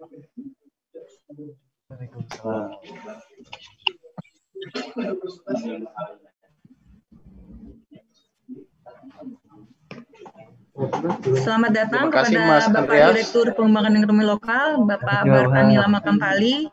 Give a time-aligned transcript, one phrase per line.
[0.00, 0.16] Selamat
[11.76, 13.12] datang Terima kasih, kepada Mas Bapak Andreas.
[13.12, 16.72] Direktur Pengembangan Ekonomi Lokal, Bapak Terima kasih,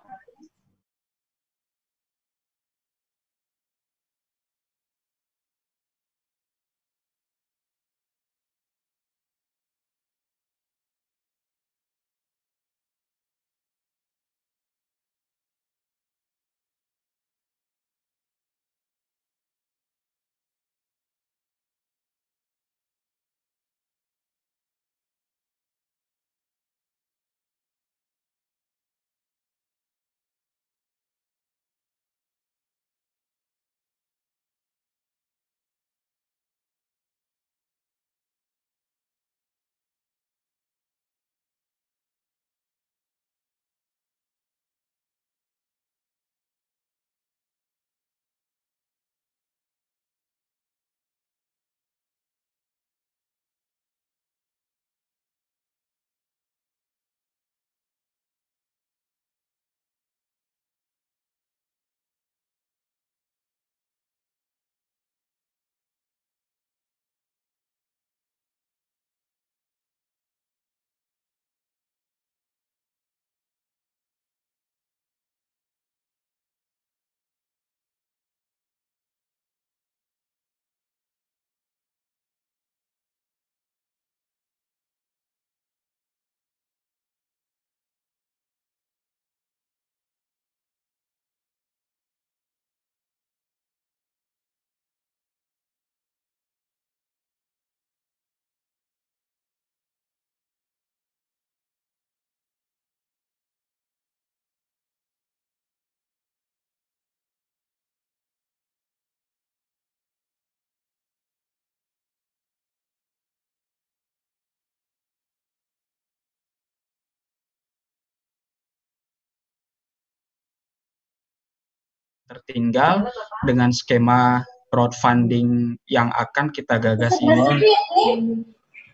[122.27, 123.07] tertinggal
[123.47, 127.63] dengan skema crowdfunding yang akan kita gagas ini.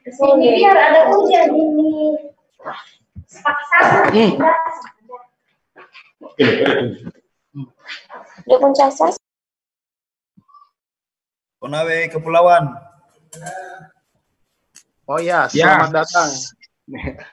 [0.03, 1.93] Sini biar ada hujan ini.
[6.33, 7.67] Hmm.
[8.45, 8.89] Dia puncak
[11.63, 12.75] Konawe Kepulauan.
[15.07, 15.79] Oh ya, Ya.
[15.79, 16.29] selamat datang.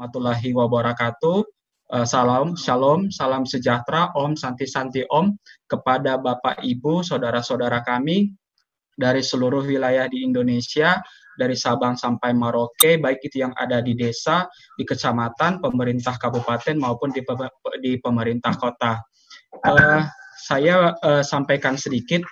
[0.00, 1.38] warahmatullahi wabarakatuh.
[1.92, 5.36] Uh, salam, shalom, salam sejahtera, Om Santi Santi Om
[5.68, 8.32] kepada Bapak Ibu, saudara-saudara kami
[8.96, 11.04] dari seluruh wilayah di Indonesia,
[11.36, 14.48] dari Sabang sampai Merauke, baik itu yang ada di desa,
[14.80, 17.20] di kecamatan, pemerintah kabupaten maupun di,
[17.84, 19.04] di pemerintah kota.
[19.60, 20.00] Uh,
[20.40, 22.24] saya uh, sampaikan sedikit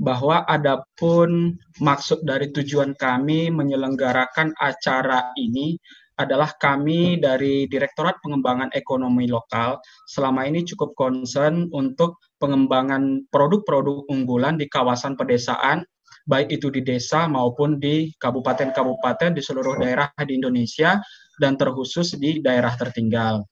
[0.00, 5.76] bahwa adapun maksud dari tujuan kami menyelenggarakan acara ini
[6.16, 14.56] adalah kami dari Direktorat Pengembangan Ekonomi Lokal selama ini cukup concern untuk pengembangan produk-produk unggulan
[14.56, 15.84] di kawasan pedesaan,
[16.26, 20.98] baik itu di desa maupun di kabupaten-kabupaten di seluruh daerah di Indonesia
[21.36, 23.44] dan terkhusus di daerah tertinggal.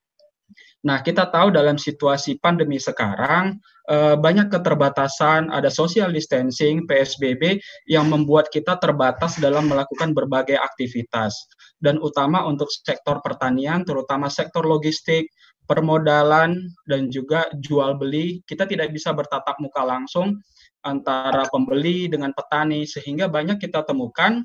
[0.85, 3.56] Nah, kita tahu dalam situasi pandemi sekarang
[3.88, 7.56] eh, banyak keterbatasan, ada social distancing, PSBB
[7.88, 11.33] yang membuat kita terbatas dalam melakukan berbagai aktivitas.
[11.84, 15.28] Dan utama untuk sektor pertanian, terutama sektor logistik,
[15.68, 16.56] permodalan
[16.88, 20.40] dan juga jual beli, kita tidak bisa bertatap muka langsung
[20.84, 24.44] antara pembeli dengan petani sehingga banyak kita temukan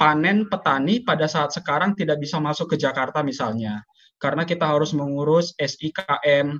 [0.00, 3.82] panen petani pada saat sekarang tidak bisa masuk ke Jakarta misalnya
[4.20, 6.58] karena kita harus mengurus SIKM.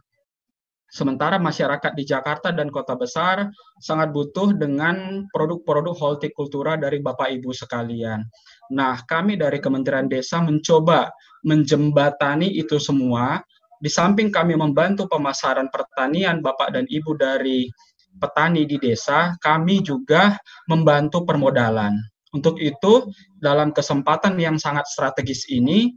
[0.88, 7.52] Sementara masyarakat di Jakarta dan kota besar sangat butuh dengan produk-produk hortikultura dari Bapak Ibu
[7.52, 8.24] sekalian.
[8.72, 11.08] Nah, kami dari Kementerian Desa mencoba
[11.44, 13.40] menjembatani itu semua.
[13.78, 17.70] Di samping kami membantu pemasaran pertanian Bapak dan Ibu dari
[18.18, 20.34] petani di desa, kami juga
[20.66, 21.94] membantu permodalan.
[22.34, 23.08] Untuk itu,
[23.38, 25.94] dalam kesempatan yang sangat strategis ini,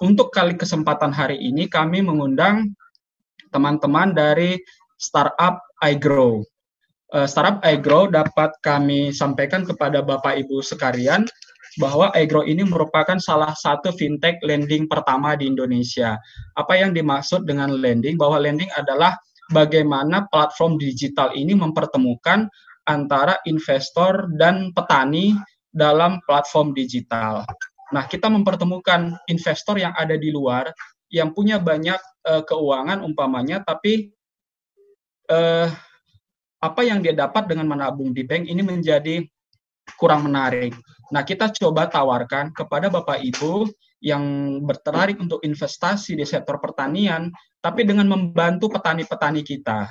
[0.00, 2.72] untuk kali kesempatan hari ini kami mengundang
[3.52, 4.60] teman-teman dari
[5.00, 6.44] startup iGrow.
[7.08, 11.24] Uh, startup iGrow dapat kami sampaikan kepada Bapak Ibu sekalian
[11.76, 16.16] bahwa iGrow ini merupakan salah satu fintech lending pertama di Indonesia.
[16.56, 18.16] Apa yang dimaksud dengan lending?
[18.16, 19.20] Bahwa lending adalah
[19.52, 22.48] bagaimana platform digital ini mempertemukan
[22.88, 25.36] antara investor dan petani
[25.68, 27.44] dalam platform digital.
[27.92, 30.72] Nah, kita mempertemukan investor yang ada di luar
[31.08, 31.96] yang punya banyak
[32.28, 34.12] uh, keuangan umpamanya tapi
[35.32, 35.68] uh,
[36.58, 39.24] apa yang dia dapat dengan menabung di bank ini menjadi
[39.96, 40.76] kurang menarik.
[41.08, 43.64] Nah, kita coba tawarkan kepada Bapak Ibu
[44.04, 44.22] yang
[44.62, 47.32] bertertarik untuk investasi di sektor pertanian,
[47.64, 49.88] tapi dengan membantu petani-petani kita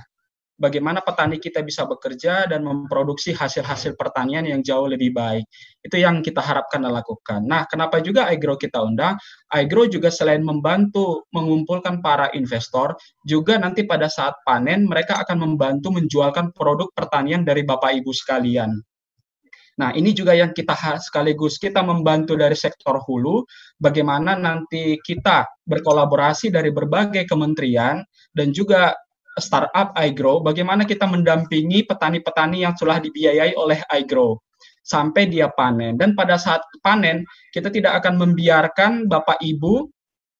[0.57, 5.45] bagaimana petani kita bisa bekerja dan memproduksi hasil-hasil pertanian yang jauh lebih baik.
[5.85, 7.45] Itu yang kita harapkan dan lakukan.
[7.45, 9.15] Nah, kenapa juga iGrow kita undang?
[9.53, 15.93] iGrow juga selain membantu mengumpulkan para investor, juga nanti pada saat panen mereka akan membantu
[15.93, 18.81] menjualkan produk pertanian dari Bapak Ibu sekalian.
[19.77, 23.45] Nah, ini juga yang kita sekaligus kita membantu dari sektor hulu,
[23.77, 28.01] bagaimana nanti kita berkolaborasi dari berbagai kementerian
[28.33, 28.97] dan juga
[29.37, 34.41] startup iGrow, bagaimana kita mendampingi petani-petani yang telah dibiayai oleh iGrow
[34.81, 35.93] sampai dia panen.
[35.93, 37.21] Dan pada saat panen,
[37.53, 39.93] kita tidak akan membiarkan Bapak Ibu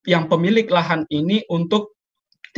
[0.10, 1.93] yang pemilik lahan ini untuk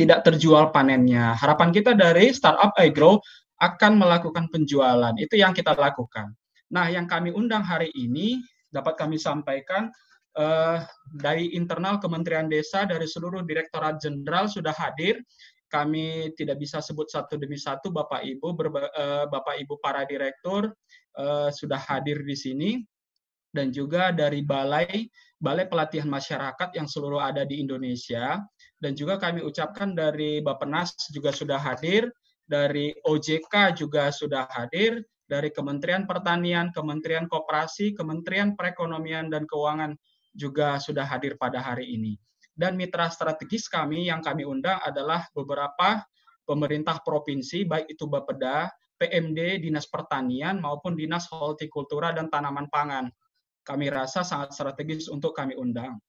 [0.00, 1.36] tidak terjual panennya.
[1.36, 3.20] Harapan kita dari startup iGrow
[3.60, 5.12] akan melakukan penjualan.
[5.20, 6.39] Itu yang kita lakukan.
[6.70, 8.38] Nah, yang kami undang hari ini
[8.70, 9.90] dapat kami sampaikan
[10.38, 10.78] uh,
[11.10, 15.18] dari internal Kementerian Desa dari seluruh Direktorat Jenderal sudah hadir.
[15.70, 20.74] Kami tidak bisa sebut satu demi satu Bapak Ibu berba, uh, Bapak Ibu para direktur
[21.14, 22.70] uh, sudah hadir di sini.
[23.50, 25.10] Dan juga dari balai
[25.42, 28.38] balai pelatihan masyarakat yang seluruh ada di Indonesia.
[28.78, 32.06] Dan juga kami ucapkan dari Bappenas juga sudah hadir
[32.50, 39.94] dari OJK juga sudah hadir dari Kementerian Pertanian, Kementerian Koperasi, Kementerian Perekonomian dan Keuangan
[40.34, 42.18] juga sudah hadir pada hari ini.
[42.50, 46.02] Dan mitra strategis kami yang kami undang adalah beberapa
[46.42, 48.66] pemerintah provinsi, baik itu Bapeda,
[48.98, 53.06] PMD, Dinas Pertanian, maupun Dinas Hortikultura dan Tanaman Pangan.
[53.62, 56.02] Kami rasa sangat strategis untuk kami undang.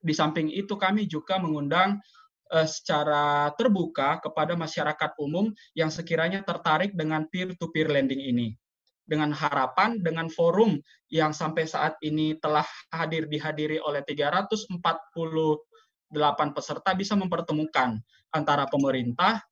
[0.00, 2.00] Di samping itu kami juga mengundang
[2.54, 8.48] uh, secara terbuka kepada masyarakat umum yang sekiranya tertarik dengan peer-to-peer -peer lending ini.
[9.10, 10.78] Dengan harapan, dengan forum
[11.10, 12.62] yang sampai saat ini telah
[12.94, 14.78] hadir dihadiri oleh 340
[16.10, 17.98] delapan peserta bisa mempertemukan
[18.30, 19.42] antara pemerintah,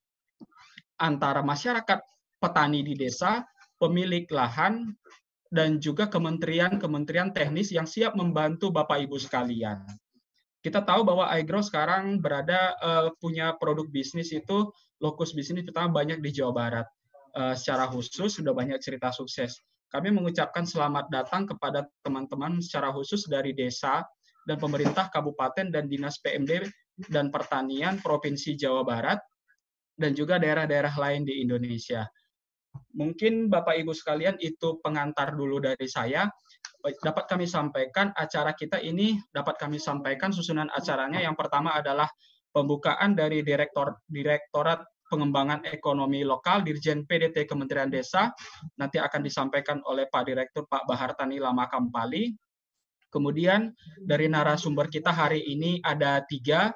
[0.94, 1.98] antara masyarakat
[2.38, 3.42] petani di desa,
[3.82, 4.94] pemilik lahan,
[5.48, 9.80] dan juga kementerian-kementerian teknis yang siap membantu Bapak Ibu sekalian.
[10.58, 14.68] Kita tahu bahwa iGrow sekarang berada uh, punya produk bisnis itu
[15.00, 16.86] lokus bisnis pertama banyak di Jawa Barat.
[17.36, 19.60] Uh, secara khusus sudah banyak cerita sukses.
[19.92, 24.04] Kami mengucapkan selamat datang kepada teman-teman secara khusus dari desa
[24.48, 26.68] dan pemerintah kabupaten dan dinas PMD
[27.08, 29.20] dan pertanian Provinsi Jawa Barat
[29.96, 32.08] dan juga daerah-daerah lain di Indonesia.
[32.96, 36.28] Mungkin Bapak Ibu sekalian itu pengantar dulu dari saya.
[36.80, 42.08] Dapat kami sampaikan acara kita ini dapat kami sampaikan susunan acaranya yang pertama adalah
[42.52, 48.28] pembukaan dari Direktor Direktorat Pengembangan Ekonomi Lokal Dirjen PDT Kementerian Desa
[48.76, 52.36] nanti akan disampaikan oleh Pak Direktur Pak Bahartani Lama Kampali.
[53.08, 53.72] Kemudian
[54.04, 56.68] dari narasumber kita hari ini ada tiga.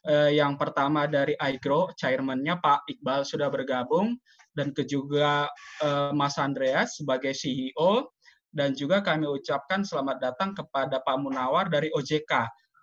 [0.00, 4.16] Eh, yang pertama dari iGrow, chairman-nya Pak Iqbal sudah bergabung,
[4.56, 5.48] dan juga
[5.84, 8.08] eh, Mas Andreas sebagai CEO,
[8.50, 12.32] dan juga kami ucapkan selamat datang kepada Pak Munawar dari OJK.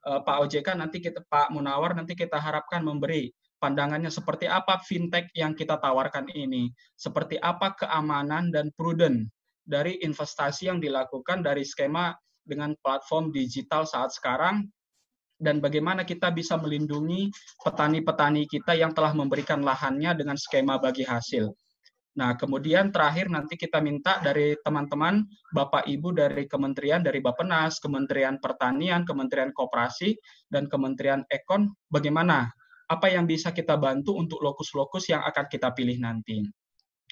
[0.08, 5.30] Eh, Pak OJK nanti kita Pak Munawar nanti kita harapkan memberi pandangannya seperti apa fintech
[5.34, 9.30] yang kita tawarkan ini, seperti apa keamanan dan prudent
[9.68, 12.16] dari investasi yang dilakukan dari skema
[12.48, 14.64] dengan platform digital saat sekarang
[15.38, 17.30] dan bagaimana kita bisa melindungi
[17.62, 21.54] petani-petani kita yang telah memberikan lahannya dengan skema bagi hasil.
[22.18, 25.22] Nah, kemudian terakhir nanti kita minta dari teman-teman
[25.54, 30.18] Bapak Ibu dari Kementerian dari Bappenas, Kementerian Pertanian, Kementerian Koperasi
[30.50, 32.50] dan Kementerian Ekon bagaimana
[32.88, 36.44] apa yang bisa kita bantu untuk lokus-lokus yang akan kita pilih nanti.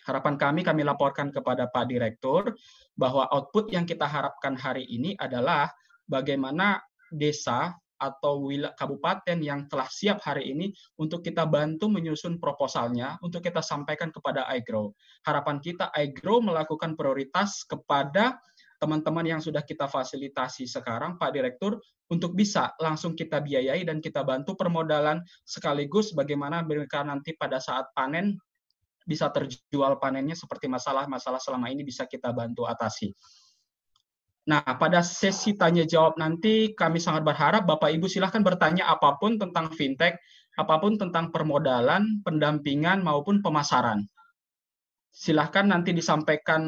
[0.05, 2.53] Harapan kami kami laporkan kepada Pak Direktur
[2.93, 5.67] bahwa output yang kita harapkan hari ini adalah
[6.05, 13.15] bagaimana desa atau wilayah kabupaten yang telah siap hari ini untuk kita bantu menyusun proposalnya
[13.23, 14.91] untuk kita sampaikan kepada iGrow.
[15.23, 18.35] Harapan kita iGrow melakukan prioritas kepada
[18.79, 21.79] teman-teman yang sudah kita fasilitasi sekarang Pak Direktur
[22.11, 27.89] untuk bisa langsung kita biayai dan kita bantu permodalan sekaligus bagaimana mereka nanti pada saat
[27.95, 28.38] panen
[29.05, 33.13] bisa terjual panennya seperti masalah-masalah selama ini bisa kita bantu atasi.
[34.45, 39.41] Nah, pada sesi tanya jawab nanti kami sangat berharap Bapak Ibu silahkan bertanya apa pun
[39.41, 40.21] tentang fintech,
[40.53, 44.05] apa pun tentang permodalan, pendampingan maupun pemasaran.
[45.15, 46.60] Silahkan nanti disampaikan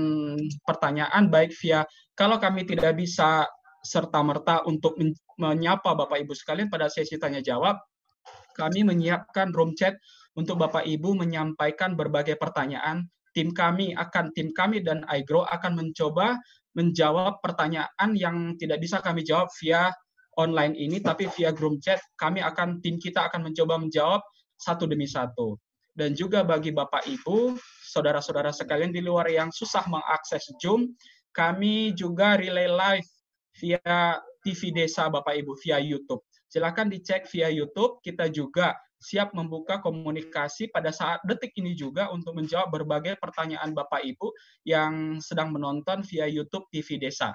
[0.63, 1.83] pertanyaan baik via
[2.15, 3.43] kalau kami tidak bisa
[3.83, 4.95] serta merta untuk
[5.35, 7.75] menyapa Bapak Ibu sekalian pada sesi tanya jawab,
[8.55, 9.99] kami menyiapkan room chat
[10.39, 13.05] untuk Bapak Ibu menyampaikan berbagai pertanyaan
[13.35, 16.41] tim kami akan tim kami dan iGrow akan mencoba
[16.73, 19.93] menjawab pertanyaan yang tidak bisa kami jawab via
[20.37, 24.21] online ini, tapi via group chat kami akan tim kita akan mencoba menjawab
[24.57, 25.57] satu demi satu.
[25.97, 27.57] Dan juga bagi Bapak Ibu,
[27.97, 30.93] saudara-saudara sekalian di luar yang susah mengakses Zoom,
[31.33, 33.09] kami juga relay live
[33.57, 36.21] via TV Desa Bapak Ibu via YouTube.
[36.45, 37.97] Silakan dicek via YouTube.
[38.05, 44.05] Kita juga siap membuka komunikasi pada saat detik ini juga untuk menjawab berbagai pertanyaan Bapak
[44.05, 44.29] Ibu
[44.65, 47.33] yang sedang menonton via YouTube TV Desa.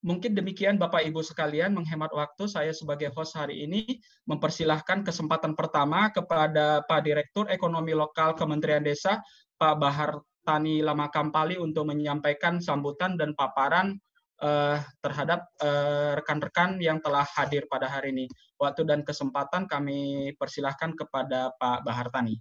[0.00, 6.08] Mungkin demikian Bapak Ibu sekalian menghemat waktu saya sebagai host hari ini mempersilahkan kesempatan pertama
[6.08, 9.20] kepada Pak Direktur Ekonomi Lokal Kementerian Desa
[9.60, 14.00] Pak Bahar Tani Lama Kampali untuk menyampaikan sambutan dan paparan
[14.40, 18.26] uh, terhadap eh, rekan-rekan uh, yang telah hadir pada hari ini.
[18.56, 22.40] Waktu dan kesempatan kami persilahkan kepada Pak Bahartani.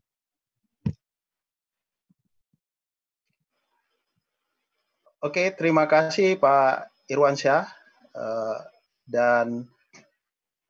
[5.19, 7.65] Oke, terima kasih Pak Irwansyah
[8.13, 8.61] uh,
[9.09, 9.65] dan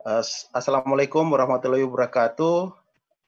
[0.08, 0.24] uh,
[0.56, 2.72] Assalamualaikum warahmatullahi wabarakatuh.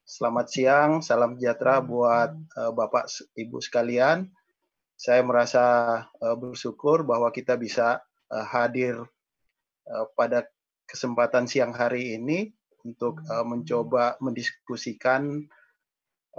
[0.07, 4.31] Selamat siang, salam sejahtera buat uh, Bapak Ibu sekalian.
[4.95, 5.63] Saya merasa
[6.07, 7.99] uh, bersyukur bahwa kita bisa
[8.31, 9.03] uh, hadir
[9.91, 10.47] uh, pada
[10.87, 12.55] kesempatan siang hari ini
[12.87, 15.51] untuk uh, mencoba mendiskusikan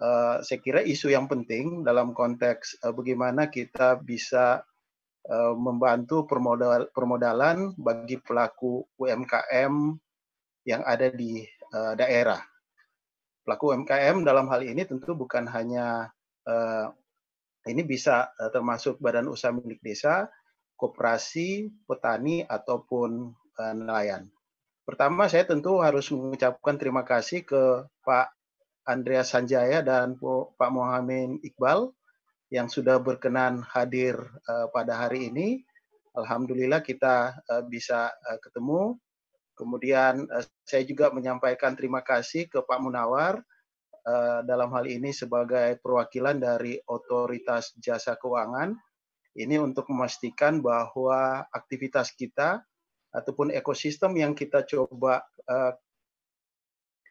[0.01, 4.65] uh, saya kira isu yang penting dalam konteks uh, bagaimana kita bisa
[5.55, 9.95] membantu permodal, permodalan bagi pelaku UMKM
[10.67, 11.43] yang ada di
[11.75, 12.39] uh, daerah.
[13.43, 16.15] Pelaku UMKM dalam hal ini tentu bukan hanya
[16.47, 16.87] uh,
[17.67, 20.31] ini bisa uh, termasuk badan usaha milik desa,
[20.79, 24.31] koperasi, petani ataupun uh, nelayan.
[24.87, 28.35] Pertama saya tentu harus mengucapkan terima kasih ke Pak
[28.83, 30.19] Andreas Sanjaya dan
[30.59, 31.95] Pak Muhammad Iqbal
[32.53, 35.65] yang sudah berkenan hadir uh, pada hari ini.
[36.13, 39.01] Alhamdulillah kita uh, bisa uh, ketemu.
[39.57, 43.41] Kemudian uh, saya juga menyampaikan terima kasih ke Pak Munawar
[44.05, 48.77] uh, dalam hal ini sebagai perwakilan dari otoritas jasa keuangan
[49.33, 52.61] ini untuk memastikan bahwa aktivitas kita
[53.17, 55.73] ataupun ekosistem yang kita coba uh,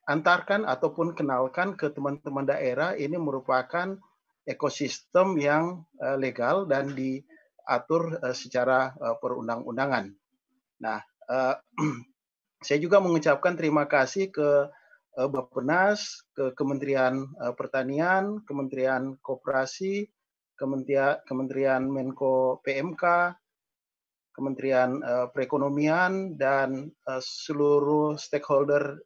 [0.06, 3.98] antarkan ataupun kenalkan ke teman-teman daerah ini merupakan
[4.46, 10.10] ekosistem yang uh, legal dan diatur uh, secara uh, perundang-undangan.
[10.82, 11.00] Nah,
[12.66, 14.68] saya juga mengucapkan terima kasih ke
[15.12, 20.10] Bappenas, ke Kementerian Pertanian, Kementerian Koperasi,
[20.58, 23.36] Kementerian, Kementerian Menko PMK,
[24.34, 25.00] Kementerian
[25.32, 29.00] Perekonomian dan uh, seluruh stakeholder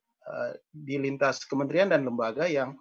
[0.73, 2.73] di lintas kementerian dan lembaga yang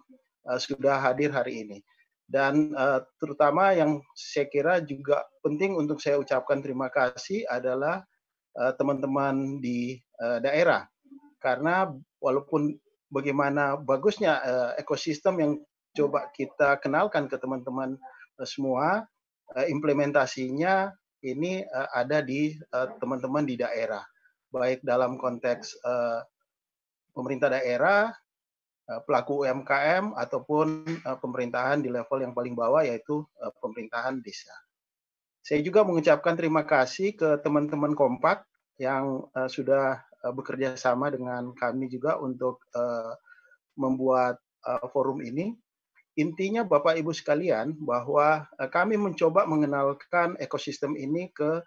[0.57, 1.77] sudah hadir hari ini.
[2.25, 8.01] Dan uh, terutama yang saya kira juga penting untuk saya ucapkan terima kasih adalah
[8.55, 10.87] teman-teman uh, di uh, daerah.
[11.37, 12.73] Karena walaupun
[13.13, 15.51] bagaimana bagusnya uh, ekosistem yang
[15.93, 17.99] coba kita kenalkan ke teman-teman
[18.41, 19.05] uh, semua,
[19.53, 20.89] uh, implementasinya
[21.21, 22.57] ini uh, ada di
[22.97, 24.01] teman-teman uh, di daerah.
[24.49, 26.23] Baik dalam konteks uh,
[27.11, 28.24] pemerintah daerah, Eh,
[28.85, 34.53] pelaku UMKM ataupun eh, pemerintahan di level yang paling bawah yaitu eh, pemerintahan desa.
[35.45, 38.49] Saya juga mengucapkan terima kasih ke teman-teman Kompak
[38.81, 40.01] yang sudah
[40.33, 42.65] bekerja sama dengan kami juga untuk
[43.77, 44.41] membuat
[44.89, 45.53] forum ini.
[46.17, 51.61] Intinya Bapak Ibu sekalian bahwa kami mencoba mengenalkan ekosistem ini ke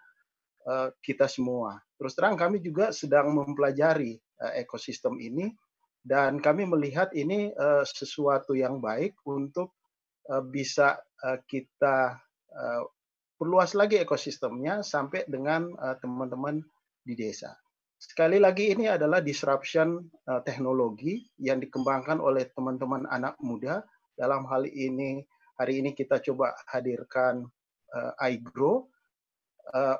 [0.99, 1.79] kita semua.
[1.95, 4.19] Terus terang kami juga sedang mempelajari
[4.59, 5.55] ekosistem ini
[6.03, 9.75] dan kami melihat ini uh, sesuatu yang baik untuk
[10.31, 12.19] uh, bisa uh, kita
[12.53, 12.83] uh,
[13.39, 15.71] perluas lagi ekosistemnya sampai dengan
[16.03, 16.67] teman-teman uh,
[17.07, 17.55] di desa.
[17.99, 19.99] Sekali lagi ini adalah disruption
[20.31, 23.83] uh, teknologi yang dikembangkan oleh teman-teman anak muda.
[24.15, 25.19] Dalam hal ini
[25.59, 27.43] hari ini kita coba hadirkan
[27.91, 28.87] uh, iGrow
[29.75, 29.99] uh,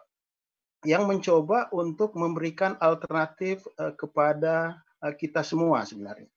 [0.87, 6.27] yang mencoba untuk memberikan alternatif uh, kepada kita semua sebenarnya.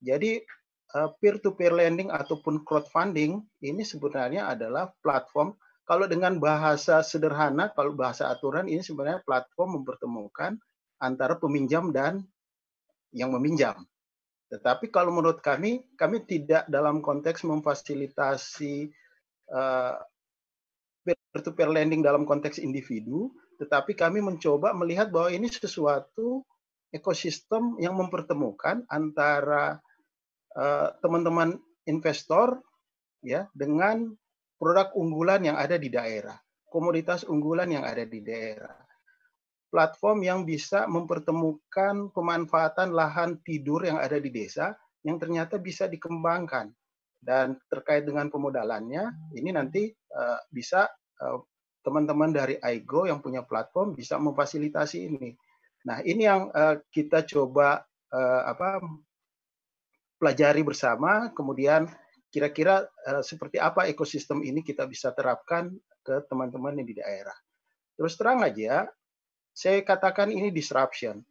[0.00, 0.40] Jadi
[0.94, 5.56] eh, peer-to-peer lending ataupun crowdfunding ini sebenarnya adalah platform
[5.90, 10.54] kalau dengan bahasa sederhana, kalau bahasa aturan ini sebenarnya platform mempertemukan
[11.02, 12.22] antara peminjam dan
[13.10, 13.74] yang meminjam.
[14.54, 18.86] Tetapi kalau menurut kami, kami tidak dalam konteks memfasilitasi
[19.50, 19.98] uh,
[21.02, 26.46] peer-to-peer lending dalam konteks individu, tetapi kami mencoba melihat bahwa ini sesuatu
[26.90, 29.78] ekosistem yang mempertemukan antara
[30.54, 32.58] eh, teman-teman uh, investor
[33.22, 34.10] ya dengan
[34.60, 36.36] produk unggulan yang ada di daerah,
[36.68, 38.76] komoditas unggulan yang ada di daerah.
[39.70, 44.74] Platform yang bisa mempertemukan pemanfaatan lahan tidur yang ada di desa
[45.06, 46.74] yang ternyata bisa dikembangkan
[47.22, 50.90] dan terkait dengan pemodalannya ini nanti uh, bisa
[51.22, 51.38] uh,
[51.80, 55.30] teman-teman dari iGo yang punya platform bisa memfasilitasi ini
[55.86, 57.80] Nah, ini yang uh, kita coba
[58.12, 58.84] uh, apa
[60.20, 61.88] pelajari bersama, kemudian
[62.28, 65.72] kira-kira uh, seperti apa ekosistem ini kita bisa terapkan
[66.04, 67.36] ke teman-teman yang di daerah.
[67.96, 68.88] Terus terang aja,
[69.56, 71.24] saya katakan ini disruption.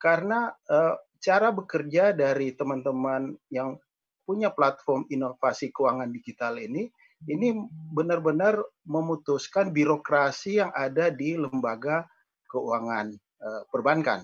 [0.00, 3.76] Karena uh, cara bekerja dari teman-teman yang
[4.24, 6.88] punya platform inovasi keuangan digital ini,
[7.30, 7.54] ini
[7.94, 12.08] benar-benar memutuskan birokrasi yang ada di lembaga
[12.50, 14.22] keuangan perbankan.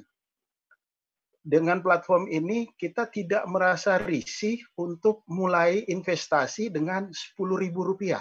[1.49, 8.15] Dengan platform ini kita tidak merasa risih untuk mulai investasi dengan Rp10.000.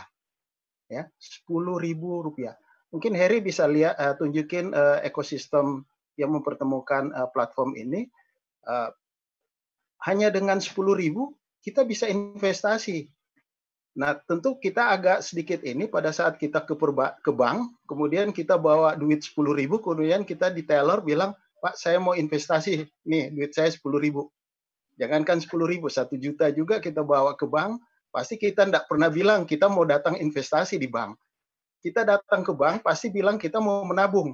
[0.88, 2.04] Ya, Rp10.000.
[2.88, 5.84] Mungkin Harry bisa lihat uh, tunjukin uh, ekosistem
[6.16, 8.08] yang mempertemukan uh, platform ini.
[8.64, 8.96] Uh,
[10.08, 11.18] hanya dengan Rp10.000
[11.68, 13.12] kita bisa investasi
[13.98, 18.54] Nah, tentu kita agak sedikit ini pada saat kita ke, perba, ke bank, kemudian kita
[18.54, 23.58] bawa duit 10 ribu, kemudian kita di teller bilang, Pak, saya mau investasi, nih duit
[23.58, 24.30] saya 10 ribu.
[25.02, 27.82] Jangankan 10 ribu, 1 juta juga kita bawa ke bank,
[28.14, 31.18] pasti kita tidak pernah bilang kita mau datang investasi di bank.
[31.82, 34.30] Kita datang ke bank, pasti bilang kita mau menabung.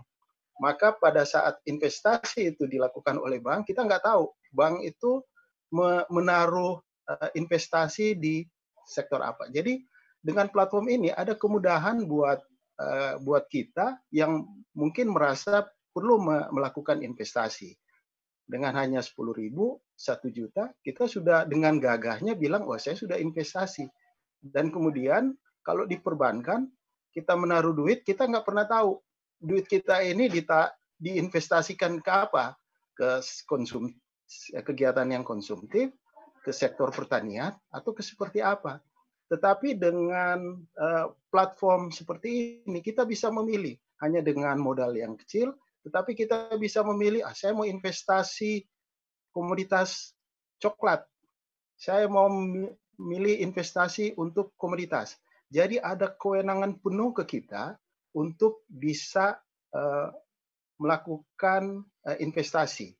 [0.59, 5.23] Maka pada saat investasi itu dilakukan oleh bank, kita nggak tahu bank itu
[6.11, 8.43] menaruh eh, investasi di
[8.85, 9.49] sektor apa.
[9.49, 9.83] Jadi
[10.23, 12.39] dengan platform ini ada kemudahan buat
[12.79, 16.17] uh, buat kita yang mungkin merasa perlu
[16.49, 17.77] melakukan investasi.
[18.43, 23.87] Dengan hanya 10 ribu, 1 juta, kita sudah dengan gagahnya bilang, wah saya sudah investasi.
[24.43, 25.31] Dan kemudian
[25.63, 26.67] kalau diperbankan,
[27.15, 28.99] kita menaruh duit, kita nggak pernah tahu
[29.39, 32.57] duit kita ini dita, diinvestasikan ke apa?
[32.91, 33.91] Ke konsum,
[34.51, 35.91] kegiatan yang konsumtif,
[36.43, 38.83] ke sektor pertanian atau ke seperti apa.
[39.31, 45.55] Tetapi dengan uh, platform seperti ini kita bisa memilih hanya dengan modal yang kecil,
[45.87, 48.67] tetapi kita bisa memilih ah saya mau investasi
[49.31, 50.11] komoditas
[50.59, 51.07] coklat.
[51.79, 55.15] Saya mau memilih investasi untuk komoditas.
[55.47, 57.79] Jadi ada kewenangan penuh ke kita
[58.13, 59.39] untuk bisa
[59.73, 60.09] uh,
[60.77, 62.93] melakukan uh, investasi.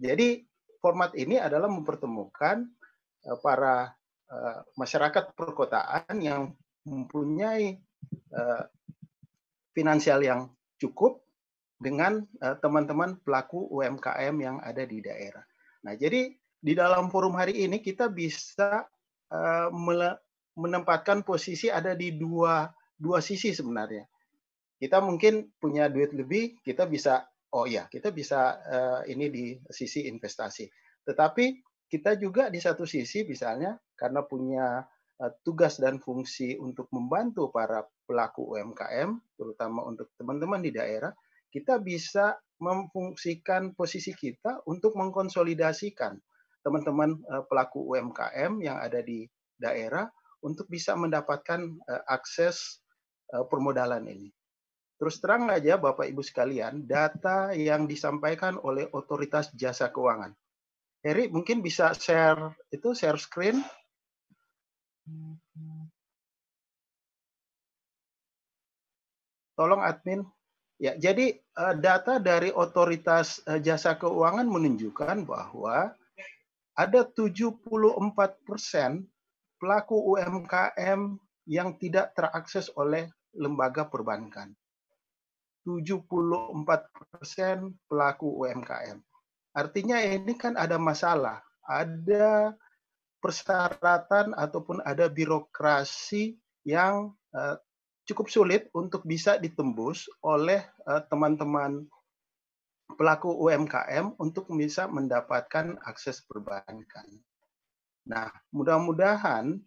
[0.00, 0.42] Jadi
[0.80, 2.68] format ini adalah mempertemukan
[3.42, 3.90] para
[4.30, 6.54] uh, masyarakat perkotaan yang
[6.86, 7.82] mempunyai
[8.30, 8.64] uh,
[9.74, 10.40] finansial yang
[10.80, 11.20] cukup
[11.76, 12.24] dengan
[12.64, 15.44] teman-teman pelaku UMKM yang ada di daerah.
[15.84, 18.88] Nah, jadi di dalam forum hari ini kita bisa
[20.56, 22.64] menempatkan posisi ada di dua
[22.96, 24.08] dua sisi sebenarnya.
[24.80, 30.08] Kita mungkin punya duit lebih, kita bisa oh ya, kita bisa uh, ini di sisi
[30.08, 30.68] investasi.
[31.04, 34.82] Tetapi kita juga di satu sisi misalnya karena punya
[35.22, 41.14] uh, tugas dan fungsi untuk membantu para pelaku UMKM, terutama untuk teman-teman di daerah,
[41.50, 46.18] kita bisa memfungsikan posisi kita untuk mengkonsolidasikan
[46.66, 49.22] teman-teman uh, pelaku UMKM yang ada di
[49.54, 50.10] daerah
[50.42, 52.82] untuk bisa mendapatkan uh, akses
[53.26, 54.30] permodalan ini.
[55.02, 60.30] Terus terang aja Bapak Ibu sekalian, data yang disampaikan oleh Otoritas Jasa Keuangan.
[61.06, 63.62] Heri mungkin bisa share itu share screen.
[69.54, 70.26] Tolong admin.
[70.82, 75.94] Ya, jadi uh, data dari Otoritas uh, Jasa Keuangan menunjukkan bahwa
[76.74, 77.54] ada 74
[78.42, 79.06] persen
[79.62, 81.16] pelaku UMKM
[81.46, 84.52] yang tidak terakses oleh lembaga perbankan.
[85.62, 86.04] 74
[86.92, 89.00] persen pelaku UMKM.
[89.56, 92.52] Artinya ini kan ada masalah, ada
[93.24, 96.36] persyaratan ataupun ada birokrasi
[96.68, 97.56] yang uh,
[98.06, 101.82] cukup sulit untuk bisa ditembus oleh eh, teman-teman
[102.94, 107.18] pelaku UMKM untuk bisa mendapatkan akses perbankan.
[108.06, 109.58] Nah, mudah-mudahan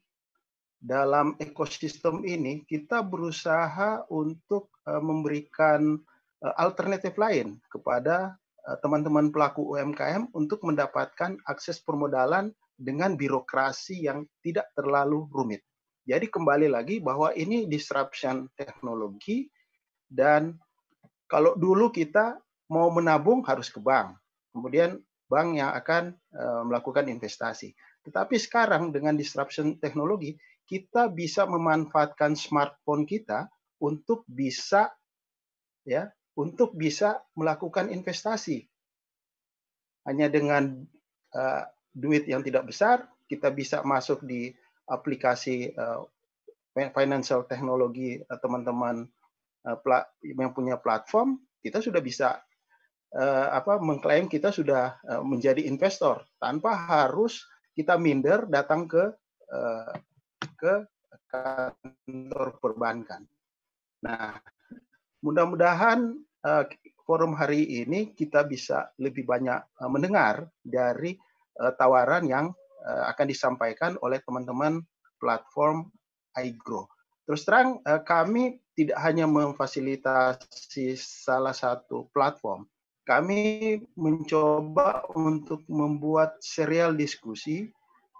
[0.79, 5.99] dalam ekosistem ini kita berusaha untuk uh, memberikan
[6.39, 8.39] alternatif lain kepada
[8.83, 15.61] teman-teman uh, pelaku UMKM untuk mendapatkan akses permodalan dengan birokrasi yang tidak terlalu rumit.
[16.07, 19.45] Jadi kembali lagi bahwa ini disruption teknologi
[20.09, 20.57] dan
[21.29, 22.39] kalau dulu kita
[22.73, 24.17] mau menabung harus ke bank,
[24.49, 24.97] kemudian
[25.29, 27.77] bank yang akan uh, melakukan investasi.
[28.01, 30.33] Tetapi sekarang dengan disruption teknologi,
[30.65, 33.45] kita bisa memanfaatkan smartphone kita
[33.77, 34.89] untuk bisa
[35.85, 36.09] ya,
[36.39, 38.63] untuk bisa melakukan investasi.
[40.07, 40.87] Hanya dengan
[41.35, 44.55] uh, duit yang tidak besar, kita bisa masuk di
[44.87, 46.07] aplikasi uh,
[46.73, 49.03] financial teknologi teman-teman
[49.67, 49.77] uh,
[50.23, 52.39] yang punya platform, kita sudah bisa
[53.13, 57.43] uh, apa mengklaim kita sudah uh, menjadi investor tanpa harus
[57.75, 59.03] kita minder datang ke
[59.51, 59.93] uh,
[60.55, 60.73] ke
[61.29, 63.27] kantor perbankan.
[64.03, 64.39] Nah,
[65.21, 66.28] mudah-mudahan uh,
[67.03, 71.17] forum hari ini kita bisa lebih banyak uh, mendengar dari
[71.59, 72.47] uh, tawaran yang
[72.79, 74.79] akan disampaikan oleh teman-teman
[75.19, 75.91] platform
[76.39, 76.87] iGrow.
[77.27, 82.63] Terus terang kami tidak hanya memfasilitasi salah satu platform,
[83.09, 87.65] kami mencoba untuk membuat serial diskusi.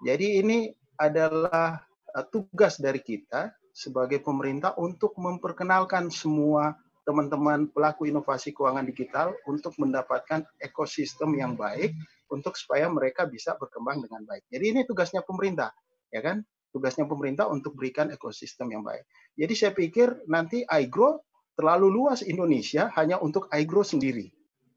[0.01, 1.77] Jadi ini adalah
[2.17, 6.73] eh, tugas dari kita sebagai pemerintah untuk memperkenalkan semua
[7.09, 11.97] teman-teman pelaku inovasi keuangan digital untuk mendapatkan ekosistem yang baik
[12.29, 14.45] untuk supaya mereka bisa berkembang dengan baik.
[14.53, 15.73] Jadi ini tugasnya pemerintah,
[16.13, 16.45] ya kan?
[16.69, 19.09] Tugasnya pemerintah untuk berikan ekosistem yang baik.
[19.33, 21.17] Jadi saya pikir nanti iGrow
[21.57, 24.29] terlalu luas Indonesia hanya untuk iGrow sendiri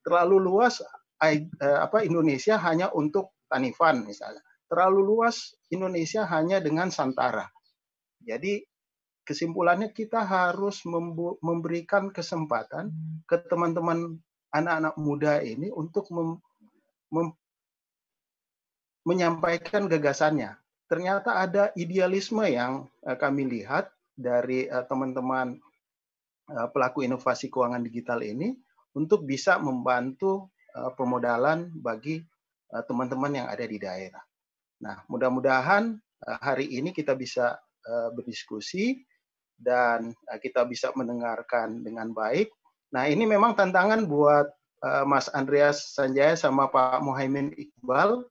[0.03, 0.83] terlalu luas
[1.23, 4.43] eh, apa Indonesia hanya untuk Tanifan misalnya.
[4.67, 7.47] Terlalu luas Indonesia hanya dengan Santara.
[8.23, 8.65] Jadi
[9.23, 10.83] kesimpulannya kita harus
[11.43, 12.91] memberikan kesempatan
[13.27, 14.19] ke teman-teman
[14.53, 16.39] anak-anak muda ini untuk mem
[17.15, 17.33] mem
[19.03, 20.55] menyampaikan gagasannya.
[20.87, 25.57] Ternyata ada idealisme yang uh, kami lihat dari eh, teman-teman
[26.53, 28.53] uh, pelaku inovasi keuangan digital ini
[28.93, 32.25] untuk bisa membantu permodalan bagi
[32.89, 34.25] teman-teman yang ada di daerah.
[34.81, 36.01] Nah, mudah-mudahan
[36.41, 37.61] hari ini kita bisa
[38.17, 39.05] berdiskusi
[39.59, 42.53] dan uh, kita bisa mendengarkan dengan baik.
[42.93, 44.53] Nah, ini memang tantangan buat
[44.85, 48.25] uh, Mas Andreas Sanjaya sama Pak Muhaimin Iqbal.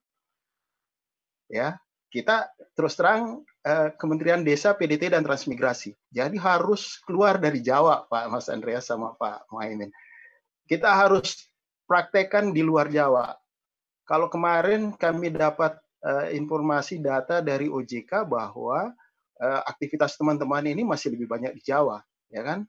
[1.51, 1.75] Ya,
[2.13, 5.97] kita terus terang uh, Kementerian Desa, PDT dan Transmigrasi.
[6.13, 9.91] Jadi harus keluar dari Jawa, Pak Mas Andreas sama Pak Muhaimin
[10.71, 11.51] kita harus
[11.83, 13.35] praktekkan di luar Jawa.
[14.07, 15.75] Kalau kemarin kami dapat
[16.31, 18.95] informasi data dari OJK bahwa
[19.41, 21.99] uh, aktivitas teman-teman ini masih lebih banyak di Jawa,
[22.29, 22.59] ya kan?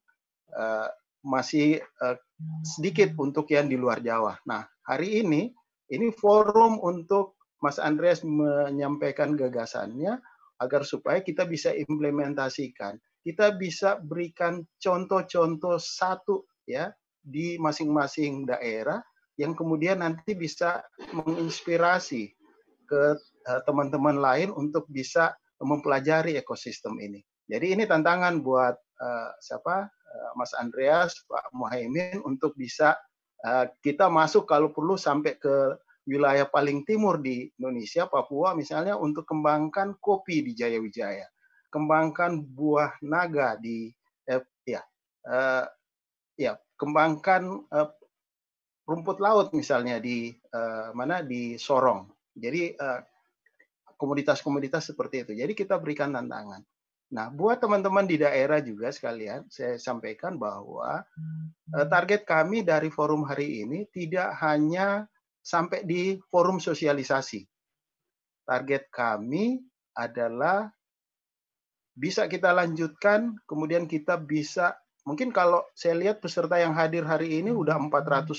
[0.52, 0.88] Uh,
[1.22, 2.18] masih uh,
[2.66, 4.40] sedikit untuk yang di luar Jawa.
[4.48, 5.52] Nah, hari ini
[5.92, 10.18] ini forum untuk Mas Andreas menyampaikan gagasannya
[10.58, 12.98] agar supaya kita bisa implementasikan.
[13.22, 16.90] Kita bisa berikan contoh-contoh satu ya
[17.22, 18.98] di masing-masing daerah
[19.38, 20.82] yang kemudian nanti bisa
[21.14, 22.34] menginspirasi
[22.90, 23.02] ke
[23.62, 27.22] teman-teman lain untuk bisa mempelajari ekosistem ini.
[27.46, 32.94] Jadi ini tantangan buat uh, siapa uh, Mas Andreas, Pak Muhaimin untuk bisa
[33.46, 39.22] uh, kita masuk kalau perlu sampai ke wilayah paling timur di Indonesia, Papua misalnya untuk
[39.26, 41.26] kembangkan kopi di Jayawijaya,
[41.70, 43.90] kembangkan buah naga di
[44.26, 44.82] eh, ya
[45.30, 45.66] uh,
[46.34, 47.90] ya kembangkan uh,
[48.82, 52.10] rumput laut misalnya di uh, mana di Sorong.
[52.34, 52.98] Jadi uh,
[54.02, 55.32] komoditas-komoditas seperti itu.
[55.38, 56.66] Jadi kita berikan tantangan.
[57.12, 61.04] Nah, buat teman-teman di daerah juga sekalian, saya sampaikan bahwa
[61.70, 65.06] uh, target kami dari forum hari ini tidak hanya
[65.44, 67.44] sampai di forum sosialisasi.
[68.48, 69.60] Target kami
[69.92, 70.72] adalah
[71.92, 77.52] bisa kita lanjutkan, kemudian kita bisa mungkin kalau saya lihat peserta yang hadir hari ini
[77.52, 78.32] udah 419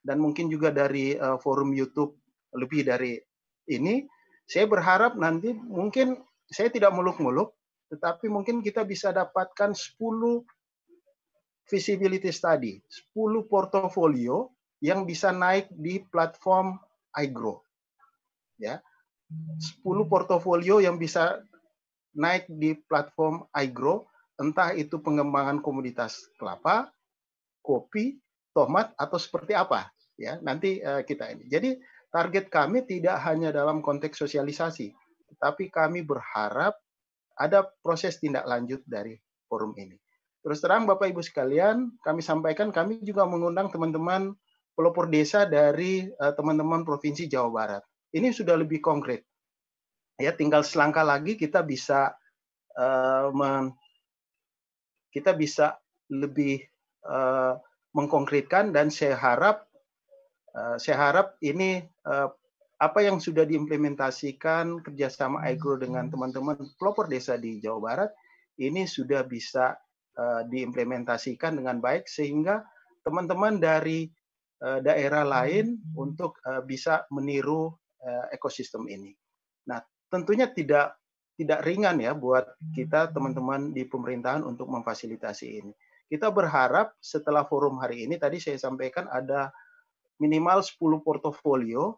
[0.00, 2.16] dan mungkin juga dari uh, forum YouTube
[2.56, 3.20] lebih dari
[3.68, 4.15] ini.
[4.46, 7.50] Saya berharap nanti mungkin saya tidak muluk-muluk,
[7.90, 9.98] tetapi mungkin kita bisa dapatkan 10
[11.66, 12.78] visibility study,
[13.14, 16.78] 10 portofolio yang bisa naik di platform
[17.18, 17.58] iGrow.
[18.62, 18.78] Ya.
[19.82, 21.42] 10 portofolio yang bisa
[22.14, 24.06] naik di platform iGrow
[24.38, 26.92] entah itu pengembangan komoditas kelapa,
[27.66, 28.22] kopi,
[28.54, 31.44] tomat atau seperti apa ya nanti uh, kita ini.
[31.46, 31.76] Jadi
[32.16, 34.88] target kami tidak hanya dalam konteks sosialisasi,
[35.36, 36.72] tetapi kami berharap
[37.36, 39.12] ada proses tindak lanjut dari
[39.44, 40.00] forum ini.
[40.40, 44.32] Terus terang Bapak Ibu sekalian, kami sampaikan kami juga mengundang teman-teman
[44.72, 47.82] pelopor desa dari eh, teman-teman provinsi Jawa Barat.
[48.16, 49.28] Ini sudah lebih konkret.
[50.16, 52.16] Ya, tinggal selangkah lagi kita bisa
[52.72, 53.28] uh,
[55.12, 55.76] kita bisa
[56.08, 56.64] lebih
[57.04, 57.60] uh,
[57.92, 59.65] mengkonkretkan dan saya harap
[60.80, 62.32] saya harap ini uh,
[62.76, 68.10] apa yang sudah diimplementasikan kerjasama Agro dengan teman-teman pelopor desa di Jawa Barat
[68.60, 69.76] ini sudah bisa
[70.16, 72.64] uh, diimplementasikan dengan baik sehingga
[73.04, 74.08] teman-teman dari
[74.60, 77.72] uh, daerah lain untuk uh, bisa meniru
[78.04, 79.12] uh, ekosistem ini.
[79.68, 79.80] Nah,
[80.12, 80.96] tentunya tidak
[81.36, 85.72] tidak ringan ya buat kita teman-teman di pemerintahan untuk memfasilitasi ini.
[86.08, 89.52] Kita berharap setelah forum hari ini tadi saya sampaikan ada
[90.20, 91.96] minimal 10 portofolio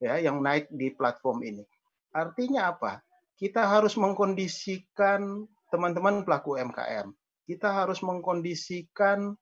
[0.00, 1.64] ya yang naik di platform ini.
[2.10, 3.04] Artinya apa?
[3.36, 7.12] Kita harus mengkondisikan teman-teman pelaku MKM.
[7.48, 9.32] Kita harus mengkondisikan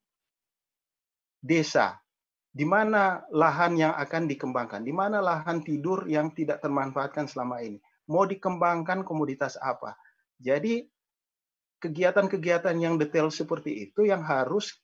[1.42, 1.98] desa
[2.50, 7.78] di mana lahan yang akan dikembangkan, di mana lahan tidur yang tidak termanfaatkan selama ini
[8.08, 9.94] mau dikembangkan komoditas apa.
[10.40, 10.88] Jadi
[11.78, 14.74] kegiatan-kegiatan yang detail seperti itu yang harus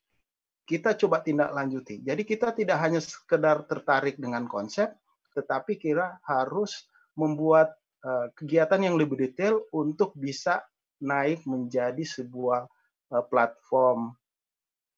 [0.64, 2.00] kita coba tindak lanjuti.
[2.00, 4.96] Jadi kita tidak hanya sekedar tertarik dengan konsep,
[5.36, 10.64] tetapi kira harus membuat uh, kegiatan yang lebih detail untuk bisa
[11.04, 12.64] naik menjadi sebuah
[13.12, 14.16] uh, platform,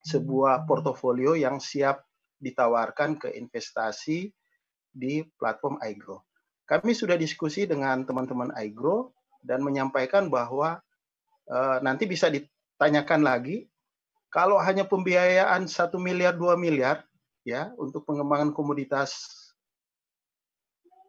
[0.07, 2.07] sebuah portofolio yang siap
[2.39, 4.31] ditawarkan ke investasi
[4.95, 6.23] di platform iGrow.
[6.67, 9.11] Kami sudah diskusi dengan teman-teman iGrow
[9.43, 10.79] dan menyampaikan bahwa
[11.51, 13.67] uh, nanti bisa ditanyakan lagi
[14.31, 17.07] kalau hanya pembiayaan satu miliar dua miliar
[17.47, 19.35] ya untuk pengembangan komoditas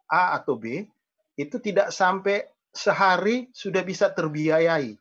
[0.08, 0.88] A atau B
[1.36, 4.96] itu tidak sampai sehari sudah bisa terbiayai.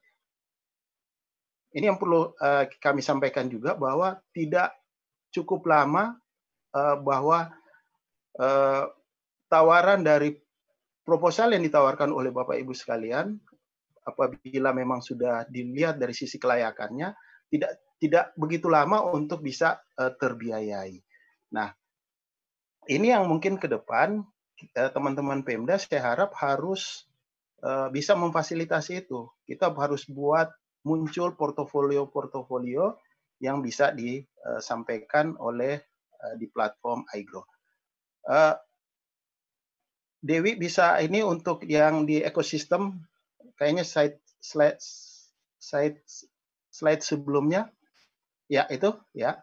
[1.77, 4.73] Ini yang perlu uh, kami sampaikan juga bahwa tidak
[5.29, 6.17] cukup lama
[6.73, 7.53] uh, bahwa
[8.41, 8.89] uh,
[9.53, 10.33] tawaran dari
[11.05, 13.37] proposal yang ditawarkan oleh Bapak Ibu sekalian
[14.09, 17.13] apabila memang sudah dilihat dari sisi kelayakannya
[17.53, 21.01] tidak tidak begitu lama untuk bisa uh, terbiayai.
[21.53, 21.73] Nah,
[22.87, 24.25] ini yang mungkin ke depan
[24.73, 27.05] teman-teman Pemda saya harap harus
[27.61, 29.29] uh, bisa memfasilitasi itu.
[29.45, 30.49] Kita harus buat
[30.87, 32.97] muncul portofolio-portofolio
[33.43, 35.77] yang bisa disampaikan oleh
[36.23, 37.45] uh, di platform iGrow.
[38.27, 38.57] Uh,
[40.25, 42.99] Dewi bisa ini untuk yang di ekosistem
[43.55, 46.01] kayaknya slide slide
[46.73, 47.71] slide sebelumnya
[48.47, 49.43] ya itu ya.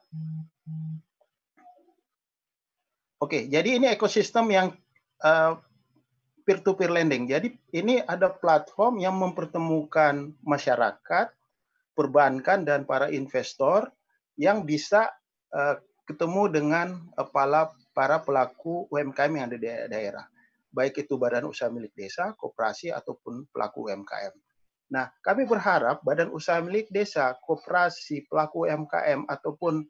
[3.19, 4.67] Oke jadi ini ekosistem yang
[5.23, 5.59] uh,
[6.43, 7.25] peer to peer lending.
[7.25, 11.31] Jadi ini ada platform yang mempertemukan masyarakat
[11.95, 13.87] perbankan dan para investor
[14.35, 15.07] yang bisa
[15.55, 17.27] uh, ketemu dengan uh,
[17.93, 20.25] para pelaku UMKM yang ada di daerah,
[20.73, 24.33] baik itu badan usaha milik desa, koperasi ataupun pelaku UMKM.
[24.93, 29.81] Nah, kami berharap badan usaha milik desa, koperasi, pelaku UMKM ataupun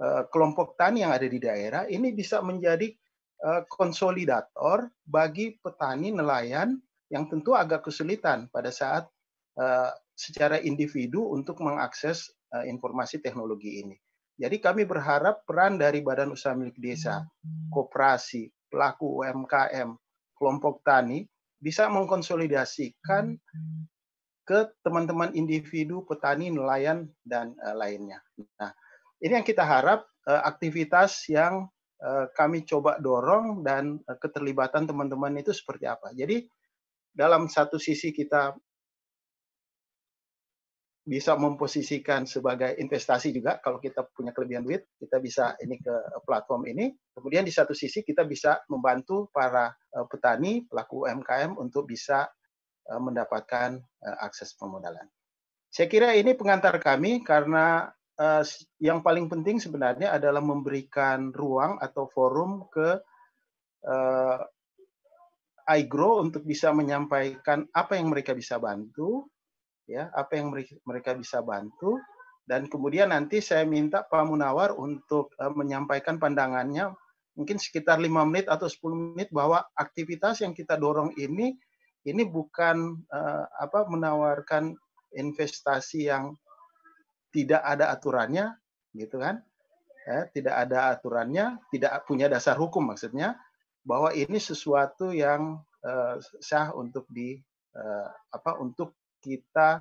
[0.00, 2.88] uh, kelompok tani yang ada di daerah ini bisa menjadi
[3.44, 6.80] uh, konsolidator bagi petani nelayan
[7.12, 9.04] yang tentu agak kesulitan pada saat
[9.60, 13.92] uh, secara individu untuk mengakses informasi teknologi ini.
[14.40, 17.28] Jadi kami berharap peran dari badan usaha milik desa,
[17.68, 19.92] koperasi, pelaku UMKM,
[20.32, 21.28] kelompok tani
[21.60, 23.36] bisa mengkonsolidasikan
[24.48, 28.24] ke teman-teman individu, petani, nelayan dan uh, lainnya.
[28.56, 28.72] Nah,
[29.20, 31.68] ini yang kita harap uh, aktivitas yang
[32.00, 36.16] uh, kami coba dorong dan uh, keterlibatan teman-teman itu seperti apa.
[36.16, 36.48] Jadi
[37.12, 38.56] dalam satu sisi kita
[41.08, 46.68] bisa memposisikan sebagai investasi juga kalau kita punya kelebihan duit kita bisa ini ke platform
[46.68, 52.28] ini kemudian di satu sisi kita bisa membantu para petani pelaku UMKM untuk bisa
[52.96, 55.04] mendapatkan uh, akses pemodalan.
[55.68, 58.42] Saya kira ini pengantar kami karena uh,
[58.80, 62.96] yang paling penting sebenarnya adalah memberikan ruang atau forum ke
[65.70, 69.30] iGrow untuk bisa menyampaikan apa yang mereka bisa bantu
[69.86, 70.50] ya apa yang
[70.82, 71.94] mereka bisa bantu
[72.42, 76.90] dan kemudian nanti saya minta Pak Munawar untuk menyampaikan pandangannya
[77.38, 81.54] mungkin sekitar lima menit atau 10 menit bahwa aktivitas yang kita dorong ini
[82.06, 84.76] ini bukan uh, apa menawarkan
[85.16, 86.36] investasi yang
[87.34, 88.54] tidak ada aturannya
[88.94, 89.40] gitu kan
[90.06, 93.36] ya, tidak ada aturannya tidak punya dasar hukum maksudnya
[93.84, 97.40] bahwa ini sesuatu yang uh, sah untuk di
[97.76, 99.80] uh, apa untuk kita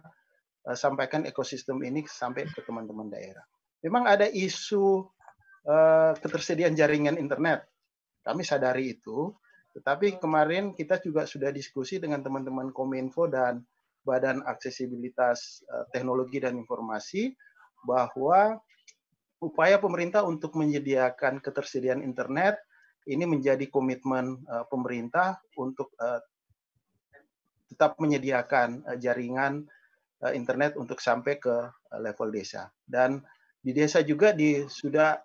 [0.68, 3.44] uh, sampaikan ekosistem ini sampai ke teman-teman daerah.
[3.84, 5.06] Memang ada isu
[5.68, 7.68] uh, ketersediaan jaringan internet.
[8.26, 9.32] Kami sadari itu,
[9.78, 13.62] tetapi kemarin kita juga sudah diskusi dengan teman-teman Kominfo dan
[14.02, 17.30] Badan Aksesibilitas uh, Teknologi dan Informasi
[17.86, 18.58] bahwa
[19.38, 22.58] upaya pemerintah untuk menyediakan ketersediaan internet
[23.06, 26.26] ini menjadi komitmen uh, pemerintah untuk uh,
[27.70, 29.68] tetap menyediakan jaringan
[30.34, 31.68] internet untuk sampai ke
[32.00, 32.72] level desa.
[32.82, 33.22] Dan
[33.60, 35.20] di desa juga di, sudah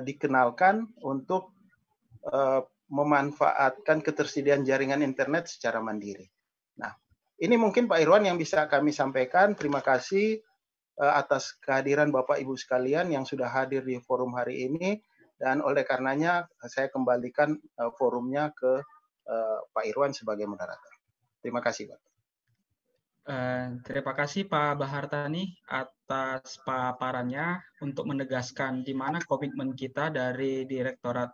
[0.00, 1.54] dikenalkan untuk
[2.94, 6.30] memanfaatkan ketersediaan jaringan internet secara mandiri.
[6.78, 6.94] Nah,
[7.42, 9.58] ini mungkin Pak Irwan yang bisa kami sampaikan.
[9.58, 10.38] Terima kasih
[11.02, 15.02] uh, atas kehadiran Bapak Ibu sekalian yang sudah hadir di forum hari ini
[15.42, 18.78] dan oleh karenanya saya kembalikan uh, forumnya ke
[19.26, 20.94] uh, Pak Irwan sebagai moderator.
[21.42, 22.00] Terima kasih, Pak.
[23.88, 31.32] Terima kasih Pak Bahartani atas paparannya untuk menegaskan di mana komitmen kita dari Direktorat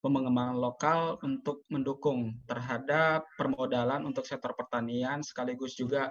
[0.00, 6.08] Pengembangan Lokal untuk mendukung terhadap permodalan untuk sektor pertanian sekaligus juga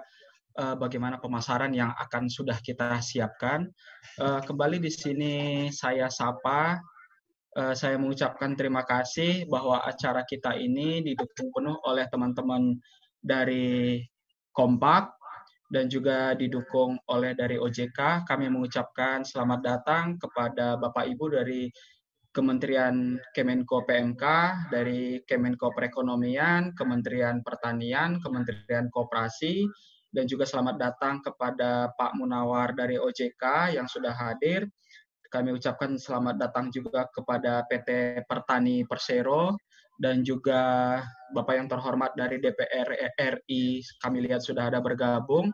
[0.58, 3.66] uh, bagaimana pemasaran yang akan sudah kita siapkan.
[4.14, 5.34] Uh, kembali di sini
[5.74, 6.78] saya sapa
[7.58, 12.78] uh, saya mengucapkan terima kasih bahwa acara kita ini didukung penuh oleh teman-teman
[13.18, 14.00] dari
[14.50, 15.14] Kompak
[15.70, 18.26] dan juga didukung oleh dari OJK.
[18.26, 21.70] Kami mengucapkan selamat datang kepada Bapak Ibu dari
[22.30, 24.24] Kementerian Kemenko PMK,
[24.70, 29.66] dari Kemenko Perekonomian, Kementerian Pertanian, Kementerian Koperasi,
[30.14, 34.70] dan juga selamat datang kepada Pak Munawar dari OJK yang sudah hadir.
[35.26, 39.58] Kami ucapkan selamat datang juga kepada PT Pertani Persero
[39.98, 40.98] dan juga
[41.34, 45.50] Bapak yang terhormat dari DPR RI kami lihat sudah ada bergabung.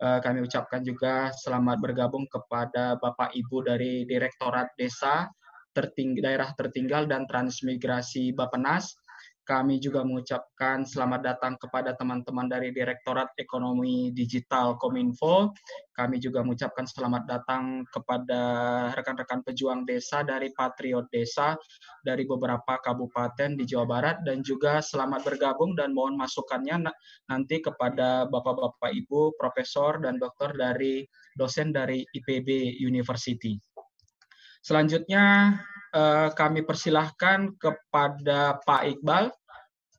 [0.00, 5.28] Eh, kami ucapkan juga selamat bergabung kepada Bapak Ibu dari Direktorat Desa
[5.74, 8.94] terting daerah tertinggal dan transmigrasi Bapenas
[9.44, 15.52] kami juga mengucapkan selamat datang kepada teman-teman dari Direktorat Ekonomi Digital Kominfo.
[15.92, 18.40] Kami juga mengucapkan selamat datang kepada
[18.96, 21.60] rekan-rekan pejuang desa dari Patriot Desa
[22.00, 26.88] dari beberapa kabupaten di Jawa Barat dan juga selamat bergabung dan mohon masukannya
[27.28, 31.04] nanti kepada Bapak-bapak Ibu, profesor dan dokter dari
[31.36, 33.73] dosen dari IPB University.
[34.64, 35.52] Selanjutnya
[35.92, 39.28] eh, kami persilahkan kepada Pak Iqbal,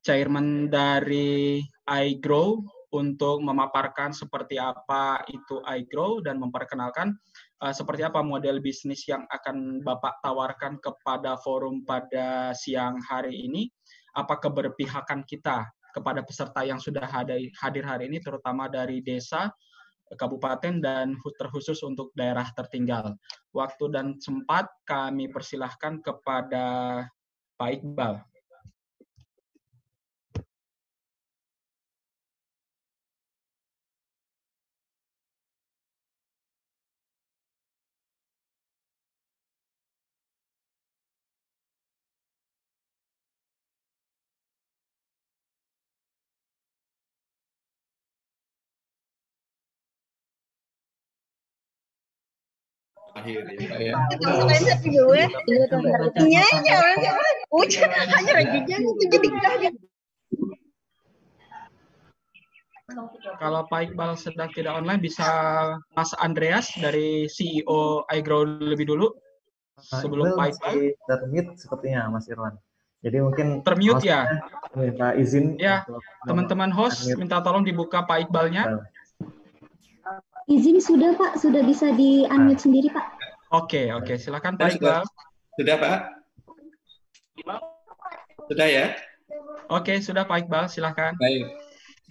[0.01, 7.11] chairman dari iGrow, untuk memaparkan seperti apa itu iGrow dan memperkenalkan
[7.59, 13.67] uh, seperti apa model bisnis yang akan Bapak tawarkan kepada forum pada siang hari ini,
[14.15, 17.07] apa keberpihakan kita kepada peserta yang sudah
[17.55, 19.51] hadir hari ini, terutama dari desa,
[20.15, 23.15] kabupaten dan terkhusus untuk daerah tertinggal.
[23.51, 26.65] Waktu dan sempat kami persilahkan kepada
[27.55, 28.34] Pak Iqbal.
[53.25, 53.41] Ya.
[56.21, 56.77] Iya,
[57.49, 59.69] Udah, hanya jadi.
[63.41, 65.25] Kalau Pak Iqbal sedang tidak online, bisa
[65.97, 69.09] Mas Andreas dari CEO iGrow lebih dulu
[69.81, 70.73] sebelum Pak Iqbal.
[71.09, 72.55] Termute sepertinya Mas Irwan.
[73.05, 74.25] Jadi mungkin Termute ya.
[74.73, 75.57] Minta izin.
[75.61, 75.85] Ya,
[76.25, 77.19] Teman-teman host unmute.
[77.21, 78.85] minta tolong dibuka Pak Iqbalnya.
[80.45, 83.14] Izin sudah Pak, sudah bisa di unmute sendiri Pak.
[83.55, 84.75] Oke, oke, silakan Pak.
[84.75, 85.07] Iqbal.
[85.55, 85.99] Sudah Pak?
[88.51, 88.85] Sudah ya?
[89.71, 91.15] Oke, sudah Pak Iqbal, silakan.
[91.15, 91.55] Baik.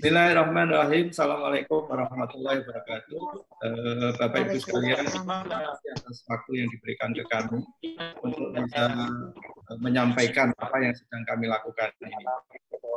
[0.01, 1.13] Bismillahirrahmanirrahim.
[1.13, 3.21] Assalamualaikum warahmatullahi wabarakatuh.
[3.61, 7.61] Eh, Bapak Ibu sekalian, terima kasih atas waktu yang diberikan ke kami
[8.25, 8.83] untuk bisa
[9.69, 12.25] eh, menyampaikan apa yang sedang kami lakukan ini.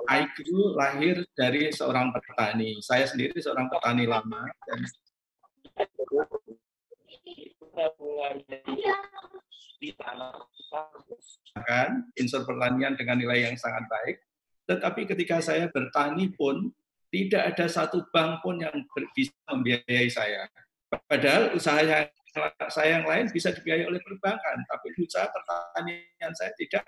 [0.08, 0.48] IQ
[0.80, 2.80] lahir dari seorang petani.
[2.80, 4.80] Saya sendiri seorang petani lama dan
[11.64, 14.18] kan insur pertanian dengan nilai yang sangat baik.
[14.68, 16.74] Tetapi ketika saya bertani pun
[17.08, 18.74] tidak ada satu bank pun yang
[19.16, 20.50] bisa membiayai saya.
[21.08, 22.10] Padahal usaha yang
[22.70, 26.86] saya yang lain bisa dibiayai oleh perbankan, tapi usaha pertanian saya tidak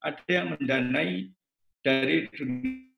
[0.00, 1.28] ada yang mendanai
[1.84, 2.88] dari dunia.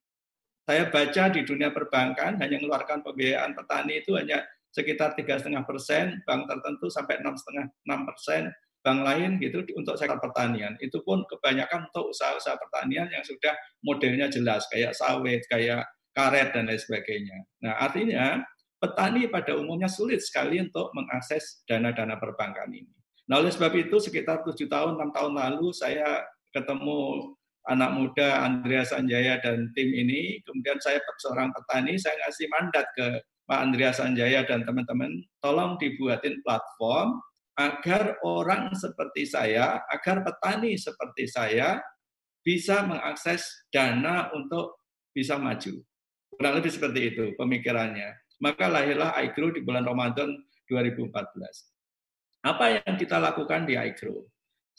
[0.62, 6.20] Saya baca di dunia perbankan hanya mengeluarkan pembiayaan petani itu hanya sekitar tiga setengah persen,
[6.24, 8.48] bank tertentu sampai enam setengah enam persen,
[8.82, 10.74] bank lain gitu untuk sektor pertanian.
[10.82, 13.54] Itu pun kebanyakan untuk usaha-usaha pertanian yang sudah
[13.86, 17.38] modelnya jelas kayak sawit, kayak karet dan lain sebagainya.
[17.62, 18.42] Nah, artinya
[18.82, 22.90] petani pada umumnya sulit sekali untuk mengakses dana-dana perbankan ini.
[23.30, 27.32] Nah, oleh sebab itu sekitar tujuh tahun, enam tahun lalu saya ketemu
[27.70, 33.06] anak muda Andreas Sanjaya dan tim ini, kemudian saya seorang petani, saya ngasih mandat ke
[33.52, 35.12] Pak Andreas Sanjaya dan teman-teman,
[35.44, 37.20] tolong dibuatin platform
[37.52, 41.76] agar orang seperti saya, agar petani seperti saya
[42.40, 44.80] bisa mengakses dana untuk
[45.12, 45.84] bisa maju.
[46.32, 48.16] Kurang lebih seperti itu pemikirannya.
[48.40, 50.32] Maka lahirlah iGrow di bulan Ramadan
[50.72, 51.12] 2014.
[52.48, 54.24] Apa yang kita lakukan di iGrow?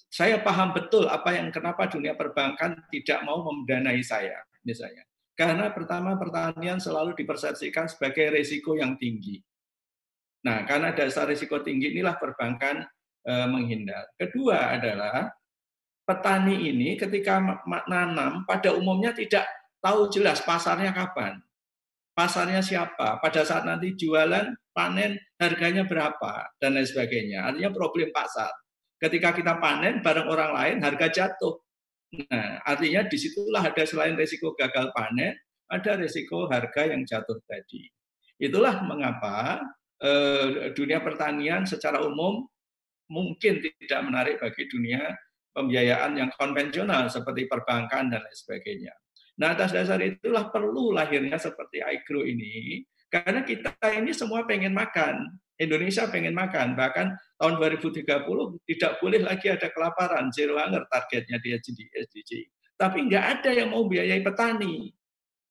[0.09, 5.05] Saya paham betul apa yang kenapa dunia perbankan tidak mau mendanai saya, misalnya.
[5.33, 9.41] Karena pertama pertanian selalu dipersepsikan sebagai risiko yang tinggi.
[10.45, 12.85] Nah, karena dasar risiko tinggi inilah perbankan
[13.25, 14.13] eh, menghindar.
[14.13, 15.31] Kedua adalah
[16.03, 17.39] petani ini ketika
[17.87, 19.47] nanam pada umumnya tidak
[19.79, 21.39] tahu jelas pasarnya kapan.
[22.13, 27.49] Pasarnya siapa, pada saat nanti jualan, panen, harganya berapa, dan lain sebagainya.
[27.49, 28.53] Artinya problem pasar.
[29.01, 31.57] Ketika kita panen bareng orang lain, harga jatuh.
[32.13, 35.33] Nah, artinya di situlah ada selain risiko gagal panen,
[35.65, 37.89] ada risiko harga yang jatuh tadi.
[38.37, 39.65] Itulah mengapa
[39.97, 42.45] eh, dunia pertanian secara umum
[43.09, 45.09] mungkin tidak menarik bagi dunia
[45.53, 48.93] pembiayaan yang konvensional seperti perbankan dan lain sebagainya.
[49.41, 55.25] Nah, atas dasar itulah perlu lahirnya seperti iGrow ini, karena kita ini semua pengen makan.
[55.61, 58.05] Indonesia pengen makan, bahkan tahun 2030
[58.65, 61.53] tidak boleh lagi ada kelaparan, zero hunger targetnya di
[61.93, 62.31] SDG.
[62.73, 64.89] Tapi nggak ada yang mau biayai petani.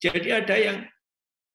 [0.03, 0.77] Jadi ada yang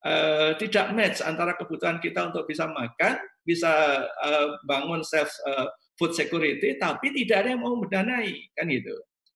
[0.08, 5.68] uh, tidak match antara kebutuhan kita untuk bisa makan, bisa uh, bangun self uh,
[6.00, 8.94] food security, tapi tidak ada yang mau mendanai, kan itu.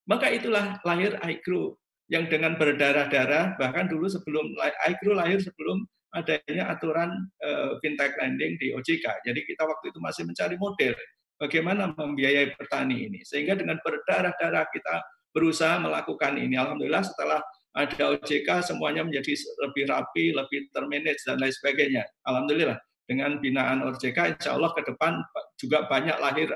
[0.09, 1.77] Maka itulah lahir iGrow
[2.09, 4.57] yang dengan berdarah-darah, bahkan dulu sebelum
[4.89, 7.11] iGrow lahir sebelum adanya aturan
[7.41, 9.25] uh, fintech lending di OJK.
[9.25, 10.93] Jadi kita waktu itu masih mencari model
[11.41, 13.21] bagaimana membiayai petani ini.
[13.25, 15.03] Sehingga dengan berdarah-darah kita
[15.33, 16.55] berusaha melakukan ini.
[16.61, 17.41] Alhamdulillah setelah
[17.73, 19.33] ada OJK semuanya menjadi
[19.65, 22.05] lebih rapi, lebih termanage dan lain sebagainya.
[22.29, 22.77] Alhamdulillah
[23.09, 25.19] dengan binaan OJK insya Allah ke depan
[25.59, 26.53] juga banyak lahir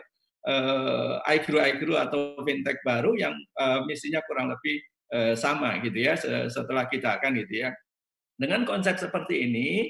[0.46, 4.80] uh, iGrow-iGrow atau fintech baru yang uh, misinya kurang lebih
[5.16, 6.14] uh, sama gitu ya
[6.48, 7.72] setelah kita kan gitu ya.
[8.36, 9.88] Dengan konsep seperti ini,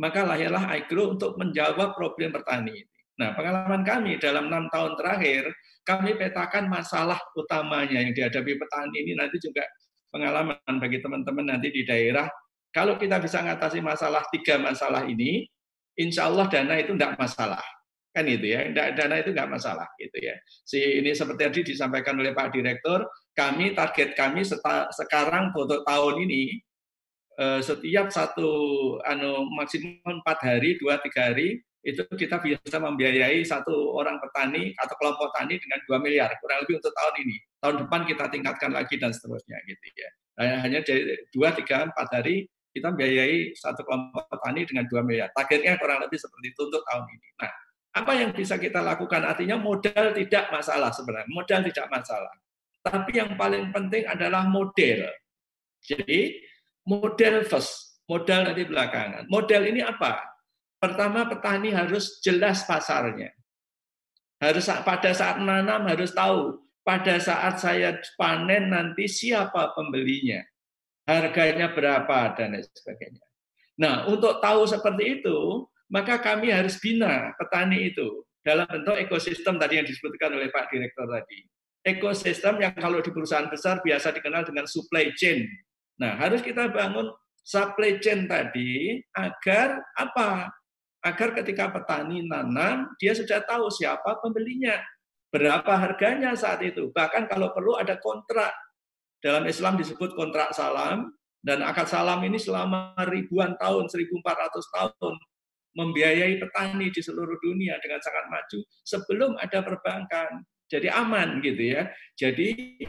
[0.00, 2.76] maka lahirlah iGrow untuk menjawab problem petani.
[3.16, 5.48] Nah, pengalaman kami dalam enam tahun terakhir,
[5.88, 9.64] kami petakan masalah utamanya yang dihadapi petani ini nanti juga
[10.12, 12.28] pengalaman bagi teman-teman nanti di daerah.
[12.72, 15.48] Kalau kita bisa mengatasi masalah tiga masalah ini,
[15.96, 17.64] insya Allah dana itu tidak masalah
[18.16, 20.32] kan itu ya dana itu nggak masalah gitu ya
[20.64, 23.04] si ini seperti tadi disampaikan oleh Pak Direktur
[23.36, 26.56] kami target kami seta, sekarang untuk tahun ini
[27.60, 28.48] setiap satu
[29.04, 34.96] anu maksimum empat hari dua tiga hari itu kita bisa membiayai satu orang petani atau
[34.98, 38.94] kelompok tani dengan dua miliar kurang lebih untuk tahun ini tahun depan kita tingkatkan lagi
[38.98, 40.10] dan seterusnya gitu ya
[40.66, 45.78] hanya dari dua tiga empat hari kita membiayai satu kelompok petani dengan dua miliar targetnya
[45.78, 47.52] kurang lebih seperti itu untuk tahun ini nah
[47.96, 49.24] apa yang bisa kita lakukan?
[49.24, 51.32] Artinya modal tidak masalah sebenarnya.
[51.32, 52.28] Modal tidak masalah.
[52.84, 55.08] Tapi yang paling penting adalah model.
[55.80, 56.44] Jadi
[56.86, 59.26] model first, modal nanti belakangan.
[59.26, 60.22] Model ini apa?
[60.78, 63.34] Pertama petani harus jelas pasarnya.
[64.38, 70.38] Harus pada saat menanam harus tahu pada saat saya panen nanti siapa pembelinya,
[71.02, 73.26] harganya berapa dan lain sebagainya.
[73.76, 79.82] Nah, untuk tahu seperti itu, maka kami harus bina petani itu dalam bentuk ekosistem tadi
[79.82, 81.42] yang disebutkan oleh Pak Direktur tadi.
[81.82, 85.42] Ekosistem yang kalau di perusahaan besar biasa dikenal dengan supply chain.
[85.96, 87.08] Nah, harus kita bangun
[87.40, 90.50] supply chain tadi agar apa?
[91.04, 94.74] Agar ketika petani nanam, dia sudah tahu siapa pembelinya,
[95.30, 96.90] berapa harganya saat itu.
[96.90, 98.50] Bahkan kalau perlu ada kontrak.
[99.22, 101.14] Dalam Islam disebut kontrak salam,
[101.46, 105.14] dan akad salam ini selama ribuan tahun, 1400 tahun
[105.76, 110.42] membiayai petani di seluruh dunia dengan sangat maju sebelum ada perbankan.
[110.66, 111.86] Jadi aman gitu ya.
[112.18, 112.80] Jadi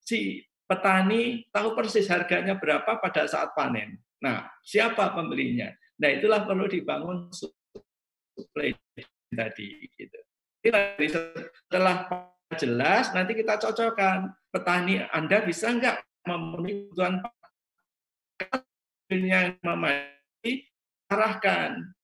[0.00, 3.98] si petani tahu persis harganya berapa pada saat panen.
[4.20, 5.70] Nah, siapa pembelinya?
[5.96, 8.74] Nah, itulah perlu dibangun supply
[9.30, 10.18] tadi gitu.
[10.66, 12.10] Setelah
[12.58, 16.90] jelas nanti kita cocokkan petani Anda bisa nggak memenuhi
[18.38, 20.66] kebutuhan yang memenuhi
[21.06, 21.94] arahkan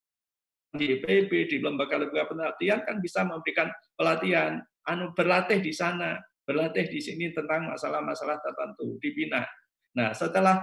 [0.73, 6.17] di IPB, di lembaga-lembaga penelitian kan bisa memberikan pelatihan, anu berlatih di sana,
[6.53, 9.49] berlatih di sini tentang masalah-masalah tertentu, dibina.
[9.97, 10.61] Nah, setelah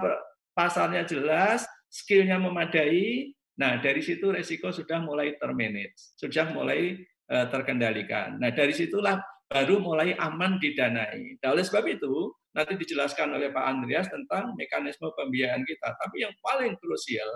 [0.54, 8.38] pasarnya jelas, skillnya memadai, nah dari situ resiko sudah mulai termanage, sudah mulai uh, terkendalikan.
[8.38, 9.18] Nah, dari situlah
[9.50, 11.42] baru mulai aman didanai.
[11.42, 15.98] Nah, oleh sebab itu, nanti dijelaskan oleh Pak Andreas tentang mekanisme pembiayaan kita.
[15.98, 17.26] Tapi yang paling krusial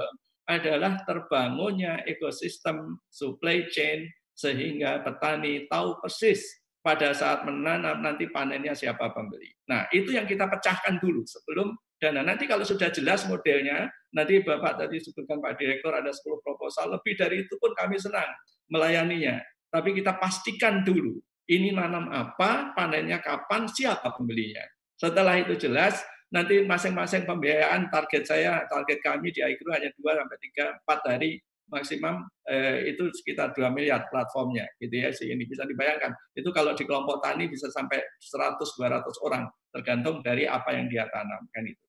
[0.47, 6.43] adalah terbangunnya ekosistem supply chain sehingga petani tahu persis
[6.85, 9.49] pada saat menanam nanti panennya siapa pembeli.
[9.73, 12.21] Nah, itu yang kita pecahkan dulu sebelum dana.
[12.21, 17.17] Nanti kalau sudah jelas modelnya, nanti Bapak tadi sebutkan Pak Direktur ada 10 proposal, lebih
[17.17, 18.29] dari itu pun kami senang
[18.69, 19.41] melayaninya.
[19.73, 21.17] Tapi kita pastikan dulu,
[21.49, 24.63] ini nanam apa, panennya kapan, siapa pembelinya.
[25.01, 30.39] Setelah itu jelas, nanti masing-masing pembiayaan target saya, target kami di Aikru hanya 2 sampai
[30.53, 31.41] 3 4 hari
[31.73, 36.77] maksimum eh, itu sekitar 2 miliar platformnya gitu ya sih ini bisa dibayangkan itu kalau
[36.77, 41.67] di kelompok tani bisa sampai 100 200 orang tergantung dari apa yang dia tanam kan
[41.67, 41.87] itu.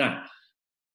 [0.00, 0.24] Nah,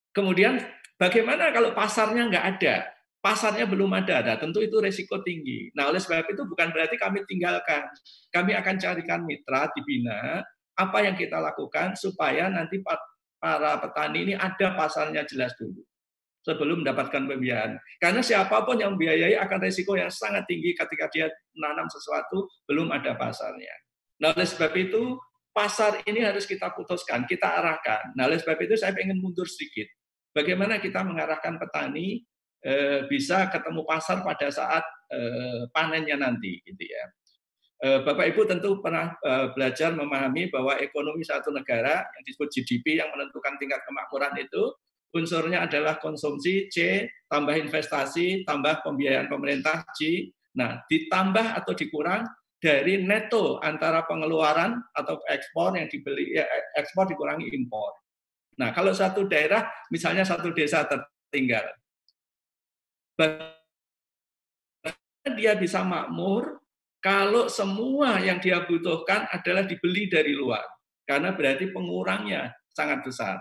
[0.09, 0.57] kemudian
[0.97, 2.75] bagaimana kalau pasarnya nggak ada?
[3.21, 5.73] Pasarnya belum ada, nah, tentu itu resiko tinggi.
[5.75, 7.83] Nah, oleh sebab itu bukan berarti kami tinggalkan.
[8.29, 10.45] Kami akan carikan mitra dibina
[10.77, 12.79] apa yang kita lakukan supaya nanti
[13.41, 15.81] para petani ini ada pasarnya jelas dulu
[16.47, 17.75] sebelum mendapatkan pembiayaan.
[17.99, 22.87] Karena siapa pun yang membiayai akan risiko yang sangat tinggi ketika dia menanam sesuatu belum
[22.95, 23.75] ada pasarnya.
[24.23, 25.19] Nah, oleh sebab itu
[25.51, 28.15] pasar ini harus kita putuskan, kita arahkan.
[28.15, 29.91] Nah, oleh sebab itu saya ingin mundur sedikit.
[30.31, 32.23] Bagaimana kita mengarahkan petani
[32.63, 37.03] eh, bisa ketemu pasar pada saat eh, panennya nanti, gitu ya.
[37.77, 43.03] Eh, Bapak Ibu tentu pernah eh, belajar memahami bahwa ekonomi satu negara yang disebut GDP
[43.03, 44.73] yang menentukan tingkat kemakmuran itu
[45.15, 50.31] unsurnya adalah konsumsi C tambah investasi tambah pembiayaan pemerintah C.
[50.57, 52.25] Nah, ditambah atau dikurang
[52.57, 57.93] dari neto antara pengeluaran atau ekspor yang dibeli ya, ekspor dikurangi impor.
[58.57, 61.77] Nah, kalau satu daerah misalnya satu desa tertinggal
[65.35, 66.61] dia bisa makmur
[67.03, 70.63] kalau semua yang dia butuhkan adalah dibeli dari luar.
[71.07, 73.39] Karena berarti pengurangnya sangat besar.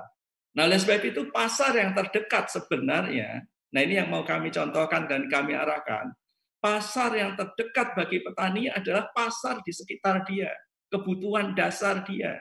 [0.56, 5.28] Nah, oleh sebab itu pasar yang terdekat sebenarnya, nah ini yang mau kami contohkan dan
[5.28, 6.16] kami arahkan.
[6.56, 10.48] Pasar yang terdekat bagi petani adalah pasar di sekitar dia,
[10.88, 12.40] kebutuhan dasar dia.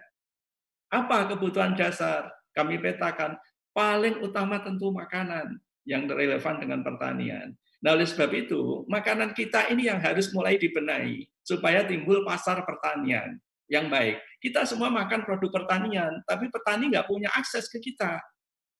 [0.87, 2.31] Apa kebutuhan dasar?
[2.55, 3.35] Kami petakan
[3.75, 7.51] paling utama tentu makanan yang relevan dengan pertanian.
[7.83, 13.37] Nah, oleh sebab itu, makanan kita ini yang harus mulai dibenahi supaya timbul pasar pertanian
[13.67, 14.17] yang baik.
[14.45, 18.21] Kita semua makan produk pertanian, tapi petani nggak punya akses ke kita.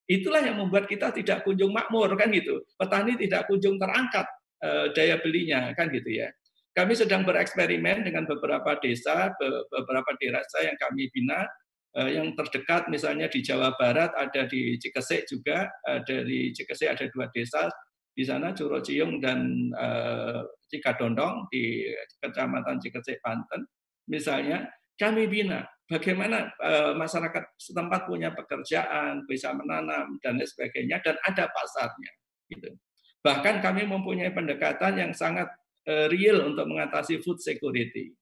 [0.06, 2.62] Itulah yang membuat kita tidak kunjung makmur kan gitu.
[2.78, 4.30] Petani tidak kunjung terangkat
[4.62, 6.30] eh, daya belinya kan gitu ya.
[6.78, 9.34] Kami sedang bereksperimen dengan beberapa desa,
[9.74, 11.50] beberapa desa yang kami bina,
[11.98, 17.10] eh, yang terdekat misalnya di Jawa Barat ada di Cikesik juga, ada di Cikesik ada
[17.10, 17.66] dua desa
[18.14, 21.90] di sana Curo Ciung dan eh, Cikadondong di
[22.22, 23.66] Kecamatan Cikesik Banten
[24.06, 31.16] misalnya kami bina bagaimana uh, masyarakat setempat punya pekerjaan, bisa menanam dan lain sebagainya dan
[31.26, 32.12] ada pasarnya
[32.50, 32.70] gitu.
[33.22, 35.50] Bahkan kami mempunyai pendekatan yang sangat
[35.90, 38.14] uh, real untuk mengatasi food security.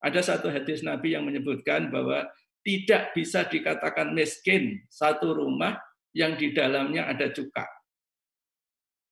[0.00, 2.28] Ada satu hadis Nabi yang menyebutkan bahwa
[2.60, 5.78] tidak bisa dikatakan miskin satu rumah
[6.12, 7.64] yang di dalamnya ada cuka.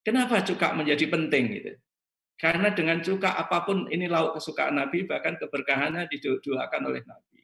[0.04, 1.72] Kenapa cuka menjadi penting gitu?
[2.34, 7.40] Karena dengan cuka apa pun ini lauk kesukaan Nabi, bahkan keberkahannya didoakan oleh Nabi.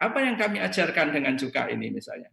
[0.00, 2.30] Apa yang kami ajarkan dengan cuka ini misalnya?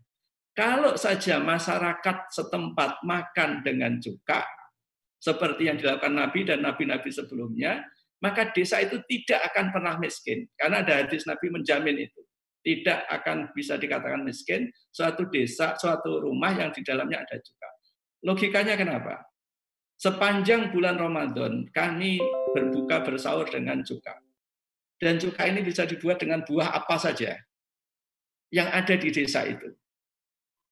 [0.57, 4.41] Kalau saja masyarakat setempat makan dengan cuka,
[5.17, 7.85] seperti yang dilakukan Nabi dan Nabi-Nabi sebelumnya,
[8.21, 10.49] maka desa itu tidak akan pernah miskin.
[10.57, 12.21] Karena ada hadis Nabi menjamin itu.
[12.65, 17.69] Tidak akan bisa dikatakan miskin suatu desa, suatu rumah yang di dalamnya ada cuka.
[18.25, 19.23] Logikanya kenapa?
[19.97, 22.21] Sepanjang bulan Ramadan, kami
[22.53, 24.13] berbuka bersahur dengan cuka.
[25.01, 27.33] Dan cuka ini bisa dibuat dengan buah apa saja
[28.53, 29.73] yang ada di desa itu.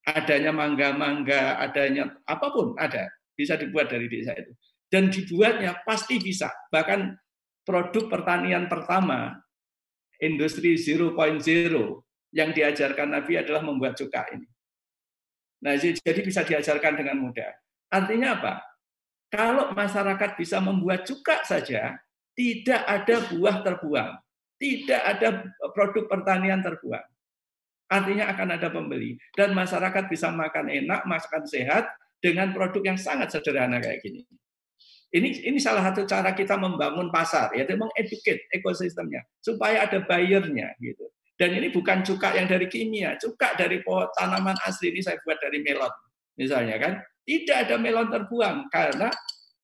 [0.05, 4.53] Adanya mangga-mangga, adanya apa pun ada, bisa dibuat dari desa itu.
[4.86, 6.53] Dan dibuatnya pasti bisa.
[6.69, 7.17] Bahkan
[7.65, 9.41] produk pertanian pertama,
[10.21, 11.17] industri 0.0
[12.30, 14.45] yang diajarkan Nabi adalah membuat cuka ini.
[15.65, 17.49] Nah, jadi bisa diajarkan dengan mudah.
[17.89, 18.74] Artinya apa?
[19.36, 21.99] Kalau masyarakat bisa membuat cuka saja,
[22.31, 24.15] tidak ada buah terbuang,
[24.55, 25.43] tidak ada
[25.75, 27.03] produk pertanian terbuang.
[27.91, 31.91] Artinya akan ada pembeli dan masyarakat bisa makan enak, makan sehat
[32.23, 34.23] dengan produk yang sangat sederhana kayak gini.
[35.11, 41.11] Ini ini salah satu cara kita membangun pasar, yaitu mengeduket ekosistemnya supaya ada bayarnya gitu.
[41.36, 45.36] Dan ini bukan cuka yang dari kimia, cuka dari pohon tanaman asli ini saya buat
[45.43, 45.91] dari melon,
[46.39, 46.93] misalnya kan.
[47.26, 49.09] Tidak ada melon terbuang karena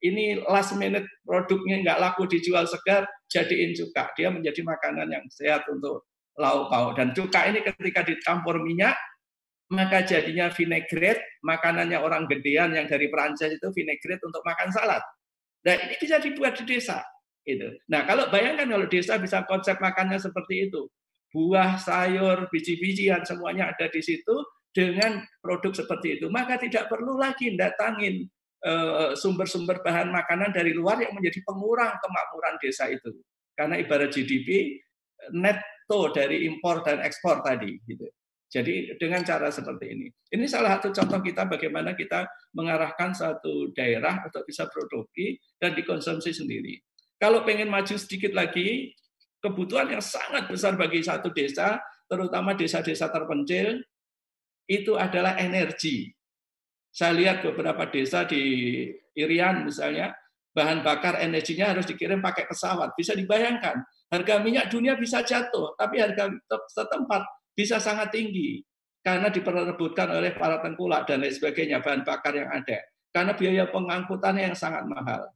[0.01, 4.09] ini last minute produknya nggak laku dijual segar, jadiin cuka.
[4.18, 6.09] Dia menjadi makanan yang sehat untuk
[6.41, 6.97] lauk pauk.
[6.97, 8.97] Dan cuka ini ketika dicampur minyak,
[9.70, 15.05] maka jadinya vinaigrette, makanannya orang gedean yang dari Perancis itu vinaigrette untuk makan salad.
[15.62, 17.05] Dan ini bisa dibuat di desa.
[17.45, 17.70] Gitu.
[17.89, 20.89] Nah, kalau bayangkan kalau desa bisa konsep makannya seperti itu.
[21.32, 24.36] Buah, sayur, biji-bijian semuanya ada di situ
[24.72, 28.24] dengan produk seperti itu, maka tidak perlu lagi datangin
[28.63, 33.11] eh, sumber-sumber bahan makanan dari luar yang menjadi pengurang kemakmuran desa itu.
[33.51, 34.80] Karena ibarat GDP
[35.36, 38.07] netto dari impor dan ekspor tadi gitu.
[38.51, 40.07] Jadi dengan cara seperti ini.
[40.28, 46.36] Ini salah satu contoh kita bagaimana kita mengarahkan satu daerah untuk bisa produksi dan dikonsumsi
[46.36, 46.76] sendiri.
[47.15, 48.91] Kalau pengen maju sedikit lagi,
[49.39, 51.80] kebutuhan yang sangat besar bagi satu desa,
[52.11, 53.80] terutama desa-desa terpencil,
[54.72, 56.07] itu adalah energi.
[56.91, 58.41] Saya lihat beberapa desa di
[59.15, 60.15] Irian misalnya,
[60.55, 62.95] bahan bakar energinya harus dikirim pakai pesawat.
[62.95, 66.32] Bisa dibayangkan, harga minyak dunia bisa jatuh, tapi harga
[66.72, 67.24] setempat
[67.55, 68.63] bisa sangat tinggi
[69.01, 72.80] karena diperebutkan oleh para tengkulak dan lain sebagainya bahan bakar yang ada.
[73.11, 75.28] Karena biaya pengangkutannya yang sangat mahal.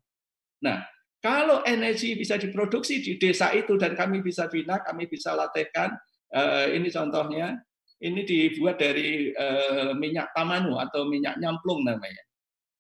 [0.64, 0.86] Nah,
[1.20, 5.92] kalau energi bisa diproduksi di desa itu dan kami bisa bina, kami bisa latihkan,
[6.32, 7.58] eh, ini contohnya,
[8.06, 12.22] ini dibuat dari uh, minyak tamanu atau minyak nyamplung namanya.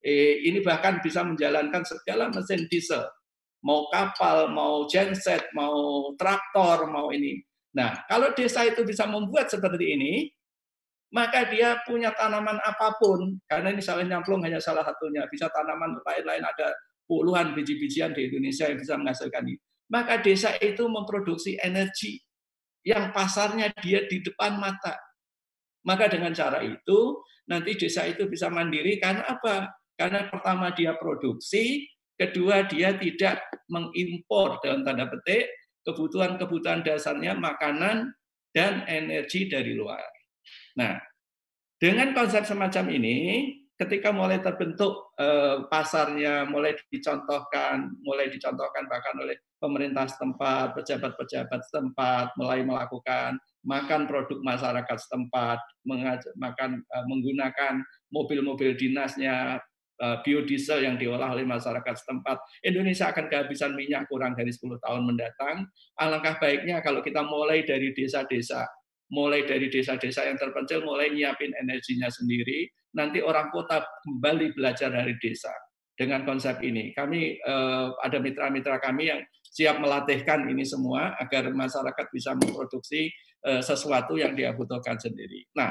[0.06, 3.02] Eh, ini bahkan bisa menjalankan segala mesin diesel,
[3.66, 7.42] mau kapal, mau genset, mau traktor, mau ini.
[7.74, 10.30] Nah, kalau desa itu bisa membuat seperti ini,
[11.10, 15.98] maka dia punya tanaman apa pun, karena ini salah nyamplung hanya salah satunya, bisa tanaman
[16.06, 16.70] lain-lain ada
[17.10, 19.58] puluhan biji-bijian di Indonesia yang bisa menghasilkan ini.
[19.90, 22.22] Maka desa itu memproduksi energi
[22.86, 24.98] yang pasarnya dia di depan mata.
[25.86, 29.70] Maka dengan cara itu nanti desa itu bisa mandiri karena apa?
[29.96, 31.86] Karena pertama dia produksi,
[32.18, 35.48] kedua dia tidak mengimpor dalam tanda petik
[35.86, 38.12] kebutuhan-kebutuhan dasarnya makanan
[38.50, 40.02] dan energi dari luar.
[40.82, 40.98] Nah,
[41.78, 43.18] dengan konsep semacam ini,
[43.78, 52.34] ketika mulai terbentuk eh, pasarnya, mulai dicontohkan, mulai dicontohkan bahkan oleh pemerintah setempat, pejabat-pejabat setempat,
[52.40, 55.60] mulai melakukan makan produk masyarakat setempat,
[56.38, 57.82] makan eh, menggunakan
[58.14, 59.60] mobil-mobil dinasnya,
[60.00, 62.38] eh, biodiesel yang diolah oleh masyarakat setempat.
[62.62, 65.66] Indonesia akan kehabisan minyak kurang dari 10 tahun mendatang.
[65.98, 68.64] Alangkah baiknya kalau kita mulai dari desa-desa
[69.14, 72.66] mulai dari desa-desa yang terpencil mulai nyiapin energinya sendiri.
[72.98, 75.52] Nanti orang kota kembali belajar dari desa
[75.94, 76.96] dengan konsep ini.
[76.96, 83.08] Kami eh, ada mitra-mitra kami yang siap melatihkan ini semua agar masyarakat bisa memproduksi
[83.62, 85.46] sesuatu yang dia butuhkan sendiri.
[85.54, 85.70] Nah,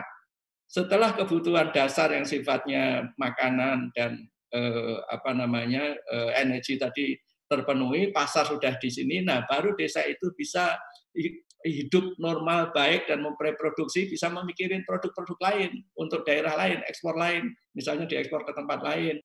[0.74, 7.14] setelah kebutuhan dasar yang sifatnya makanan dan eh, apa namanya eh, energi tadi
[7.44, 10.74] terpenuhi, pasar sudah di sini, nah baru desa itu bisa
[11.64, 18.08] hidup normal baik dan memproduksi bisa memikirin produk-produk lain untuk daerah lain, ekspor lain, misalnya
[18.08, 19.20] diekspor ke tempat lain.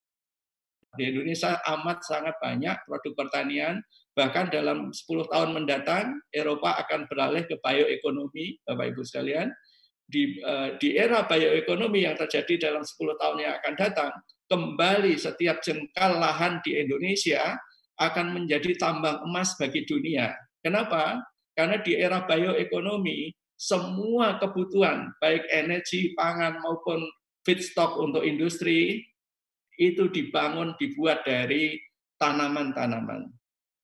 [1.00, 3.80] Di Indonesia amat sangat banyak produk pertanian,
[4.14, 9.50] bahkan dalam 10 tahun mendatang Eropa akan beralih ke bioekonomi, Bapak Ibu sekalian.
[10.10, 14.12] Di, eh, di era bioekonomi yang terjadi dalam 10 tahun yang akan datang,
[14.50, 17.54] kembali setiap jengkal lahan di Indonesia
[18.02, 20.34] akan menjadi tambang emas bagi dunia.
[20.66, 21.22] Kenapa?
[21.54, 23.30] Karena di era bioekonomi,
[23.60, 27.04] semua kebutuhan, baik energi, pangan, maupun
[27.44, 29.04] feedstock untuk industri,
[29.80, 31.76] itu dibangun, dibuat dari
[32.20, 33.39] tanaman-tanaman.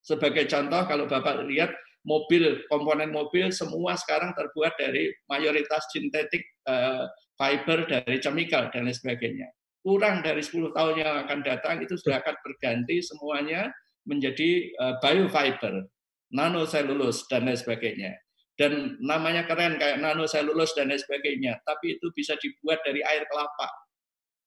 [0.06, 1.74] Sebagai contoh, kalau Bapak lihat
[2.06, 8.94] mobil, komponen mobil, semua sekarang terbuat dari mayoritas sintetik eh, fiber dari chemical dan lain
[8.94, 9.50] sebagainya.
[9.82, 13.74] Kurang dari 10 tahun yang akan datang, itu sudah akan berganti semuanya
[14.06, 15.90] menjadi eh, biofiber
[16.30, 18.14] nanoselulus dan lain sebagainya.
[18.56, 23.68] Dan namanya keren kayak nanoselulus dan lain sebagainya, tapi itu bisa dibuat dari air kelapa.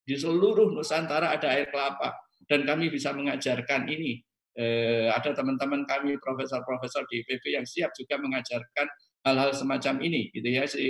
[0.07, 2.17] Di seluruh Nusantara ada air kelapa
[2.49, 4.23] dan kami bisa mengajarkan ini.
[4.59, 8.91] Eh, ada teman-teman kami profesor-profesor di IPB yang siap juga mengajarkan
[9.23, 10.83] hal-hal semacam ini gitu ya si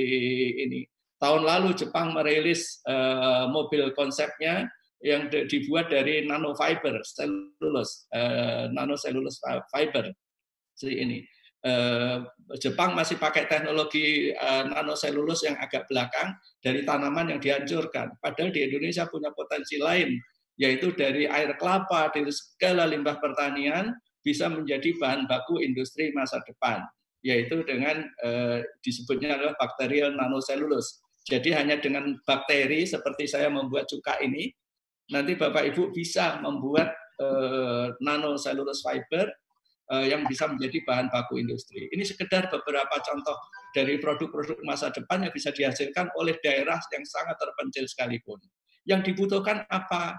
[0.58, 0.90] ini.
[1.22, 4.66] Tahun lalu Jepang merilis eh, mobil konsepnya
[5.06, 9.38] yang dibuat dari nanofiber, selulus, eh, nanoselulus
[9.70, 10.18] fiber
[10.90, 11.22] ini.
[11.60, 12.18] Eh,
[12.58, 18.18] Jepang masih pakai teknologi eh, nanoselulus yang agak belakang dari tanaman yang dihancurkan.
[18.18, 20.16] Padahal di Indonesia punya potensi lain,
[20.60, 26.84] yaitu dari air kelapa, dari segala limbah pertanian bisa menjadi bahan baku industri masa depan,
[27.24, 31.00] yaitu dengan eh, disebutnya adalah bakterial nanoselulus.
[31.24, 34.52] Jadi hanya dengan bakteri seperti saya membuat cuka ini,
[35.14, 36.96] nanti Bapak Ibu bisa membuat
[38.00, 39.28] nanoselulus fiber
[39.90, 41.90] Eh, yang bisa menjadi bahan baku industri.
[41.90, 43.34] Ini sekedar beberapa contoh
[43.74, 48.38] dari produk-produk masa depan yang bisa dihasilkan oleh daerah yang sangat terpencil sekalipun.
[48.86, 50.14] Yang dibutuhkan apa?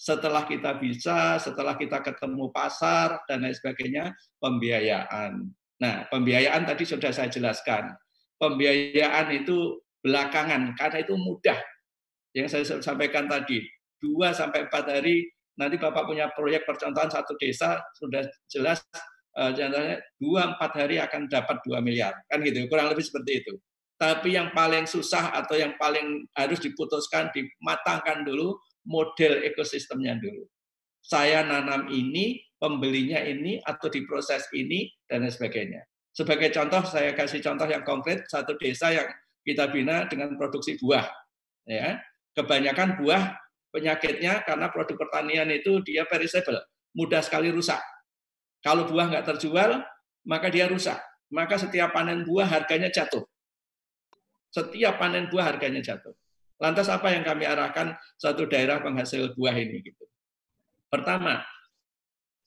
[0.00, 5.52] Setelah kita bisa, setelah kita ketemu pasar dan lain sebagainya, pembiayaan.
[5.76, 7.92] Nah, pembiayaan tadi sudah saya jelaskan.
[8.40, 11.60] Pembiayaan itu belakangan karena itu mudah.
[12.32, 13.60] Yang saya sampaikan tadi,
[14.00, 15.28] 2 sampai 4 hari
[15.60, 18.80] nanti Bapak punya proyek percontohan satu desa sudah jelas
[19.36, 19.52] uh,
[20.16, 23.52] dua empat hari akan dapat dua miliar kan gitu kurang lebih seperti itu.
[24.00, 28.56] Tapi yang paling susah atau yang paling harus diputuskan dimatangkan dulu
[28.90, 30.42] model ekosistemnya dulu.
[31.00, 35.86] Saya nanam ini, pembelinya ini atau diproses ini dan lain sebagainya.
[36.10, 39.06] Sebagai contoh saya kasih contoh yang konkret satu desa yang
[39.46, 41.06] kita bina dengan produksi buah.
[41.64, 42.02] Ya,
[42.34, 43.38] kebanyakan buah
[43.70, 46.58] penyakitnya karena produk pertanian itu dia perishable,
[46.98, 47.78] mudah sekali rusak.
[48.60, 49.80] Kalau buah nggak terjual,
[50.26, 50.98] maka dia rusak.
[51.30, 53.22] Maka setiap panen buah harganya jatuh.
[54.50, 56.12] Setiap panen buah harganya jatuh.
[56.60, 59.80] Lantas apa yang kami arahkan satu daerah penghasil buah ini?
[59.80, 60.04] Gitu.
[60.92, 61.40] Pertama,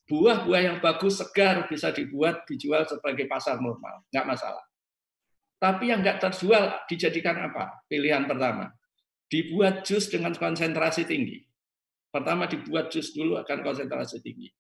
[0.06, 4.62] buah-buah yang bagus, segar bisa dibuat, dijual sebagai pasar normal, nggak masalah.
[5.58, 7.82] Tapi yang nggak terjual dijadikan apa?
[7.90, 8.70] Pilihan pertama,
[9.32, 11.42] dibuat jus dengan konsentrasi tinggi.
[12.14, 14.54] Pertama dibuat jus dulu akan konsentrasi tinggi.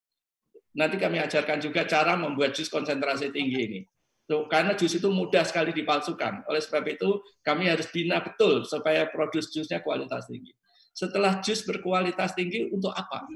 [0.73, 3.81] Nanti kami ajarkan juga cara membuat jus konsentrasi tinggi ini.
[4.23, 6.47] Tuh, karena jus itu mudah sekali dipalsukan.
[6.47, 10.55] Oleh sebab itu kami harus bina betul supaya produk jusnya kualitas tinggi.
[10.95, 13.27] Setelah jus berkualitas tinggi untuk apa?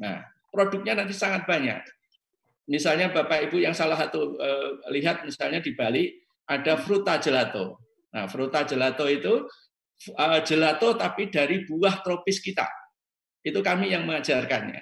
[0.00, 1.84] Nah, produknya nanti sangat banyak.
[2.64, 6.08] Misalnya Bapak Ibu yang salah satu eh, lihat misalnya di Bali
[6.48, 7.84] ada fruta gelato.
[8.14, 9.44] Nah, fruta gelato itu
[10.12, 12.68] uh, gelato tapi dari buah tropis kita.
[13.44, 14.80] Itu kami yang mengajarkannya.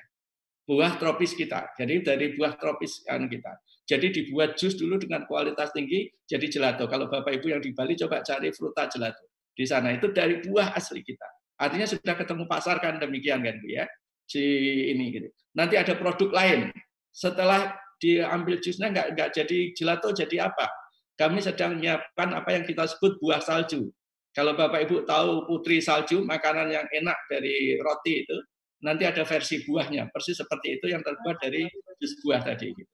[0.62, 1.74] Buah tropis kita.
[1.74, 3.58] Jadi dari buah tropis kan kita.
[3.92, 6.88] Jadi dibuat jus dulu dengan kualitas tinggi jadi gelato.
[6.88, 9.28] Kalau Bapak Ibu yang di Bali coba cari fruta gelato.
[9.52, 11.28] Di sana itu dari buah asli kita.
[11.60, 13.84] Artinya sudah ketemu pasar kan demikian kan Bu ya.
[14.24, 14.40] Si
[14.88, 15.28] ini gitu.
[15.52, 16.72] Nanti ada produk lain.
[17.12, 20.72] Setelah diambil jusnya nggak nggak jadi gelato jadi apa?
[21.20, 23.92] Kami sedang menyiapkan apa yang kita sebut buah salju.
[24.32, 28.36] Kalau Bapak Ibu tahu putri salju, makanan yang enak dari roti itu,
[28.80, 31.68] nanti ada versi buahnya, persis seperti itu yang terbuat dari
[32.00, 32.72] jus buah tadi.
[32.72, 32.91] Gitu.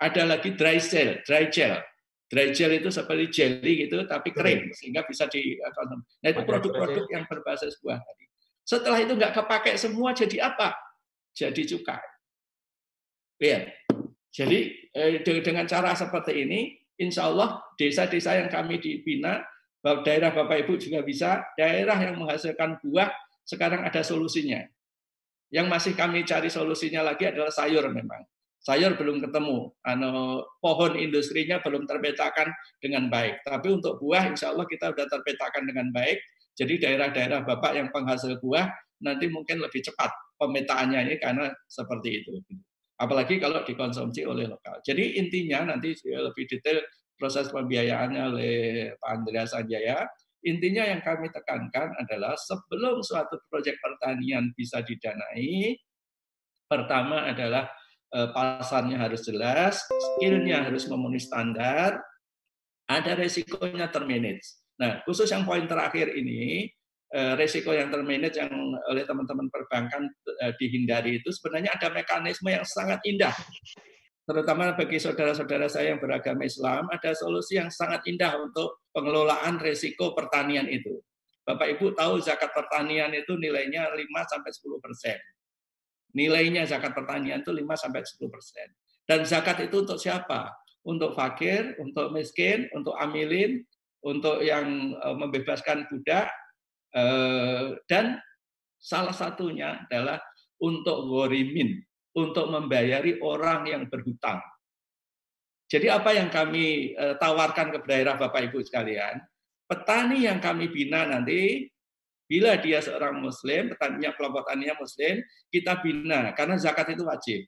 [0.00, 1.76] Ada lagi dry gel, dry gel.
[2.32, 6.24] Dry gel itu seperti jelly gitu, tapi kering sehingga bisa dikonsumsi.
[6.24, 8.24] Nah itu produk-produk yang berbasis buah tadi.
[8.64, 10.72] Setelah itu nggak kepakai semua, jadi apa?
[11.36, 12.00] Jadi cukai.
[13.44, 13.68] Ya.
[14.30, 19.44] Jadi eh, dengan cara seperti ini, insya Allah desa-desa yang kami dibina,
[19.84, 23.10] daerah Bapak Ibu juga bisa, daerah yang menghasilkan buah
[23.44, 24.64] sekarang ada solusinya.
[25.50, 28.22] Yang masih kami cari solusinya lagi adalah sayur memang
[28.60, 33.40] sayur belum ketemu, ano, pohon industrinya belum terpetakan dengan baik.
[33.44, 36.20] Tapi untuk buah, insya Allah kita sudah terpetakan dengan baik.
[36.60, 38.68] Jadi daerah-daerah Bapak yang penghasil buah
[39.00, 42.36] nanti mungkin lebih cepat pemetaannya ini karena seperti itu.
[43.00, 44.76] Apalagi kalau dikonsumsi oleh lokal.
[44.84, 46.84] Jadi intinya nanti lebih detail
[47.16, 48.56] proses pembiayaannya oleh
[49.00, 50.04] Pak Andreas Sanjaya.
[50.44, 55.76] Intinya yang kami tekankan adalah sebelum suatu proyek pertanian bisa didanai,
[56.68, 57.79] pertama adalah Eh,
[58.10, 62.02] pasarnya harus jelas, skillnya harus memenuhi standar,
[62.90, 64.58] ada resikonya termanage.
[64.82, 66.66] Nah, khusus yang poin terakhir ini,
[67.14, 68.50] eh, resiko yang termanage yang
[68.90, 70.10] oleh teman-teman perbankan
[70.42, 73.34] eh, dihindari itu sebenarnya ada mekanisme yang sangat indah.
[74.26, 80.14] Terutama bagi saudara-saudara saya yang beragama Islam, ada solusi yang sangat indah untuk pengelolaan resiko
[80.14, 81.02] pertanian itu.
[81.42, 85.18] Bapak Ibu tahu zakat pertanian itu nilainya 5 sampai 10 persen.
[86.12, 88.68] Nilainya zakat pertanian itu 5 sampai 10 persen.
[89.06, 90.50] Dan zakat itu untuk siapa?
[90.86, 93.62] Untuk fakir, untuk miskin, untuk amilin,
[94.04, 96.30] untuk yang eh, membebaskan budak,
[96.96, 98.16] eh, dan
[98.80, 100.18] salah satunya adalah
[100.60, 101.80] untuk gorimin,
[102.16, 104.40] untuk membayari orang yang berhutang.
[105.70, 109.22] Jadi apa yang kami eh, tawarkan ke daerah Bapak Ibu sekalian,
[109.70, 111.70] petani yang kami bina nanti
[112.30, 115.18] Bila dia seorang muslim, petaninya kelompok taninya muslim,
[115.50, 117.42] kita bina karena zakat itu wajib.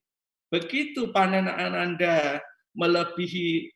[0.51, 2.43] Begitu panen Anda
[2.75, 3.71] melebihi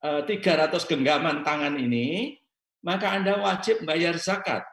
[0.00, 2.40] 300 eh, genggaman tangan ini,
[2.80, 4.64] maka Anda wajib bayar zakat.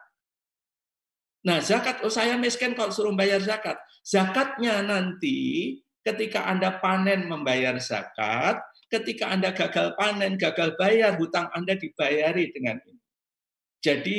[1.44, 3.76] Nah, zakat, oh saya miskin kalau suruh bayar zakat.
[4.00, 11.76] Zakatnya nanti ketika Anda panen membayar zakat, ketika Anda gagal panen, gagal bayar, hutang Anda
[11.76, 13.04] dibayari dengan ini.
[13.80, 14.18] Jadi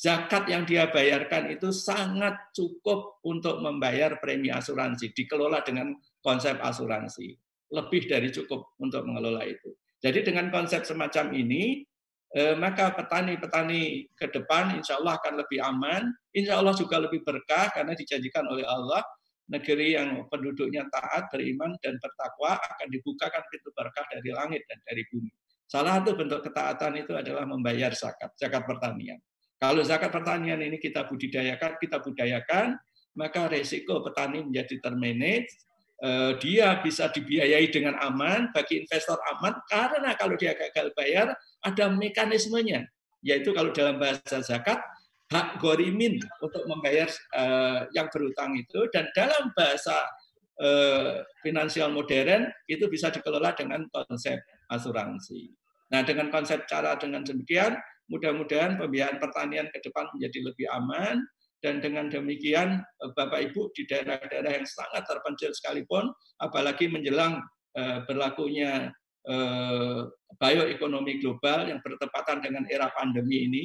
[0.00, 5.92] zakat yang dia bayarkan itu sangat cukup untuk membayar premi asuransi, dikelola dengan
[6.24, 7.36] konsep asuransi.
[7.68, 9.76] Lebih dari cukup untuk mengelola itu.
[10.00, 11.84] Jadi dengan konsep semacam ini,
[12.32, 17.68] eh, maka petani-petani ke depan insya Allah akan lebih aman, insya Allah juga lebih berkah
[17.68, 19.04] karena dijanjikan oleh Allah,
[19.52, 25.04] negeri yang penduduknya taat, beriman, dan bertakwa akan dibukakan pintu berkah dari langit dan dari
[25.12, 25.28] bumi.
[25.68, 29.20] Salah satu bentuk ketaatan itu adalah membayar zakat, zakat pertanian.
[29.60, 32.80] Kalau zakat pertanian ini kita budidayakan, kita budayakan,
[33.12, 35.52] maka resiko petani menjadi termanage,
[36.00, 41.92] eh, dia bisa dibiayai dengan aman, bagi investor aman, karena kalau dia gagal bayar, ada
[41.92, 42.88] mekanismenya,
[43.20, 44.80] yaitu kalau dalam bahasa zakat,
[45.28, 50.08] hak gorimin untuk membayar eh, yang berutang itu, dan dalam bahasa
[50.56, 54.40] eh, finansial modern, itu bisa dikelola dengan konsep
[54.72, 55.52] asuransi.
[55.92, 57.76] Nah, dengan konsep cara dengan demikian,
[58.10, 61.22] Mudah-mudahan pembiayaan pertanian ke depan menjadi lebih aman
[61.60, 66.10] dan dengan demikian eh, Bapak Ibu di daerah-daerah yang sangat terpencil sekalipun,
[66.42, 67.38] apalagi menjelang
[67.78, 68.90] eh, berlakunya
[69.28, 70.00] eh,
[70.34, 73.62] bioekonomi global yang bertepatan dengan era pandemi ini,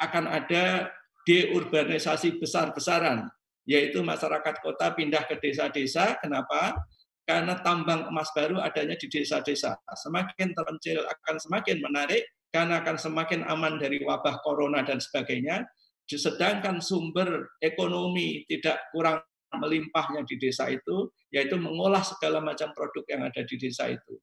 [0.00, 0.88] akan ada
[1.28, 3.28] deurbanisasi besar-besaran,
[3.68, 6.16] yaitu masyarakat kota pindah ke desa-desa.
[6.18, 6.80] Kenapa?
[7.28, 9.76] Karena tambang emas baru adanya di desa-desa.
[9.84, 15.66] Semakin terpencil akan semakin menarik karena akan semakin aman dari wabah corona dan sebagainya,
[16.10, 19.22] sedangkan sumber ekonomi tidak kurang
[19.54, 24.18] melimpahnya di desa itu, yaitu mengolah segala macam produk yang ada di desa itu.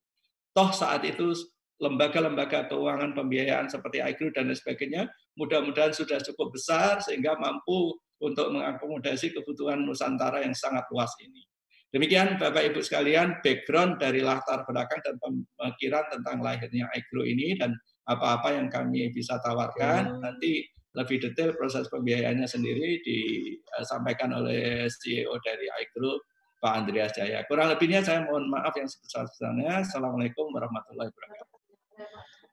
[0.51, 1.31] Toh saat itu
[1.77, 5.07] lembaga-lembaga keuangan pembiayaan seperti iGrow dan sebagainya,
[5.37, 11.45] mudah-mudahan sudah cukup besar sehingga mampu untuk mengakomodasi kebutuhan Nusantara yang sangat luas ini.
[11.93, 15.15] Demikian Bapak Ibu sekalian background dari latar belakang dan
[15.55, 17.71] pemikiran tentang lahirnya iGrow ini dan
[18.07, 20.23] apa-apa yang kami bisa tawarkan.
[20.23, 20.63] Nanti
[20.95, 26.23] lebih detail proses pembiayaannya sendiri disampaikan oleh CEO dari iGroup,
[26.57, 27.45] Pak Andreas Jaya.
[27.45, 29.85] Kurang lebihnya saya mohon maaf yang sebesar-besarnya.
[29.85, 31.55] Assalamualaikum warahmatullahi wabarakatuh.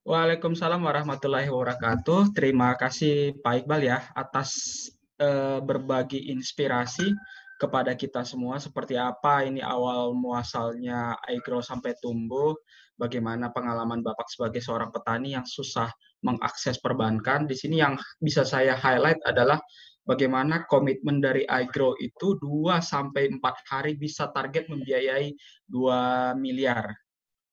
[0.05, 2.36] Waalaikumsalam warahmatullahi wabarakatuh.
[2.36, 4.52] Terima kasih Pak Iqbal ya atas
[5.16, 7.09] eh, berbagi inspirasi
[7.56, 12.52] kepada kita semua seperti apa ini awal muasalnya iGrow sampai tumbuh
[12.95, 15.91] bagaimana pengalaman Bapak sebagai seorang petani yang susah
[16.25, 17.45] mengakses perbankan.
[17.45, 19.61] Di sini yang bisa saya highlight adalah
[20.07, 25.33] bagaimana komitmen dari iGrow itu 2 sampai 4 hari bisa target membiayai
[25.69, 26.93] 2 miliar.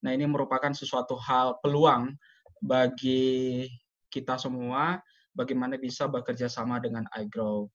[0.01, 2.15] Nah, ini merupakan sesuatu hal peluang
[2.61, 3.65] bagi
[4.11, 4.97] kita semua
[5.31, 7.69] bagaimana bisa bekerja sama dengan iGrow.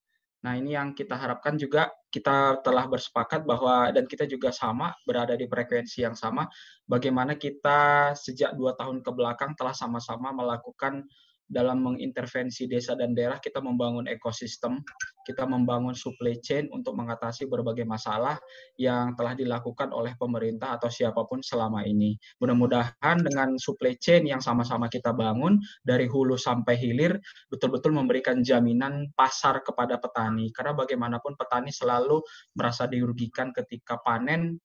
[0.45, 5.37] Nah, ini yang kita harapkan juga kita telah bersepakat bahwa dan kita juga sama berada
[5.37, 6.49] di frekuensi yang sama
[6.89, 11.05] bagaimana kita sejak dua tahun ke belakang telah sama-sama melakukan
[11.47, 14.83] dalam mengintervensi desa dan daerah kita membangun ekosistem,
[15.23, 18.39] kita membangun supply chain untuk mengatasi berbagai masalah
[18.79, 22.19] yang telah dilakukan oleh pemerintah atau siapa pun selama ini.
[22.43, 27.19] Mudah-mudahan dengan supply chain yang sama-sama kita bangun dari hulu sampai hilir
[27.51, 32.23] betul-betul memberikan jaminan pasar kepada petani karena bagaimanapun petani selalu
[32.59, 34.59] merasa dirugikan ketika panen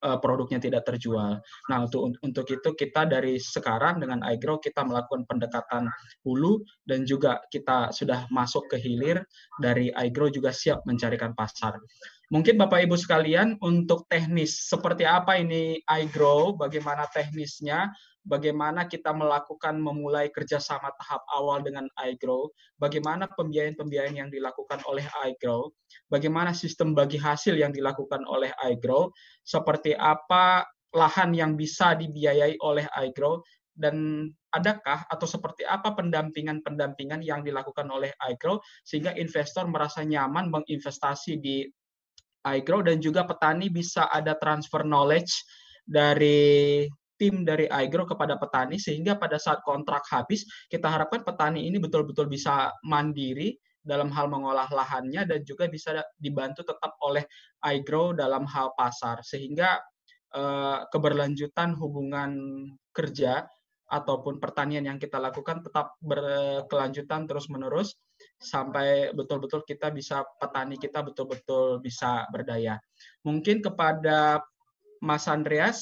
[0.00, 1.40] produknya tidak terjual.
[1.68, 5.92] Nah, untuk untuk itu kita dari sekarang dengan iGrow kita melakukan pendekatan
[6.24, 9.20] hulu dan juga kita sudah masuk ke hilir
[9.60, 11.76] dari iGrow juga siap mencarikan pasar.
[12.30, 17.90] Mungkin Bapak Ibu sekalian untuk teknis seperti apa ini iGrow, bagaimana teknisnya,
[18.22, 22.46] bagaimana kita melakukan memulai kerjasama tahap awal dengan iGrow,
[22.78, 25.74] bagaimana pembiayaan-pembiayaan yang dilakukan oleh iGrow,
[26.06, 29.10] bagaimana sistem bagi hasil yang dilakukan oleh iGrow,
[29.42, 33.42] seperti apa lahan yang bisa dibiayai oleh iGrow,
[33.74, 41.42] dan adakah atau seperti apa pendampingan-pendampingan yang dilakukan oleh iGrow sehingga investor merasa nyaman menginvestasi
[41.42, 41.64] di
[42.46, 45.44] iGrow dan juga petani bisa ada transfer knowledge
[45.84, 46.86] dari
[47.20, 52.32] tim dari iGrow kepada petani sehingga pada saat kontrak habis kita harapkan petani ini betul-betul
[52.32, 57.24] bisa mandiri dalam hal mengolah lahannya dan juga bisa dibantu tetap oleh
[57.64, 59.24] iGrow dalam hal pasar.
[59.24, 59.80] Sehingga
[60.36, 62.36] uh, keberlanjutan hubungan
[62.92, 63.48] kerja
[63.90, 67.98] ataupun pertanian yang kita lakukan tetap berkelanjutan terus-menerus
[68.40, 72.80] sampai betul-betul kita bisa petani kita betul-betul bisa berdaya.
[73.22, 74.40] Mungkin kepada
[75.00, 75.80] Mas Andreas,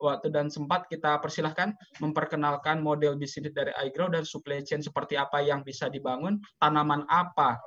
[0.00, 5.44] waktu dan sempat kita persilahkan memperkenalkan model bisnis dari iGrow dan supply chain seperti apa
[5.44, 7.60] yang bisa dibangun, tanaman apa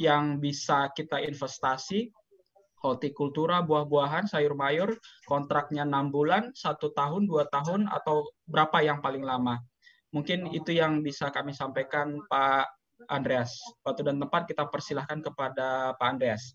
[0.00, 2.08] yang bisa kita investasi,
[2.80, 4.96] hortikultura, buah-buahan, sayur mayur,
[5.28, 9.60] kontraknya enam bulan, satu tahun, dua tahun, atau berapa yang paling lama.
[10.16, 13.54] Mungkin itu yang bisa kami sampaikan Pak Andreas.
[13.82, 16.54] Waktu dan tempat kita persilahkan kepada Pak Andreas.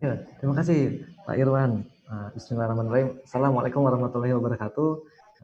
[0.00, 1.84] Ya, terima kasih Pak Irwan.
[2.08, 3.20] Uh, Bismillahirrahmanirrahim.
[3.22, 4.90] Assalamualaikum warahmatullahi wabarakatuh.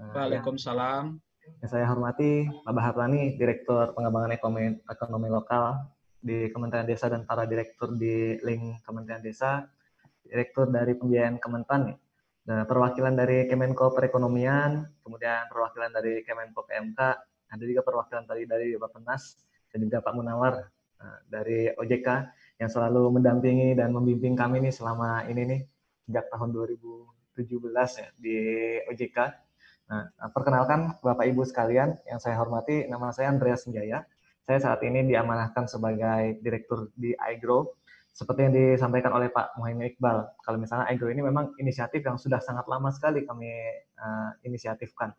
[0.01, 1.21] Uh, Waalaikumsalam.
[1.63, 5.79] Yang saya hormati Pak Bahar Rani, Direktur Pengembangan Ekonomi, Ekonomi Lokal
[6.19, 9.63] di Kementerian Desa dan para direktur di link Kementerian Desa,
[10.27, 11.95] Direktur dari Pembiayaan Kementan,
[12.51, 17.01] nah, perwakilan dari Kemenko Perekonomian, kemudian perwakilan dari Kemenko PMK,
[17.57, 19.41] ada juga perwakilan tadi dari Bapak Penas
[19.73, 20.69] dan juga Pak Munawar
[21.01, 22.09] uh, dari OJK
[22.61, 25.61] yang selalu mendampingi dan membimbing kami nih selama ini nih
[26.07, 28.39] sejak tahun 2017 ya di
[28.93, 29.19] OJK.
[29.87, 34.03] Nah, perkenalkan Bapak Ibu sekalian yang saya hormati, nama saya Andreas Senjaya.
[34.47, 37.67] Saya saat ini diamanahkan sebagai direktur di iGrow.
[38.11, 42.41] Seperti yang disampaikan oleh Pak Muhammad Iqbal, kalau misalnya iGrow ini memang inisiatif yang sudah
[42.41, 43.53] sangat lama sekali kami
[44.01, 45.13] uh, inisiatifkan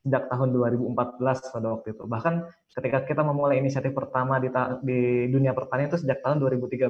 [0.00, 1.20] sejak tahun 2014
[1.52, 2.04] pada waktu itu.
[2.08, 2.34] Bahkan
[2.72, 4.48] ketika kita memulai inisiatif pertama di,
[4.80, 6.88] di dunia pertanian itu sejak tahun 2013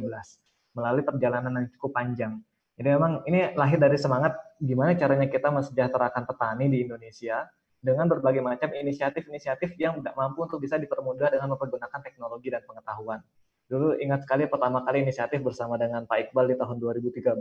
[0.79, 2.39] melalui perjalanan yang cukup panjang.
[2.79, 7.45] Jadi memang ini lahir dari semangat gimana caranya kita mensejahterakan petani di Indonesia
[7.81, 13.21] dengan berbagai macam inisiatif-inisiatif yang tidak mampu untuk bisa dipermudah dengan mempergunakan teknologi dan pengetahuan.
[13.69, 17.37] Dulu ingat sekali pertama kali inisiatif bersama dengan Pak Iqbal di tahun 2013,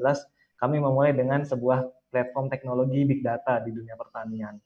[0.60, 4.60] kami memulai dengan sebuah platform teknologi big data di dunia pertanian.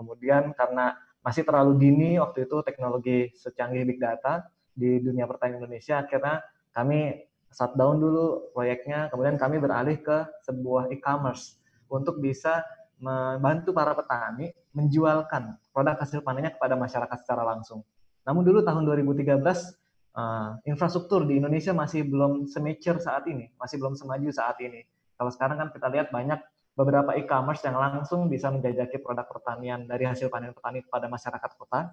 [0.00, 6.00] Kemudian karena masih terlalu dini waktu itu teknologi secanggih big data di dunia pertanian Indonesia,
[6.00, 6.40] akhirnya
[6.72, 11.60] kami shutdown dulu proyeknya, kemudian kami beralih ke sebuah e-commerce
[11.92, 12.64] untuk bisa
[12.96, 17.84] membantu para petani menjualkan produk hasil panennya kepada masyarakat secara langsung.
[18.24, 23.76] Namun dulu tahun 2013 uh, eh, infrastruktur di Indonesia masih belum semature saat ini, masih
[23.82, 24.84] belum semaju saat ini.
[25.16, 26.40] Kalau sekarang kan kita lihat banyak
[26.80, 31.92] beberapa e-commerce yang langsung bisa menjajaki produk pertanian dari hasil panen petani kepada masyarakat kota.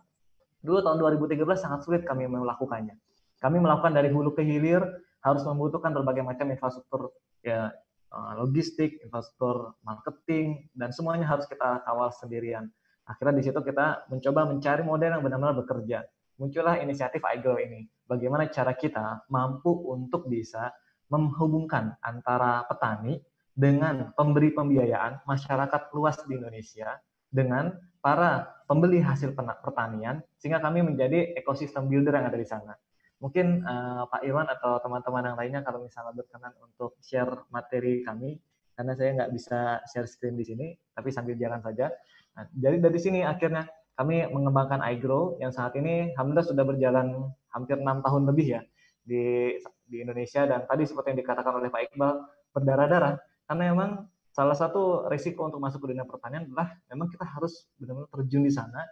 [0.63, 2.95] Dulu tahun 2013 sangat sulit kami melakukannya.
[3.43, 4.79] Kami melakukan dari hulu ke hilir,
[5.19, 7.11] harus membutuhkan berbagai macam infrastruktur
[7.43, 7.67] ya
[8.15, 12.71] eh, logistik, infrastruktur marketing, dan semuanya harus kita kawal sendirian.
[13.03, 16.07] Akhirnya di situ kita mencoba mencari model yang benar-benar bekerja.
[16.39, 17.83] Muncullah inisiatif iGrow ini.
[18.07, 20.71] Bagaimana cara kita mampu untuk bisa
[21.11, 23.19] menghubungkan antara petani
[23.57, 26.93] dengan pemberi pembiayaan masyarakat luas di Indonesia
[27.33, 32.77] dengan para pembeli hasil pertanian sehingga kami menjadi ekosistem builder yang ada di sana.
[33.17, 38.37] Mungkin uh, Pak Iwan atau teman-teman yang lainnya kalau misalnya berkenan untuk share materi kami,
[38.77, 41.89] karena saya nggak bisa share screen di sini, tapi sambil jalan saja.
[42.37, 43.65] Nah, jadi dari sini akhirnya
[43.97, 48.61] kami mengembangkan iGrow yang saat ini alhamdulillah sudah berjalan hampir enam tahun lebih ya
[49.01, 49.57] di
[49.89, 52.13] di Indonesia dan tadi seperti yang dikatakan oleh Pak Iqbal
[52.53, 53.17] berdarah-darah
[53.47, 53.89] karena memang
[54.35, 58.53] salah satu risiko untuk masuk ke dunia pertanian adalah memang kita harus benar-benar terjun di
[58.53, 58.85] sana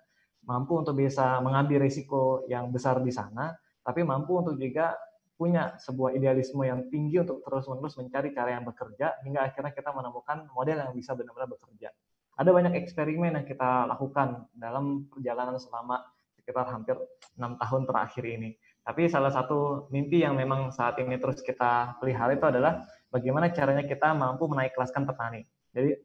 [0.47, 3.53] mampu untuk bisa mengambil risiko yang besar di sana
[3.85, 4.97] tapi mampu untuk juga
[5.35, 10.47] punya sebuah idealisme yang tinggi untuk terus-menerus mencari cara yang bekerja hingga akhirnya kita menemukan
[10.55, 11.91] model yang bisa benar-benar bekerja.
[12.35, 16.03] Ada banyak eksperimen yang kita lakukan dalam perjalanan selama
[16.39, 16.95] sekitar hampir
[17.35, 18.55] enam tahun terakhir ini.
[18.85, 22.85] Tapi salah satu mimpi yang memang saat ini terus kita pelihara itu adalah
[23.15, 25.47] bagaimana caranya kita mampu menaik kelaskan petani.
[25.71, 25.95] Jadi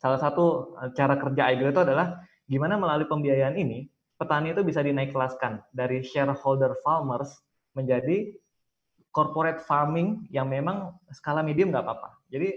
[0.00, 3.84] salah satu eh, cara kerja IGRO itu adalah gimana melalui pembiayaan ini
[4.16, 7.28] petani itu bisa dinaik kelaskan dari shareholder farmers
[7.76, 8.32] menjadi
[9.12, 12.16] corporate farming yang memang skala medium nggak apa-apa.
[12.32, 12.48] Jadi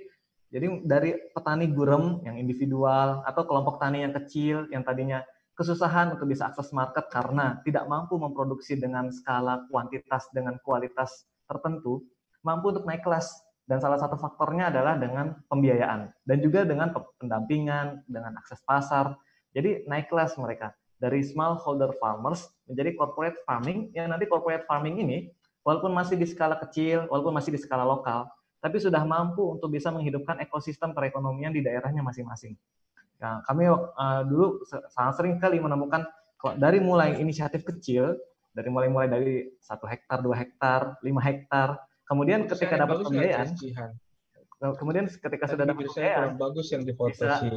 [0.53, 5.26] jadi dari petani gurem yang individual atau kelompok tani yang kecil yang tadinya
[5.57, 12.05] kesusahan untuk bisa akses market karena tidak mampu memproduksi dengan skala kuantitas dengan kualitas tertentu,
[12.45, 13.34] mampu untuk naik kelas.
[13.64, 19.15] Dan salah satu faktornya adalah dengan pembiayaan dan juga dengan pendampingan, dengan akses pasar.
[19.56, 25.31] Jadi naik kelas mereka dari smallholder farmers menjadi corporate farming yang nanti corporate farming ini
[25.64, 28.27] walaupun masih di skala kecil, walaupun masih di skala lokal,
[28.60, 32.56] tapi sudah mampu untuk bisa menghidupkan ekosistem perekonomian di daerahnya masing-masing.
[33.19, 36.03] Nah, kami uh, dulu sangat sering kali menemukan
[36.60, 38.19] dari mulai inisiatif kecil,
[38.52, 43.47] dari mulai mulai dari satu hektar, dua hektar, lima hektar, kemudian ketika dapat pembiayaan,
[44.80, 47.49] kemudian ketika sudah dapat pembiayaan, bagus yang difoto bisa, si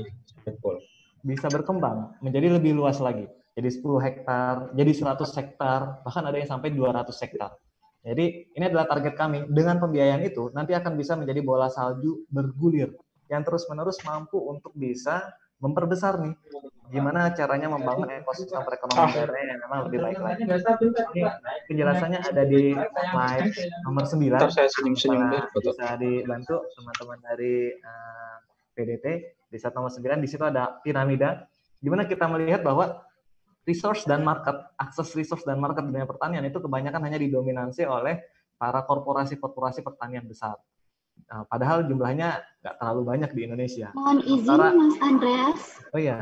[1.26, 3.26] bisa berkembang menjadi lebih luas lagi.
[3.56, 7.56] Jadi 10 hektar, jadi 100 hektar, bahkan ada yang sampai 200 hektar.
[8.04, 9.48] Jadi ini adalah target kami.
[9.50, 12.92] Dengan pembiayaan itu nanti akan bisa menjadi bola salju bergulir
[13.32, 15.24] yang terus-menerus mampu untuk bisa
[15.60, 16.34] memperbesar nih.
[16.86, 20.42] Gimana caranya membangun ekosistem perekonomian daerah yang memang lebih baik lagi.
[20.46, 21.22] Ini
[21.66, 23.50] penjelasannya ada di slide
[23.82, 24.54] nomor 9.
[24.54, 28.38] saya senyum-senyum Bisa dibantu teman-teman dari uh,
[28.78, 29.06] PDT
[29.50, 31.50] di slide nomor 9 di situ ada piramida.
[31.82, 33.02] Gimana kita melihat bahwa
[33.66, 38.22] resource dan market, akses resource dan market dunia pertanian itu kebanyakan hanya didominasi oleh
[38.54, 40.54] para korporasi-korporasi pertanian besar.
[41.26, 43.88] Nah, padahal jumlahnya nggak terlalu banyak di Indonesia.
[43.98, 45.60] Mohon izin Antara, Mas Andreas.
[45.90, 46.18] Oh ya.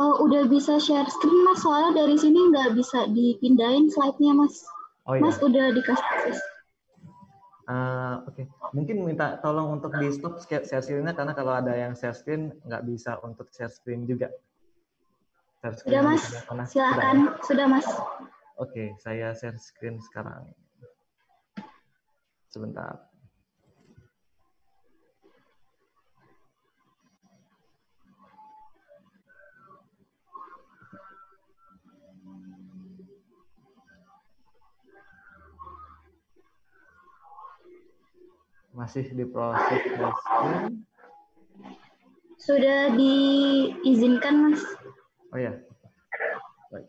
[0.00, 4.64] Oh, udah bisa share screen Mas, soalnya dari sini nggak bisa dipindahin slide-nya Mas.
[5.04, 5.22] Oh, iya.
[5.26, 6.40] Mas udah dikasih akses.
[7.70, 8.44] Uh, Oke, okay.
[8.74, 12.82] mungkin minta tolong untuk di stop share screen-nya karena kalau ada yang share screen nggak
[12.82, 14.26] bisa untuk share screen juga.
[15.62, 16.22] Share screen sudah Mas,
[16.66, 16.66] silakan.
[16.66, 17.86] Sudah, sudah Mas.
[17.86, 18.18] Oke,
[18.58, 20.50] okay, saya share screen sekarang.
[22.50, 23.09] Sebentar.
[38.70, 40.86] Masih diproses screen.
[42.40, 44.62] Sudah diizinkan, Mas.
[45.34, 45.52] Oh ya.
[46.72, 46.86] Baik.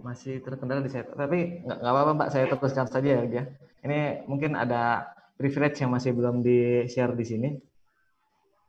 [0.00, 1.06] Masih terkendala di saya.
[1.06, 2.28] Tapi nggak apa-apa, Mbak.
[2.32, 3.44] Saya teruskan saja ya.
[3.86, 5.06] Ini mungkin ada
[5.38, 7.50] privilege yang masih belum di-share di sini.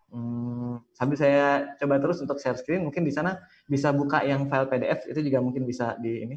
[0.07, 4.71] Hmm, sambil saya coba terus untuk share screen, mungkin di sana bisa buka yang file
[4.71, 6.35] PDF, itu juga mungkin bisa di ini.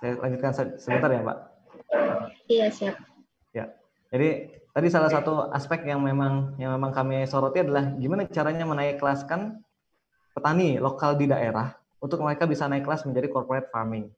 [0.00, 1.38] Saya lanjutkan sebentar ya, Pak.
[2.46, 2.94] Iya, siap.
[3.56, 3.64] Ya.
[4.12, 4.28] Jadi
[4.70, 9.64] tadi salah satu aspek yang memang yang memang kami soroti adalah gimana caranya menaik kelaskan
[10.36, 14.12] petani lokal di daerah untuk mereka bisa naik kelas menjadi corporate farming.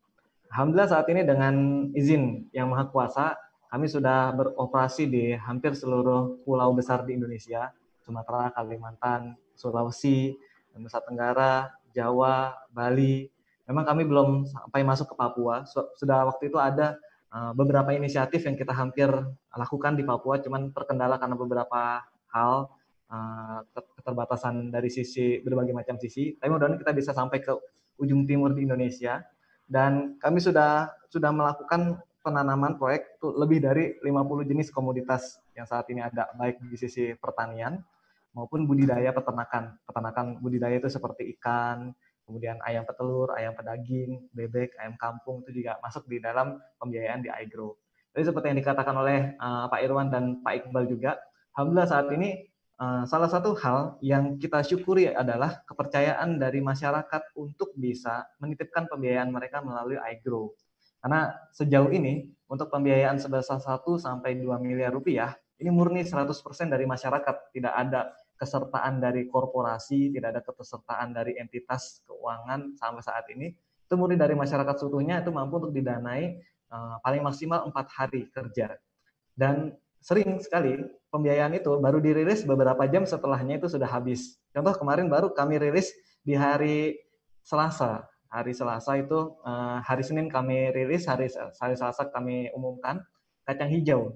[0.51, 1.55] Alhamdulillah saat ini dengan
[1.93, 3.37] izin yang maha kuasa,
[3.69, 7.69] kami sudah beroperasi di hampir seluruh pulau besar di Indonesia,
[8.01, 10.33] Sumatera, Kalimantan, Sulawesi,
[10.79, 13.29] Nusa Tenggara, Jawa, Bali,
[13.69, 15.69] memang kami belum sampai masuk ke Papua.
[15.69, 16.97] Sudah waktu itu ada
[17.31, 19.13] uh, beberapa inisiatif yang kita hampir
[19.53, 22.73] lakukan di Papua, cuman terkendala karena beberapa hal
[23.13, 23.61] uh,
[24.01, 26.33] keterbatasan dari sisi berbagai macam sisi.
[26.41, 27.53] Tapi mudah-mudahan kita bisa sampai ke
[28.01, 29.21] ujung timur di Indonesia
[29.69, 36.01] dan kami sudah sudah melakukan penanaman proyek lebih dari 50 jenis komoditas yang saat ini
[36.01, 37.81] ada baik di sisi pertanian
[38.33, 39.77] maupun budidaya peternakan.
[39.85, 41.93] Peternakan budidaya itu seperti ikan,
[42.29, 47.33] kemudian ayam petelur, ayam pedaging, bebek, ayam kampung itu juga masuk di dalam pembiayaan di
[47.33, 47.73] iGrow.
[48.13, 51.17] Jadi seperti yang dikatakan oleh uh, Pak Irwan dan Pak Iqbal juga,
[51.57, 52.45] alhamdulillah saat ini
[52.77, 59.33] uh, salah satu hal yang kita syukuri adalah kepercayaan dari masyarakat untuk bisa menitipkan pembiayaan
[59.33, 60.53] mereka melalui iGrow.
[61.01, 66.31] Karena sejauh ini untuk pembiayaan sebesar 1 sampai 2 miliar rupiah ini murni 100%
[66.71, 73.27] dari masyarakat, tidak ada kesertaan dari korporasi, tidak ada kesertaan dari entitas keuangan sampai saat
[73.35, 73.51] ini.
[73.85, 76.39] Itu murni dari masyarakat seutuhnya itu mampu untuk didanai
[76.71, 78.79] uh, paling maksimal empat hari kerja.
[79.35, 80.79] Dan sering sekali
[81.11, 84.39] pembiayaan itu baru dirilis beberapa jam setelahnya itu sudah habis.
[84.55, 85.91] Contoh kemarin baru kami rilis
[86.23, 86.95] di hari
[87.43, 88.07] Selasa.
[88.29, 93.01] Hari Selasa itu uh, hari Senin kami rilis, hari hari Selasa kami umumkan
[93.49, 94.13] kacang hijau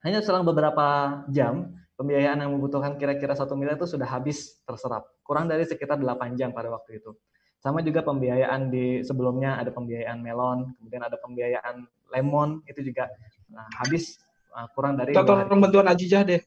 [0.00, 5.04] hanya selang beberapa jam, pembiayaan yang membutuhkan kira-kira satu miliar itu sudah habis terserap.
[5.20, 7.12] Kurang dari sekitar 8 jam pada waktu itu.
[7.60, 13.12] Sama juga pembiayaan di sebelumnya ada pembiayaan melon, kemudian ada pembiayaan lemon, itu juga
[13.52, 14.16] nah, habis
[14.56, 16.40] uh, kurang dari Tolong bantuan Ajijah deh.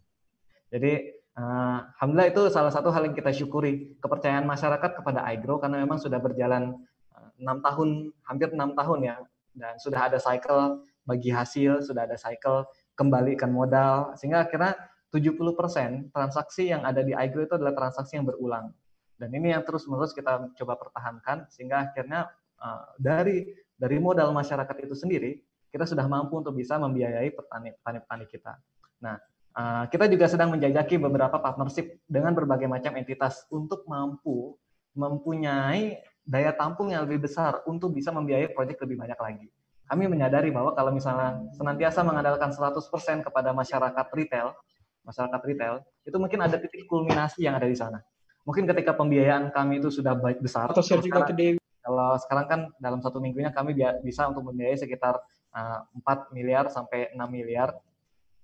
[0.73, 5.85] Jadi uh, alhamdulillah itu salah satu hal yang kita syukuri kepercayaan masyarakat kepada iGrow karena
[5.85, 6.81] memang sudah berjalan
[7.13, 9.15] uh, enam tahun, hampir enam tahun ya,
[9.53, 12.65] dan sudah ada cycle bagi hasil, sudah ada cycle
[12.97, 14.73] kembalikan modal sehingga akhirnya
[15.13, 18.73] 70% transaksi yang ada di iGrow itu adalah transaksi yang berulang.
[19.13, 23.45] Dan ini yang terus-menerus kita coba pertahankan sehingga akhirnya uh, dari
[23.77, 25.37] dari modal masyarakat itu sendiri
[25.69, 28.57] kita sudah mampu untuk bisa membiayai petani-petani kita.
[29.05, 29.21] Nah,
[29.53, 34.57] uh, kita juga sedang menjajaki beberapa partnership dengan berbagai macam entitas untuk mampu
[34.97, 39.47] mempunyai daya tampung yang lebih besar untuk bisa membiayai proyek lebih banyak lagi
[39.93, 42.81] kami menyadari bahwa kalau misalnya senantiasa mengandalkan 100%
[43.21, 44.55] kepada masyarakat retail,
[45.03, 47.99] masyarakat retail, itu mungkin ada titik kulminasi yang ada di sana.
[48.43, 52.59] Mungkin ketika pembiayaan kami itu sudah baik besar, atau share juga ke Kalau sekarang kan
[52.79, 55.19] dalam satu minggunya kami bisa untuk membiayai sekitar
[55.51, 57.75] uh, 4 miliar sampai 6 miliar.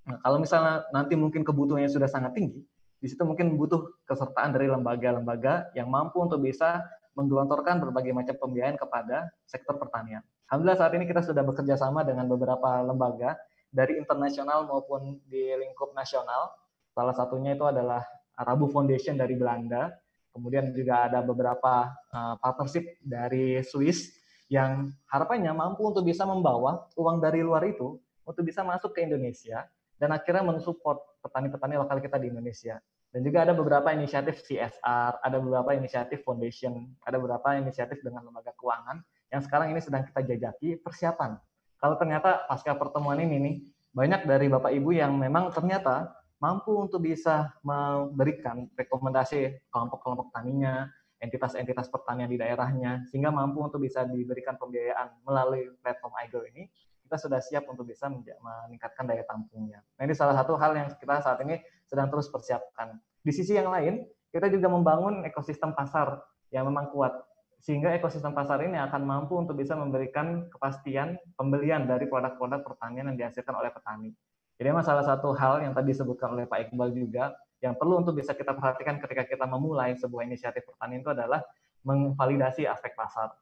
[0.08, 2.60] Nah, kalau misalnya nanti mungkin kebutuhannya sudah sangat tinggi,
[3.00, 6.84] di situ mungkin butuh kesertaan dari lembaga-lembaga yang mampu untuk bisa
[7.16, 10.24] menggelontorkan berbagai macam pembiayaan kepada sektor pertanian.
[10.52, 15.94] Alhamdulillah saat ini kita sudah bekerja sama dengan beberapa lembaga dari internasional maupun di lingkup
[15.94, 16.50] nasional.
[16.94, 18.02] Salah satunya itu adalah
[18.34, 19.94] Rabu Foundation dari Belanda.
[20.30, 24.14] Kemudian juga ada beberapa uh, partnership dari Swiss
[24.50, 29.66] yang harapannya mampu untuk bisa membawa uang dari luar itu untuk bisa masuk ke Indonesia
[29.98, 32.82] dan akhirnya mensupport petani-petani lokal kita di Indonesia.
[33.10, 38.54] Dan juga ada beberapa inisiatif CSR, ada beberapa inisiatif foundation, ada beberapa inisiatif dengan lembaga
[38.54, 39.02] keuangan
[39.34, 41.42] yang sekarang ini sedang kita jajaki persiapan.
[41.80, 43.56] Kalau ternyata pasca pertemuan ini nih,
[43.96, 46.12] banyak dari Bapak Ibu yang memang ternyata
[46.44, 54.08] mampu untuk bisa memberikan rekomendasi kelompok-kelompok taninya, entitas-entitas pertanian di daerahnya, sehingga mampu untuk bisa
[54.08, 56.68] diberikan pembiayaan melalui platform iGo ini,
[57.04, 59.84] kita sudah siap untuk bisa meningkatkan daya tampungnya.
[60.00, 63.02] Nah ini salah satu hal yang kita saat ini sedang terus persiapkan.
[63.20, 66.22] Di sisi yang lain, kita juga membangun ekosistem pasar
[66.54, 67.12] yang memang kuat
[67.60, 73.18] sehingga ekosistem pasar ini akan mampu untuk bisa memberikan kepastian pembelian dari produk-produk pertanian yang
[73.20, 74.16] dihasilkan oleh petani.
[74.60, 78.16] Jadi memang salah satu hal yang tadi disebutkan oleh Pak Iqbal juga yang perlu untuk
[78.16, 81.44] bisa kita perhatikan ketika kita memulai sebuah inisiatif pertanian itu adalah
[81.84, 83.36] memvalidasi aspek pasar.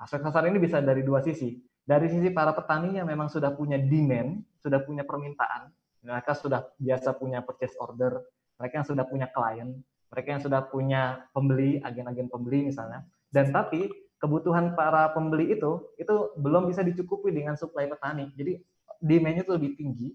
[0.00, 1.60] Aspek pasar ini bisa dari dua sisi.
[1.84, 5.72] Dari sisi para petani yang memang sudah punya demand, sudah punya permintaan,
[6.04, 8.24] mereka sudah biasa punya purchase order,
[8.56, 13.90] mereka yang sudah punya klien, mereka yang sudah punya pembeli, agen-agen pembeli misalnya, dan tapi
[14.20, 18.28] kebutuhan para pembeli itu itu belum bisa dicukupi dengan suplai petani.
[18.36, 18.60] Jadi
[19.00, 20.08] demand-nya itu lebih tinggi,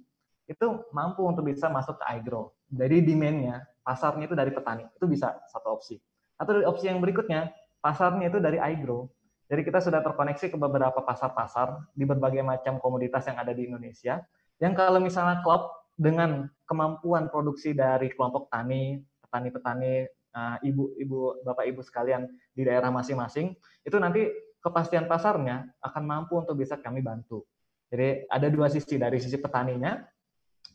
[0.46, 2.54] itu mampu untuk bisa masuk ke iGrow.
[2.70, 4.86] Jadi demand-nya, pasarnya itu dari petani.
[4.94, 5.98] Itu bisa satu opsi.
[6.38, 7.50] Atau dari opsi yang berikutnya,
[7.82, 9.10] pasarnya itu dari iGrow.
[9.46, 14.22] Jadi kita sudah terkoneksi ke beberapa pasar-pasar di berbagai macam komoditas yang ada di Indonesia.
[14.58, 21.66] Yang kalau misalnya klop dengan kemampuan produksi dari kelompok tani, petani-petani uh, ibu, ibu, bapak,
[21.72, 23.56] ibu sekalian di daerah masing-masing,
[23.88, 24.28] itu nanti
[24.60, 27.48] kepastian pasarnya akan mampu untuk bisa kami bantu.
[27.88, 30.04] Jadi ada dua sisi dari sisi petaninya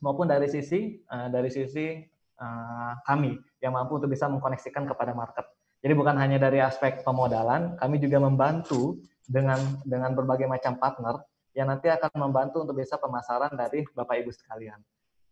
[0.00, 2.00] maupun dari sisi uh, dari sisi
[2.40, 5.44] uh, kami yang mampu untuk bisa mengkoneksikan kepada market.
[5.80, 11.24] Jadi bukan hanya dari aspek pemodalan, kami juga membantu dengan dengan berbagai macam partner
[11.56, 14.78] yang nanti akan membantu untuk bisa pemasaran dari Bapak Ibu sekalian.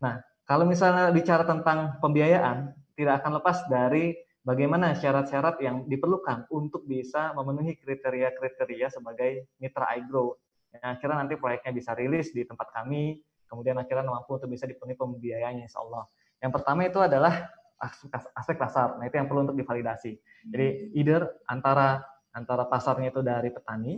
[0.02, 0.18] Nah,
[0.48, 7.30] kalau misalnya bicara tentang pembiayaan, tidak akan lepas dari bagaimana syarat-syarat yang diperlukan untuk bisa
[7.38, 10.34] memenuhi kriteria-kriteria sebagai mitra iGrow.
[10.74, 14.98] Yang akhirnya nanti proyeknya bisa rilis di tempat kami, kemudian akhirnya mampu untuk bisa dipenuhi
[14.98, 16.10] pembiayaannya insya Allah.
[16.42, 17.54] Yang pertama itu adalah
[18.34, 18.98] aspek pasar.
[18.98, 20.18] Nah, itu yang perlu untuk divalidasi.
[20.50, 22.02] Jadi either antara
[22.34, 23.94] antara pasarnya itu dari petani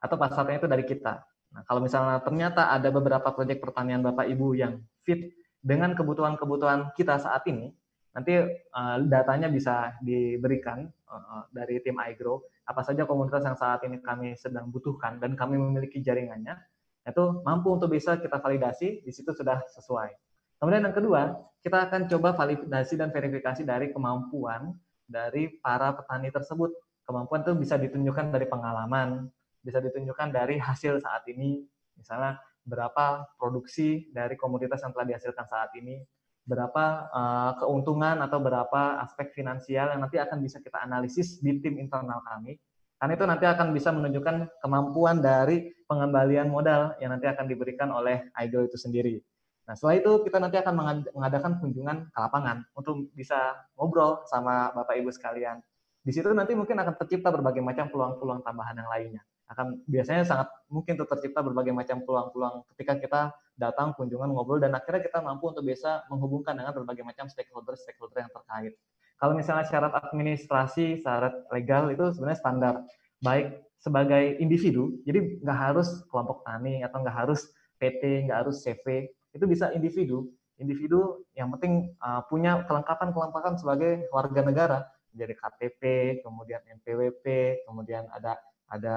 [0.00, 1.20] atau pasarnya itu dari kita.
[1.52, 7.20] Nah, kalau misalnya ternyata ada beberapa proyek pertanian Bapak Ibu yang fit dengan kebutuhan-kebutuhan kita
[7.20, 7.72] saat ini,
[8.18, 8.34] nanti
[8.74, 14.34] uh, datanya bisa diberikan uh, dari tim iGrow apa saja komunitas yang saat ini kami
[14.34, 16.58] sedang butuhkan dan kami memiliki jaringannya
[17.06, 20.12] itu mampu untuk bisa kita validasi di situ sudah sesuai.
[20.60, 24.76] Kemudian yang kedua, kita akan coba validasi dan verifikasi dari kemampuan
[25.08, 26.74] dari para petani tersebut.
[27.08, 29.32] Kemampuan itu bisa ditunjukkan dari pengalaman,
[29.64, 31.64] bisa ditunjukkan dari hasil saat ini,
[31.96, 32.36] misalnya
[32.68, 36.04] berapa produksi dari komoditas yang telah dihasilkan saat ini,
[36.48, 41.76] berapa uh, keuntungan atau berapa aspek finansial yang nanti akan bisa kita analisis di tim
[41.76, 42.56] internal kami.
[42.98, 48.26] Karena itu nanti akan bisa menunjukkan kemampuan dari pengembalian modal yang nanti akan diberikan oleh
[48.34, 49.20] IGO itu sendiri.
[49.68, 50.74] Nah, setelah itu kita nanti akan
[51.14, 55.60] mengadakan kunjungan ke lapangan untuk bisa ngobrol sama Bapak Ibu sekalian.
[56.02, 60.48] Di situ nanti mungkin akan tercipta berbagai macam peluang-peluang tambahan yang lainnya akan biasanya sangat
[60.68, 63.20] mungkin tercipta berbagai macam peluang-peluang ketika kita
[63.56, 68.32] datang kunjungan ngobrol dan akhirnya kita mampu untuk bisa menghubungkan dengan berbagai macam stakeholder-stakeholder yang
[68.32, 68.72] terkait.
[69.18, 72.74] Kalau misalnya syarat administrasi, syarat legal itu sebenarnya standar
[73.18, 77.50] baik sebagai individu, jadi nggak harus kelompok tani atau nggak harus
[77.82, 80.30] PT, nggak harus CV, itu bisa individu.
[80.58, 84.78] Individu yang penting uh, punya kelengkapan-kelengkapan sebagai warga negara,
[85.14, 85.82] jadi KTP,
[86.22, 87.26] kemudian NPWP,
[87.66, 88.38] kemudian ada
[88.68, 88.96] ada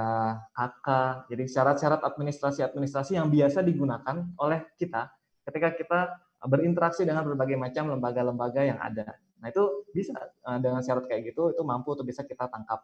[0.51, 0.87] KK.
[1.31, 5.07] Jadi syarat-syarat administrasi-administrasi yang biasa digunakan oleh kita
[5.47, 5.99] ketika kita
[6.45, 9.17] berinteraksi dengan berbagai macam lembaga-lembaga yang ada.
[9.41, 12.83] Nah itu bisa eh, dengan syarat kayak gitu itu mampu untuk bisa kita tangkap.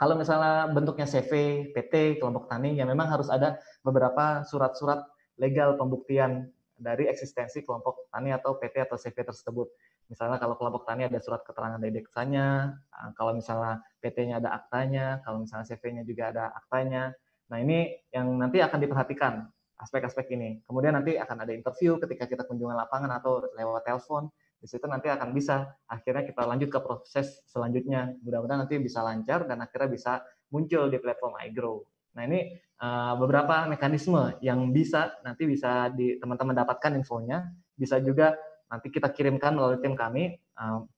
[0.00, 1.32] Kalau misalnya bentuknya CV,
[1.76, 5.04] PT, kelompok tani, ya memang harus ada beberapa surat-surat
[5.36, 6.48] legal pembuktian
[6.80, 9.68] dari eksistensi kelompok tani atau PT atau CV tersebut.
[10.10, 15.22] Misalnya kalau kelompok tani ada surat keterangan dari deksanya, ah, kalau misalnya PT-nya ada aktanya,
[15.22, 17.14] kalau misalnya CV-nya juga ada aktanya.
[17.54, 19.46] Nah ini yang nanti akan diperhatikan
[19.78, 20.66] aspek-aspek ini.
[20.66, 24.26] Kemudian nanti akan ada interview ketika kita kunjungan lapangan atau lewat telepon.
[24.60, 28.12] Di situ nanti akan bisa akhirnya kita lanjut ke proses selanjutnya.
[28.20, 30.12] Mudah-mudahan nanti bisa lancar dan akhirnya bisa
[30.52, 31.80] muncul di platform iGrow.
[32.18, 37.48] Nah ini uh, beberapa mekanisme yang bisa nanti bisa teman-teman dapatkan infonya.
[37.72, 38.36] Bisa juga
[38.70, 40.38] nanti kita kirimkan melalui tim kami.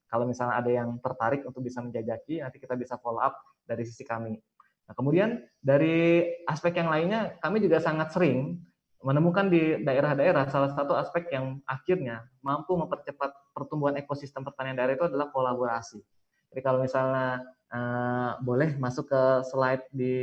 [0.07, 3.33] Kalau misalnya ada yang tertarik untuk bisa menjajaki, nanti kita bisa follow up
[3.65, 4.37] dari sisi kami.
[4.85, 8.61] Nah, kemudian dari aspek yang lainnya, kami juga sangat sering
[9.03, 15.07] menemukan di daerah-daerah salah satu aspek yang akhirnya mampu mempercepat pertumbuhan ekosistem pertanian daerah itu
[15.11, 15.99] adalah kolaborasi.
[16.53, 17.43] Jadi kalau misalnya
[17.73, 20.15] uh, boleh masuk ke slide di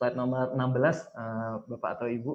[0.00, 0.56] slide nomor 16,
[1.12, 2.32] uh, Bapak atau Ibu.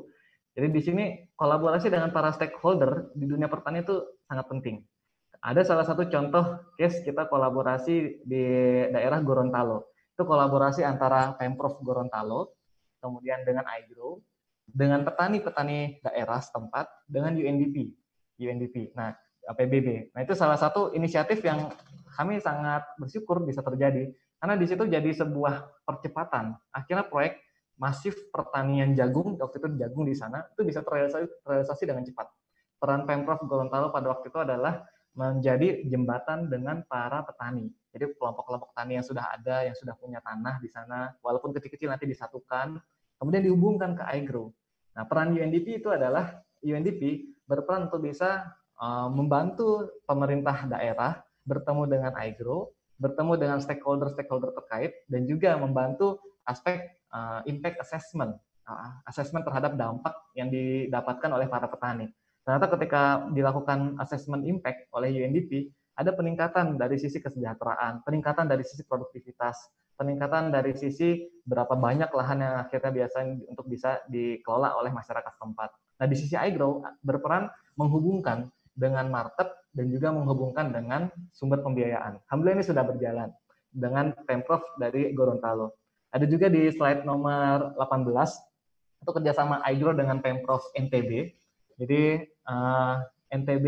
[0.52, 4.84] Jadi di sini kolaborasi dengan para stakeholder di dunia pertanian itu sangat penting.
[5.42, 8.44] Ada salah satu contoh case kita kolaborasi di
[8.94, 9.90] daerah Gorontalo.
[10.14, 12.54] Itu kolaborasi antara Pemprov Gorontalo,
[13.02, 14.22] kemudian dengan iGrow,
[14.70, 17.96] dengan petani-petani daerah setempat, dengan UNDP.
[18.38, 18.94] UNDP.
[18.94, 19.18] Nah,
[19.50, 20.14] PBB.
[20.14, 21.74] Nah, itu salah satu inisiatif yang
[22.14, 24.14] kami sangat bersyukur bisa terjadi.
[24.38, 26.54] Karena di situ jadi sebuah percepatan.
[26.74, 27.42] Akhirnya proyek
[27.82, 32.30] masif pertanian jagung waktu itu jagung di sana itu bisa terrealisasi, terrealisasi dengan cepat.
[32.78, 34.86] Peran Pemprov Gorontalo pada waktu itu adalah
[35.18, 37.74] menjadi jembatan dengan para petani.
[37.92, 42.08] Jadi kelompok-kelompok tani yang sudah ada, yang sudah punya tanah di sana, walaupun kecil-kecil nanti
[42.08, 42.80] disatukan,
[43.20, 44.54] kemudian dihubungkan ke iGrow.
[44.96, 52.14] Nah, peran UNDP itu adalah UNDP berperan untuk bisa uh, membantu pemerintah daerah bertemu dengan
[52.16, 52.72] iGrow,
[53.02, 58.36] bertemu dengan stakeholder-stakeholder terkait, dan juga membantu aspek uh, impact assessment,
[58.68, 62.10] uh, assessment terhadap dampak yang didapatkan oleh para petani.
[62.42, 68.82] Ternyata ketika dilakukan assessment impact oleh UNDP, ada peningkatan dari sisi kesejahteraan, peningkatan dari sisi
[68.88, 69.70] produktivitas,
[70.00, 75.70] peningkatan dari sisi berapa banyak lahan yang akhirnya biasanya untuk bisa dikelola oleh masyarakat setempat.
[76.02, 77.46] Nah, di sisi iGrow berperan
[77.78, 82.18] menghubungkan dengan market dan juga menghubungkan dengan sumber pembiayaan.
[82.26, 83.30] Alhamdulillah ini sudah berjalan
[83.72, 85.81] dengan Pemprov dari Gorontalo.
[86.12, 88.12] Ada juga di slide nomor 18
[89.02, 91.34] itu kerjasama iGrow dengan Pemprov NTB.
[91.82, 92.02] Jadi
[92.46, 93.00] uh,
[93.32, 93.66] eh, NTB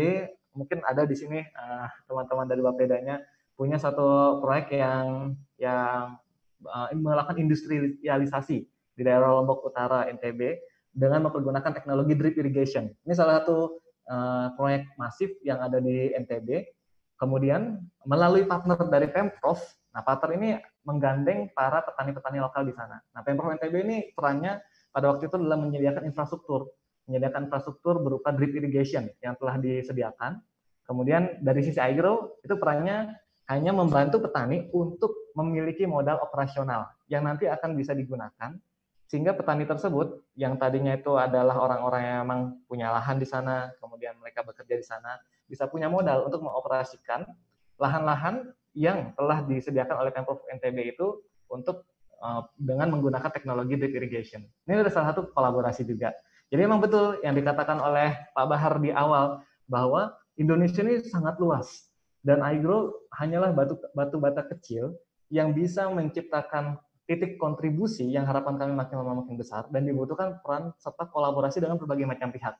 [0.54, 3.18] mungkin ada di sini eh, teman-teman dari Bapedanya
[3.58, 6.18] punya satu proyek yang yang
[6.66, 10.58] uh, melakukan industrialisasi di daerah Lombok Utara NTB
[10.94, 12.90] dengan mempergunakan teknologi drip irrigation.
[13.02, 16.70] Ini salah satu uh, proyek masif yang ada di NTB.
[17.14, 19.62] Kemudian melalui partner dari Pemprov,
[19.94, 23.00] nah partner ini menggandeng para petani-petani lokal di sana.
[23.12, 24.60] Nah, Pemprov NTB ini perannya
[24.92, 26.70] pada waktu itu adalah menyediakan infrastruktur,
[27.08, 30.38] menyediakan infrastruktur berupa drip irrigation yang telah disediakan.
[30.84, 33.16] Kemudian dari sisi agro itu perannya
[33.48, 38.56] hanya membantu petani untuk memiliki modal operasional yang nanti akan bisa digunakan
[39.04, 44.16] sehingga petani tersebut yang tadinya itu adalah orang-orang yang memang punya lahan di sana, kemudian
[44.16, 47.28] mereka bekerja di sana, bisa punya modal untuk mengoperasikan
[47.76, 51.86] lahan-lahan yang telah disediakan oleh Pemprov NTB itu untuk
[52.20, 54.42] uh, dengan menggunakan teknologi drip irrigation.
[54.66, 56.10] Ini adalah salah satu kolaborasi juga.
[56.50, 61.88] Jadi memang betul yang dikatakan oleh Pak Bahar di awal bahwa Indonesia ini sangat luas
[62.26, 64.92] dan agro hanyalah batu batu bata kecil
[65.32, 70.72] yang bisa menciptakan titik kontribusi yang harapan kami makin lama makin besar dan dibutuhkan peran
[70.80, 72.56] serta kolaborasi dengan berbagai macam pihak.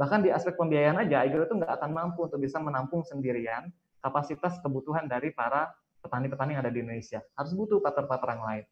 [0.00, 3.68] Bahkan di aspek pembiayaan aja, Agro itu nggak akan mampu untuk bisa menampung sendirian
[4.02, 5.70] kapasitas kebutuhan dari para
[6.02, 7.22] petani-petani yang ada di Indonesia.
[7.38, 8.64] Harus butuh partner-partner yang lain.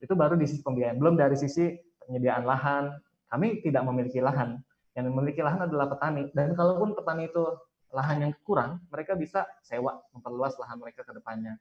[0.00, 0.96] Itu baru di sisi pembiayaan.
[0.96, 2.96] Belum dari sisi penyediaan lahan.
[3.28, 4.56] Kami tidak memiliki lahan.
[4.96, 6.32] Yang memiliki lahan adalah petani.
[6.32, 7.44] Dan kalaupun petani itu
[7.92, 11.60] lahan yang kurang, mereka bisa sewa, memperluas lahan mereka ke depannya.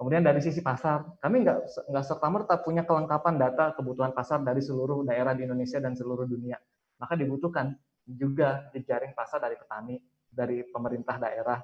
[0.00, 4.64] Kemudian dari sisi pasar, kami nggak nggak serta merta punya kelengkapan data kebutuhan pasar dari
[4.64, 6.56] seluruh daerah di Indonesia dan seluruh dunia.
[6.96, 7.76] Maka dibutuhkan
[8.08, 10.00] juga jejaring pasar dari petani,
[10.32, 11.60] dari pemerintah daerah.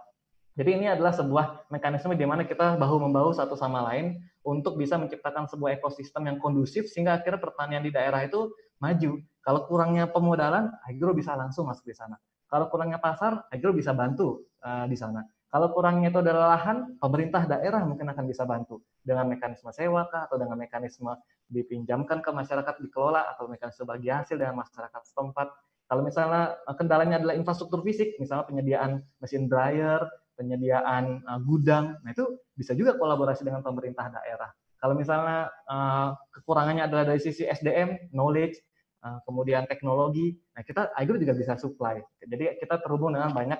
[0.57, 4.97] Jadi ini adalah sebuah mekanisme di mana kita bahu membahu satu sama lain untuk bisa
[4.97, 8.49] menciptakan sebuah ekosistem yang kondusif sehingga akhirnya pertanian di daerah itu
[8.81, 9.21] maju.
[9.45, 12.17] Kalau kurangnya pemodalan, agro bisa langsung masuk di sana.
[12.49, 15.29] Kalau kurangnya pasar, agro bisa bantu uh, di sana.
[15.47, 20.27] Kalau kurangnya itu adalah lahan, pemerintah daerah mungkin akan bisa bantu dengan mekanisme sewa kah,
[20.27, 21.15] atau dengan mekanisme
[21.47, 25.49] dipinjamkan ke masyarakat dikelola atau mekanisme bagi hasil dengan masyarakat setempat.
[25.87, 30.03] Kalau misalnya eh, kendalanya adalah infrastruktur fisik, misalnya penyediaan mesin dryer,
[30.37, 34.53] penyediaan uh, gudang, nah itu bisa juga kolaborasi dengan pemerintah daerah.
[34.77, 38.61] Kalau misalnya uh, kekurangannya adalah dari sisi SDM, knowledge,
[39.03, 41.99] uh, kemudian teknologi, nah kita Agro juga bisa supply.
[42.21, 43.59] Jadi kita terhubung dengan banyak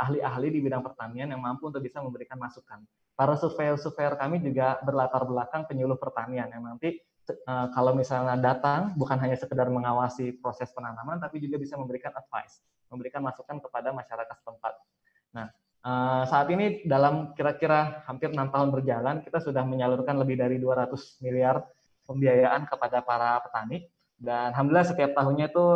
[0.00, 2.80] ahli-ahli di bidang pertanian yang mampu untuk bisa memberikan masukan.
[3.18, 9.18] Para surveyor-surveyor kami juga berlatar belakang penyuluh pertanian yang nanti eh, kalau misalnya datang bukan
[9.18, 14.72] hanya sekedar mengawasi proses penanaman, tapi juga bisa memberikan advice, memberikan masukan kepada masyarakat setempat.
[15.34, 15.50] Nah,
[15.88, 21.24] eh, saat ini dalam kira-kira hampir enam tahun berjalan, kita sudah menyalurkan lebih dari 200
[21.24, 21.64] miliar
[22.04, 23.88] pembiayaan kepada para petani,
[24.20, 25.66] dan alhamdulillah setiap tahunnya itu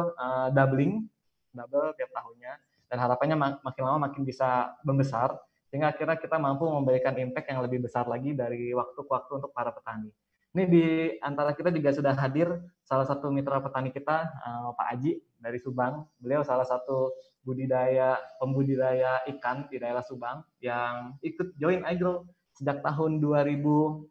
[0.56, 1.06] doubling,
[1.54, 2.52] double tiap tahunnya
[2.92, 5.32] dan harapannya makin lama makin bisa membesar
[5.72, 9.56] sehingga akhirnya kita mampu memberikan impact yang lebih besar lagi dari waktu ke waktu untuk
[9.56, 10.12] para petani.
[10.52, 10.86] Ini di
[11.24, 12.52] antara kita juga sudah hadir
[12.84, 16.04] salah satu mitra petani kita, uh, Pak Aji dari Subang.
[16.20, 17.08] Beliau salah satu
[17.42, 24.06] budidaya pembudidaya ikan di daerah Subang yang ikut join agro sejak tahun 2019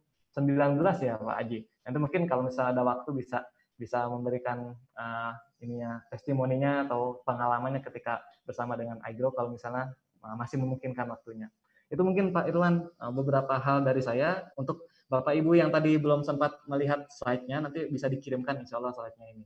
[1.03, 1.59] ya Pak Aji.
[1.87, 3.41] Nanti mungkin kalau misalnya ada waktu bisa
[3.81, 9.89] bisa memberikan uh, ininya testimoninya atau pengalamannya ketika bersama dengan Agro kalau misalnya
[10.21, 11.49] uh, masih memungkinkan waktunya.
[11.89, 16.21] Itu mungkin Pak Irwan uh, beberapa hal dari saya untuk Bapak Ibu yang tadi belum
[16.21, 19.43] sempat melihat slide-nya nanti bisa dikirimkan insya Allah slide-nya ini.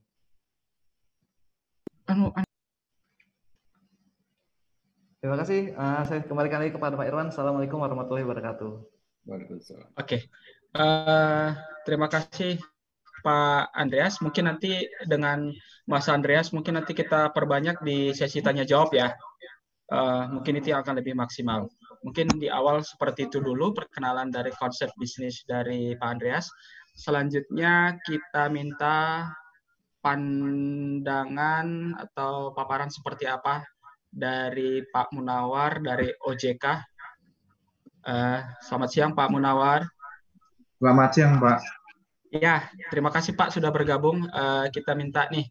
[2.12, 2.55] Anu, anu.
[5.26, 5.74] Terima kasih.
[5.74, 7.34] Uh, saya kembalikan lagi kepada Pak Irwan.
[7.34, 8.78] Assalamualaikum warahmatullahi wabarakatuh.
[9.26, 9.98] Waalaikumsalam.
[9.98, 10.22] Oke.
[10.22, 10.22] Okay.
[10.78, 11.50] Uh,
[11.82, 12.62] terima kasih
[13.26, 14.22] Pak Andreas.
[14.22, 15.50] Mungkin nanti dengan
[15.90, 19.18] Mas Andreas, mungkin nanti kita perbanyak di sesi tanya jawab ya.
[19.90, 21.74] Uh, mungkin itu yang akan lebih maksimal.
[22.06, 26.54] Mungkin di awal seperti itu dulu perkenalan dari konsep bisnis dari Pak Andreas.
[26.94, 29.26] Selanjutnya kita minta
[30.06, 33.66] pandangan atau paparan seperti apa
[34.16, 36.66] dari Pak Munawar dari OJK.
[38.08, 39.84] Uh, eh, selamat siang Pak Munawar.
[40.80, 41.60] Selamat siang Pak.
[42.36, 44.28] Ya, terima kasih Pak sudah bergabung.
[44.32, 45.48] Uh, kita minta nih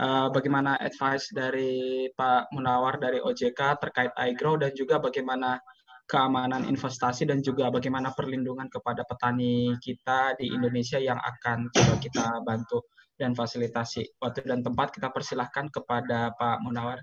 [0.00, 5.60] uh, bagaimana advice dari Pak Munawar dari OJK terkait iGrow dan juga bagaimana
[6.06, 12.26] keamanan investasi dan juga bagaimana perlindungan kepada petani kita di Indonesia yang akan coba kita
[12.46, 12.84] bantu
[13.16, 14.20] dan fasilitasi.
[14.20, 17.00] Waktu dan tempat kita persilahkan kepada Pak Munawar.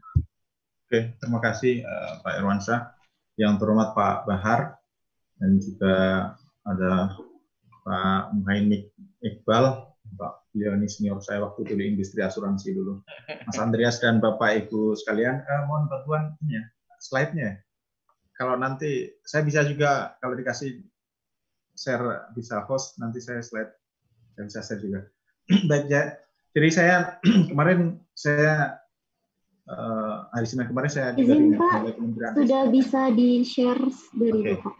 [0.94, 2.94] Oke, terima kasih uh, Pak Irwansyah.
[3.42, 4.78] Yang terhormat Pak Bahar
[5.42, 5.96] dan juga
[6.70, 7.18] ada
[7.82, 8.94] Pak Muhaimin
[9.26, 13.02] Iqbal, Pak ini senior saya waktu itu di industri asuransi dulu.
[13.26, 16.62] Mas Andreas dan Bapak Ibu sekalian, eh, mohon bantuan ya,
[17.02, 17.58] slide-nya.
[18.38, 20.78] Kalau nanti saya bisa juga kalau dikasih
[21.74, 23.74] share bisa host nanti saya slide
[24.38, 25.10] dan saya share juga.
[25.74, 26.22] Baik ya.
[26.54, 27.18] Jadi saya
[27.50, 28.78] kemarin saya
[29.68, 30.03] uh,
[30.34, 31.94] hari Senin kemarin saya Izin Pak,
[32.34, 33.86] sudah bisa di share
[34.18, 34.58] dari okay.
[34.58, 34.76] Bapak.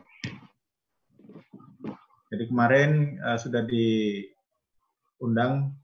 [2.34, 5.78] Jadi kemarin uh, sudah diundang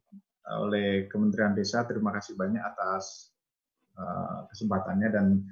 [0.50, 1.86] oleh Kementerian Desa.
[1.86, 3.30] Terima kasih banyak atas
[3.94, 5.46] uh, kesempatannya dan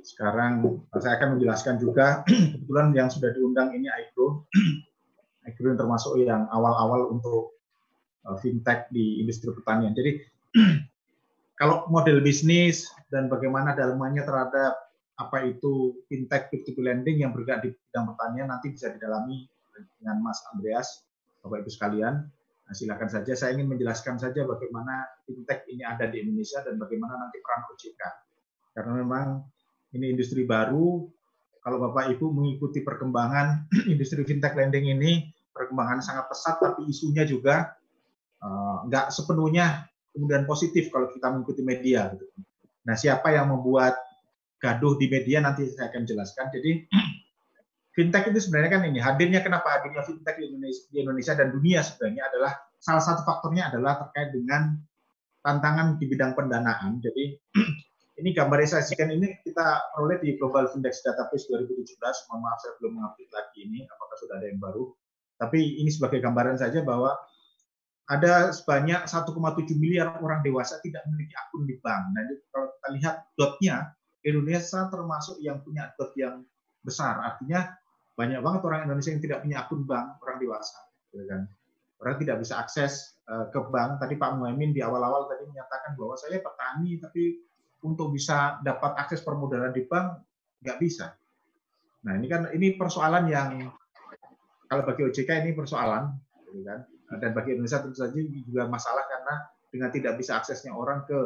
[0.00, 0.64] sekarang
[0.96, 2.24] saya akan menjelaskan juga
[2.56, 4.48] kebetulan yang sudah diundang ini Aikro.
[5.44, 7.60] Aikro yang termasuk yang awal-awal untuk
[8.24, 9.92] uh, fintech di industri pertanian.
[9.92, 10.16] Jadi
[11.62, 14.74] kalau model bisnis dan bagaimana dalamnya terhadap
[15.14, 20.42] apa itu fintech peer-to-peer lending yang bergerak di bidang pertanian nanti bisa didalami dengan Mas
[20.50, 21.06] Andreas,
[21.38, 22.26] Bapak Ibu sekalian.
[22.66, 23.38] Nah, silakan saja.
[23.38, 28.02] Saya ingin menjelaskan saja bagaimana fintech ini ada di Indonesia dan bagaimana nanti peran OJK.
[28.74, 29.26] Karena memang
[29.94, 31.06] ini industri baru.
[31.62, 37.70] Kalau Bapak Ibu mengikuti perkembangan industri fintech lending ini, perkembangan sangat pesat, tapi isunya juga
[38.42, 38.82] uh,
[39.14, 42.12] sepenuhnya kemudian positif kalau kita mengikuti media.
[42.12, 42.24] Gitu.
[42.84, 43.96] Nah, siapa yang membuat
[44.62, 46.52] gaduh di media nanti saya akan jelaskan.
[46.54, 46.86] Jadi
[47.96, 51.80] fintech itu sebenarnya kan ini hadirnya kenapa hadirnya fintech di Indonesia, di Indonesia dan dunia
[51.82, 54.78] sebenarnya adalah salah satu faktornya adalah terkait dengan
[55.42, 57.02] tantangan di bidang pendanaan.
[57.02, 57.34] Jadi
[58.22, 61.98] ini gambar yang saya ini kita peroleh di Global Fintech Database 2017.
[62.30, 64.94] Mohon maaf saya belum mengupdate lagi ini, apakah sudah ada yang baru.
[65.42, 67.18] Tapi ini sebagai gambaran saja bahwa
[68.10, 69.30] ada sebanyak 1,7
[69.78, 72.02] miliar orang dewasa tidak memiliki akun di bank.
[72.12, 73.76] Nah, kalau kita lihat dotnya,
[74.26, 76.42] Indonesia termasuk yang punya dot yang
[76.82, 77.22] besar.
[77.22, 77.74] Artinya
[78.18, 80.78] banyak banget orang Indonesia yang tidak punya akun bank orang dewasa.
[81.14, 81.46] Gitu kan.
[82.02, 84.02] Orang tidak bisa akses uh, ke bank.
[84.02, 87.38] Tadi Pak Muhammad di awal-awal tadi menyatakan bahwa saya petani tapi
[87.82, 90.22] untuk bisa dapat akses permodalan di bank
[90.62, 91.14] nggak bisa.
[92.02, 93.70] Nah ini kan ini persoalan yang
[94.66, 96.16] kalau bagi OJK ini persoalan,
[96.48, 96.80] gitu kan.
[97.18, 99.34] Dan bagi Indonesia tentu saja juga masalah karena
[99.72, 101.16] dengan tidak bisa aksesnya orang ke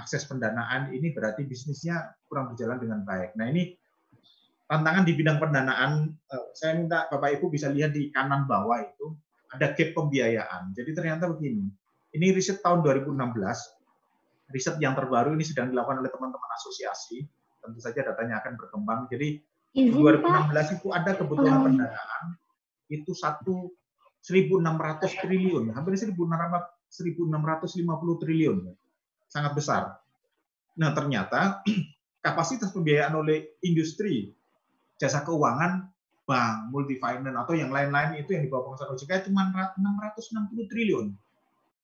[0.00, 3.36] akses pendanaan ini berarti bisnisnya kurang berjalan dengan baik.
[3.36, 3.76] Nah ini
[4.68, 9.12] tantangan di bidang pendanaan, eh, saya minta Bapak Ibu bisa lihat di kanan bawah itu
[9.52, 10.72] ada gap pembiayaan.
[10.72, 11.68] Jadi ternyata begini,
[12.16, 13.76] ini riset tahun 2016,
[14.48, 17.20] riset yang terbaru ini sedang dilakukan oleh teman-teman asosiasi,
[17.60, 19.00] tentu saja datanya akan berkembang.
[19.12, 19.36] Jadi
[19.72, 22.24] di 2016 itu ada kebutuhan pendanaan
[22.92, 23.72] itu satu
[24.22, 28.70] 1.600 triliun, hampir 1.650 triliun
[29.26, 29.98] sangat besar.
[30.78, 31.64] Nah, ternyata
[32.24, 34.30] kapasitas pembiayaan oleh industri
[35.00, 35.90] jasa keuangan,
[36.22, 41.10] bank, multi finance atau yang lain-lain itu yang dibawa pengusaha OJK cuma 660 triliun.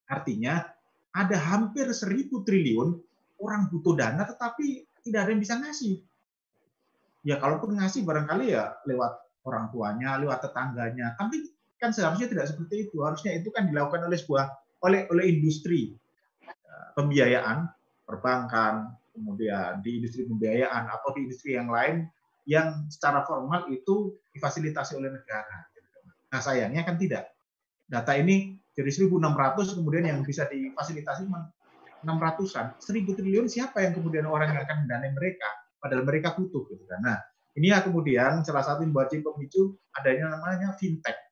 [0.06, 0.62] Artinya
[1.10, 2.88] ada hampir 1000 triliun
[3.42, 5.98] orang butuh dana tetapi tidak ada yang bisa ngasih.
[7.26, 11.18] Ya kalaupun ngasih barangkali ya lewat orang tuanya, lewat tetangganya.
[11.18, 13.00] Tapi kan seharusnya tidak seperti itu.
[13.00, 14.46] Harusnya itu kan dilakukan oleh sebuah
[14.84, 15.94] oleh oleh industri
[16.94, 17.70] pembiayaan,
[18.06, 22.06] perbankan, kemudian di industri pembiayaan atau di industri yang lain
[22.48, 25.66] yang secara formal itu difasilitasi oleh negara.
[26.32, 27.34] Nah sayangnya kan tidak.
[27.88, 31.26] Data ini dari 1.600 kemudian yang bisa difasilitasi
[32.04, 32.78] 600-an.
[32.78, 35.48] 1.000 triliun siapa yang kemudian orang yang akan mendanai mereka?
[35.82, 36.64] Padahal mereka butuh.
[36.72, 37.00] Gitu kan.
[37.04, 37.18] Nah
[37.58, 41.27] ini ya kemudian salah satu yang buat pemicu adanya namanya fintech.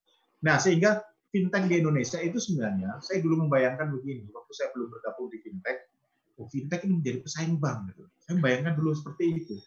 [0.46, 1.02] Nah sehingga
[1.34, 5.90] fintech di Indonesia itu sebenarnya saya dulu membayangkan begini waktu saya belum bergabung di fintech
[6.38, 8.06] oh fintech ini menjadi pesaing bank gitu.
[8.22, 9.58] Saya membayangkan dulu seperti itu.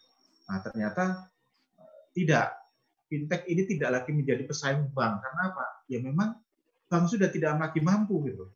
[0.48, 1.04] Nah ternyata
[1.76, 2.56] eh, tidak.
[3.12, 5.20] Fintech ini tidak lagi menjadi pesaing bank.
[5.20, 5.84] Karena apa?
[5.92, 6.40] Ya memang
[6.88, 8.48] bank sudah tidak lagi mampu gitu.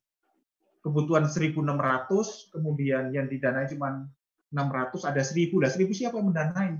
[0.81, 1.61] Kebutuhan 1.600
[2.57, 4.09] kemudian yang didanai cuma
[4.53, 6.73] 600 ada 1.000 lah 1.000 siapa yang mendanai?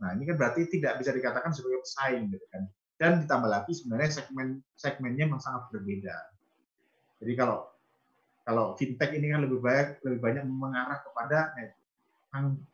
[0.00, 2.64] Nah ini kan berarti tidak bisa dikatakan sebagai pesaing gitu kan
[3.00, 6.12] dan ditambah lagi sebenarnya segmen segmennya memang sangat berbeda.
[7.24, 7.64] Jadi kalau
[8.44, 11.56] kalau fintech ini kan lebih banyak lebih banyak mengarah kepada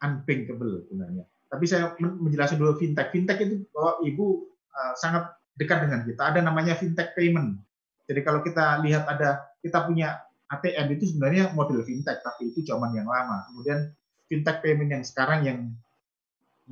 [0.03, 1.25] unbankable sebenarnya.
[1.47, 3.15] Tapi saya menjelaskan dulu fintech.
[3.15, 6.23] Fintech itu bahwa ibu uh, sangat dekat dengan kita.
[6.35, 7.63] Ada namanya fintech payment.
[8.11, 12.99] Jadi kalau kita lihat ada kita punya ATM itu sebenarnya model fintech, tapi itu zaman
[12.99, 13.47] yang lama.
[13.51, 13.95] Kemudian
[14.27, 15.59] fintech payment yang sekarang yang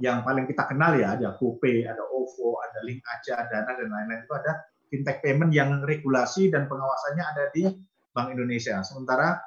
[0.02, 4.26] yang paling kita kenal ya ada GoPay, ada OVO, ada Link Aja, Dana dan lain-lain
[4.26, 4.52] itu ada
[4.90, 7.70] fintech payment yang regulasi dan pengawasannya ada di
[8.10, 8.82] Bank Indonesia.
[8.82, 9.38] Sementara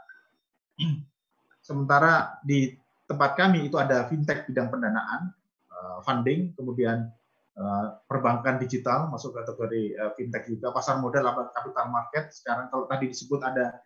[1.68, 2.72] sementara di
[3.08, 5.32] tempat kami itu ada fintech bidang pendanaan,
[5.72, 7.12] uh, funding, kemudian
[7.60, 12.32] uh, perbankan digital masuk kategori uh, fintech juga, pasar modal, capital market.
[12.32, 13.84] Sekarang kalau tadi disebut ada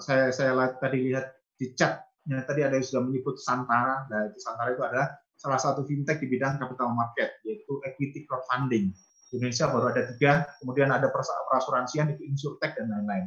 [0.00, 4.76] saya saya tadi lihat di chatnya tadi ada yang sudah menyebut Santara, nah itu Santara
[4.76, 5.08] itu adalah
[5.40, 8.92] salah satu fintech di bidang capital market, yaitu equity crowdfunding.
[9.32, 11.08] Di Indonesia baru ada tiga, kemudian ada
[11.48, 13.26] perasuransian, itu insurtech, dan lain-lain.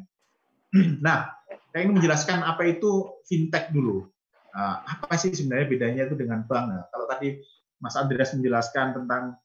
[1.05, 1.29] Nah,
[1.69, 4.05] saya ingin menjelaskan apa itu fintech dulu.
[4.53, 6.65] Nah, apa sih sebenarnya bedanya itu dengan bank?
[6.69, 7.41] Nah, kalau tadi
[7.81, 9.37] Mas Andreas menjelaskan tentang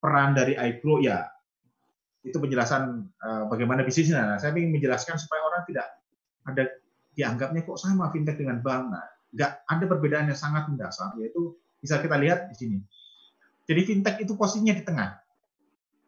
[0.00, 1.24] peran dari iPro, ya
[2.24, 4.24] itu penjelasan uh, bagaimana bisnisnya.
[4.24, 5.88] Nah, saya ingin menjelaskan supaya orang tidak
[6.44, 6.68] ada
[7.16, 8.92] dianggapnya kok sama fintech dengan bank.
[8.92, 12.78] Nah, nggak ada perbedaan yang sangat mendasar, yaitu bisa kita lihat di sini.
[13.68, 15.20] Jadi fintech itu posisinya di tengah.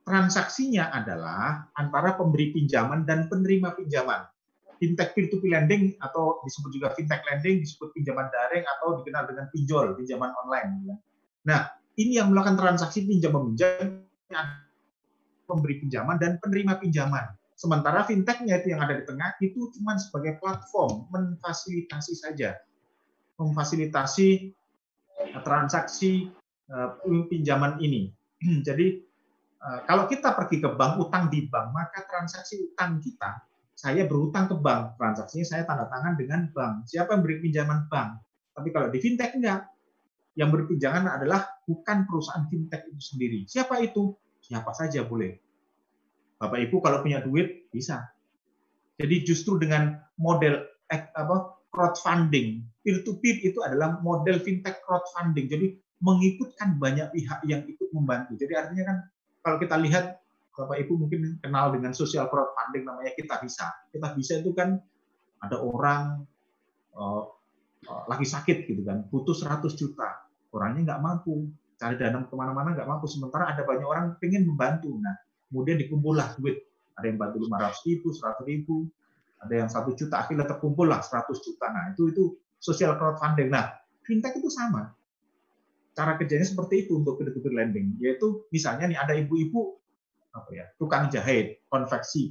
[0.08, 4.24] Transaksinya adalah antara pemberi pinjaman dan penerima pinjaman.
[4.80, 9.96] Fintech peer-to-peer lending atau disebut juga fintech lending, disebut pinjaman daring atau dikenal dengan pinjol,
[9.96, 10.96] pinjaman online.
[11.44, 14.04] Nah, ini yang melakukan transaksi pinjam meminjam
[15.48, 17.24] pemberi pinjaman dan penerima pinjaman.
[17.56, 22.52] Sementara fintechnya itu yang ada di tengah itu cuma sebagai platform memfasilitasi saja,
[23.40, 24.52] memfasilitasi
[25.42, 26.30] transaksi
[26.70, 27.00] uh,
[27.30, 28.12] pinjaman ini.
[28.66, 28.86] Jadi
[29.62, 33.42] uh, kalau kita pergi ke bank utang di bank maka transaksi utang kita
[33.76, 36.88] saya berutang ke bank transaksinya saya tanda tangan dengan bank.
[36.88, 38.22] Siapa yang beri pinjaman bank?
[38.56, 39.68] Tapi kalau di fintech enggak.
[40.36, 43.48] Yang berpinjaman adalah bukan perusahaan fintech itu sendiri.
[43.48, 44.12] Siapa itu?
[44.44, 45.46] Siapa saja boleh
[46.36, 48.04] Bapak Ibu kalau punya duit bisa.
[48.96, 55.52] Jadi justru dengan model eh, apa crowdfunding, peer to peer itu adalah model fintech crowdfunding.
[55.52, 58.40] Jadi mengikutkan banyak pihak yang ikut membantu.
[58.40, 58.96] Jadi artinya kan
[59.44, 60.16] kalau kita lihat
[60.56, 63.68] Bapak Ibu mungkin kenal dengan social crowdfunding namanya kita bisa.
[63.92, 64.80] Kita bisa itu kan
[65.44, 66.24] ada orang
[66.96, 67.22] uh,
[67.84, 70.24] uh, lagi sakit gitu kan, butuh 100 juta,
[70.56, 73.04] orangnya nggak mampu, cari dana ke mana-mana nggak mampu.
[73.04, 74.96] Sementara ada banyak orang pengen membantu.
[74.96, 75.12] Nah,
[75.52, 76.64] kemudian dikumpullah duit.
[76.96, 78.76] Ada yang bantu 500 ribu, 100 ribu,
[79.40, 81.66] ada yang satu juta, akhirnya terkumpul lah 100 juta.
[81.68, 82.24] Nah, itu itu
[82.56, 83.52] social crowdfunding.
[83.52, 83.72] Nah,
[84.02, 84.92] fintech itu sama.
[85.96, 89.80] Cara kerjanya seperti itu untuk peer-to-peer lending, yaitu misalnya nih ada ibu-ibu
[90.36, 92.28] apa ya, tukang jahit, konveksi,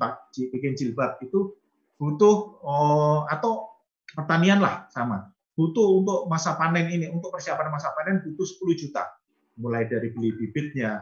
[0.54, 1.58] bikin jilbab itu
[1.98, 3.82] butuh oh, atau
[4.14, 5.34] pertanian lah sama.
[5.58, 9.18] Butuh untuk masa panen ini, untuk persiapan masa panen butuh 10 juta.
[9.58, 11.02] Mulai dari beli bibitnya,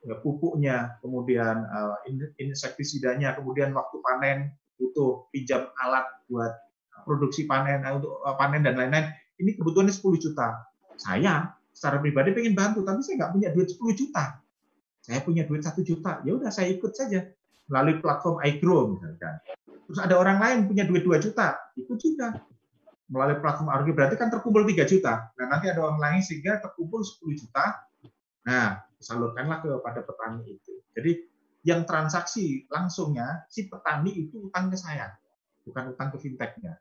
[0.00, 2.00] Ya, pupuknya, kemudian uh,
[2.40, 4.38] insektisidanya, kemudian waktu panen
[4.80, 6.56] butuh pinjam alat buat
[7.04, 9.12] produksi panen uh, untuk uh, panen dan lain-lain.
[9.36, 10.64] Ini kebutuhannya 10 juta.
[10.96, 14.24] Saya secara pribadi pengen bantu, tapi saya nggak punya duit 10 juta.
[15.00, 17.24] Saya punya duit satu juta, ya udah saya ikut saja
[17.72, 19.40] melalui platform iGrow misalkan.
[19.88, 22.36] Terus ada orang lain punya duit 2 juta, ikut juga
[23.08, 25.32] melalui platform iGrow berarti kan terkumpul 3 juta.
[25.40, 27.80] Nah nanti ada orang lain sehingga terkumpul 10 juta.
[28.44, 30.84] Nah salurkanlah kepada petani itu.
[30.92, 31.29] Jadi
[31.66, 35.12] yang transaksi langsungnya si petani itu utang ke saya,
[35.64, 36.80] bukan utang ke fintechnya.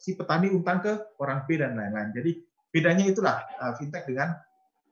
[0.00, 2.14] Si petani utang ke orang B dan lain-lain.
[2.14, 2.30] Jadi
[2.70, 4.38] bedanya itulah uh, fintech dengan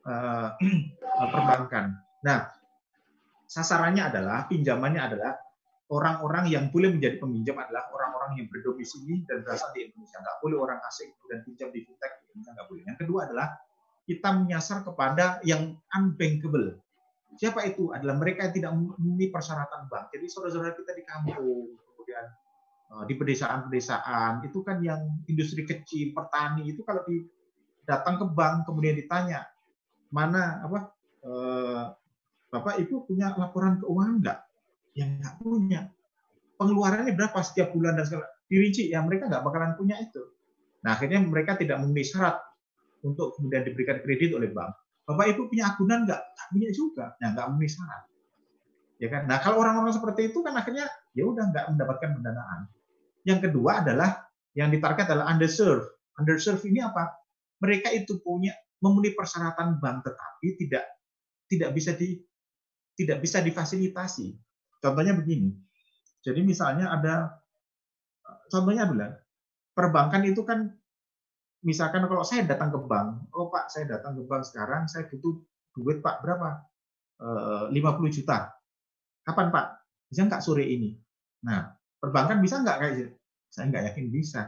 [0.05, 0.53] uh,
[1.33, 1.95] perbankan.
[2.27, 2.51] Nah,
[3.47, 5.33] sasarannya adalah pinjamannya adalah
[5.89, 10.20] orang-orang yang boleh menjadi peminjam adalah orang-orang yang berdomisili dan berasal di Indonesia.
[10.20, 12.83] Nggak boleh orang asing dan pinjam di fintech di Indonesia nggak boleh.
[12.85, 13.49] Yang kedua adalah
[14.05, 16.81] kita menyasar kepada yang unbankable.
[17.39, 17.94] Siapa itu?
[17.94, 20.10] Adalah mereka yang tidak memenuhi persyaratan bank.
[20.10, 22.24] Jadi saudara-saudara kita di kampung, kemudian
[22.90, 25.01] eh, di pedesaan-pedesaan, itu kan yang
[25.31, 27.23] industri kecil, petani itu kalau di,
[27.86, 29.48] datang ke bank kemudian ditanya
[30.12, 30.78] mana apa
[31.24, 31.85] eh,
[32.48, 34.39] Bapak Ibu punya laporan keuangan enggak?
[34.97, 35.81] Yang enggak punya.
[36.59, 40.24] Pengeluarannya berapa setiap bulan dan segala dirinci ya mereka nggak bakalan punya itu.
[40.82, 42.40] Nah akhirnya mereka tidak memenuhi syarat
[43.05, 44.73] untuk kemudian diberikan kredit oleh bank.
[45.09, 46.22] Bapak Ibu punya agunan nggak?
[46.52, 47.16] Punya juga.
[47.24, 48.05] Nah, nggak memenuhi syarat.
[49.01, 49.24] Ya kan?
[49.24, 50.85] Nah, kalau orang-orang seperti itu kan akhirnya
[51.16, 52.68] ya udah nggak mendapatkan pendanaan.
[53.24, 55.89] Yang kedua adalah yang ditarget adalah underserved.
[56.20, 57.09] Underserved ini apa?
[57.64, 58.52] Mereka itu punya
[58.85, 60.85] memenuhi persyaratan bank tetapi tidak
[61.48, 62.20] tidak bisa di
[62.94, 64.36] tidak bisa difasilitasi.
[64.78, 65.51] Contohnya begini.
[66.22, 67.39] Jadi misalnya ada
[68.51, 69.10] contohnya adalah
[69.72, 70.74] perbankan itu kan
[71.62, 75.43] misalkan kalau saya datang ke bank, oh Pak, saya datang ke bank sekarang, saya butuh
[75.74, 76.62] duit Pak berapa?
[77.18, 77.26] E,
[77.74, 78.52] eh, 50 juta.
[79.26, 79.66] Kapan Pak?
[80.09, 80.94] Bisa nggak sore ini?
[81.44, 83.12] Nah, perbankan bisa nggak kayak gitu?
[83.51, 84.43] Saya nggak yakin bisa.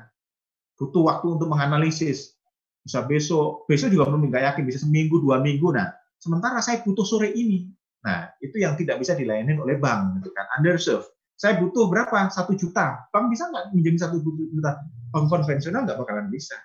[0.79, 2.39] Butuh waktu untuk menganalisis.
[2.81, 5.69] Bisa besok, besok juga belum nggak yakin, bisa seminggu, dua minggu.
[5.75, 7.69] Nah, sementara saya butuh sore ini.
[8.01, 10.49] Nah, itu yang tidak bisa dilayani oleh bank, gitu kan?
[10.57, 11.13] Underserved.
[11.37, 12.33] Saya butuh berapa?
[12.33, 13.05] Satu juta.
[13.13, 14.81] Bank bisa nggak menjadi satu juta?
[15.13, 16.57] Bank konvensional nggak bakalan bisa.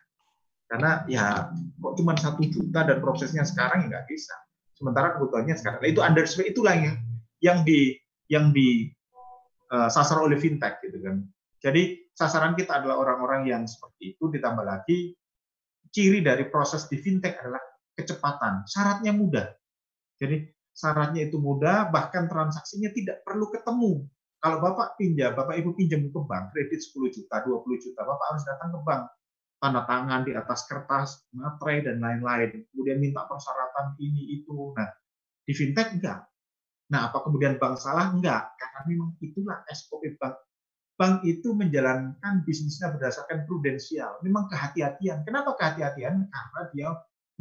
[0.65, 4.33] Karena ya kok cuma satu juta dan prosesnya sekarang ya nggak bisa.
[4.75, 5.79] Sementara kebutuhannya sekarang.
[5.79, 6.97] Nah, itu underspend itulah yang
[7.39, 7.95] yang di
[8.27, 8.89] yang di
[9.69, 11.21] uh, sasar oleh fintech gitu kan.
[11.61, 15.13] Jadi sasaran kita adalah orang-orang yang seperti itu ditambah lagi
[15.93, 17.61] ciri dari proses di fintech adalah
[17.95, 18.65] kecepatan.
[18.67, 19.47] Syaratnya mudah.
[20.17, 20.43] Jadi
[20.75, 24.03] syaratnya itu mudah, bahkan transaksinya tidak perlu ketemu.
[24.43, 28.43] Kalau Bapak pinjam, Bapak Ibu pinjam ke bank, kredit 10 juta, 20 juta, Bapak harus
[28.43, 29.03] datang ke bank
[29.65, 32.69] tanda tangan di atas kertas, materai dan lain-lain.
[32.69, 34.77] Kemudian minta persyaratan ini itu.
[34.77, 34.93] Nah,
[35.41, 36.21] di fintech enggak.
[36.93, 38.13] Nah, apa kemudian bank salah?
[38.13, 40.37] Enggak, karena memang itulah SOP bank.
[40.95, 44.21] Bank itu menjalankan bisnisnya berdasarkan prudensial.
[44.21, 45.25] Memang kehati-hatian.
[45.25, 46.29] Kenapa kehati-hatian?
[46.29, 46.87] Karena dia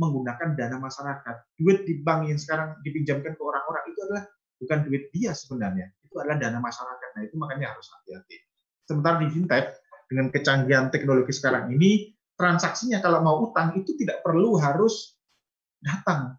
[0.01, 1.37] menggunakan dana masyarakat.
[1.61, 4.25] Duit di bank yang sekarang dipinjamkan ke orang-orang itu adalah
[4.59, 5.93] bukan duit dia sebenarnya.
[6.09, 7.09] Itu adalah dana masyarakat.
[7.15, 8.37] Nah, itu makanya harus hati-hati.
[8.89, 9.77] Sementara di fintech,
[10.09, 15.15] dengan kecanggihan teknologi sekarang ini, transaksinya kalau mau utang itu tidak perlu harus
[15.81, 16.39] datang.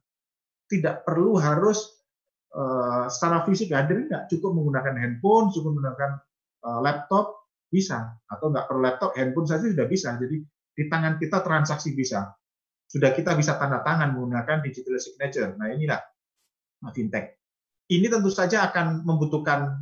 [0.66, 1.86] Tidak perlu harus
[2.56, 6.12] uh, secara fisik hadir, nggak cukup menggunakan handphone, cukup menggunakan
[6.66, 8.18] uh, laptop, bisa.
[8.26, 10.18] Atau nggak perlu laptop, handphone saja sudah bisa.
[10.18, 10.42] Jadi
[10.76, 12.34] di tangan kita transaksi bisa.
[12.86, 15.54] Sudah kita bisa tanda tangan menggunakan digital signature.
[15.58, 16.02] Nah inilah
[16.94, 17.38] fintech.
[17.86, 19.82] Ini tentu saja akan membutuhkan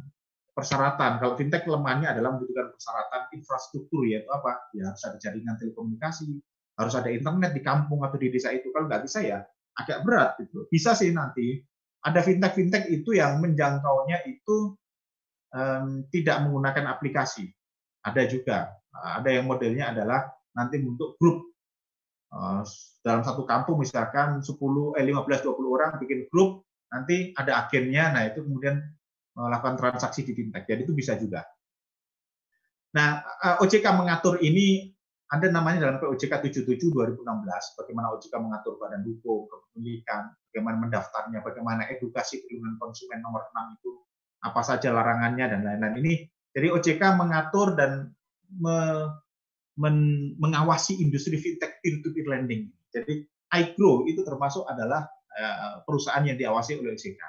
[0.53, 1.17] persyaratan.
[1.19, 4.69] Kalau fintech kelemahannya adalah membutuhkan persyaratan infrastruktur, yaitu apa?
[4.77, 6.29] Ya harus ada jaringan telekomunikasi,
[6.77, 8.69] harus ada internet di kampung atau di desa itu.
[8.69, 9.41] Kalau nggak bisa ya
[9.81, 10.69] agak berat gitu.
[10.69, 11.57] Bisa sih nanti
[12.05, 14.77] ada fintech-fintech itu yang menjangkaunya itu
[15.51, 17.49] um, tidak menggunakan aplikasi.
[18.05, 18.69] Ada juga.
[18.93, 21.49] Ada yang modelnya adalah nanti untuk grup
[22.29, 22.61] uh,
[23.01, 24.53] dalam satu kampung misalkan 10
[24.97, 26.61] eh 15 20 orang bikin grup
[26.93, 28.77] nanti ada agennya nah itu kemudian
[29.33, 30.65] melakukan transaksi di fintech.
[30.69, 31.41] Jadi itu bisa juga.
[32.93, 33.25] Nah,
[33.57, 34.93] OJK mengatur ini
[35.33, 37.25] ada namanya dalam POJK 77 2016
[37.73, 43.91] bagaimana OJK mengatur badan hukum, kepemilikan, bagaimana mendaftarnya, bagaimana edukasi perlindungan konsumen nomor 6 itu
[44.45, 45.95] apa saja larangannya dan lain-lain.
[46.05, 46.13] Ini
[46.53, 48.13] jadi OJK mengatur dan
[48.61, 49.09] me,
[49.81, 49.97] men,
[50.37, 52.69] mengawasi industri fintech peer-to-peer lending.
[52.93, 53.25] Jadi
[53.57, 57.21] iGrow itu termasuk adalah uh, perusahaan yang diawasi oleh OJK.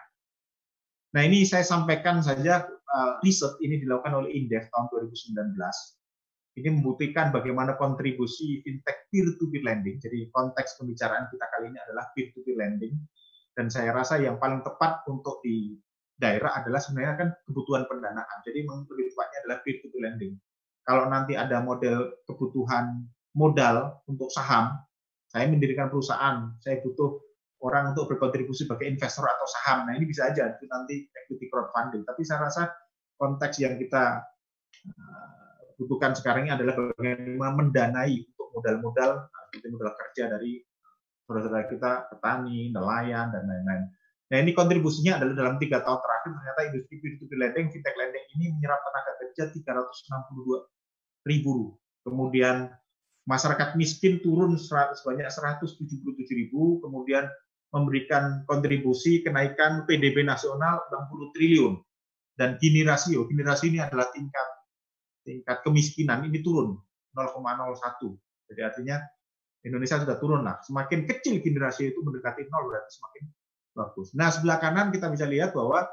[1.14, 5.54] Nah ini saya sampaikan saja uh, riset ini dilakukan oleh Indef tahun 2019
[6.54, 9.98] ini membuktikan bagaimana kontribusi fintech peer-to-peer lending.
[9.98, 12.94] Jadi konteks pembicaraan kita kali ini adalah peer-to-peer lending.
[13.54, 15.74] Dan saya rasa yang paling tepat untuk di
[16.14, 18.38] daerah adalah sebenarnya kan kebutuhan pendanaan.
[18.46, 20.34] Jadi lebih tepatnya adalah peer-to-peer lending.
[20.86, 23.02] Kalau nanti ada model kebutuhan
[23.34, 24.78] modal untuk saham,
[25.26, 27.18] saya mendirikan perusahaan, saya butuh
[27.64, 29.88] orang untuk berkontribusi sebagai investor atau saham.
[29.88, 32.04] Nah ini bisa aja itu nanti equity crowdfunding.
[32.04, 32.68] Tapi saya rasa
[33.16, 34.20] konteks yang kita
[35.80, 40.60] butuhkan sekarang ini adalah bagaimana mendanai untuk modal-modal seperti modal kerja dari
[41.24, 43.88] saudara-saudara kita, petani, nelayan, dan lain-lain.
[44.28, 48.44] Nah ini kontribusinya adalah dalam tiga tahun terakhir ternyata industri peer-to-peer lending, fintech lending ini
[48.60, 50.68] menyerap tenaga kerja 362
[51.24, 51.80] ribu.
[52.04, 52.68] Kemudian
[53.24, 55.80] masyarakat miskin turun sebanyak 177
[56.36, 57.24] ribu, kemudian
[57.74, 61.74] memberikan kontribusi kenaikan PDB nasional 60 triliun.
[62.34, 64.48] Dan gini rasio, gini rasio ini adalah tingkat
[65.26, 66.78] tingkat kemiskinan ini turun
[67.14, 68.14] 0,01.
[68.50, 68.96] Jadi artinya
[69.64, 70.60] Indonesia sudah turun lah.
[70.62, 73.24] Semakin kecil generasi itu mendekati nol berarti semakin
[73.74, 74.08] bagus.
[74.14, 75.88] Nah sebelah kanan kita bisa lihat bahwa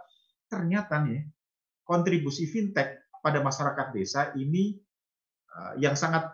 [0.51, 1.25] ternyata nih
[1.87, 4.75] kontribusi fintech pada masyarakat desa ini
[5.49, 6.29] eh, yang sangat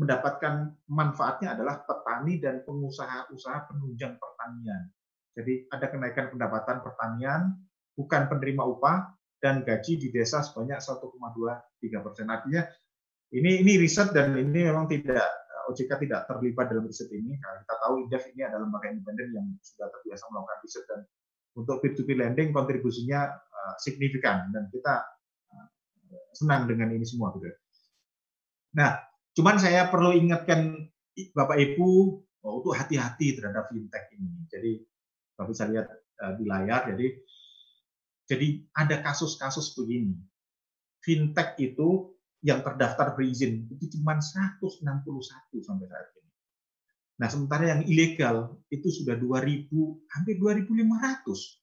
[0.00, 4.88] mendapatkan manfaatnya adalah petani dan pengusaha-usaha penunjang pertanian.
[5.36, 7.52] Jadi ada kenaikan pendapatan pertanian,
[7.92, 12.26] bukan penerima upah, dan gaji di desa sebanyak 1,23 persen.
[12.32, 12.64] Artinya
[13.36, 15.28] ini ini riset dan ini memang tidak
[15.70, 17.36] OJK tidak terlibat dalam riset ini.
[17.38, 21.00] Nah, kita tahu Indef ini adalah lembaga independen yang sudah terbiasa melakukan riset dan
[21.54, 25.06] untuk peer-to-peer lending kontribusinya uh, signifikan dan kita
[25.54, 25.68] uh,
[26.34, 27.46] senang dengan ini semua gitu.
[28.74, 28.98] Nah,
[29.36, 30.90] cuman saya perlu ingatkan
[31.34, 31.90] Bapak Ibu
[32.46, 34.46] oh, untuk hati-hati terhadap fintech ini.
[34.48, 34.72] Jadi
[35.36, 35.86] Bapak bisa lihat
[36.24, 36.88] uh, di layar.
[36.94, 37.06] Jadi
[38.30, 38.46] jadi
[38.78, 40.14] ada kasus-kasus begini.
[41.02, 44.70] Fintech itu yang terdaftar berizin itu cuma 161
[45.60, 46.30] sampai saat ini.
[47.20, 49.68] Nah, sementara yang ilegal itu sudah 2000
[50.08, 51.60] hampir 2500.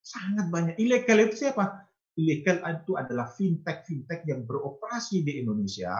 [0.00, 0.80] Sangat banyak.
[0.80, 1.92] Ilegal itu siapa?
[2.16, 5.92] Ilegal itu adalah fintech-fintech yang beroperasi di Indonesia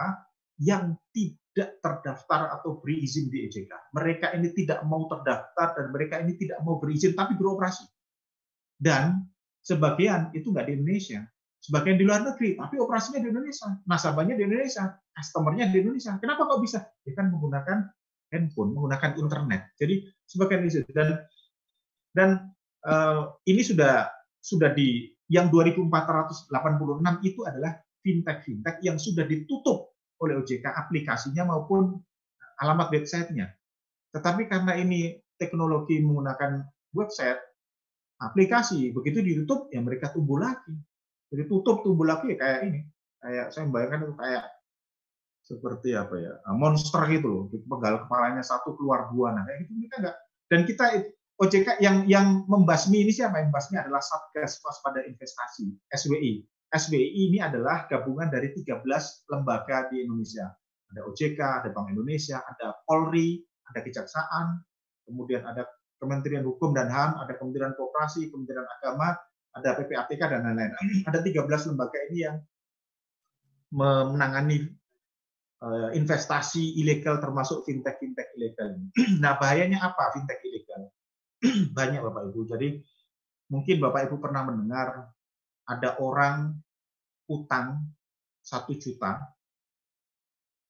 [0.61, 3.97] yang tidak terdaftar atau berizin di EJK.
[3.97, 7.89] Mereka ini tidak mau terdaftar dan mereka ini tidak mau berizin tapi beroperasi.
[8.77, 9.25] Dan
[9.61, 11.21] Sebagian itu nggak di Indonesia,
[11.61, 16.17] sebagian di luar negeri, tapi operasinya di Indonesia, nasabahnya di Indonesia, customernya di Indonesia.
[16.17, 16.89] Kenapa kok bisa?
[17.05, 17.93] Ya kan menggunakan
[18.33, 19.69] handphone, menggunakan internet.
[19.77, 21.21] Jadi sebagian itu dan
[22.17, 22.29] dan
[22.89, 24.09] uh, ini sudah
[24.41, 26.49] sudah di yang 2486
[27.21, 29.90] itu adalah fintech-fintech yang sudah ditutup
[30.21, 31.97] oleh OJK aplikasinya maupun
[32.61, 33.49] alamat websitenya.
[34.13, 36.61] Tetapi karena ini teknologi menggunakan
[36.93, 37.41] website,
[38.21, 38.93] aplikasi.
[38.93, 40.77] Begitu ditutup, ya mereka tumbuh lagi.
[41.33, 42.79] Jadi tutup tumbuh lagi ya kayak ini.
[43.21, 44.45] Kayak saya membayangkan itu kayak
[45.41, 47.43] seperti apa ya monster gitu loh.
[47.49, 49.33] Pegal kepalanya satu keluar dua.
[49.33, 50.17] Nah kayak gitu mereka enggak.
[50.51, 50.85] Dan kita
[51.41, 53.41] OJK yang yang membasmi ini siapa?
[53.41, 56.45] Yang membasmi adalah Satgas Waspada Investasi (SWI).
[56.71, 58.79] SWI ini adalah gabungan dari 13
[59.27, 60.47] lembaga di Indonesia.
[60.91, 64.59] Ada OJK, ada Bank Indonesia, ada Polri, ada Kejaksaan,
[65.07, 65.67] kemudian ada
[65.99, 69.15] Kementerian Hukum dan HAM, ada Kementerian Koperasi, Kementerian Agama,
[69.51, 70.71] ada PPATK dan lain-lain.
[71.07, 72.37] Ada 13 lembaga ini yang
[73.71, 74.67] menangani
[75.63, 78.79] uh, investasi ilegal termasuk fintech fintech ilegal.
[79.23, 80.91] Nah bahayanya apa fintech ilegal?
[81.77, 82.41] Banyak Bapak Ibu.
[82.47, 82.67] Jadi
[83.51, 85.11] mungkin Bapak Ibu pernah mendengar
[85.67, 86.57] ada orang
[87.29, 87.85] utang
[88.41, 89.31] satu juta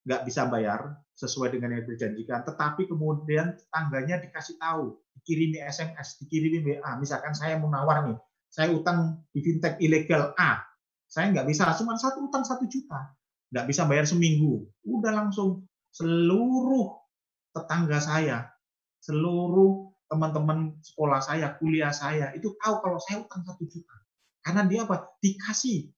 [0.01, 6.65] nggak bisa bayar sesuai dengan yang dijanjikan, tetapi kemudian tetangganya dikasih tahu, dikirimi SMS, dikirimi
[6.65, 8.17] WA, misalkan saya mau nawar nih,
[8.49, 10.65] saya utang di fintech ilegal A,
[11.05, 13.13] saya nggak bisa, cuma satu utang satu juta,
[13.53, 16.97] nggak bisa bayar seminggu, udah langsung seluruh
[17.53, 18.49] tetangga saya,
[19.05, 24.00] seluruh teman-teman sekolah saya, kuliah saya, itu tahu kalau saya utang satu juta.
[24.41, 25.13] Karena dia apa?
[25.21, 25.89] Dikasih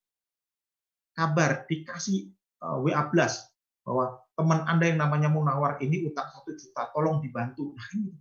[1.15, 3.49] kabar, dikasih uh, eh, WA blast
[3.83, 7.75] bahwa teman Anda yang namanya Munawar ini utang satu juta, tolong dibantu.
[7.75, 8.11] Nah ini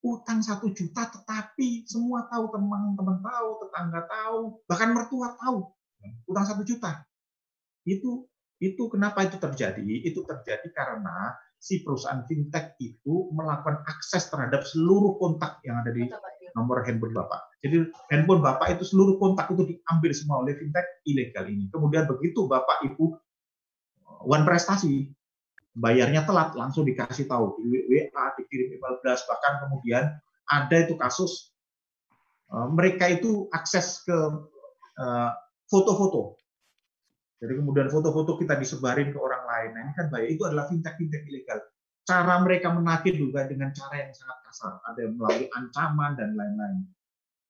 [0.00, 5.68] utang satu juta, tetapi semua tahu, teman-teman tahu, tetangga tahu, bahkan mertua tahu,
[6.24, 7.04] utang satu juta.
[7.84, 8.28] Itu
[8.60, 9.80] itu kenapa itu terjadi?
[10.04, 16.08] Itu terjadi karena si perusahaan fintech itu melakukan akses terhadap seluruh kontak yang ada di
[16.54, 17.60] nomor handphone Bapak.
[17.60, 21.68] Jadi handphone Bapak itu seluruh kontak itu diambil semua oleh fintech ilegal ini.
[21.68, 23.16] Kemudian begitu Bapak Ibu
[24.24, 25.08] one prestasi
[25.76, 30.04] bayarnya telat langsung dikasih tahu di WA dikirim email blast bahkan kemudian
[30.50, 31.54] ada itu kasus
[32.50, 34.18] uh, mereka itu akses ke
[34.98, 35.30] uh,
[35.70, 36.36] foto-foto
[37.40, 40.98] jadi kemudian foto-foto kita disebarin ke orang lain nah ini kan bahaya itu adalah fintech
[40.98, 41.62] fintech ilegal
[42.10, 46.82] cara mereka menagih juga dengan cara yang sangat kasar ada yang melalui ancaman dan lain-lain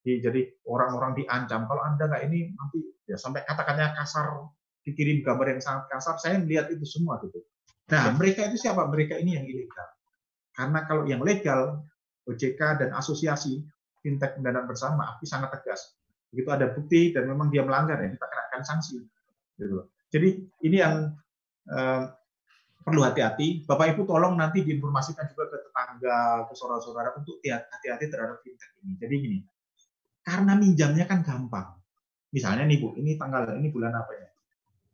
[0.05, 4.53] jadi orang-orang diancam kalau anda nggak ini nanti ya sampai katakannya kasar
[4.85, 7.41] dikirim gambar yang sangat kasar, saya melihat itu semua gitu.
[7.93, 8.87] Nah, mereka itu siapa?
[8.89, 9.89] Mereka ini yang ilegal.
[10.55, 11.85] Karena kalau yang legal,
[12.29, 13.61] OJK dan asosiasi
[14.01, 15.99] fintech pendanaan bersama, API sangat tegas.
[16.31, 18.97] Begitu ada bukti dan memang dia melanggar, ya kita kenakan sanksi.
[19.59, 19.77] Gitu.
[20.11, 20.29] Jadi
[20.65, 20.95] ini yang
[21.69, 22.03] eh,
[22.81, 23.65] perlu hati-hati.
[23.69, 28.97] Bapak Ibu tolong nanti diinformasikan juga ke tetangga, ke saudara-saudara untuk hati-hati terhadap fintech ini.
[28.97, 29.39] Jadi gini,
[30.25, 31.77] karena minjamnya kan gampang.
[32.31, 34.31] Misalnya nih Bu, ini tanggal ini bulan apa ya?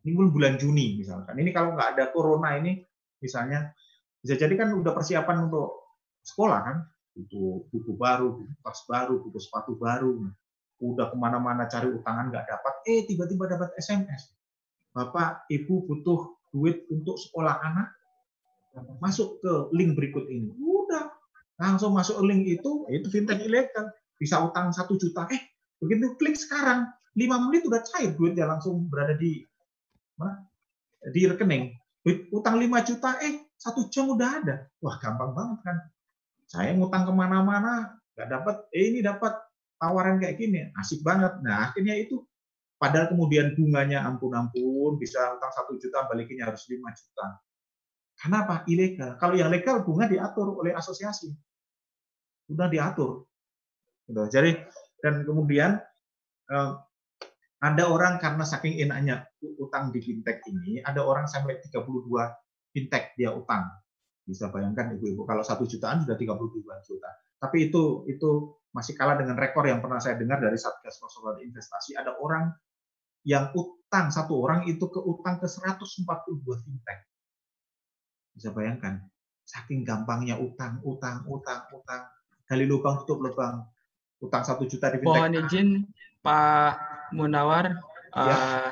[0.07, 1.35] ini bulan Juni misalkan.
[1.35, 2.79] Ini kalau nggak ada corona ini
[3.19, 3.75] misalnya
[4.23, 6.77] bisa jadi kan udah persiapan untuk sekolah kan,
[7.15, 10.31] butuh buku baru, buku tas baru, buku sepatu baru,
[10.79, 14.35] udah ke mana-mana cari utangan nggak dapat, eh tiba-tiba dapat SMS,
[14.95, 17.93] bapak ibu butuh duit untuk sekolah anak,
[19.05, 21.13] masuk ke link berikut ini, udah
[21.61, 25.41] langsung masuk link itu, itu fintech ilegal, bisa utang satu juta, eh
[25.77, 29.45] begitu klik sekarang, lima menit udah cair duitnya langsung berada di
[31.13, 31.77] di rekening.
[32.33, 34.57] Utang 5 juta, eh satu jam udah ada.
[34.79, 35.77] Wah gampang banget kan.
[36.47, 39.35] Saya ngutang ke mana-mana, nggak dapat, eh ini dapat
[39.83, 41.35] tawaran kayak gini, asik banget.
[41.43, 42.23] Nah akhirnya itu,
[42.77, 47.27] padahal kemudian bunganya ampun-ampun, bisa utang satu juta, balikinnya harus 5 juta.
[48.17, 48.65] Kenapa?
[48.65, 49.21] Ilegal.
[49.21, 51.29] Kalau yang legal, bunga diatur oleh asosiasi.
[52.49, 53.29] Sudah diatur.
[54.09, 54.23] Gitu.
[54.33, 54.51] Jadi,
[55.05, 55.77] dan kemudian
[56.49, 56.71] eh,
[57.61, 59.29] ada orang karena saking enaknya
[59.61, 62.09] utang di fintech ini, ada orang sampai 32
[62.73, 63.69] fintech dia utang.
[64.27, 67.11] Bisa bayangkan ibu-ibu kalau satu jutaan sudah 32 juta.
[67.37, 71.97] Tapi itu itu masih kalah dengan rekor yang pernah saya dengar dari Satgas Waspada Investasi.
[71.97, 72.53] Ada orang
[73.27, 77.03] yang utang satu orang itu ke utang ke 142 fintech.
[78.39, 79.03] Bisa bayangkan,
[79.43, 82.07] saking gampangnya utang, utang, utang, utang,
[82.47, 83.67] gali lubang tutup lubang,
[84.23, 85.11] utang satu juta di fintech.
[85.11, 85.69] Mohon izin
[86.23, 86.75] Pak
[87.11, 87.75] Munawar,
[88.15, 88.35] ya.
[88.35, 88.71] uh,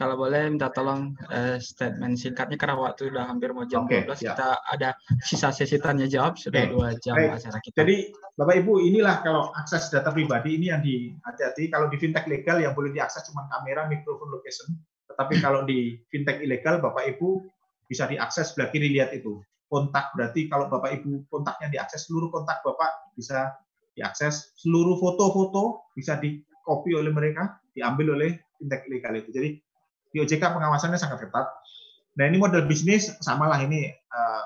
[0.00, 4.24] kalau boleh minta tolong uh, statement singkatnya karena waktu udah hampir mau jam okay, 12
[4.24, 4.32] ya.
[4.32, 4.88] kita ada
[5.20, 6.72] sisa sesi tanya jawab sudah okay.
[6.72, 7.36] dua jam Baik.
[7.36, 7.76] acara kita.
[7.84, 7.96] Jadi
[8.32, 12.64] Bapak Ibu inilah kalau akses data pribadi ini yang di hati-hati kalau di fintech legal
[12.64, 14.72] yang boleh diakses cuma kamera, mikrofon, location.
[15.12, 17.44] Tetapi kalau di fintech ilegal Bapak Ibu
[17.84, 22.64] bisa diakses sebelah kiri lihat itu kontak berarti kalau Bapak Ibu kontaknya diakses seluruh kontak
[22.64, 23.52] Bapak bisa
[23.92, 29.28] diakses seluruh foto-foto bisa di copy oleh mereka, diambil oleh fintech ilegal itu.
[29.28, 29.48] Jadi
[30.10, 31.46] di OJK pengawasannya sangat ketat.
[32.18, 34.44] Nah ini model bisnis samalah ini uh,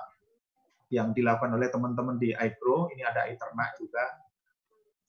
[0.93, 2.93] yang dilakukan oleh teman-teman di iPro.
[2.93, 4.05] Ini ada iTernak juga.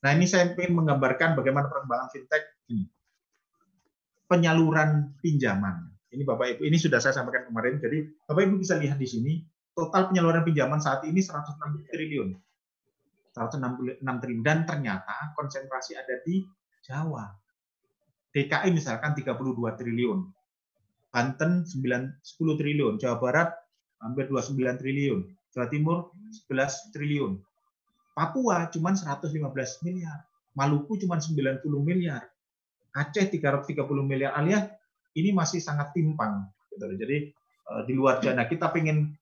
[0.08, 2.88] Nah ini saya ingin menggambarkan bagaimana perkembangan fintech ini.
[4.26, 5.92] Penyaluran pinjaman.
[6.10, 7.78] Ini Bapak Ibu, ini sudah saya sampaikan kemarin.
[7.78, 9.44] Jadi Bapak Ibu bisa lihat di sini
[9.76, 12.30] total penyaluran pinjaman saat ini 160 triliun.
[13.36, 16.48] 166 triliun dan ternyata konsentrasi ada di
[16.80, 17.28] Jawa.
[18.32, 19.36] DKI misalkan 32
[19.80, 20.20] triliun.
[21.16, 21.80] Banten 9,
[22.20, 23.00] 10 triliun.
[23.00, 23.56] Jawa Barat
[24.04, 25.24] hampir 29 triliun.
[25.56, 26.12] Jawa Timur
[26.52, 27.40] 11 triliun.
[28.12, 29.24] Papua cuma 115
[29.88, 30.28] miliar.
[30.60, 32.28] Maluku cuma 90 miliar.
[32.92, 34.68] Aceh 330 miliar alias
[35.16, 36.52] ini masih sangat timpang.
[36.76, 36.84] Gitu.
[37.00, 37.18] Jadi
[37.72, 38.44] uh, di luar Jawa.
[38.52, 39.16] kita ingin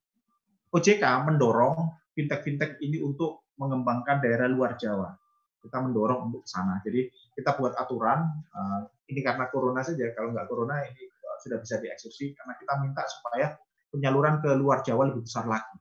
[0.74, 5.14] OJK mendorong fintech-fintech ini untuk mengembangkan daerah luar Jawa.
[5.62, 6.82] Kita mendorong untuk ke sana.
[6.82, 7.06] Jadi
[7.38, 8.82] kita buat aturan, uh,
[9.14, 11.13] ini karena corona saja, kalau nggak corona ini
[11.44, 13.54] sudah bisa dieksekusi, karena kita minta supaya
[13.92, 15.78] penyaluran ke luar Jawa lebih besar lagi.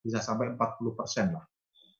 [0.00, 1.44] Bisa sampai 40 persen lah.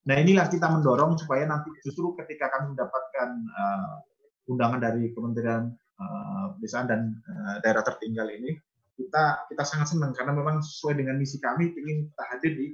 [0.08, 4.00] Nah inilah kita mendorong supaya nanti justru ketika kami mendapatkan uh,
[4.48, 5.68] undangan dari Kementerian
[6.00, 6.48] uh,
[6.88, 8.56] dan uh, daerah tertinggal ini,
[8.96, 12.66] kita kita sangat senang karena memang sesuai dengan misi kami ingin kita hadir di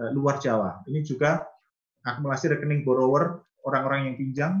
[0.00, 0.80] uh, luar Jawa.
[0.88, 1.44] Ini juga
[2.08, 4.52] akumulasi rekening borrower orang-orang yang pinjam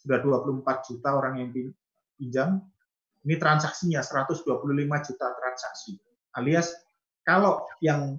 [0.00, 1.48] sudah 24 juta orang yang
[2.16, 2.64] pinjam.
[3.20, 4.48] Ini transaksinya 125
[5.06, 5.92] juta transaksi.
[6.40, 6.72] Alias
[7.20, 8.16] kalau yang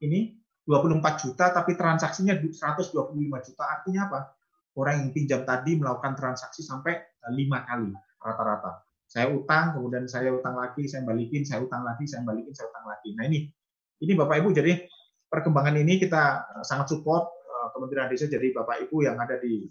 [0.00, 2.92] ini 24 juta tapi transaksinya 125
[3.44, 4.20] juta artinya apa?
[4.78, 8.84] Orang yang pinjam tadi melakukan transaksi sampai eh, lima kali rata-rata.
[9.08, 12.84] Saya utang, kemudian saya utang lagi, saya balikin, saya utang lagi, saya balikin, saya utang
[12.84, 13.16] lagi.
[13.16, 13.48] Nah ini,
[14.04, 14.84] ini Bapak Ibu jadi
[15.32, 16.24] perkembangan ini kita
[16.56, 19.68] eh, sangat support eh, Kementerian Desa jadi Bapak Ibu yang ada di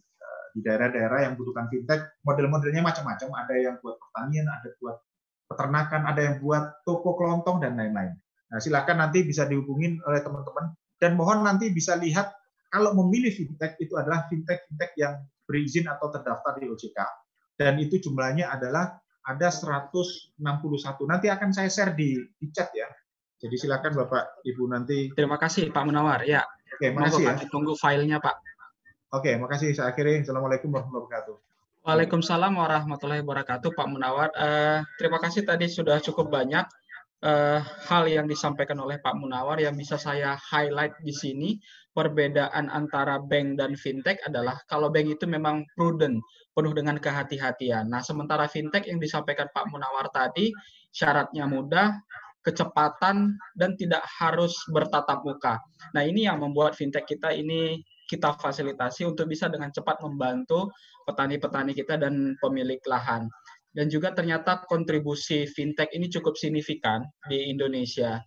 [0.56, 2.22] di daerah-daerah yang butuhkan fintech.
[2.24, 3.30] Model-modelnya macam-macam.
[3.46, 4.98] Ada yang buat pertanian, ada buat
[5.48, 8.14] peternakan, ada yang buat toko kelontong dan lain-lain.
[8.48, 12.32] Nah, silakan nanti bisa dihubungin oleh teman-teman dan mohon nanti bisa lihat
[12.72, 17.00] kalau memilih fintech itu adalah fintech-fintech yang berizin atau terdaftar di OJK
[17.60, 20.40] dan itu jumlahnya adalah ada 161.
[21.04, 22.88] Nanti akan saya share di, di chat ya.
[23.38, 25.12] Jadi silakan Bapak Ibu nanti.
[25.12, 26.42] Terima kasih Pak Munawar ya.
[26.78, 27.36] Oke, makasih ya.
[27.52, 28.36] Tunggu filenya Pak.
[29.08, 29.72] Oke, makasih.
[29.72, 30.20] Saya akhiri.
[30.20, 31.36] Assalamualaikum warahmatullahi wabarakatuh.
[31.88, 34.36] Waalaikumsalam warahmatullahi wabarakatuh Pak Munawar.
[34.36, 36.68] Uh, terima kasih tadi sudah cukup banyak
[37.24, 41.56] uh, hal yang disampaikan oleh Pak Munawar yang bisa saya highlight di sini
[41.96, 46.20] perbedaan antara bank dan fintech adalah kalau bank itu memang prudent
[46.52, 47.88] penuh dengan kehati-hatian.
[47.88, 50.52] Nah, sementara fintech yang disampaikan Pak Munawar tadi
[50.92, 51.96] syaratnya mudah,
[52.44, 55.64] kecepatan dan tidak harus bertatap muka.
[55.96, 60.72] Nah, ini yang membuat fintech kita ini kita fasilitasi untuk bisa dengan cepat membantu
[61.06, 63.28] petani-petani kita dan pemilik lahan
[63.78, 68.18] dan juga ternyata kontribusi fintech ini cukup signifikan di Indonesia.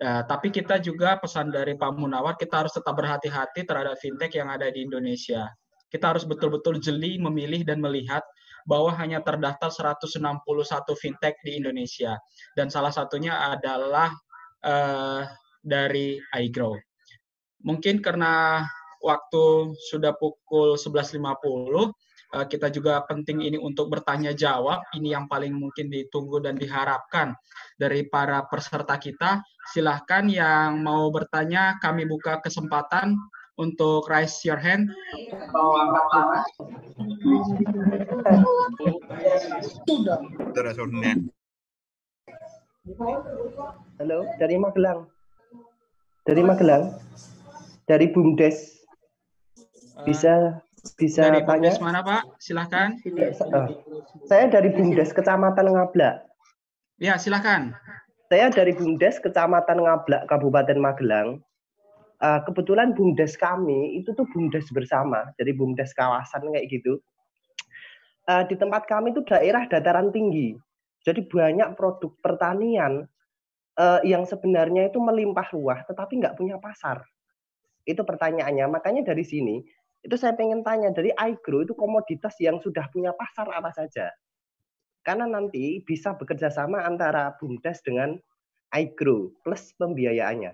[0.00, 4.48] Uh, tapi kita juga pesan dari Pak Munawar, kita harus tetap berhati-hati terhadap fintech yang
[4.48, 5.44] ada di Indonesia.
[5.92, 8.24] Kita harus betul-betul jeli memilih dan melihat
[8.64, 10.40] bahwa hanya terdaftar 161
[10.96, 12.16] fintech di Indonesia.
[12.56, 14.08] Dan salah satunya adalah
[14.64, 15.26] uh,
[15.60, 16.72] dari iGrow.
[17.66, 18.64] Mungkin karena
[19.02, 21.94] waktu sudah pukul 11.50,
[22.28, 24.84] Eh, kita juga penting ini untuk bertanya jawab.
[24.92, 27.32] Ini yang paling mungkin ditunggu dan diharapkan
[27.80, 29.40] dari para peserta kita.
[29.72, 33.16] Silahkan yang mau bertanya, kami buka kesempatan
[33.56, 34.92] untuk raise your hand.
[43.96, 45.08] Halo, dari Magelang.
[46.28, 46.92] Dari Magelang.
[47.88, 48.77] Dari BUMDes.
[50.06, 50.62] Bisa
[50.94, 51.74] bisa dari tanya.
[51.82, 52.22] mana Pak?
[52.38, 52.94] Silahkan.
[53.02, 53.68] Uh,
[54.30, 56.22] saya dari Bumdes Kecamatan Ngablak.
[56.98, 57.74] Ya, silahkan.
[58.28, 61.28] Saya dari Bumdes Kecamatan Ngablak, Kabupaten Magelang.
[62.18, 66.98] Uh, kebetulan Bumdes kami itu tuh Bumdes bersama, jadi Bumdes kawasan kayak gitu.
[68.26, 70.58] Uh, di tempat kami itu daerah dataran tinggi,
[71.06, 73.06] jadi banyak produk pertanian
[73.78, 77.06] uh, yang sebenarnya itu melimpah ruah, tetapi nggak punya pasar.
[77.86, 78.66] Itu pertanyaannya.
[78.68, 79.62] Makanya dari sini
[80.02, 84.14] itu saya pengen tanya dari iGrow itu komoditas yang sudah punya pasar apa saja?
[85.02, 88.14] Karena nanti bisa bekerja sama antara BUMDes dengan
[88.76, 90.52] iGrow plus pembiayaannya.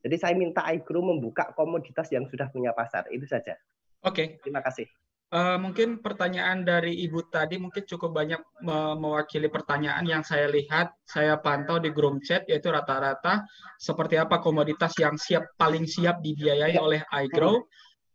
[0.00, 3.04] Jadi saya minta iGrow membuka komoditas yang sudah punya pasar.
[3.12, 3.54] Itu saja.
[4.00, 4.14] Oke.
[4.16, 4.26] Okay.
[4.40, 4.88] Terima kasih.
[5.30, 10.90] Uh, mungkin pertanyaan dari Ibu tadi mungkin cukup banyak me mewakili pertanyaan yang saya lihat,
[11.06, 13.46] saya pantau di grup chat yaitu rata-rata
[13.78, 16.82] seperti apa komoditas yang siap paling siap dibiayai ya.
[16.82, 17.62] oleh iGrow.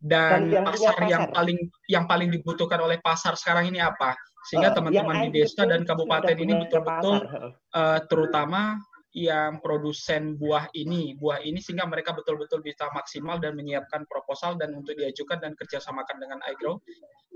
[0.01, 1.59] Hmm dan, yang pasar, pasar yang paling
[1.89, 4.13] yang paling dibutuhkan oleh pasar sekarang ini apa?
[4.45, 7.25] Sehingga eh, teman-teman uh, di desa dan kabupaten ini betul-betul
[7.73, 8.77] uh, terutama
[9.15, 11.17] yang produsen buah ini.
[11.17, 16.21] Buah ini sehingga mereka betul-betul bisa maksimal dan menyiapkan proposal dan untuk diajukan dan kerjasamakan
[16.21, 16.77] dengan iGrow.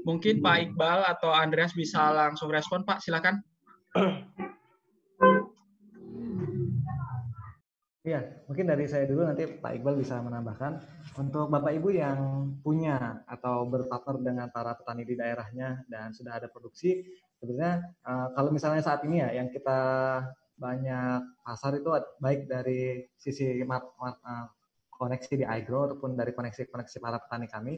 [0.06, 3.02] Mungkin Pak Iqbal atau Andreas bisa langsung respon Pak.
[3.02, 3.42] Silakan
[8.10, 10.82] Iya, mungkin dari saya dulu nanti Pak Iqbal bisa menambahkan.
[11.22, 12.18] Untuk Bapak Ibu yang
[12.66, 17.06] punya atau berpartner dengan para petani di daerahnya dan sudah ada produksi,
[17.38, 19.78] sebenarnya uh, kalau misalnya saat ini ya yang kita
[20.58, 21.86] banyak pasar itu
[22.18, 24.50] baik dari sisi mat, mat, uh,
[24.90, 27.74] koneksi di iGrow ataupun dari koneksi-koneksi para petani kami,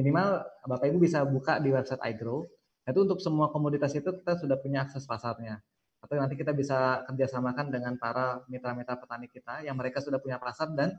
[0.00, 2.40] minimal Bapak Ibu bisa buka di website iGrow.
[2.88, 5.60] Itu untuk semua komoditas itu kita sudah punya akses pasarnya.
[6.04, 10.68] Atau nanti kita bisa kerjasamakan dengan para mitra-mitra petani kita yang mereka sudah punya pasar
[10.76, 10.92] dan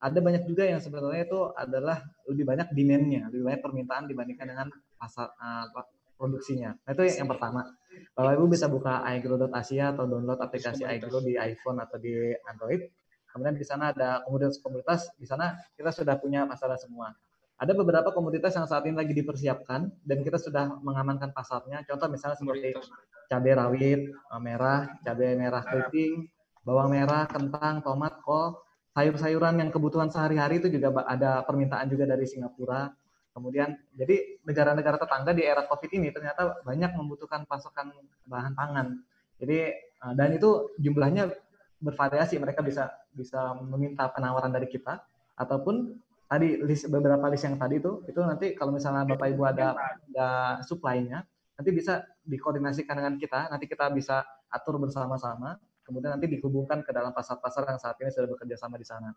[0.00, 4.68] ada banyak juga yang sebenarnya itu adalah lebih banyak demand-nya, lebih banyak permintaan dibandingkan dengan
[4.96, 5.68] pasar uh,
[6.16, 6.72] produksinya.
[6.72, 7.68] Nah, itu yang, pertama.
[8.16, 12.80] Bapak Ibu bisa buka iGrow.asia atau download aplikasi iGrow di iPhone atau di Android.
[13.28, 17.12] Kemudian di sana ada komunitas-komunitas, di sana kita sudah punya masalah semua.
[17.60, 21.84] Ada beberapa komoditas yang saat ini lagi dipersiapkan dan kita sudah mengamankan pasarnya.
[21.84, 22.72] Contoh misalnya seperti
[23.28, 26.24] cabai rawit eh, merah, cabai merah keriting,
[26.64, 28.64] bawang merah, kentang, tomat, kol,
[28.96, 32.88] sayur-sayuran yang kebutuhan sehari-hari itu juga ada permintaan juga dari Singapura.
[33.36, 37.92] Kemudian jadi negara-negara tetangga di era Covid ini ternyata banyak membutuhkan pasokan
[38.24, 39.04] bahan pangan.
[39.36, 41.28] Jadi eh, dan itu jumlahnya
[41.76, 42.40] bervariasi.
[42.40, 44.96] Mereka bisa bisa meminta penawaran dari kita
[45.36, 49.74] ataupun tadi list beberapa list yang tadi itu itu nanti kalau misalnya Bapak Ibu ada
[50.06, 50.28] ada
[50.62, 51.26] supply-nya
[51.58, 55.58] nanti bisa dikoordinasikan dengan kita nanti kita bisa atur bersama-sama
[55.90, 59.10] kemudian nanti dihubungkan ke dalam pasar-pasar yang saat ini sudah bekerja sama di sana.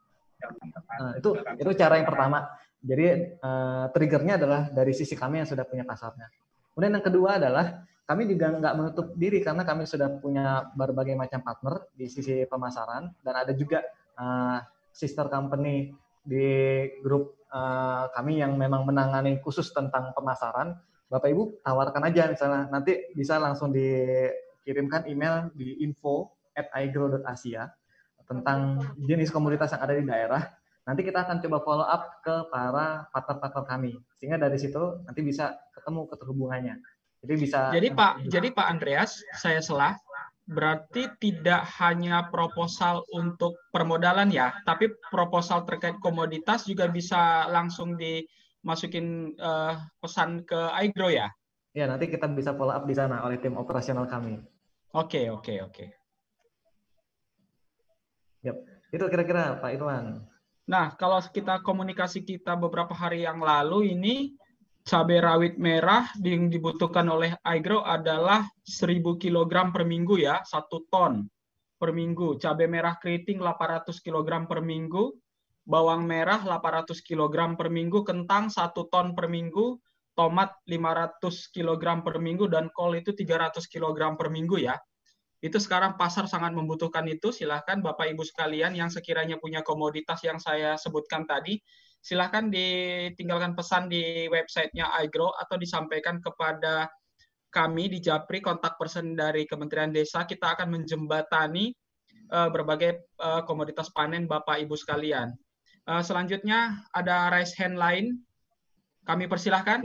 [0.98, 2.50] Nah, itu itu cara yang pertama.
[2.82, 6.28] Jadi uh, triggernya adalah dari sisi kami yang sudah punya pasarnya.
[6.74, 11.40] Kemudian yang kedua adalah kami juga nggak menutup diri karena kami sudah punya berbagai macam
[11.46, 13.80] partner di sisi pemasaran dan ada juga
[14.20, 14.60] uh,
[14.92, 15.94] sister company
[16.24, 16.48] di
[17.04, 20.76] grup uh, kami yang memang menangani khusus tentang pemasaran,
[21.12, 26.74] Bapak Ibu tawarkan aja misalnya nanti bisa langsung dikirimkan email di info at
[28.24, 30.42] tentang jenis komunitas yang ada di daerah.
[30.84, 35.56] Nanti kita akan coba follow up ke para partner-partner kami sehingga dari situ nanti bisa
[35.72, 36.76] ketemu keterhubungannya.
[37.24, 37.72] Jadi bisa.
[37.72, 39.96] Jadi Pak, jadi Pak Andreas, saya selah
[40.54, 49.34] berarti tidak hanya proposal untuk permodalan ya, tapi proposal terkait komoditas juga bisa langsung dimasukin
[49.42, 51.28] uh, pesan ke iGrow ya?
[51.74, 54.38] Ya, nanti kita bisa follow up di sana oleh tim operasional kami.
[54.94, 55.74] Oke, okay, oke, okay, oke.
[55.74, 55.90] Okay.
[58.46, 58.58] Yep.
[58.94, 60.22] Itu kira-kira Pak Irwan.
[60.70, 64.38] Nah, kalau kita komunikasi kita beberapa hari yang lalu ini
[64.84, 71.24] cabai rawit merah yang dibutuhkan oleh iGrow adalah 1000 kg per minggu ya, satu ton
[71.80, 72.36] per minggu.
[72.40, 75.16] Cabai merah keriting 800 kg per minggu,
[75.64, 79.80] bawang merah 800 kg per minggu, kentang satu ton per minggu,
[80.20, 84.76] tomat 500 kg per minggu, dan kol itu 300 kg per minggu ya.
[85.44, 87.36] Itu sekarang pasar sangat membutuhkan itu.
[87.36, 91.60] Silahkan Bapak Ibu sekalian yang sekiranya punya komoditas yang saya sebutkan tadi,
[92.04, 96.92] silahkan ditinggalkan pesan di websitenya iGrow atau disampaikan kepada
[97.48, 101.72] kami di Japri kontak person dari Kementerian Desa kita akan menjembatani
[102.36, 105.32] uh, berbagai uh, komoditas panen Bapak Ibu sekalian.
[105.88, 108.20] Uh, selanjutnya ada raise hand lain.
[109.08, 109.80] Kami persilahkan.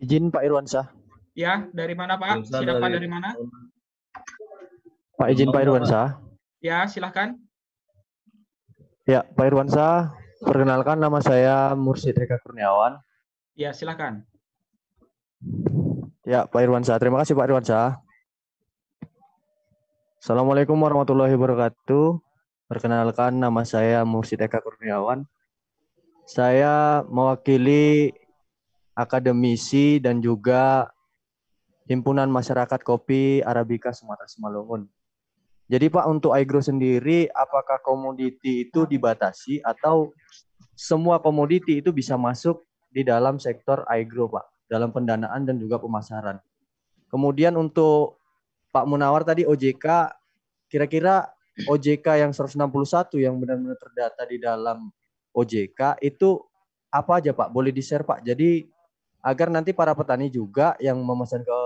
[0.00, 0.88] Izin Pak Irwansyah.
[1.32, 2.44] Ya, dari mana Pak?
[2.48, 3.32] Siapa dari, dari mana?
[5.16, 6.20] Pak izin Pak Irwansyah.
[6.60, 7.36] Ya, silahkan.
[9.04, 12.98] Ya, Pak Irwansyah, Perkenalkan nama saya Mursid Eka Kurniawan.
[13.54, 14.26] Ya, silakan.
[16.26, 16.98] Ya, Pak Irwansyah.
[16.98, 18.02] Terima kasih Pak Irwansyah.
[20.18, 22.18] Assalamualaikum warahmatullahi wabarakatuh.
[22.66, 25.22] Perkenalkan nama saya Mursid Eka Kurniawan.
[26.26, 28.10] Saya mewakili
[28.98, 30.90] akademisi dan juga
[31.86, 34.90] Himpunan Masyarakat Kopi Arabica Sumatera Simalungun.
[35.70, 40.12] Jadi Pak untuk agro sendiri apakah komoditi itu dibatasi atau
[40.72, 46.40] semua komoditi itu bisa masuk di dalam sektor agro Pak dalam pendanaan dan juga pemasaran.
[47.12, 48.16] Kemudian untuk
[48.72, 50.08] Pak Munawar tadi OJK
[50.72, 51.28] kira-kira
[51.68, 54.88] OJK yang 161 yang benar-benar terdata di dalam
[55.36, 56.40] OJK itu
[56.88, 57.52] apa aja Pak?
[57.52, 58.24] Boleh di-share Pak.
[58.24, 58.64] Jadi
[59.20, 61.58] agar nanti para petani juga yang memesan ke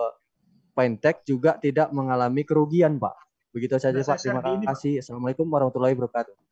[0.77, 3.14] Fintech juga tidak mengalami kerugian Pak.
[3.55, 4.18] Begitu saja Pak.
[4.18, 5.01] Terima kasih.
[5.01, 6.45] Assalamualaikum warahmatullahi wabarakatuh.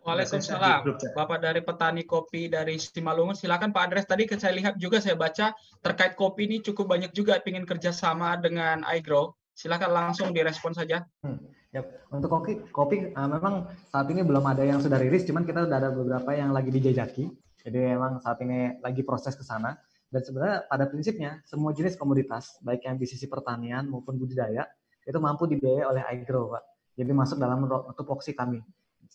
[0.00, 0.96] Waalaikumsalam.
[1.12, 4.06] Bapak dari petani kopi dari Simalungun, silakan Pak Andres.
[4.08, 5.52] Tadi saya lihat juga saya baca
[5.84, 9.36] terkait kopi ini cukup banyak juga ingin kerjasama dengan iGrow.
[9.52, 11.04] Silakan langsung direspon saja.
[11.20, 11.36] Hmm.
[11.70, 15.70] Ya, untuk kopi, kopi uh, memang saat ini belum ada yang sudah rilis, cuman kita
[15.70, 17.30] sudah ada beberapa yang lagi dijajaki.
[17.62, 19.78] Jadi memang saat ini lagi proses ke sana.
[20.10, 24.66] Dan sebenarnya pada prinsipnya semua jenis komoditas, baik yang di sisi pertanian maupun budidaya,
[25.06, 26.62] itu mampu dibiayai oleh iGrow, Pak.
[26.98, 27.62] Jadi masuk dalam
[27.94, 28.58] tupoksi kami.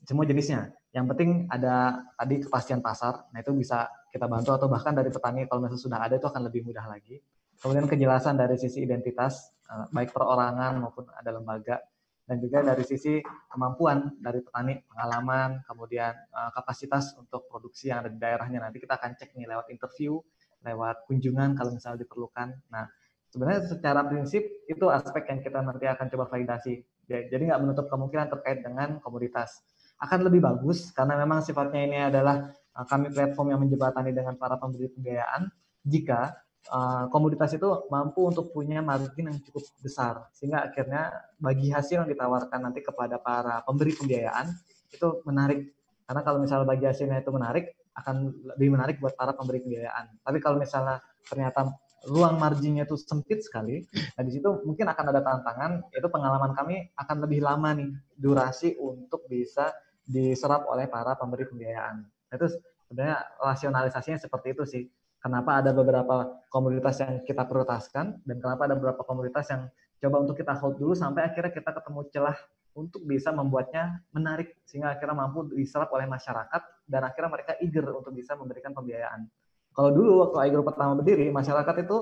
[0.03, 0.75] Semua jenisnya.
[0.91, 3.27] Yang penting ada tadi kepastian pasar.
[3.31, 6.41] Nah, itu bisa kita bantu atau bahkan dari petani kalau misalnya sudah ada itu akan
[6.47, 7.19] lebih mudah lagi.
[7.59, 11.79] Kemudian kejelasan dari sisi identitas eh, baik perorangan maupun ada lembaga
[12.25, 13.21] dan juga dari sisi
[13.53, 18.59] kemampuan dari petani, pengalaman, kemudian eh, kapasitas untuk produksi yang ada di daerahnya.
[18.63, 20.19] Nanti kita akan cek nih lewat interview,
[20.63, 22.55] lewat kunjungan kalau misalnya diperlukan.
[22.71, 22.87] Nah,
[23.29, 26.81] sebenarnya secara prinsip itu aspek yang kita nanti akan coba validasi.
[27.05, 29.61] Jadi nggak menutup kemungkinan terkait dengan komoditas.
[29.99, 34.59] Akan lebih bagus karena memang sifatnya ini adalah uh, kami platform yang menjembatani dengan para
[34.59, 35.47] pemberi pembiayaan
[35.85, 36.35] jika
[36.69, 42.09] uh, komoditas itu mampu untuk punya margin yang cukup besar sehingga akhirnya bagi hasil yang
[42.09, 44.51] ditawarkan nanti kepada para pemberi pembiayaan
[44.91, 45.71] itu menarik
[46.05, 47.65] karena kalau misalnya bagi hasilnya itu menarik
[47.95, 48.15] akan
[48.55, 50.19] lebih menarik buat para pemberi pembiayaan.
[50.21, 51.71] Tapi kalau misalnya ternyata
[52.05, 53.81] ruang marginnya itu sempit sekali,
[54.13, 58.77] nah di situ mungkin akan ada tantangan, itu pengalaman kami akan lebih lama nih durasi
[58.77, 59.73] untuk bisa
[60.05, 62.05] diserap oleh para pemberi pembiayaan.
[62.29, 62.45] Itu
[62.87, 64.83] sebenarnya rasionalisasinya seperti itu sih.
[65.17, 69.65] Kenapa ada beberapa komoditas yang kita prioritaskan dan kenapa ada beberapa komoditas yang
[69.97, 72.37] coba untuk kita hold dulu sampai akhirnya kita ketemu celah
[72.77, 78.13] untuk bisa membuatnya menarik sehingga akhirnya mampu diserap oleh masyarakat dan akhirnya mereka eager untuk
[78.13, 79.25] bisa memberikan pembiayaan.
[79.73, 81.97] Kalau dulu waktu iGrow pertama berdiri, masyarakat itu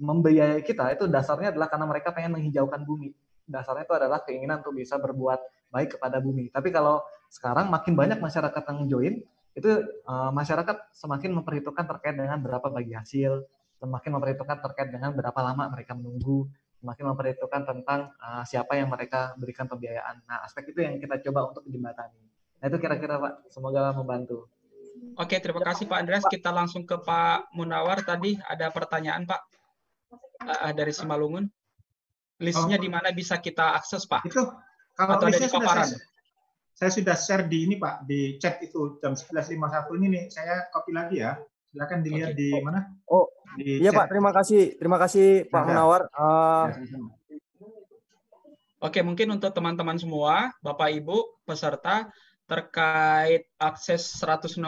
[0.00, 3.12] membiayai kita itu dasarnya adalah karena mereka pengen menghijaukan bumi.
[3.46, 5.40] Dasarnya itu adalah keinginan untuk bisa berbuat
[5.72, 6.52] baik kepada bumi.
[6.52, 7.00] Tapi kalau
[7.32, 9.14] sekarang makin banyak masyarakat yang join,
[9.52, 9.70] itu
[10.08, 13.44] uh, masyarakat semakin memperhitungkan terkait dengan berapa bagi hasil,
[13.80, 16.48] semakin memperhitungkan terkait dengan berapa lama mereka menunggu,
[16.80, 20.24] semakin memperhitungkan tentang uh, siapa yang mereka berikan pembiayaan.
[20.24, 22.20] Nah, aspek itu yang kita coba untuk dijembatani.
[22.62, 24.48] Nah, itu kira-kira Pak, semoga membantu.
[25.18, 26.24] Oke, terima kasih Pak Andreas.
[26.28, 28.04] Kita langsung ke Pak Munawar.
[28.04, 29.40] Tadi ada pertanyaan Pak
[30.46, 31.48] uh, dari Simalungun.
[32.42, 32.82] Listnya oh.
[32.82, 34.26] di mana bisa kita akses Pak?
[34.26, 34.50] Itu
[34.98, 35.86] kalau Atau ada di paparan?
[35.86, 36.02] Saya,
[36.74, 40.24] saya sudah share di ini Pak, di chat itu jam 11.51 ini nih.
[40.28, 41.38] Saya copy lagi ya.
[41.72, 42.40] Silakan dilihat okay.
[42.42, 42.80] di mana?
[43.08, 43.98] Oh, di iya chat.
[44.02, 44.06] Pak.
[44.10, 44.62] Terima kasih.
[44.76, 46.02] Terima kasih Pak Munawar.
[46.12, 46.66] Uh,
[48.82, 52.10] Oke, mungkin untuk teman-teman semua, Bapak Ibu peserta,
[52.50, 54.58] terkait akses 161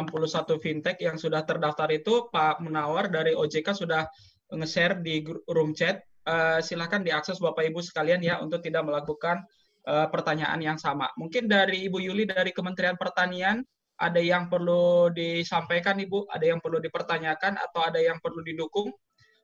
[0.62, 4.06] fintech yang sudah terdaftar itu Pak Menawar dari OJK sudah
[4.55, 6.01] nge-share di room chat.
[6.24, 9.44] Uh, silahkan diakses Bapak Ibu sekalian ya untuk tidak melakukan
[9.84, 11.12] uh, pertanyaan yang sama.
[11.20, 13.60] Mungkin dari Ibu Yuli dari Kementerian Pertanian
[14.01, 18.88] ada yang perlu disampaikan Ibu, ada yang perlu dipertanyakan atau ada yang perlu didukung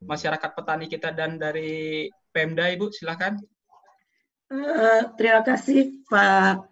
[0.01, 3.37] masyarakat petani kita dan dari Pemda Ibu silahkan.
[4.49, 6.65] Uh, terima kasih Pak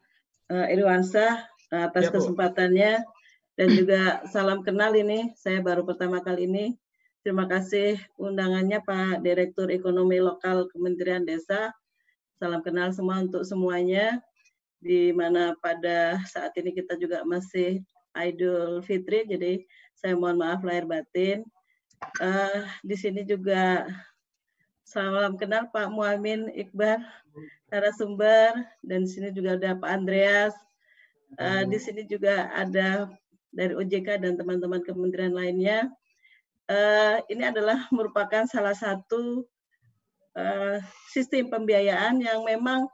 [0.49, 2.93] uh, Irwansyah atas ya, kesempatannya
[3.61, 5.37] dan juga salam kenal ini.
[5.37, 6.67] Saya baru pertama kali ini.
[7.27, 11.75] Terima kasih undangannya Pak Direktur Ekonomi Lokal Kementerian Desa.
[12.39, 14.23] Salam kenal semua untuk semuanya.
[14.79, 17.83] Di mana pada saat ini kita juga masih
[18.15, 19.67] Idul Fitri, jadi
[19.99, 21.43] saya mohon maaf lahir batin.
[22.23, 23.91] Uh, di sini juga
[24.87, 27.03] salam kenal Pak Muamin Iqbal,
[27.75, 28.55] narasumber,
[28.87, 30.55] dan di sini juga ada Pak Andreas,
[31.37, 33.05] Uh, di sini juga ada
[33.53, 35.93] dari OJK dan teman-teman kementerian lainnya.
[36.69, 39.41] Uh, ini adalah merupakan salah satu
[40.37, 40.77] uh,
[41.09, 42.85] sistem pembiayaan yang memang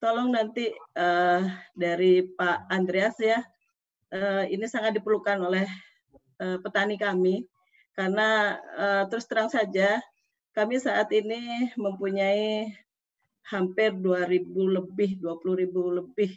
[0.00, 1.44] tolong nanti uh,
[1.76, 3.44] dari Pak Andreas ya,
[4.48, 5.68] ini sangat diperlukan oleh
[6.38, 7.44] petani kami.
[7.92, 8.56] Karena
[9.10, 10.00] terus terang saja
[10.56, 12.72] kami saat ini mempunyai
[13.52, 16.30] hampir 2.000 lebih, 20.000 lebih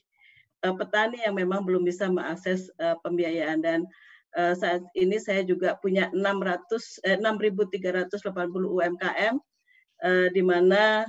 [0.59, 2.67] petani yang memang belum bisa mengakses
[3.05, 3.63] pembiayaan.
[3.63, 3.87] Dan
[4.31, 8.15] saat ini saya juga punya 600 eh, 6.380
[8.63, 9.35] UMKM
[10.01, 11.05] uh, di mana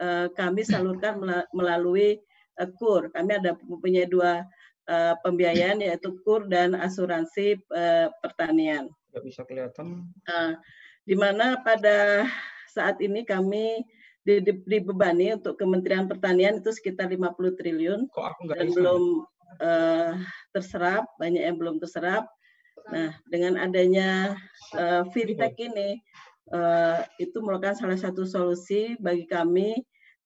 [0.00, 1.20] uh, kami salurkan
[1.52, 2.20] melalui
[2.60, 3.10] uh, KUR.
[3.12, 4.44] Kami ada mempunyai dua
[4.88, 8.92] uh, pembiayaan yaitu KUR dan asuransi uh, pertanian.
[9.10, 10.12] Tidak bisa kelihatan.
[10.28, 10.54] Uh,
[11.06, 12.26] di mana pada
[12.68, 13.80] saat ini kami
[14.66, 19.02] dibebani untuk Kementerian Pertanian itu sekitar 50 triliun Kok aku dan belum
[19.62, 20.18] uh,
[20.50, 22.26] terserap, banyak yang belum terserap.
[22.86, 24.38] Nah, dengan adanya
[24.78, 25.98] uh, fintech ini
[26.54, 29.74] uh, itu merupakan salah satu solusi bagi kami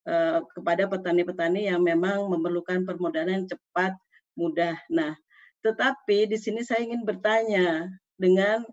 [0.04, 3.96] uh, kepada petani-petani yang memang memerlukan permodalan cepat,
[4.36, 4.76] mudah.
[4.92, 5.16] Nah,
[5.64, 7.88] tetapi di sini saya ingin bertanya
[8.20, 8.64] dengan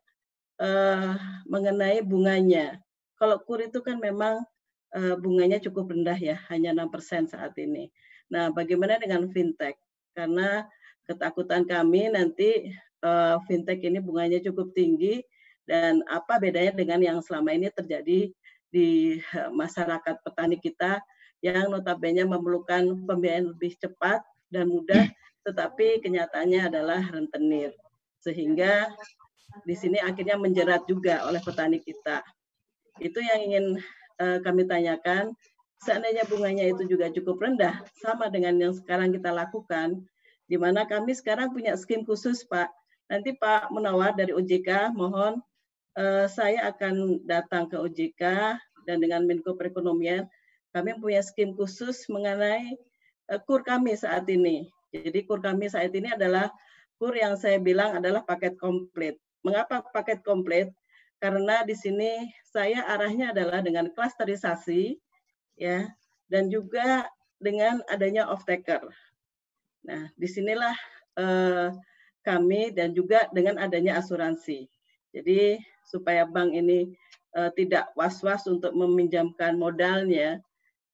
[0.59, 1.15] uh,
[1.47, 2.79] mengenai bunganya.
[3.17, 4.43] Kalau kur itu kan memang
[4.93, 7.89] uh, bunganya cukup rendah ya, hanya 6% saat ini.
[8.27, 9.79] Nah, bagaimana dengan fintech?
[10.11, 10.67] Karena
[11.07, 15.21] ketakutan kami nanti uh, fintech ini bunganya cukup tinggi
[15.67, 18.31] dan apa bedanya dengan yang selama ini terjadi
[18.71, 19.19] di
[19.51, 21.03] masyarakat petani kita
[21.43, 25.05] yang notabene memerlukan pembiayaan lebih cepat dan mudah,
[25.45, 27.75] tetapi kenyataannya adalah rentenir.
[28.23, 28.89] Sehingga
[29.63, 32.25] di sini akhirnya menjerat juga oleh petani kita.
[32.97, 33.65] Itu yang ingin
[34.17, 35.35] uh, kami tanyakan,
[35.85, 40.01] seandainya bunganya itu juga cukup rendah, sama dengan yang sekarang kita lakukan,
[40.49, 42.71] di mana kami sekarang punya skim khusus, Pak.
[43.07, 45.39] Nanti Pak Menawar dari OJK, mohon
[45.95, 48.23] uh, saya akan datang ke OJK
[48.83, 50.27] dan dengan Menko Perekonomian,
[50.75, 52.75] kami punya skim khusus mengenai
[53.31, 54.67] uh, kur kami saat ini.
[54.91, 56.51] Jadi kur kami saat ini adalah
[56.99, 59.15] kur yang saya bilang adalah paket komplit.
[59.43, 60.71] Mengapa paket komplit?
[61.17, 65.01] Karena di sini saya arahnya adalah dengan klasterisasi
[65.57, 65.89] ya
[66.29, 67.09] dan juga
[67.41, 68.85] dengan adanya off taker.
[69.87, 70.77] Nah, di sinilah
[71.17, 71.69] eh,
[72.27, 74.67] kami dan juga dengan adanya asuransi.
[75.15, 76.91] Jadi supaya bank ini
[77.39, 80.43] uh, tidak was-was untuk meminjamkan modalnya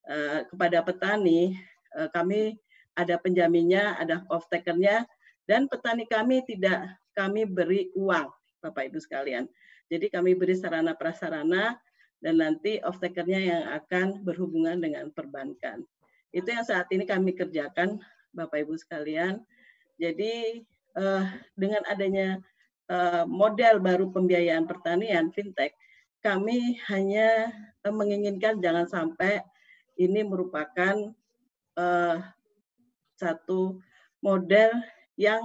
[0.05, 1.57] uh, kepada petani,
[1.97, 2.61] uh, kami
[2.93, 5.09] ada penjaminnya, ada off takernya,
[5.49, 8.29] dan petani kami tidak kami beri uang,
[8.61, 9.49] Bapak Ibu sekalian.
[9.89, 11.77] Jadi kami beri sarana prasarana
[12.21, 15.83] dan nanti off takernya yang akan berhubungan dengan perbankan.
[16.33, 18.01] Itu yang saat ini kami kerjakan,
[18.33, 19.41] Bapak Ibu sekalian.
[20.01, 20.65] Jadi
[20.97, 21.25] uh,
[21.57, 22.41] dengan adanya
[22.89, 25.73] uh, model baru pembiayaan pertanian fintech,
[26.23, 27.51] kami hanya
[27.83, 29.43] uh, menginginkan jangan sampai
[29.99, 31.13] ini merupakan
[31.77, 32.17] uh,
[33.17, 33.77] satu
[34.23, 34.71] model
[35.19, 35.41] yang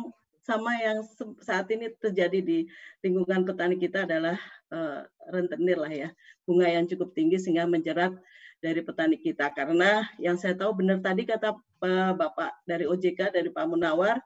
[0.48, 1.04] sama yang
[1.44, 2.64] saat ini terjadi di
[3.04, 4.40] lingkungan petani kita adalah
[4.72, 6.08] uh, rentenir lah ya
[6.48, 8.16] bunga yang cukup tinggi sehingga menjerat
[8.64, 9.52] dari petani kita.
[9.52, 14.24] Karena yang saya tahu benar tadi kata uh, Bapak dari OJK dari Pak Munawar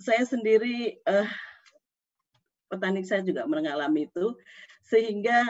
[0.00, 1.28] saya sendiri uh,
[2.72, 4.34] petani saya juga mengalami itu
[4.88, 5.44] sehingga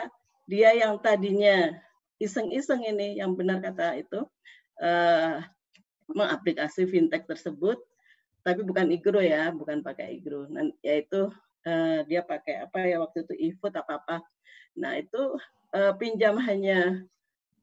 [0.45, 1.71] dia yang tadinya
[2.19, 4.27] iseng-iseng ini yang benar kata itu
[4.83, 5.39] uh,
[6.11, 7.79] mengaplikasi fintech tersebut
[8.41, 10.49] tapi bukan igro ya bukan pakai igro.
[10.81, 11.29] Yaitu
[11.65, 14.17] uh, dia pakai apa ya waktu itu e-food apa apa.
[14.77, 15.37] Nah itu
[15.77, 17.05] uh, pinjam hanya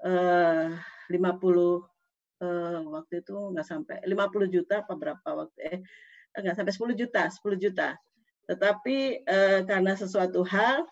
[0.07, 0.71] uh,
[1.11, 1.81] 50 uh,
[2.95, 5.81] waktu itu nggak sampai 50 juta apa berapa waktu eh
[6.41, 7.89] enggak sampai 10 juta, 10 juta.
[8.49, 8.97] Tetapi
[9.27, 10.87] eh, karena sesuatu hal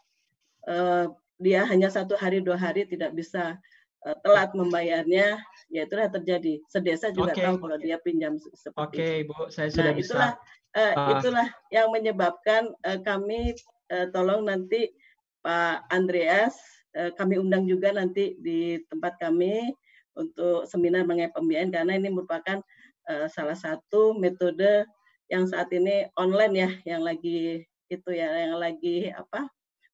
[0.68, 1.06] eh,
[1.36, 3.56] dia hanya satu hari dua hari tidak bisa
[4.04, 5.40] eh, telat membayarnya,
[5.72, 6.60] ya itulah terjadi.
[6.68, 7.44] Sedesa juga okay.
[7.48, 10.76] tahu kalau dia pinjam seperti Oke, okay, Bu, saya sudah nah, itulah, bisa.
[10.76, 11.08] Eh, uh.
[11.16, 13.56] itulah yang menyebabkan eh, kami
[13.88, 14.92] eh, tolong nanti
[15.40, 16.52] Pak Andreas
[16.92, 19.72] eh, kami undang juga nanti di tempat kami
[20.16, 22.64] untuk seminar mengenai pembiayaan karena ini merupakan
[23.12, 24.88] uh, salah satu metode
[25.26, 29.46] yang saat ini online ya, yang lagi itu ya, yang lagi apa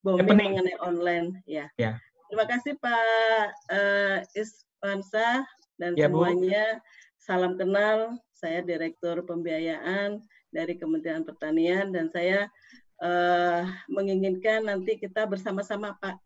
[0.02, 1.70] booming mengenai online ya.
[1.78, 1.96] ya.
[2.28, 5.44] Terima kasih Pak uh, Ispansa
[5.76, 6.80] dan ya, semuanya.
[6.80, 6.84] Bu.
[7.22, 10.18] Salam kenal, saya Direktur Pembiayaan
[10.50, 12.50] dari Kementerian Pertanian dan saya
[12.98, 16.18] uh, menginginkan nanti kita bersama-sama Pak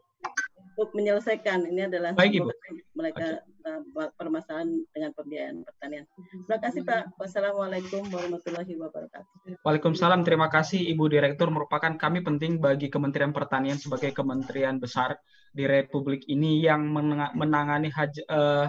[0.76, 2.52] untuk menyelesaikan ini adalah Baik, Ibu.
[2.92, 4.12] mereka okay.
[4.20, 6.04] permasalahan dengan pembiayaan pertanian.
[6.44, 7.02] Terima kasih Pak.
[7.16, 9.64] Wassalamualaikum warahmatullahi wabarakatuh.
[9.64, 10.20] Waalaikumsalam.
[10.28, 11.48] Terima kasih Ibu Direktur.
[11.48, 15.16] Merupakan kami penting bagi Kementerian Pertanian sebagai kementerian besar
[15.48, 16.92] di Republik ini yang
[17.32, 18.68] menangani haj, uh,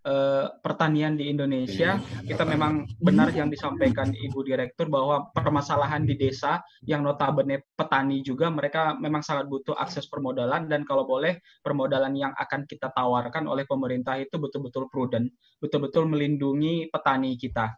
[0.00, 6.56] Eh, pertanian di Indonesia, kita memang benar yang disampaikan Ibu Direktur bahwa permasalahan di desa
[6.88, 12.32] yang notabene petani juga mereka memang sangat butuh akses permodalan dan kalau boleh permodalan yang
[12.32, 15.28] akan kita tawarkan oleh pemerintah itu betul-betul prudent,
[15.60, 17.68] betul-betul melindungi petani kita.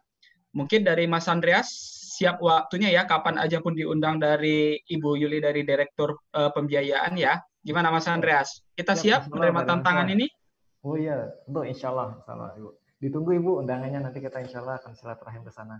[0.55, 1.75] Mungkin dari Mas Andreas
[2.15, 7.35] siap waktunya ya kapan aja pun diundang dari Ibu Yuli dari Direktur uh, Pembiayaan ya.
[7.59, 8.63] Gimana Mas Andreas?
[8.79, 10.31] Kita siap menerima tantangan ini?
[10.83, 12.69] Oh iya, untuk insya Allah, insya Allah, Ibu.
[12.99, 15.79] Ditunggu Ibu undangannya nanti kita insya Allah akan silaturahim ke sana.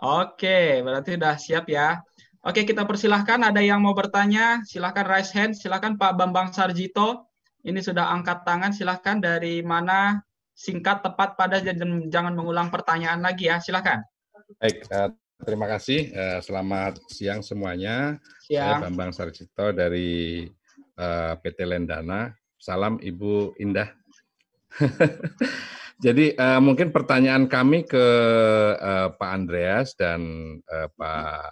[0.00, 2.00] Oke, berarti sudah siap ya.
[2.40, 7.28] Oke, kita persilahkan ada yang mau bertanya, silahkan raise hand, silahkan Pak Bambang Sarjito.
[7.60, 10.22] Ini sudah angkat tangan, silahkan dari mana
[10.56, 14.00] singkat, tepat, pada, dan jangan mengulang pertanyaan lagi ya, silahkan.
[14.56, 15.12] Baik, uh,
[15.44, 16.08] terima kasih.
[16.14, 18.16] Uh, selamat siang semuanya.
[18.48, 18.80] Siang.
[18.80, 20.48] Saya Bambang Sarjito dari
[20.96, 22.32] uh, PT Lendana.
[22.56, 23.92] Salam Ibu Indah.
[25.98, 28.06] Jadi uh, mungkin pertanyaan kami ke
[28.78, 30.22] uh, Pak Andreas dan
[30.62, 31.42] uh, Pak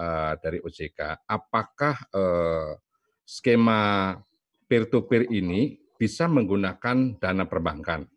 [0.00, 2.80] uh, dari OJK, apakah uh,
[3.28, 4.16] skema
[4.64, 8.08] peer-to-peer ini bisa menggunakan dana perbankan?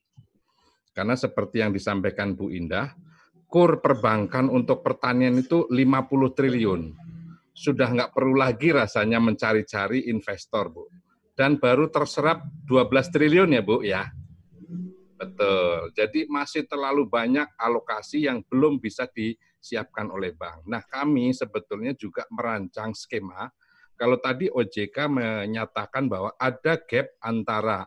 [0.95, 2.95] Karena seperti yang disampaikan Bu Indah,
[3.51, 6.95] kur perbankan untuk pertanian itu 50 triliun.
[7.51, 10.87] Sudah nggak perlu lagi rasanya mencari-cari investor, Bu.
[11.35, 14.07] Dan baru terserap 12 triliun ya, Bu, ya
[15.17, 15.89] Betul.
[15.97, 20.69] Jadi masih terlalu banyak alokasi yang belum bisa disiapkan oleh bank.
[20.69, 23.49] Nah, kami sebetulnya juga merancang skema.
[23.97, 27.81] Kalau tadi OJK menyatakan bahwa ada gap antara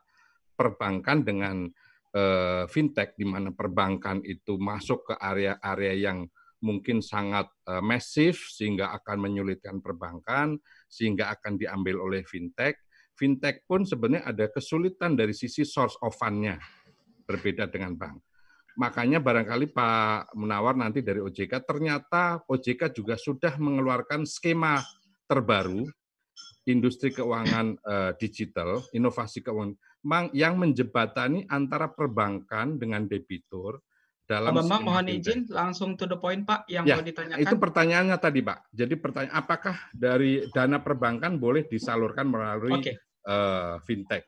[0.58, 1.70] perbankan dengan
[2.18, 6.26] uh, fintech di mana perbankan itu masuk ke area-area yang
[6.66, 10.58] mungkin sangat uh, masif sehingga akan menyulitkan perbankan,
[10.90, 12.74] sehingga akan diambil oleh fintech
[13.20, 16.56] fintech pun sebenarnya ada kesulitan dari sisi source of fund-nya
[17.30, 18.18] berbeda dengan bank.
[18.74, 24.82] Makanya barangkali Pak Menawar nanti dari OJK, ternyata OJK juga sudah mengeluarkan skema
[25.30, 25.86] terbaru
[26.66, 29.78] industri keuangan uh, digital, inovasi keuangan
[30.34, 33.84] yang menjebatani antara perbankan dengan debitur
[34.24, 37.42] dalam Pak Bambang mohon izin langsung to the point Pak yang ya, mau ditanyakan.
[37.42, 38.70] Itu pertanyaannya tadi Pak.
[38.70, 42.94] Jadi pertanyaan apakah dari dana perbankan boleh disalurkan melalui okay.
[43.26, 44.22] uh, eh, fintech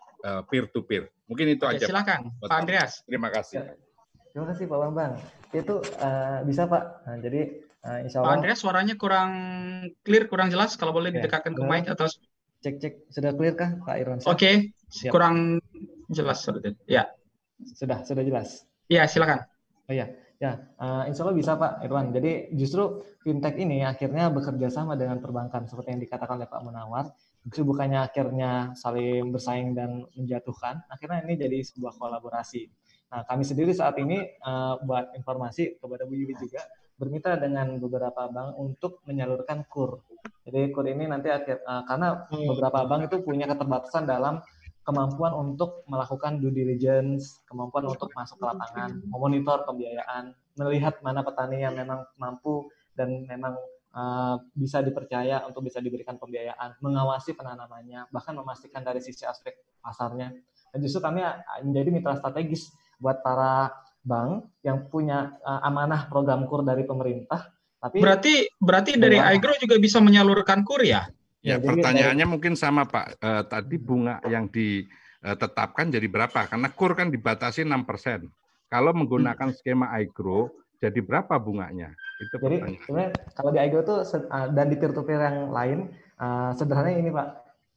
[0.49, 1.11] peer to peer?
[1.27, 1.87] Mungkin itu Oke, aja.
[1.89, 2.93] Silakan Pak, Pak Andreas.
[3.09, 3.57] Terima kasih.
[3.63, 3.75] Ya.
[4.33, 5.13] Terima kasih Pak Bambang.
[5.53, 6.83] Itu uh, bisa Pak.
[7.05, 7.41] Nah, jadi
[7.85, 8.29] uh, Insya Allah.
[8.29, 9.31] Pak Andreas suaranya kurang
[10.05, 10.77] clear, kurang jelas.
[10.81, 12.09] Kalau boleh ya, didekatkan ke mic atau
[12.63, 14.19] cek cek sudah clear kah Pak Irwan?
[14.25, 15.11] Oke, okay.
[15.11, 15.59] kurang
[16.09, 16.47] jelas
[16.87, 17.11] Ya.
[17.75, 18.65] Sudah sudah jelas.
[18.87, 19.47] Iya silakan.
[19.91, 22.15] Oh iya, ya, uh, insya Allah bisa Pak Irwan.
[22.15, 27.11] Jadi justru fintech ini akhirnya bekerja sama dengan perbankan seperti yang dikatakan oleh Pak Munawar.
[27.43, 32.71] Bukannya akhirnya saling bersaing dan menjatuhkan, akhirnya ini jadi sebuah kolaborasi.
[33.13, 36.65] Nah, kami sendiri saat ini uh, buat informasi kepada Bu Yuli juga
[36.97, 40.07] bermitra dengan beberapa bank untuk menyalurkan kur.
[40.47, 42.47] Jadi kur ini nanti akhir uh, karena hmm.
[42.55, 44.39] beberapa bank itu punya keterbatasan dalam
[44.83, 51.63] kemampuan untuk melakukan due diligence, kemampuan untuk masuk ke lapangan, memonitor pembiayaan, melihat mana petani
[51.63, 52.67] yang memang mampu
[52.99, 53.55] dan memang
[53.93, 60.33] uh, bisa dipercaya untuk bisa diberikan pembiayaan, mengawasi penanamannya, bahkan memastikan dari sisi aspek pasarnya.
[60.73, 61.21] Dan justru kami
[61.69, 67.53] menjadi mitra strategis buat para bank yang punya uh, amanah program kur dari pemerintah.
[67.83, 71.07] Tapi berarti berarti dari Agro juga bisa menyalurkan kur ya?
[71.43, 73.19] Ya, pertanyaannya mungkin sama Pak.
[73.19, 76.47] Uh, tadi bunga yang ditetapkan jadi berapa?
[76.47, 78.31] Karena KUR kan dibatasi 6 persen.
[78.71, 79.57] Kalau menggunakan hmm.
[79.59, 80.49] skema iGrow,
[80.83, 81.95] jadi berapa bunganya?
[82.19, 85.79] Itu jadi sebenarnya kalau di iGrow itu uh, dan di peer-to-peer yang lain,
[86.19, 87.29] uh, sederhananya ini Pak,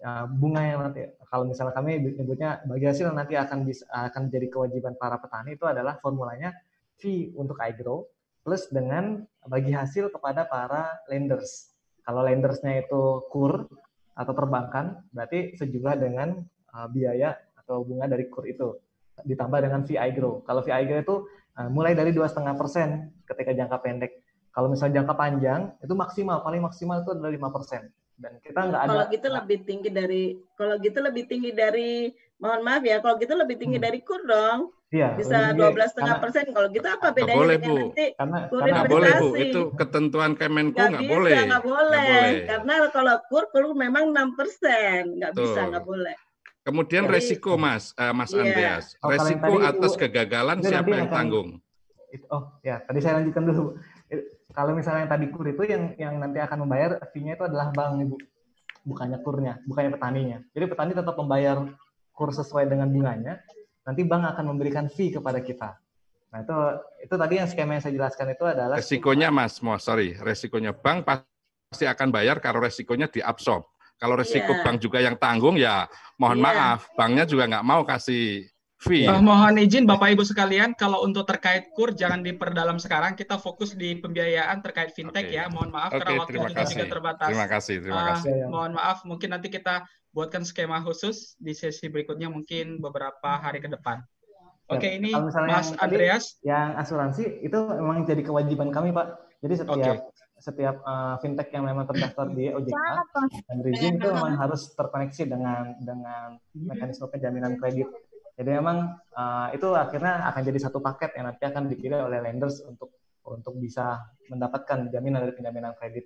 [0.02, 4.50] uh, bunga yang nanti kalau misalnya kami menyebutnya bagi hasil nanti akan bisa akan jadi
[4.50, 6.50] kewajiban para petani itu adalah formulanya
[6.98, 8.10] fee untuk iGrow
[8.42, 11.70] plus dengan bagi hasil kepada para lenders.
[12.02, 13.70] Kalau lendersnya itu kur
[14.18, 16.42] atau perbankan, berarti sejumlah dengan
[16.74, 18.74] uh, biaya atau bunga dari kur itu
[19.24, 20.44] ditambah dengan VI grow.
[20.44, 21.16] Kalau VI grow itu
[21.72, 24.12] mulai dari dua setengah persen ketika jangka pendek.
[24.52, 27.92] Kalau misalnya jangka panjang itu maksimal paling maksimal itu adalah lima persen.
[28.16, 28.92] Dan kita nggak ada.
[28.92, 30.24] Kalau gitu lebih tinggi dari
[30.56, 33.86] kalau gitu lebih tinggi dari mohon maaf ya kalau gitu lebih tinggi hmm.
[33.88, 34.72] dari kur dong.
[34.96, 36.48] Iya, bisa dua belas setengah persen.
[36.56, 37.76] Kalau gitu apa bedanya boleh, dengan Bu.
[37.76, 41.36] nanti karena, karena boleh Bu, itu ketentuan Kemenku nggak boleh.
[41.36, 42.08] Nggak boleh.
[42.08, 42.32] boleh.
[42.48, 46.16] Karena kalau kur kur memang enam persen, nggak bisa nggak boleh.
[46.66, 48.42] Kemudian Jadi, resiko Mas, uh, Mas iya.
[48.42, 51.50] Andreas, oh, resiko tadi, atas Bu, kegagalan siapa yang akan, tanggung?
[52.34, 53.78] Oh ya, tadi saya lanjutkan dulu.
[54.50, 58.02] Kalau misalnya yang tadi kur itu yang yang nanti akan membayar fee-nya itu adalah bank
[58.02, 58.18] Ibu,
[58.82, 60.38] bukannya kurnya, bukannya petaninya.
[60.58, 61.70] Jadi petani tetap membayar
[62.18, 63.46] kur sesuai dengan bunganya,
[63.86, 65.78] nanti bank akan memberikan fee kepada kita.
[66.34, 66.58] Nah itu
[67.06, 71.06] itu tadi yang skema yang saya jelaskan itu adalah resikonya mas, mau sorry, resikonya bank
[71.06, 73.70] pasti akan bayar kalau resikonya diabsorb.
[73.96, 74.64] Kalau resiko yeah.
[74.64, 75.88] bank juga yang tanggung ya
[76.20, 76.46] mohon yeah.
[76.52, 78.44] maaf, banknya juga nggak mau kasih
[78.76, 79.08] fee.
[79.08, 83.74] Uh, mohon izin Bapak Ibu sekalian, kalau untuk terkait kur jangan diperdalam sekarang, kita fokus
[83.74, 85.40] di pembiayaan terkait fintech okay.
[85.40, 85.48] ya.
[85.48, 87.28] Mohon maaf okay, karena waktu kita juga terbatas.
[87.32, 88.32] Terima kasih, terima uh, kasih.
[88.52, 93.68] Mohon maaf, mungkin nanti kita buatkan skema khusus di sesi berikutnya mungkin beberapa hari ke
[93.72, 94.00] depan.
[94.66, 96.24] Oke, okay, ini Mas yang Andreas.
[96.42, 99.08] Yang asuransi itu memang jadi kewajiban kami, Pak.
[99.46, 100.25] Jadi setiap okay.
[100.46, 102.78] Setiap uh, fintech yang memang terdaftar di OJK
[103.50, 107.90] dan rezim itu memang harus terkoneksi dengan dengan mekanisme penjaminan kredit.
[108.38, 112.62] Jadi memang uh, itu akhirnya akan jadi satu paket yang nanti akan dipilih oleh lenders
[112.62, 112.94] untuk
[113.26, 116.06] untuk bisa mendapatkan jaminan dari penjaminan kredit.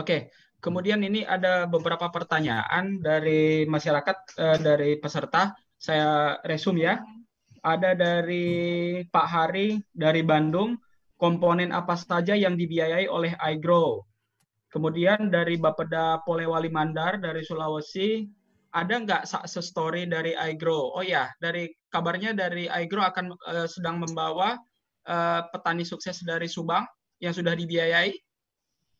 [0.00, 5.52] Oke, kemudian ini ada beberapa pertanyaan dari masyarakat, eh, dari peserta.
[5.76, 6.96] Saya resum ya.
[7.60, 10.80] Ada dari Pak Hari dari Bandung,
[11.22, 14.02] komponen apa saja yang dibiayai oleh iGrow.
[14.74, 18.26] Kemudian dari Bapeda Polewali Mandar dari Sulawesi,
[18.74, 20.98] ada nggak sukses story dari iGrow?
[20.98, 24.58] Oh ya, dari kabarnya dari iGrow akan uh, sedang membawa
[25.06, 26.82] uh, petani sukses dari Subang
[27.22, 28.10] yang sudah dibiayai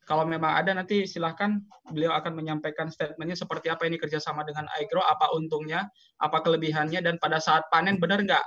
[0.03, 5.03] kalau memang ada nanti silahkan beliau akan menyampaikan statementnya seperti apa ini kerjasama dengan iGrow,
[5.03, 5.87] apa untungnya,
[6.19, 8.43] apa kelebihannya, dan pada saat panen benar nggak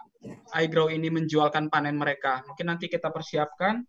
[0.60, 2.44] iGrow ini menjualkan panen mereka.
[2.52, 3.88] Mungkin nanti kita persiapkan.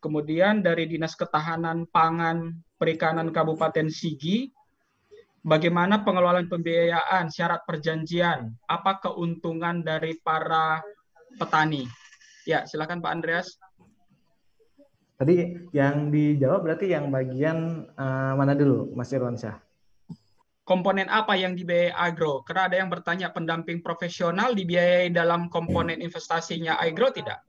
[0.00, 4.52] Kemudian dari Dinas Ketahanan Pangan Perikanan Kabupaten Sigi,
[5.44, 10.80] bagaimana pengelolaan pembiayaan, syarat perjanjian, apa keuntungan dari para
[11.40, 11.88] petani.
[12.44, 13.56] Ya, silakan Pak Andreas.
[15.14, 19.64] Tadi yang dijawab berarti yang bagian uh, mana dulu, Mas Irwansyah?
[20.64, 22.40] komponen apa yang dibiayai agro?
[22.42, 27.44] Karena ada yang bertanya pendamping profesional dibiayai dalam komponen investasinya agro tidak?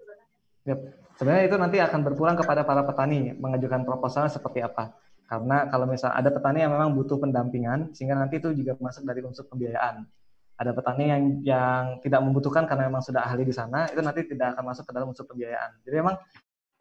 [0.68, 0.80] Yep.
[1.16, 4.92] Sebenarnya itu nanti akan berpulang kepada para petani mengajukan proposal seperti apa.
[5.26, 9.24] Karena kalau misal ada petani yang memang butuh pendampingan, sehingga nanti itu juga masuk dari
[9.24, 10.04] unsur pembiayaan.
[10.60, 14.60] Ada petani yang yang tidak membutuhkan karena memang sudah ahli di sana, itu nanti tidak
[14.60, 15.80] akan masuk ke dalam unsur pembiayaan.
[15.88, 16.20] Jadi memang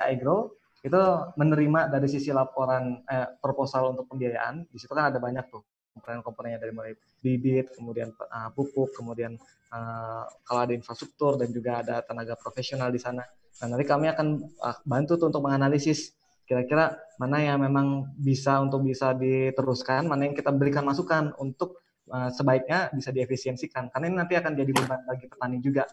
[0.02, 1.00] agro itu
[1.40, 5.64] menerima dari sisi laporan eh, proposal untuk pembiayaan, di situ kan ada banyak tuh
[5.94, 9.38] komponen-komponennya dari mulai bibit, kemudian uh, pupuk, kemudian
[9.70, 13.22] uh, kalau ada infrastruktur dan juga ada tenaga profesional di sana.
[13.62, 16.10] Nah, nanti kami akan uh, bantu tuh untuk menganalisis
[16.44, 21.80] kira-kira mana yang memang bisa untuk bisa diteruskan, mana yang kita berikan masukan untuk
[22.10, 23.88] uh, sebaiknya bisa diefisiensikan.
[23.88, 25.86] Karena ini nanti akan jadi beban bagi petani juga.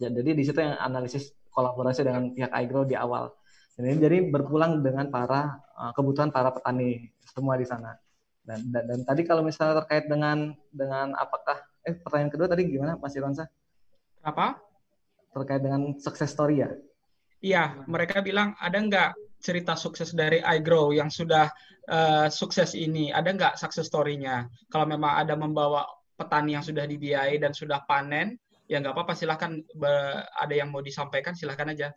[0.00, 3.30] Jadi di situ yang analisis kolaborasi dengan pihak agro di awal.
[3.76, 7.96] Dan ini jadi berpulang dengan para uh, kebutuhan para petani semua di sana.
[8.44, 12.96] Dan, dan, dan tadi kalau misalnya terkait dengan dengan apakah eh pertanyaan kedua tadi gimana
[12.98, 13.46] Mas Irwansa?
[14.20, 14.58] Apa?
[15.32, 16.70] Terkait dengan success story ya?
[17.40, 21.48] Iya, mereka bilang ada nggak cerita sukses dari iGrow yang sudah
[21.88, 23.08] uh, sukses ini?
[23.08, 24.44] Ada nggak success story-nya?
[24.68, 25.88] Kalau memang ada membawa
[26.20, 28.36] petani yang sudah dibiayai dan sudah panen,
[28.68, 29.56] ya nggak apa-apa silahkan
[30.36, 31.88] ada yang mau disampaikan silahkan aja.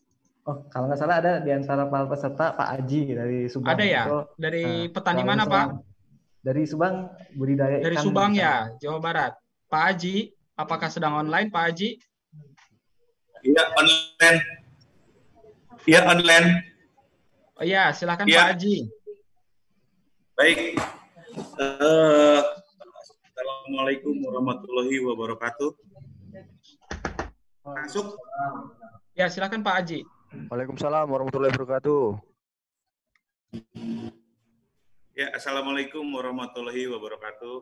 [0.44, 3.80] Oh, kalau nggak salah ada di antara para peserta Pak Aji dari Subang.
[3.80, 4.04] Ada ya?
[4.36, 5.80] dari uh, petani mana Pak?
[6.44, 9.40] Dari Subang budidaya Dari Subang ya, Jawa Barat.
[9.72, 11.96] Pak Haji, apakah sedang online Pak Haji?
[13.40, 14.40] Iya, online.
[15.88, 16.48] Iya, online.
[17.56, 18.52] Oh iya, silakan ya.
[18.52, 18.76] Pak Haji.
[20.36, 20.60] Baik.
[21.56, 22.44] Uh,
[23.32, 25.72] Assalamualaikum warahmatullahi wabarakatuh.
[27.64, 28.20] Masuk.
[29.16, 30.04] Ya, silakan Pak Haji.
[30.34, 32.18] Waalaikumsalam warahmatullahi wabarakatuh.
[35.14, 37.62] Ya, Assalamualaikum warahmatullahi wabarakatuh.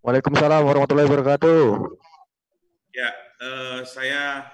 [0.00, 1.64] Waalaikumsalam warahmatullahi wabarakatuh.
[2.96, 3.12] Ya,
[3.44, 4.48] eh, saya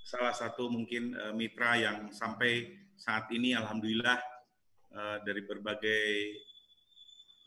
[0.00, 4.16] salah satu mungkin eh, mitra yang sampai saat ini alhamdulillah
[4.96, 6.04] eh, dari berbagai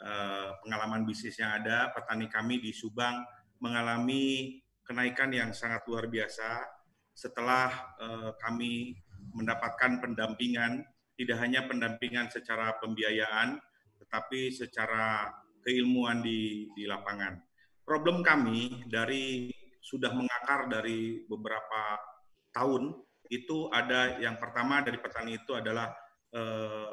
[0.06, 3.26] eh, pengalaman bisnis yang ada, petani kami di Subang
[3.58, 6.62] mengalami kenaikan yang sangat luar biasa
[7.10, 9.02] setelah eh, kami
[9.36, 10.88] mendapatkan pendampingan,
[11.20, 13.60] tidak hanya pendampingan secara pembiayaan,
[14.00, 15.28] tetapi secara
[15.60, 17.36] keilmuan di, di lapangan.
[17.84, 19.52] Problem kami dari
[19.84, 22.02] sudah mengakar dari beberapa
[22.50, 22.98] tahun
[23.30, 25.94] itu ada yang pertama dari petani itu adalah
[26.34, 26.90] eh,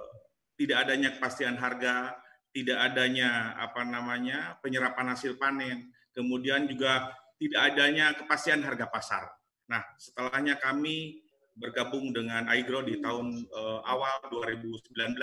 [0.57, 2.13] tidak adanya kepastian harga,
[2.53, 7.09] tidak adanya apa namanya penyerapan hasil panen, kemudian juga
[7.41, 9.25] tidak adanya kepastian harga pasar.
[9.73, 11.25] Nah, setelahnya kami
[11.57, 15.19] bergabung dengan Aigro di tahun eh, awal 2019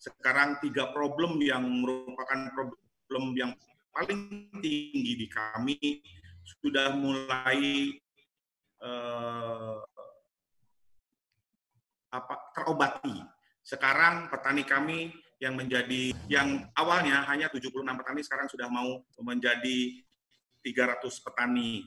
[0.00, 3.52] sekarang tiga problem yang merupakan problem yang
[3.92, 5.76] paling tinggi di kami
[6.40, 7.92] sudah mulai
[8.80, 9.78] eh,
[12.10, 13.22] apa terobati.
[13.60, 20.00] Sekarang petani kami yang menjadi yang awalnya hanya 76 petani sekarang sudah mau menjadi
[20.64, 21.84] 300 petani.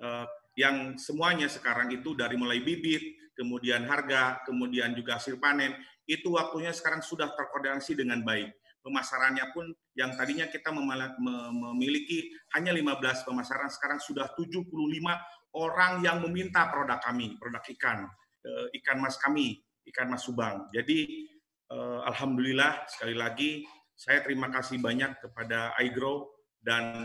[0.00, 0.26] Eh,
[0.60, 5.72] yang semuanya sekarang itu dari mulai bibit, kemudian harga, kemudian juga hasil panen
[6.04, 8.52] itu waktunya sekarang sudah terkoordinasi dengan baik.
[8.84, 14.68] Pemasarannya pun yang tadinya kita memiliki hanya 15 pemasaran, sekarang sudah 75
[15.56, 18.08] orang yang meminta produk kami, produk ikan,
[18.44, 19.60] eh, ikan mas kami,
[19.92, 20.68] ikan mas Subang.
[20.72, 21.28] Jadi
[21.70, 23.50] eh, alhamdulillah sekali lagi
[23.96, 26.24] saya terima kasih banyak kepada iGrow
[26.60, 27.04] dan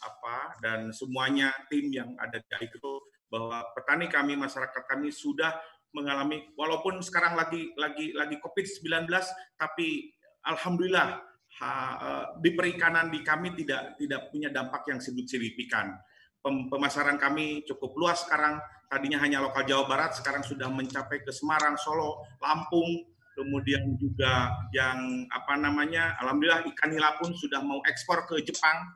[0.00, 5.54] apa dan semuanya tim yang ada di iGrow bahwa petani kami, masyarakat kami sudah
[5.94, 9.10] mengalami walaupun sekarang lagi lagi lagi Covid-19
[9.58, 10.14] tapi
[10.46, 11.18] alhamdulillah
[11.58, 15.98] ha, eh, di perikanan di kami tidak tidak punya dampak yang signifikan.
[16.40, 21.76] Pemasaran kami cukup luas sekarang, tadinya hanya lokal Jawa Barat, sekarang sudah mencapai ke Semarang,
[21.76, 23.04] Solo, Lampung,
[23.36, 28.88] kemudian juga yang apa namanya, alhamdulillah ikan nila pun sudah mau ekspor ke Jepang,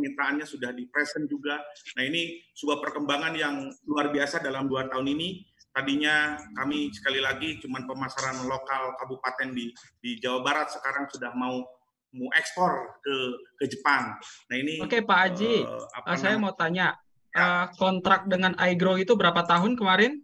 [0.00, 1.60] permintaannya sudah di present juga.
[2.00, 7.60] Nah ini sebuah perkembangan yang luar biasa dalam dua tahun ini tadinya kami sekali lagi
[7.62, 9.70] cuma pemasaran lokal kabupaten di
[10.00, 11.62] di Jawa Barat sekarang sudah mau
[12.10, 13.16] mau ekspor ke
[13.60, 14.16] ke Jepang.
[14.50, 16.96] Nah ini Oke Pak Haji, uh, apa saya mau tanya
[17.36, 17.38] ya.
[17.38, 20.18] uh, kontrak dengan iGrow itu berapa tahun kemarin?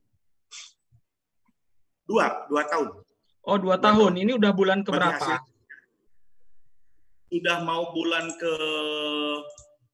[2.07, 2.89] Dua, dua tahun.
[3.47, 4.15] Oh dua, dua tahun.
[4.19, 4.23] tahun.
[4.25, 5.43] Ini udah bulan ke berapa?
[7.27, 8.55] Sudah mau bulan ke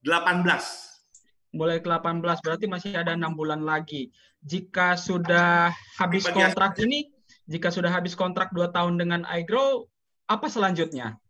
[0.04, 4.08] 18 mulai ke 18 berarti masih ada enam bulan lagi.
[4.40, 5.68] Jika sudah
[6.00, 7.12] habis kontrak ini,
[7.44, 9.84] jika sudah habis kontrak dua tahun dengan iGrow,
[10.32, 11.20] apa selanjutnya?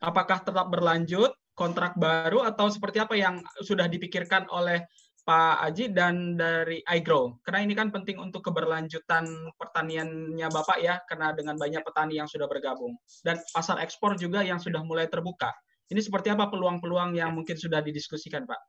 [0.00, 4.84] apakah tetap berlanjut kontrak baru atau seperti apa yang sudah dipikirkan oleh
[5.26, 7.40] Pak Aji dan dari iGrow?
[7.42, 9.26] Karena ini kan penting untuk keberlanjutan
[9.58, 12.94] pertaniannya Bapak ya, karena dengan banyak petani yang sudah bergabung.
[13.24, 15.50] Dan pasar ekspor juga yang sudah mulai terbuka.
[15.86, 18.60] Ini seperti apa peluang-peluang yang mungkin sudah didiskusikan Pak?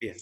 [0.00, 0.16] Iya.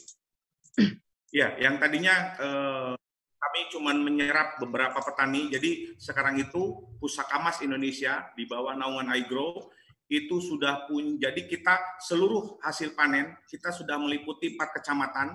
[1.32, 2.92] Iya, yang tadinya eh,
[3.40, 5.48] kami cuma menyerap beberapa petani.
[5.48, 9.72] Jadi sekarang itu Pusaka Mas Indonesia di bawah naungan iGrow
[10.12, 15.32] itu sudah pun jadi kita seluruh hasil panen kita sudah meliputi empat kecamatan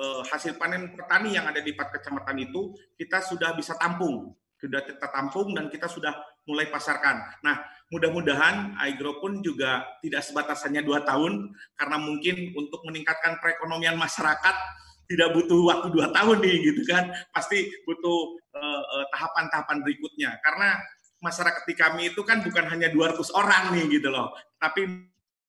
[0.00, 4.32] eh, hasil panen petani yang ada di empat kecamatan itu kita sudah bisa tampung
[4.64, 6.16] sudah kita tampung dan kita sudah
[6.48, 7.44] mulai pasarkan.
[7.44, 7.60] Nah,
[7.94, 14.56] mudah-mudahan iGrow pun juga tidak sebatas hanya dua tahun, karena mungkin untuk meningkatkan perekonomian masyarakat
[15.06, 17.14] tidak butuh waktu dua tahun nih, gitu kan?
[17.30, 20.68] Pasti butuh tahapan-tahapan uh, tahapan -tahapan berikutnya, karena
[21.22, 24.84] masyarakat di kami itu kan bukan hanya 200 orang nih gitu loh, tapi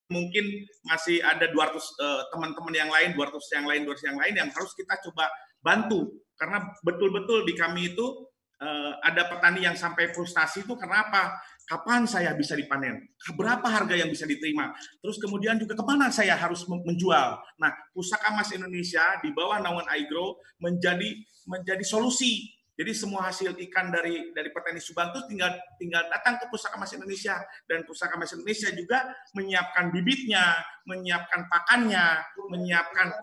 [0.08, 0.46] mungkin
[0.86, 4.72] masih ada 200 uh, teman-teman yang lain, 200 yang lain, 200 yang lain yang harus
[4.78, 5.28] kita coba
[5.60, 8.06] bantu karena betul-betul di kami itu
[8.60, 11.40] uh, ada petani yang sampai frustasi itu karena apa?
[11.66, 13.10] Kapan saya bisa dipanen?
[13.34, 14.72] Berapa harga yang bisa diterima?
[15.02, 17.42] Terus kemudian juga ke mana saya harus menjual?
[17.58, 21.10] Nah, Pusaka Emas Indonesia di bawah naungan iGrow menjadi
[21.46, 26.52] menjadi solusi jadi semua hasil ikan dari dari petani Subang itu tinggal tinggal datang ke
[26.52, 27.40] Pusaka Emas Indonesia
[27.72, 32.20] dan Pusaka Emas Indonesia juga menyiapkan bibitnya, menyiapkan pakannya,
[32.52, 33.16] menyiapkan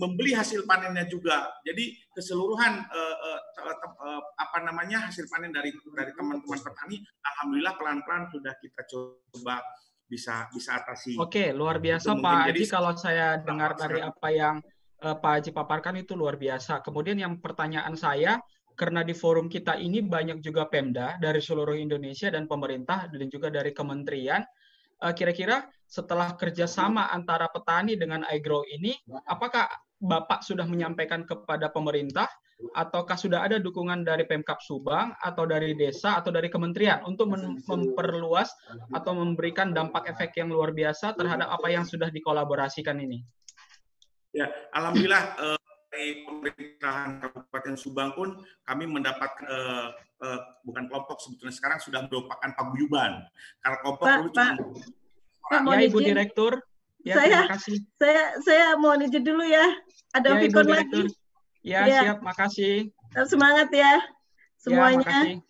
[0.00, 1.44] membeli hasil panennya juga.
[1.68, 3.40] Jadi keseluruhan uh, uh,
[4.00, 9.60] uh, apa namanya hasil panen dari dari teman-teman petani, alhamdulillah pelan-pelan sudah kita coba
[10.08, 11.20] bisa bisa atasi.
[11.20, 14.56] Oke, luar biasa Pak Haji kalau saya dengar dari apa yang
[15.04, 16.80] uh, Pak Haji paparkan itu luar biasa.
[16.80, 18.40] Kemudian yang pertanyaan saya
[18.76, 23.48] karena di forum kita ini banyak juga Pemda dari seluruh Indonesia dan pemerintah dan juga
[23.48, 24.44] dari kementerian.
[24.96, 28.92] Eh, kira-kira setelah kerjasama antara petani dengan iGrow ini,
[29.26, 32.28] apakah Bapak sudah menyampaikan kepada pemerintah
[32.76, 37.32] ataukah sudah ada dukungan dari Pemkap Subang atau dari desa atau dari kementerian untuk
[37.64, 38.48] memperluas
[38.92, 43.24] atau memberikan dampak efek yang luar biasa terhadap apa yang sudah dikolaborasikan ini?
[44.36, 45.55] Ya, alhamdulillah eh,
[45.96, 48.36] dari pemerintahan Kabupaten Subang pun
[48.68, 53.24] kami mendapat uh, uh, bukan kelompok sebetulnya sekarang sudah merupakan paguyuban.
[53.64, 54.52] Karena kelompok Pak, dulu Pak,
[55.48, 56.08] Pak, ya, Ibu izin.
[56.12, 56.52] Direktur.
[57.00, 57.38] Ya, saya,
[57.96, 59.64] saya saya mau izin dulu ya.
[60.12, 61.02] Ada ya, Vikon lagi.
[61.64, 62.18] Ya, ya, siap.
[62.20, 62.92] Makasih.
[63.24, 64.04] Semangat ya
[64.60, 65.08] semuanya.
[65.08, 65.40] Ya,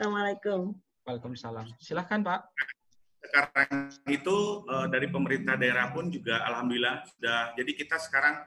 [0.00, 0.72] Assalamualaikum.
[1.04, 1.68] Waalaikumsalam.
[1.76, 2.48] Silahkan Pak
[3.20, 8.40] sekarang itu uh, dari pemerintah daerah pun juga alhamdulillah sudah jadi kita sekarang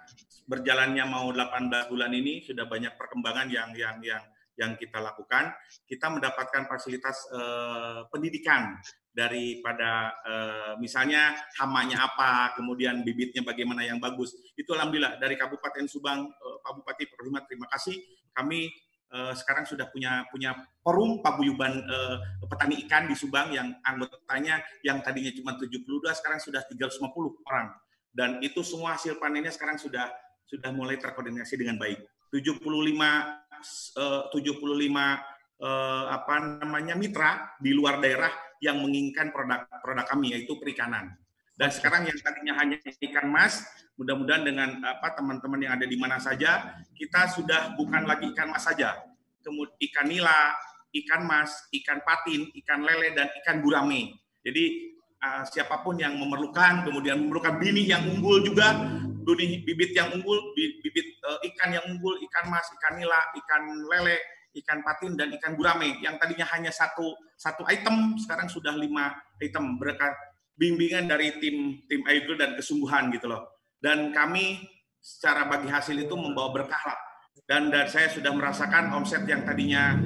[0.49, 5.53] berjalannya mau 18 bulan ini sudah banyak perkembangan yang yang yang yang kita lakukan.
[5.85, 8.77] Kita mendapatkan fasilitas uh, pendidikan
[9.13, 14.33] daripada uh, misalnya hamanya apa kemudian bibitnya bagaimana yang bagus.
[14.57, 17.05] Itu alhamdulillah dari Kabupaten Subang uh, Pak Bupati
[17.49, 17.97] terima kasih.
[18.33, 18.69] Kami
[19.13, 22.17] uh, sekarang sudah punya punya forum paguyuban uh,
[22.49, 27.13] petani ikan di Subang yang anggotanya yang tadinya cuma 72 sekarang sudah 350
[27.47, 27.71] orang
[28.13, 30.09] dan itu semua hasil panennya sekarang sudah
[30.45, 32.05] sudah mulai terkoordinasi dengan baik.
[32.29, 32.61] 75
[33.97, 38.29] uh, 75 uh, apa namanya mitra di luar daerah
[38.61, 41.17] yang menginginkan produk produk kami yaitu perikanan.
[41.53, 43.61] Dan sekarang yang tadinya hanya ikan mas,
[43.93, 48.65] mudah-mudahan dengan apa teman-teman yang ada di mana saja, kita sudah bukan lagi ikan mas
[48.65, 48.97] saja.
[49.45, 50.57] Kemudian ikan nila,
[50.97, 54.17] ikan mas, ikan patin, ikan lele, dan ikan gurame.
[54.41, 58.73] Jadi uh, siapa pun yang memerlukan, kemudian memerlukan bini yang unggul juga,
[59.21, 63.61] benih bibit yang unggul, bibit uh, ikan yang unggul, ikan mas, ikan nila, ikan
[63.93, 64.17] lele,
[64.57, 66.01] ikan patin, dan ikan gurame.
[66.01, 70.32] Yang tadinya hanya satu satu item, sekarang sudah lima item berkat
[70.63, 73.43] bimbingan dari tim tim Aidul dan kesungguhan gitu loh.
[73.83, 74.63] Dan kami
[75.03, 76.99] secara bagi hasil itu membawa berkah lah.
[77.43, 79.99] Dan, dan saya sudah merasakan omset yang tadinya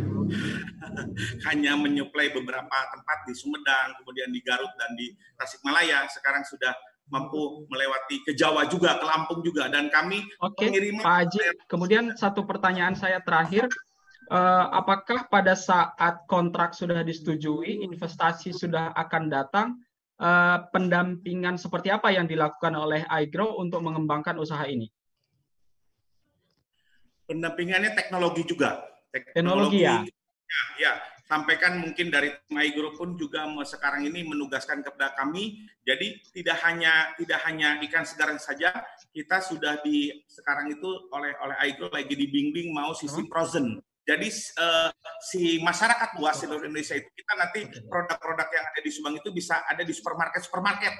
[1.48, 6.74] hanya menyuplai beberapa tempat di Sumedang, kemudian di Garut dan di Tasikmalaya, sekarang sudah
[7.14, 11.06] mampu melewati ke Jawa juga, ke Lampung juga, dan kami Oke, pengiriman.
[11.06, 13.70] Pak Haji, kemudian satu pertanyaan saya terakhir,
[14.34, 19.68] uh, apakah pada saat kontrak sudah disetujui, investasi sudah akan datang,
[20.22, 24.90] uh, pendampingan seperti apa yang dilakukan oleh iGrow untuk mengembangkan usaha ini?
[27.28, 28.84] Pendampingannya teknologi juga.
[29.12, 29.96] Teknologi, teknologi ya?
[30.04, 30.62] ya?
[30.80, 30.94] Ya,
[31.28, 35.68] sampaikan mungkin dari iGrow pun juga sekarang ini menugaskan kepada kami.
[35.84, 38.72] Jadi tidak hanya tidak hanya ikan segar saja,
[39.12, 43.84] kita sudah di sekarang itu oleh oleh iGrow lagi dibimbing mau sistem frozen.
[44.08, 44.88] Jadi uh,
[45.20, 49.68] si masyarakat luas seluruh Indonesia itu kita nanti produk-produk yang ada di Subang itu bisa
[49.68, 50.96] ada di supermarket supermarket.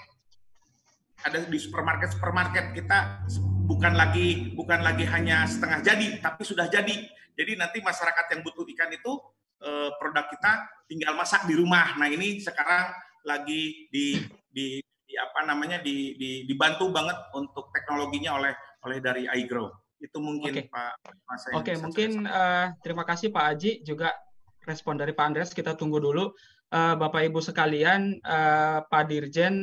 [1.24, 3.24] Ada di supermarket supermarket kita
[3.64, 7.08] bukan lagi bukan lagi hanya setengah jadi tapi sudah jadi.
[7.38, 9.12] Jadi nanti masyarakat yang butuh ikan itu
[9.64, 11.96] uh, produk kita tinggal masak di rumah.
[11.96, 12.92] Nah ini sekarang
[13.24, 14.20] lagi di
[14.52, 18.52] di, di apa namanya di, di dibantu banget untuk teknologinya oleh
[18.84, 19.87] oleh dari iGrow.
[19.98, 20.66] Itu mungkin okay.
[20.70, 20.94] Pak.
[21.58, 24.14] Oke, okay, mungkin uh, terima kasih Pak Aji juga
[24.68, 26.30] respon dari Pak Andreas kita tunggu dulu.
[26.68, 29.56] Uh, Bapak Ibu sekalian, uh, Pak Dirjen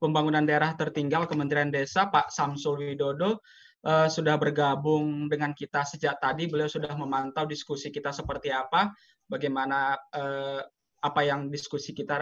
[0.00, 3.44] Pembangunan Daerah Tertinggal Kementerian Desa Pak Samsul Widodo
[3.84, 6.48] uh, sudah bergabung dengan kita sejak tadi.
[6.48, 8.90] Beliau sudah memantau diskusi kita seperti apa,
[9.28, 10.60] bagaimana uh,
[11.04, 12.16] apa yang diskusi kita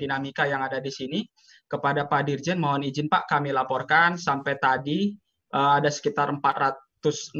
[0.00, 1.20] dinamika yang ada di sini.
[1.68, 5.12] Kepada Pak Dirjen, mohon izin Pak kami laporkan sampai tadi
[5.54, 7.36] uh, ada sekitar 460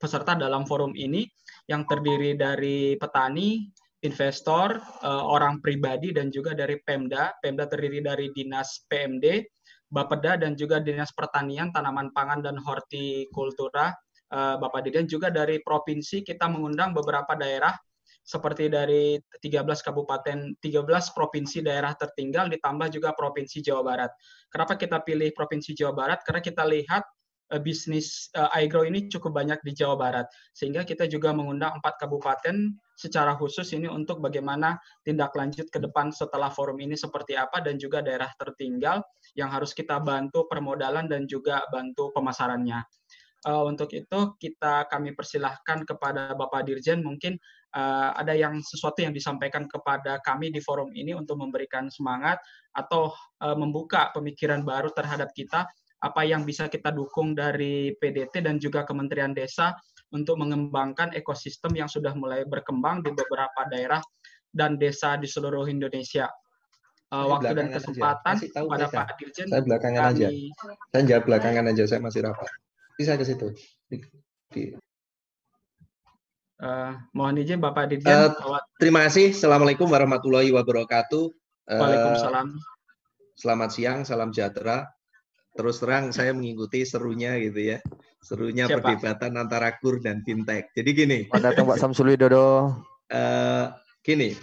[0.00, 1.28] peserta dalam forum ini
[1.68, 3.68] yang terdiri dari petani,
[4.00, 7.36] investor, uh, orang pribadi dan juga dari Pemda.
[7.38, 9.44] Pemda terdiri dari Dinas PMD,
[9.92, 13.92] Bapeda dan juga Dinas Pertanian, Tanaman Pangan dan Hortikultura.
[14.30, 17.74] Uh, Bapak Didan juga dari provinsi kita mengundang beberapa daerah
[18.30, 24.14] seperti dari 13 kabupaten, 13 provinsi daerah tertinggal ditambah juga provinsi Jawa Barat.
[24.54, 26.22] Kenapa kita pilih provinsi Jawa Barat?
[26.22, 27.02] Karena kita lihat
[27.50, 30.30] uh, bisnis uh, iGrow ini cukup banyak di Jawa Barat.
[30.54, 36.14] Sehingga kita juga mengundang empat kabupaten secara khusus ini untuk bagaimana tindak lanjut ke depan
[36.14, 39.02] setelah forum ini seperti apa dan juga daerah tertinggal
[39.34, 42.78] yang harus kita bantu permodalan dan juga bantu pemasarannya.
[43.40, 47.40] Uh, untuk itu kita kami persilahkan kepada Bapak Dirjen mungkin
[47.74, 52.38] uh, ada yang sesuatu yang disampaikan kepada kami di forum ini untuk memberikan semangat
[52.74, 55.66] atau uh, membuka pemikiran baru terhadap kita
[56.00, 59.76] apa yang bisa kita dukung dari PDT dan juga Kementerian Desa
[60.16, 64.00] untuk mengembangkan ekosistem yang sudah mulai berkembang di beberapa daerah
[64.48, 66.26] dan desa di seluruh Indonesia.
[67.10, 69.50] Uh, waktu dan kesempatan pada Pak Dirjen.
[69.50, 70.14] Saya belakangan kami...
[70.14, 70.28] aja.
[70.94, 72.50] Saya jawab belakangan aja, saya masih rapat
[73.00, 73.48] bisa ke situ.
[73.88, 73.96] Di,
[74.52, 74.62] di.
[76.60, 78.36] Uh, mohon izin Bapak Dirjen.
[78.36, 79.32] Uh, terima kasih.
[79.32, 81.24] Assalamualaikum warahmatullahi wabarakatuh.
[81.64, 82.52] Uh, Waalaikumsalam.
[83.32, 84.84] Selamat siang, salam sejahtera.
[85.56, 87.78] Terus terang saya mengikuti serunya gitu ya.
[88.20, 88.84] Serunya Siapa?
[88.84, 90.68] perdebatan antara KUR dan fintech.
[90.76, 91.18] Jadi gini.
[91.32, 92.76] Selamat datang Pak Samsul Widodo.
[93.08, 93.72] Uh,
[94.04, 94.36] gini,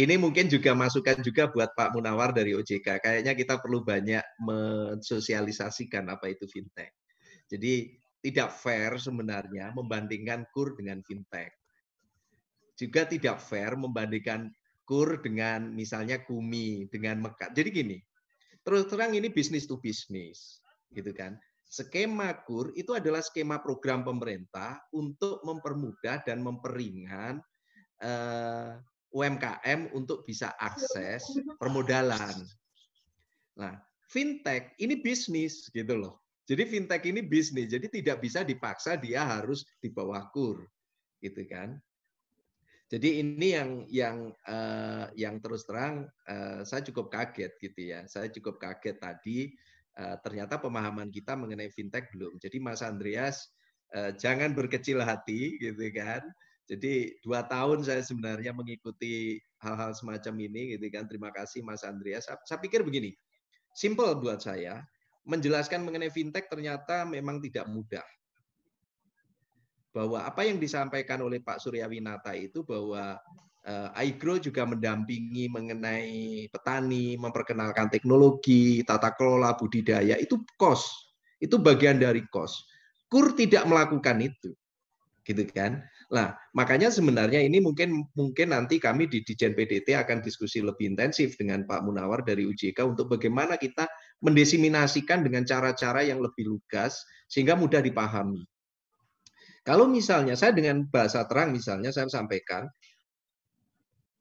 [0.00, 3.04] ini mungkin juga masukan juga buat Pak Munawar dari OJK.
[3.04, 6.96] Kayaknya kita perlu banyak mensosialisasikan apa itu fintech.
[7.52, 11.54] Jadi tidak fair sebenarnya membandingkan kur dengan fintech.
[12.78, 14.50] Juga tidak fair membandingkan
[14.88, 17.52] kur dengan misalnya Kumi, dengan Mekat.
[17.52, 17.98] Jadi gini,
[18.64, 20.64] terus terang ini bisnis to bisnis,
[20.94, 21.36] gitu kan.
[21.68, 27.44] Skema kur itu adalah skema program pemerintah untuk mempermudah dan memperingan
[28.00, 28.72] eh,
[29.12, 31.28] UMKM untuk bisa akses
[31.60, 32.32] permodalan.
[33.60, 33.76] Nah,
[34.08, 36.27] fintech ini bisnis gitu loh.
[36.48, 40.64] Jadi fintech ini bisnis, jadi tidak bisa dipaksa dia harus di bawah kur,
[41.20, 41.76] gitu kan?
[42.88, 44.16] Jadi ini yang yang
[44.48, 48.08] uh, yang terus terang uh, saya cukup kaget gitu ya.
[48.08, 49.52] Saya cukup kaget tadi
[50.00, 52.40] uh, ternyata pemahaman kita mengenai fintech belum.
[52.40, 53.52] Jadi Mas Andreas
[53.92, 56.24] uh, jangan berkecil hati gitu kan.
[56.64, 61.04] Jadi dua tahun saya sebenarnya mengikuti hal-hal semacam ini gitu kan.
[61.04, 62.24] Terima kasih Mas Andreas.
[62.24, 63.12] Saya, saya pikir begini,
[63.76, 64.80] simple buat saya
[65.28, 68.04] menjelaskan mengenai fintech ternyata memang tidak mudah.
[69.92, 73.20] Bahwa apa yang disampaikan oleh Pak Suryawinata itu bahwa
[73.68, 80.88] uh, iGrow juga mendampingi mengenai petani, memperkenalkan teknologi, tata kelola, budidaya, itu kos.
[81.38, 82.64] Itu bagian dari kos.
[83.08, 84.50] KUR tidak melakukan itu.
[85.24, 85.84] Gitu kan?
[86.08, 91.36] Nah, makanya sebenarnya ini mungkin mungkin nanti kami di Dijen PDT akan diskusi lebih intensif
[91.36, 93.84] dengan Pak Munawar dari UJK untuk bagaimana kita
[94.24, 98.42] mendesiminasikan dengan cara-cara yang lebih lugas sehingga mudah dipahami.
[99.62, 102.66] Kalau misalnya saya dengan bahasa terang misalnya saya sampaikan,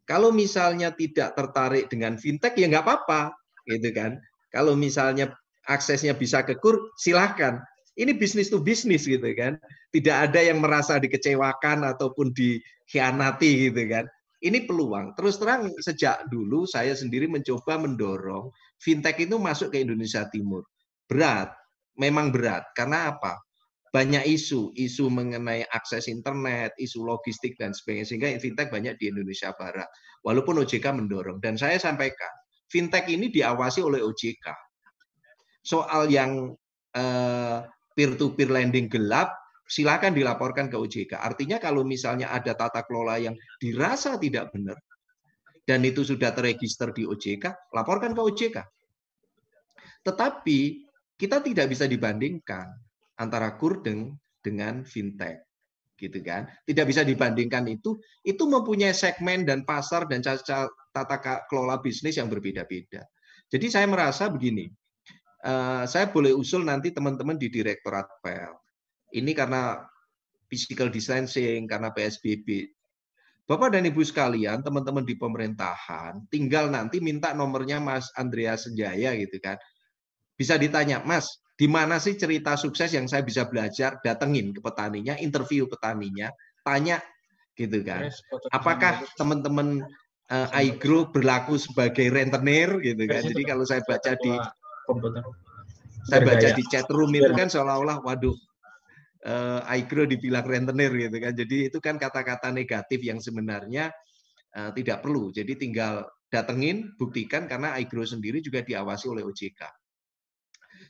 [0.03, 3.35] kalau misalnya tidak tertarik dengan fintech ya nggak apa-apa,
[3.67, 4.19] gitu kan.
[4.51, 5.35] Kalau misalnya
[5.67, 7.59] aksesnya bisa ke kur, silahkan
[7.97, 9.57] ini bisnis to bisnis gitu kan.
[9.89, 14.05] Tidak ada yang merasa dikecewakan ataupun dikhianati gitu kan.
[14.37, 15.17] Ini peluang.
[15.17, 20.65] Terus terang sejak dulu saya sendiri mencoba mendorong fintech itu masuk ke Indonesia Timur.
[21.09, 21.53] Berat,
[21.97, 22.69] memang berat.
[22.77, 23.37] Karena apa?
[23.89, 28.05] Banyak isu, isu mengenai akses internet, isu logistik dan sebagainya.
[28.05, 29.87] Sehingga fintech banyak di Indonesia Barat.
[30.21, 31.41] Walaupun OJK mendorong.
[31.41, 32.29] Dan saya sampaikan,
[32.69, 34.45] fintech ini diawasi oleh OJK.
[35.65, 36.53] Soal yang
[36.93, 37.57] eh,
[37.95, 39.33] peer to peer lending gelap
[39.67, 41.17] silakan dilaporkan ke OJK.
[41.19, 44.77] Artinya kalau misalnya ada tata kelola yang dirasa tidak benar
[45.67, 48.57] dan itu sudah terregister di OJK, laporkan ke OJK.
[50.07, 50.59] Tetapi
[51.19, 52.71] kita tidak bisa dibandingkan
[53.19, 55.43] antara kurdeng dengan fintech
[55.99, 56.47] gitu kan?
[56.63, 57.99] Tidak bisa dibandingkan itu.
[58.23, 63.03] Itu mempunyai segmen dan pasar dan tata kelola bisnis yang berbeda-beda.
[63.51, 64.71] Jadi saya merasa begini
[65.43, 68.53] uh, saya boleh usul nanti teman-teman di direktorat PEL
[69.15, 69.83] ini karena
[70.47, 72.71] physical distancing karena PSBB
[73.47, 79.39] Bapak dan Ibu sekalian, teman-teman di pemerintahan, tinggal nanti minta nomornya Mas Andreas Senjaya gitu
[79.39, 79.55] kan.
[80.35, 84.03] Bisa ditanya, Mas, di mana sih cerita sukses yang saya bisa belajar?
[84.03, 86.27] Datengin ke petaninya interview petaninya
[86.61, 86.99] tanya
[87.55, 88.11] gitu kan.
[88.51, 89.79] Apakah teman-teman
[90.27, 92.67] uh, iGrow berlaku sebagai rentenir?
[92.83, 93.25] Gitu kan.
[93.25, 94.33] Jadi kalau saya baca di
[96.07, 98.35] saya baca di chat room itu kan seolah-olah waduh
[99.27, 101.33] uh, iGrow dibilang rentenir gitu kan.
[101.35, 103.91] Jadi itu kan kata-kata negatif yang sebenarnya
[104.55, 105.29] uh, tidak perlu.
[105.35, 109.87] Jadi tinggal datengin buktikan karena iGrow sendiri juga diawasi oleh OJK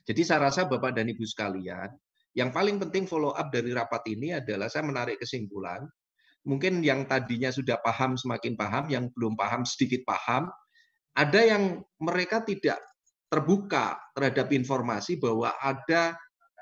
[0.08, 1.92] jadi saya rasa Bapak dan Ibu sekalian,
[2.32, 5.84] yang paling penting follow up dari rapat ini adalah saya menarik kesimpulan,
[6.48, 10.48] mungkin yang tadinya sudah paham semakin paham, yang belum paham sedikit paham,
[11.18, 12.80] ada yang mereka tidak
[13.28, 16.16] terbuka terhadap informasi bahwa ada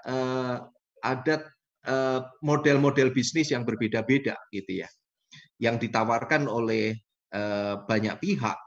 [0.10, 0.58] eh,
[1.06, 1.45] ada eh,
[2.42, 4.90] model-model bisnis yang berbeda-beda gitu ya,
[5.62, 6.98] yang ditawarkan oleh
[7.32, 8.58] eh, banyak pihak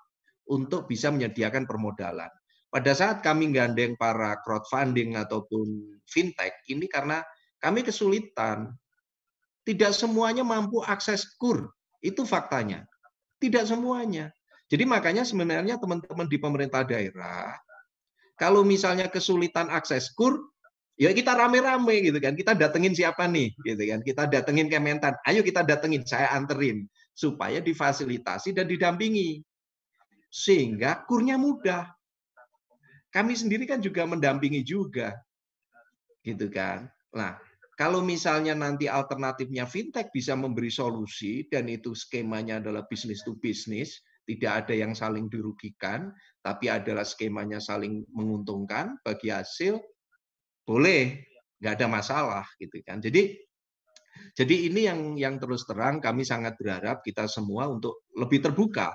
[0.48, 2.30] untuk bisa menyediakan permodalan.
[2.68, 7.24] Pada saat kami gandeng para crowdfunding ataupun fintech ini karena
[7.58, 8.70] kami kesulitan.
[9.64, 11.68] Tidak semuanya mampu akses kur
[12.00, 12.88] itu faktanya.
[13.36, 14.32] Tidak semuanya.
[14.72, 17.52] Jadi makanya sebenarnya teman-teman di pemerintah daerah
[18.38, 20.38] kalau misalnya kesulitan akses kur
[20.98, 22.34] ya kita rame-rame gitu kan.
[22.34, 23.54] Kita datengin siapa nih?
[23.62, 24.02] Gitu kan.
[24.02, 25.14] Kita datengin Kementan.
[25.24, 26.02] Ayo kita datengin.
[26.02, 26.84] Saya anterin.
[27.14, 29.40] Supaya difasilitasi dan didampingi.
[30.28, 31.86] Sehingga kurnya mudah.
[33.08, 35.14] Kami sendiri kan juga mendampingi juga.
[36.20, 36.90] Gitu kan.
[37.14, 37.40] Nah,
[37.78, 44.02] kalau misalnya nanti alternatifnya fintech bisa memberi solusi dan itu skemanya adalah bisnis to bisnis,
[44.26, 46.12] tidak ada yang saling dirugikan,
[46.42, 49.80] tapi adalah skemanya saling menguntungkan bagi hasil,
[50.68, 51.24] boleh,
[51.64, 53.00] nggak ada masalah gitu kan.
[53.00, 53.32] Jadi
[54.36, 58.92] jadi ini yang yang terus terang kami sangat berharap kita semua untuk lebih terbuka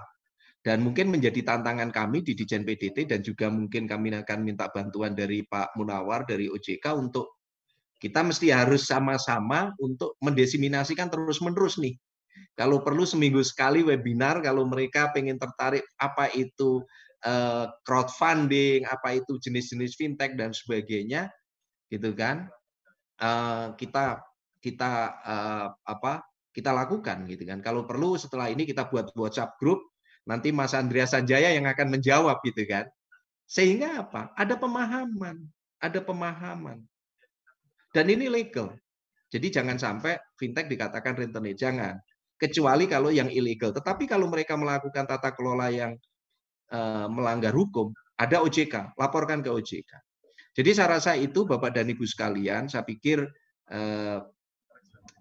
[0.64, 5.11] dan mungkin menjadi tantangan kami di Dijen PDT dan juga mungkin kami akan minta bantuan
[5.11, 7.42] dari Pak Munawar dari OJK untuk
[8.00, 11.95] kita mesti harus sama-sama untuk mendesiminasikan terus-menerus nih.
[12.56, 16.84] Kalau perlu seminggu sekali webinar kalau mereka pengen tertarik apa itu
[17.24, 21.32] uh, crowdfunding, apa itu jenis-jenis fintech dan sebagainya,
[21.93, 22.49] gitu kan?
[23.22, 24.25] Uh, kita
[24.57, 24.91] kita
[25.22, 26.25] uh, apa?
[26.49, 27.61] Kita lakukan gitu kan.
[27.61, 32.39] Kalau perlu setelah ini kita buat WhatsApp group Nanti Mas Andreas Sanjaya yang akan menjawab
[32.47, 32.88] gitu kan.
[33.43, 34.31] Sehingga apa?
[34.39, 35.43] Ada pemahaman,
[35.83, 36.80] ada pemahaman.
[37.91, 38.72] Dan ini legal.
[39.27, 41.99] Jadi jangan sampai fintech dikatakan rentenir, jangan.
[42.39, 43.75] Kecuali kalau yang ilegal.
[43.75, 45.93] Tetapi kalau mereka melakukan tata kelola yang
[47.11, 49.91] melanggar hukum, ada OJK, laporkan ke OJK.
[50.53, 53.25] Jadi saya rasa itu Bapak dan Ibu sekalian, saya pikir
[53.73, 54.19] uh,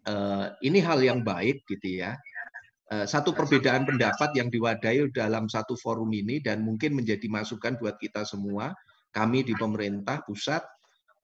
[0.07, 2.17] uh, ini hal yang baik gitu ya.
[2.93, 7.97] Eh, satu perbedaan pendapat yang diwadai dalam satu forum ini dan mungkin menjadi masukan buat
[7.97, 8.77] kita semua,
[9.17, 10.61] kami di pemerintah pusat,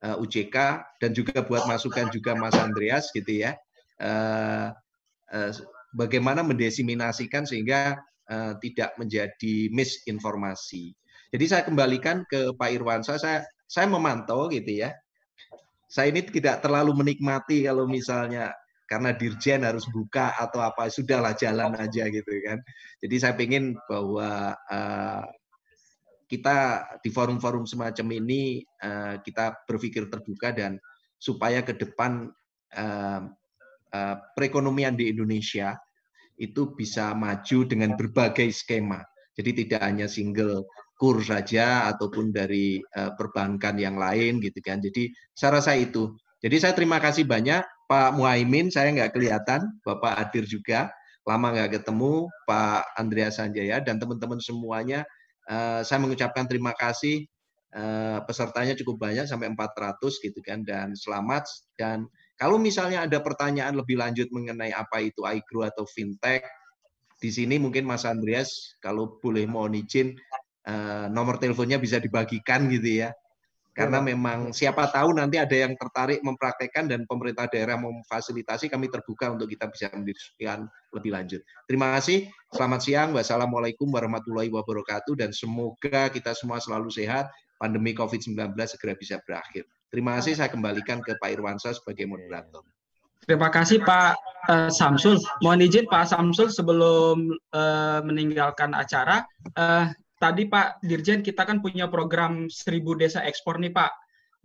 [0.01, 3.53] eh, UJK dan juga buat masukan juga Mas Andreas gitu ya,
[4.01, 4.73] uh,
[5.29, 5.51] uh,
[5.93, 10.97] bagaimana mendesiminasikan sehingga uh, tidak menjadi misinformasi.
[11.29, 14.97] Jadi saya kembalikan ke Pak Irwansa, saya saya memantau gitu ya.
[15.85, 18.53] Saya ini tidak terlalu menikmati kalau misalnya
[18.89, 22.57] karena dirjen harus buka atau apa sudahlah jalan aja gitu kan
[22.97, 25.23] jadi saya ingin bahwa uh,
[26.25, 26.57] kita
[27.05, 30.81] di forum-forum semacam ini uh, kita berpikir terbuka dan
[31.21, 32.33] supaya ke depan
[32.73, 33.21] uh,
[33.93, 35.77] uh, perekonomian di Indonesia
[36.41, 39.05] itu bisa maju dengan berbagai skema
[39.37, 40.65] jadi tidak hanya single
[40.99, 44.83] kur saja ataupun dari uh, perbankan yang lain gitu kan.
[44.83, 46.11] Jadi saya rasa itu.
[46.43, 50.91] Jadi saya terima kasih banyak Pak Muhaimin saya nggak kelihatan, Bapak hadir juga,
[51.23, 55.07] lama nggak ketemu, Pak Andreas Sanjaya dan teman-teman semuanya.
[55.47, 57.23] Uh, saya mengucapkan terima kasih.
[57.69, 60.67] Uh, pesertanya cukup banyak sampai 400 gitu kan.
[60.67, 61.47] Dan selamat.
[61.79, 66.43] Dan kalau misalnya ada pertanyaan lebih lanjut mengenai apa itu iGrow atau fintech
[67.19, 70.15] di sini mungkin Mas Andreas kalau boleh mohon izin
[71.09, 73.11] nomor teleponnya bisa dibagikan gitu ya
[73.79, 79.31] Karena memang siapa tahu nanti ada yang tertarik mempraktekkan dan pemerintah daerah memfasilitasi, kami terbuka
[79.31, 81.39] untuk kita bisa mendiskusikan lebih lanjut.
[81.63, 82.27] Terima kasih.
[82.51, 83.09] Selamat siang.
[83.15, 85.15] Wassalamualaikum warahmatullahi wabarakatuh.
[85.15, 87.31] Dan semoga kita semua selalu sehat.
[87.55, 89.63] Pandemi COVID-19 segera bisa berakhir.
[89.87, 90.35] Terima kasih.
[90.35, 92.67] Saya kembalikan ke Pak Irwansyah sebagai moderator.
[93.23, 94.11] Terima kasih Pak
[94.49, 95.21] uh, Samsul.
[95.39, 99.23] Mohon izin Pak Samsul sebelum uh, meninggalkan acara,
[99.55, 99.87] uh,
[100.19, 103.91] tadi Pak Dirjen kita kan punya program 1000 desa ekspor nih Pak.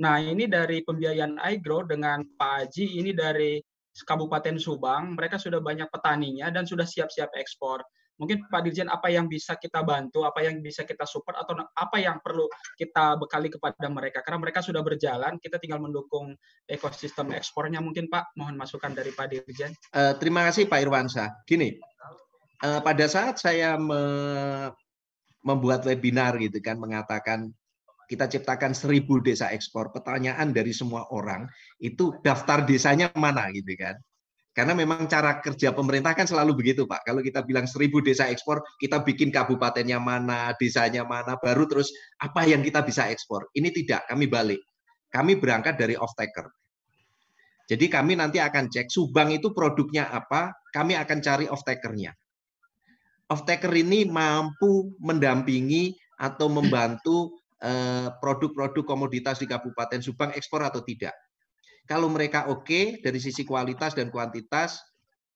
[0.00, 3.58] Nah ini dari pembiayaan iGrow dengan Pak Haji ini dari
[3.94, 7.78] Kabupaten Subang, mereka sudah banyak petaninya dan sudah siap-siap ekspor.
[8.14, 11.98] Mungkin Pak Dirjen apa yang bisa kita bantu, apa yang bisa kita support atau apa
[11.98, 12.46] yang perlu
[12.78, 16.34] kita bekali kepada mereka karena mereka sudah berjalan, kita tinggal mendukung
[16.66, 18.34] ekosistem ekspornya mungkin Pak.
[18.38, 19.74] Mohon masukan dari Pak Dirjen.
[19.94, 21.42] Uh, terima kasih Pak Irwansyah.
[21.46, 21.74] Gini,
[22.62, 24.02] uh, pada saat saya me
[25.44, 27.52] membuat webinar gitu kan mengatakan
[28.08, 29.92] kita ciptakan seribu desa ekspor.
[29.92, 31.48] Pertanyaan dari semua orang
[31.80, 33.96] itu daftar desanya mana gitu kan?
[34.54, 37.02] Karena memang cara kerja pemerintah kan selalu begitu Pak.
[37.02, 41.90] Kalau kita bilang seribu desa ekspor, kita bikin kabupatennya mana, desanya mana, baru terus
[42.22, 43.50] apa yang kita bisa ekspor.
[43.50, 44.62] Ini tidak, kami balik.
[45.10, 46.46] Kami berangkat dari off-taker.
[47.66, 51.46] Jadi kami nanti akan cek Subang itu produknya apa, kami akan cari
[53.30, 60.84] off-takernya off-taker ini mampu mendampingi atau membantu eh, produk-produk komoditas di Kabupaten Subang ekspor atau
[60.84, 61.14] tidak.
[61.84, 64.80] Kalau mereka oke okay, dari sisi kualitas dan kuantitas,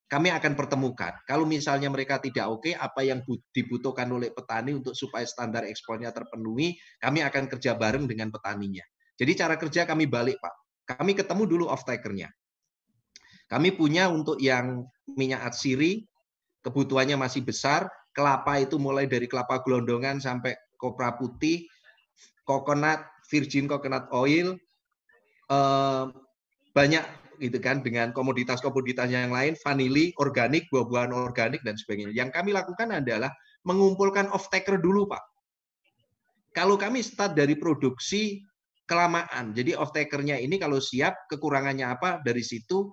[0.09, 1.13] kami akan pertemukan.
[1.29, 3.21] Kalau misalnya mereka tidak oke, okay, apa yang
[3.53, 8.81] dibutuhkan oleh petani untuk supaya standar ekspornya terpenuhi, kami akan kerja bareng dengan petaninya.
[9.21, 10.55] Jadi cara kerja kami balik, Pak.
[10.97, 12.33] Kami ketemu dulu off-takernya.
[13.53, 16.09] Kami punya untuk yang minyak atsiri,
[16.69, 21.65] kebutuhannya masih besar, kelapa itu mulai dari kelapa gelondongan sampai kopra putih,
[22.45, 23.01] coconut,
[23.33, 24.53] virgin coconut oil,
[25.49, 26.05] eh,
[26.77, 27.05] banyak
[27.41, 32.13] gitu kan dengan komoditas-komoditas yang lain, vanili, organik, buah-buahan organik dan sebagainya.
[32.13, 33.31] Yang kami lakukan adalah
[33.65, 35.23] mengumpulkan off-taker dulu, Pak.
[36.53, 38.43] Kalau kami start dari produksi
[38.91, 42.91] kelamaan, jadi off-takernya ini kalau siap, kekurangannya apa, dari situ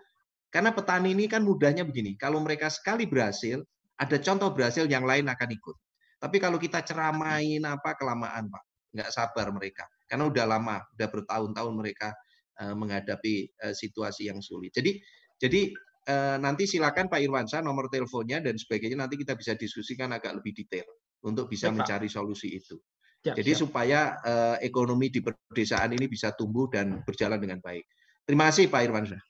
[0.49, 3.59] karena petani ini kan mudahnya begini, kalau mereka sekali berhasil,
[3.95, 5.75] ada contoh berhasil yang lain akan ikut.
[6.19, 8.63] Tapi kalau kita ceramain apa kelamaan, Pak,
[8.95, 9.83] nggak sabar mereka.
[10.07, 12.15] Karena udah lama, udah bertahun-tahun mereka
[12.63, 14.71] uh, menghadapi uh, situasi yang sulit.
[14.71, 14.95] Jadi,
[15.39, 15.75] jadi
[16.07, 20.55] uh, nanti silakan Pak Irwansyah nomor teleponnya dan sebagainya nanti kita bisa diskusikan agak lebih
[20.55, 20.87] detail
[21.23, 22.79] untuk bisa ya, mencari solusi itu.
[23.25, 23.61] Ya, Jadi siap.
[23.65, 24.21] supaya
[24.61, 27.81] ekonomi di pedesaan ini bisa tumbuh dan berjalan dengan baik.
[28.21, 29.21] Terima kasih Pak Irwansyah.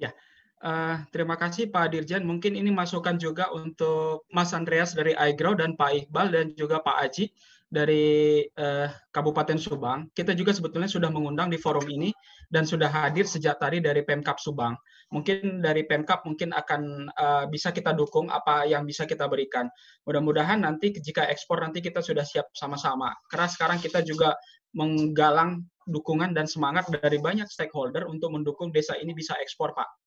[0.00, 0.16] Ya,
[0.64, 2.24] Uh, terima kasih Pak Dirjen.
[2.24, 7.04] Mungkin ini masukan juga untuk Mas Andreas dari iGrow dan Pak Iqbal dan juga Pak
[7.04, 7.28] Aji
[7.68, 10.08] dari uh, Kabupaten Subang.
[10.16, 12.16] Kita juga sebetulnya sudah mengundang di forum ini
[12.48, 14.72] dan sudah hadir sejak tadi dari Pemkap Subang.
[15.12, 19.68] Mungkin dari Pemkap mungkin akan uh, bisa kita dukung apa yang bisa kita berikan.
[20.08, 23.12] Mudah-mudahan nanti jika ekspor nanti kita sudah siap sama-sama.
[23.28, 24.32] Karena sekarang kita juga
[24.72, 30.03] menggalang dukungan dan semangat dari banyak stakeholder untuk mendukung desa ini bisa ekspor, Pak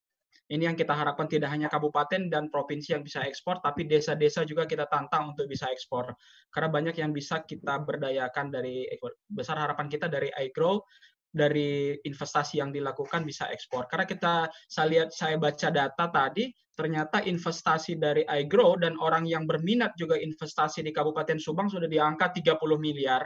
[0.48, 4.64] ini yang kita harapkan tidak hanya kabupaten dan provinsi yang bisa ekspor, tapi desa-desa juga
[4.64, 6.08] kita tantang untuk bisa ekspor.
[6.48, 8.88] Karena banyak yang bisa kita berdayakan dari
[9.28, 10.80] besar harapan kita dari iGrow,
[11.28, 13.84] dari investasi yang dilakukan bisa ekspor.
[13.92, 19.44] Karena kita saya lihat saya baca data tadi, ternyata investasi dari iGrow dan orang yang
[19.44, 23.20] berminat juga investasi di Kabupaten Subang sudah di angka 30 miliar.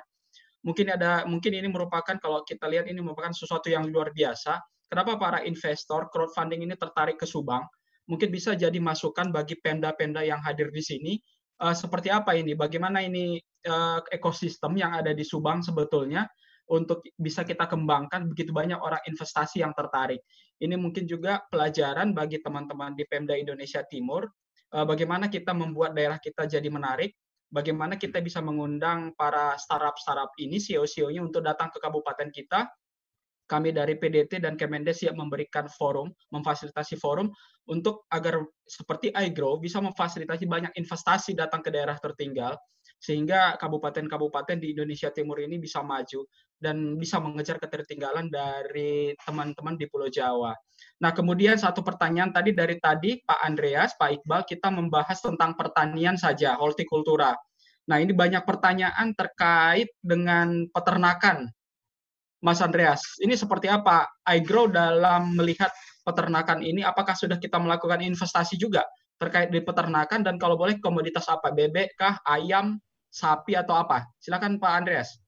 [0.66, 4.58] Mungkin ada mungkin ini merupakan kalau kita lihat ini merupakan sesuatu yang luar biasa
[4.92, 7.64] Kenapa para investor crowdfunding ini tertarik ke Subang?
[8.12, 11.12] Mungkin bisa jadi masukan bagi penda-penda yang hadir di sini.
[11.56, 12.52] Uh, seperti apa ini?
[12.52, 16.28] Bagaimana ini uh, ekosistem yang ada di Subang sebetulnya
[16.68, 20.20] untuk bisa kita kembangkan begitu banyak orang investasi yang tertarik.
[20.60, 24.28] Ini mungkin juga pelajaran bagi teman-teman di Pemda Indonesia Timur
[24.76, 27.16] uh, bagaimana kita membuat daerah kita jadi menarik,
[27.48, 32.68] bagaimana kita bisa mengundang para startup-startup ini CEO-CEO-nya untuk datang ke kabupaten kita
[33.46, 37.28] kami dari PDT dan Kemendes siap memberikan forum, memfasilitasi forum
[37.68, 42.58] untuk agar seperti iGrow bisa memfasilitasi banyak investasi datang ke daerah tertinggal
[43.02, 46.22] sehingga kabupaten-kabupaten di Indonesia Timur ini bisa maju
[46.62, 50.54] dan bisa mengejar ketertinggalan dari teman-teman di Pulau Jawa.
[51.02, 56.14] Nah, kemudian satu pertanyaan tadi dari tadi Pak Andreas, Pak Iqbal, kita membahas tentang pertanian
[56.14, 57.34] saja, hortikultura.
[57.90, 61.50] Nah, ini banyak pertanyaan terkait dengan peternakan
[62.42, 65.70] Mas Andreas, ini seperti apa iGrow dalam melihat
[66.02, 66.82] peternakan ini?
[66.82, 68.82] Apakah sudah kita melakukan investasi juga
[69.14, 71.54] terkait di peternakan dan kalau boleh komoditas apa?
[71.54, 72.82] Bebek kah, ayam,
[73.14, 74.10] sapi atau apa?
[74.18, 75.22] Silakan Pak Andreas.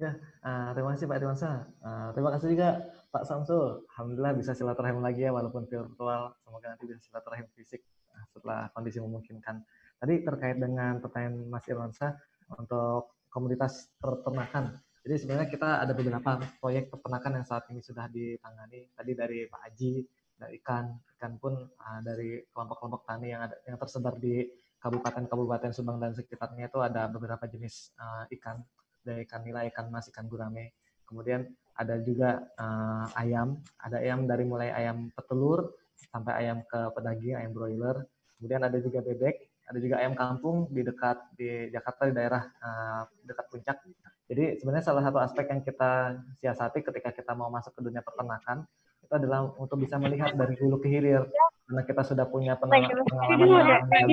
[0.00, 1.68] Ya, uh, terima kasih Pak Irwansa.
[1.84, 3.84] Uh, terima kasih juga Pak Samsul.
[3.92, 6.32] Alhamdulillah bisa silaturahim lagi ya walaupun virtual.
[6.40, 7.84] Semoga nanti bisa silaturahim fisik
[8.32, 9.60] setelah kondisi memungkinkan.
[10.00, 12.16] Tadi terkait dengan pertanyaan Mas Irwansa
[12.56, 14.80] untuk komunitas peternakan.
[15.00, 16.30] Jadi sebenarnya kita ada beberapa
[16.60, 18.92] proyek peternakan yang saat ini sudah ditangani.
[18.92, 20.04] Tadi dari Pak Aji,
[20.36, 24.44] dari ikan, ikan pun uh, dari kelompok-kelompok tani yang ada yang tersebar di
[24.80, 28.60] kabupaten-kabupaten Subang dan sekitarnya itu ada beberapa jenis uh, ikan
[29.00, 30.76] dari ikan nila, ikan mas, ikan gurame.
[31.08, 35.72] Kemudian ada juga uh, ayam, ada ayam dari mulai ayam petelur
[36.12, 38.04] sampai ayam ke pedaging, ayam broiler.
[38.36, 43.06] Kemudian ada juga bebek, ada juga ayam kampung di dekat di Jakarta di daerah uh,
[43.22, 43.76] dekat puncak.
[44.26, 48.66] Jadi sebenarnya salah satu aspek yang kita siasati ketika kita mau masuk ke dunia peternakan
[49.00, 51.26] itu adalah untuk bisa melihat dari hulu ke hilir
[51.66, 54.06] karena kita sudah punya pengalaman yang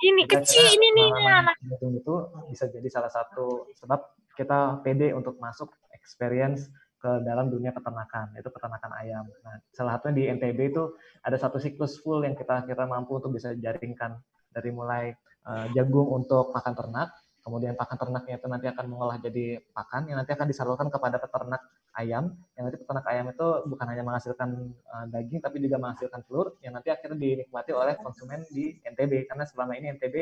[0.00, 2.14] ini kecil ini nih anak itu
[2.48, 4.00] bisa jadi salah satu sebab
[4.36, 6.72] kita pede untuk masuk experience
[7.02, 9.24] ke dalam dunia peternakan itu peternakan ayam.
[9.42, 10.94] Nah, salah satunya di NTB itu
[11.26, 14.22] ada satu siklus full yang kita kita mampu untuk bisa jaringkan
[14.54, 15.10] dari mulai
[15.48, 17.08] uh, jagung untuk pakan ternak,
[17.42, 21.62] kemudian pakan ternaknya itu nanti akan mengolah jadi pakan yang nanti akan disalurkan kepada peternak
[21.98, 24.48] ayam yang nanti peternak ayam itu bukan hanya menghasilkan
[24.88, 29.44] uh, daging tapi juga menghasilkan telur yang nanti akhirnya dinikmati oleh konsumen di NTB karena
[29.44, 30.16] selama ini NTB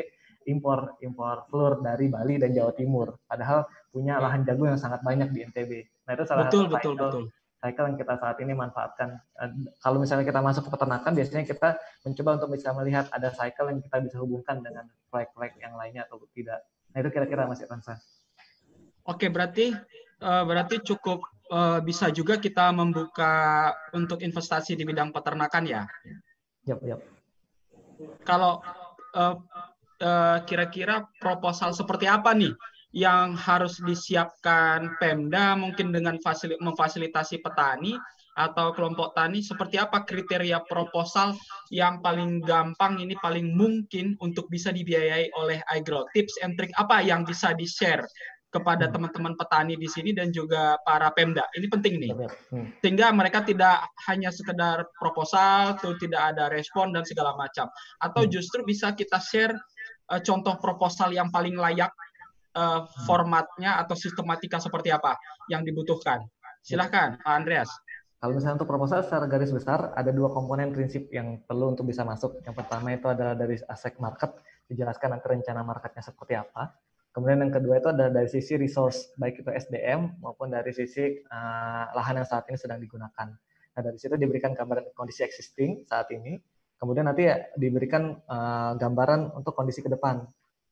[0.49, 5.29] impor impor telur dari Bali dan Jawa Timur padahal punya lahan jagung yang sangat banyak
[5.29, 5.71] di NTB.
[6.09, 7.23] Nah itu salah betul, satu betul, betul.
[7.61, 9.21] Cycle yang kita saat ini manfaatkan.
[9.37, 11.69] Uh, kalau misalnya kita masuk ke peternakan biasanya kita
[12.01, 16.17] mencoba untuk bisa melihat ada cycle yang kita bisa hubungkan dengan proyek-proyek yang lainnya atau
[16.33, 16.65] tidak.
[16.91, 18.01] Nah itu kira-kira Mas Irwansa.
[19.05, 19.77] Oke, berarti
[20.25, 21.21] uh, berarti cukup
[21.53, 25.81] uh, bisa juga kita membuka untuk investasi di bidang peternakan ya.
[26.65, 27.01] Yap, yap.
[28.25, 28.61] Kalau
[30.49, 32.55] kira-kira proposal seperti apa nih
[32.91, 37.95] yang harus disiapkan Pemda mungkin dengan fasil memfasilitasi petani
[38.39, 41.35] atau kelompok tani seperti apa kriteria proposal
[41.67, 46.71] yang paling gampang ini paling mungkin untuk bisa dibiayai oleh Agro tips and trick?
[46.79, 48.03] Apa yang bisa di share
[48.51, 51.43] kepada teman-teman petani di sini dan juga para Pemda?
[51.55, 52.11] Ini penting nih.
[52.79, 57.67] Sehingga mereka tidak hanya sekedar proposal tuh tidak ada respon dan segala macam.
[57.99, 59.55] Atau justru bisa kita share
[60.11, 61.91] uh, contoh proposal yang paling layak
[62.55, 65.17] uh, formatnya atau sistematika seperti apa
[65.51, 66.23] yang dibutuhkan
[66.61, 67.69] silahkan Andreas
[68.21, 72.05] kalau misalnya untuk proposal secara garis besar ada dua komponen prinsip yang perlu untuk bisa
[72.05, 72.37] masuk.
[72.45, 74.37] Yang pertama itu adalah dari aspek market,
[74.69, 76.69] dijelaskan nanti rencana marketnya seperti apa.
[77.17, 81.85] Kemudian yang kedua itu adalah dari sisi resource, baik itu SDM maupun dari sisi uh,
[81.97, 83.27] lahan yang saat ini sedang digunakan.
[83.73, 86.37] Nah dari situ diberikan gambaran kondisi existing saat ini.
[86.77, 90.21] Kemudian nanti ya, diberikan uh, gambaran untuk kondisi ke depan.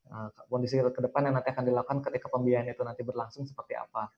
[0.10, 4.10] Uh, kondisi ke depan yang nanti akan dilakukan ketika pembiayaan itu nanti berlangsung seperti apa.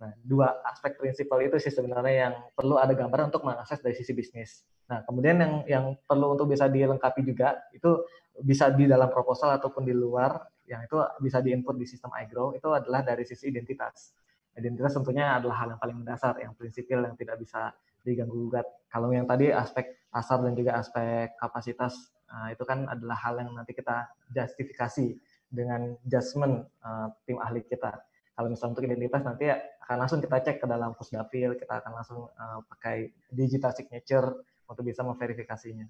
[0.00, 4.16] Nah, dua aspek prinsipal itu sih sebenarnya yang perlu ada gambaran untuk mengakses dari sisi
[4.16, 4.64] bisnis.
[4.88, 8.08] Nah, kemudian yang yang perlu untuk bisa dilengkapi juga itu
[8.40, 12.66] bisa di dalam proposal ataupun di luar yang itu bisa diinput di sistem iGrow itu
[12.72, 14.16] adalah dari sisi identitas.
[14.56, 18.66] Identitas tentunya adalah hal yang paling mendasar, yang prinsipil yang tidak bisa diganggu gugat.
[18.88, 23.50] Kalau yang tadi aspek pasar dan juga aspek kapasitas nah, itu kan adalah hal yang
[23.50, 25.18] nanti kita justifikasi
[25.54, 27.94] dengan judgement uh, tim ahli kita
[28.34, 32.20] kalau misalnya untuk identitas nanti akan langsung kita cek ke dalam pusdapil, kita akan langsung
[32.26, 35.86] uh, pakai digital signature untuk bisa memverifikasinya.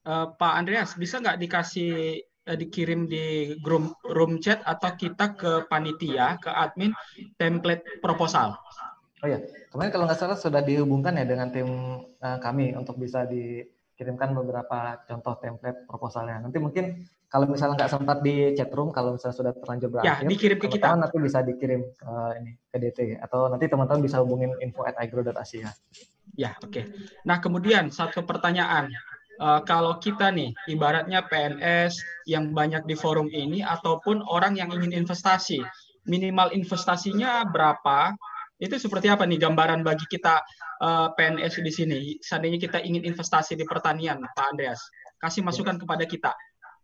[0.00, 5.68] Uh, Pak Andreas, bisa nggak dikasih uh, dikirim di room, room chat atau kita ke
[5.68, 6.96] panitia, ke admin,
[7.36, 8.56] template proposal?
[9.20, 11.68] Oh ya, kemarin kalau nggak salah sudah dihubungkan ya dengan tim
[12.00, 13.28] uh, kami untuk bisa
[14.00, 16.40] dikirimkan beberapa contoh template proposalnya.
[16.40, 20.24] Nanti mungkin kalau misalnya nggak sempat di chat room, kalau misalnya sudah terlanjur berakhir, ya,
[20.24, 20.96] dikirim ke kita.
[20.96, 25.68] nanti bisa dikirim ke ini ke DT atau nanti teman-teman bisa hubungin info at agro.asia.
[26.32, 26.72] Ya, oke.
[26.72, 26.84] Okay.
[27.28, 28.88] Nah, kemudian satu pertanyaan.
[29.40, 31.96] Uh, kalau kita nih, ibaratnya PNS
[32.28, 35.64] yang banyak di forum ini ataupun orang yang ingin investasi,
[36.04, 38.16] minimal investasinya berapa?
[38.60, 40.44] Itu seperti apa nih gambaran bagi kita
[40.84, 41.98] uh, eh, PNS di sini?
[42.20, 44.84] Seandainya kita ingin investasi di pertanian, Pak Andreas,
[45.16, 46.32] kasih masukan kepada kita.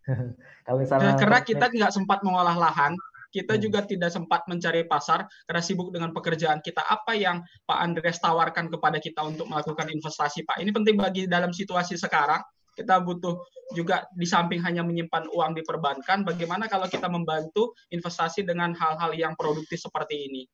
[0.67, 2.97] Kalau misalnya karena kita nggak sempat mengolah lahan,
[3.37, 3.63] kita hmm.
[3.63, 6.81] juga tidak sempat mencari pasar karena sibuk dengan pekerjaan kita.
[6.81, 10.65] Apa yang Pak Andreas tawarkan kepada kita untuk melakukan investasi, Pak?
[10.65, 12.41] Ini penting bagi dalam situasi sekarang.
[12.77, 13.41] Kita butuh
[13.73, 19.17] juga di samping hanya menyimpan uang di perbankan, bagaimana kalau kita membantu investasi dengan hal-hal
[19.17, 20.45] yang produktif seperti ini?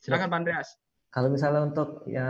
[0.00, 0.68] Silakan Pak Andreas.
[1.10, 2.28] Kalau misalnya untuk ya,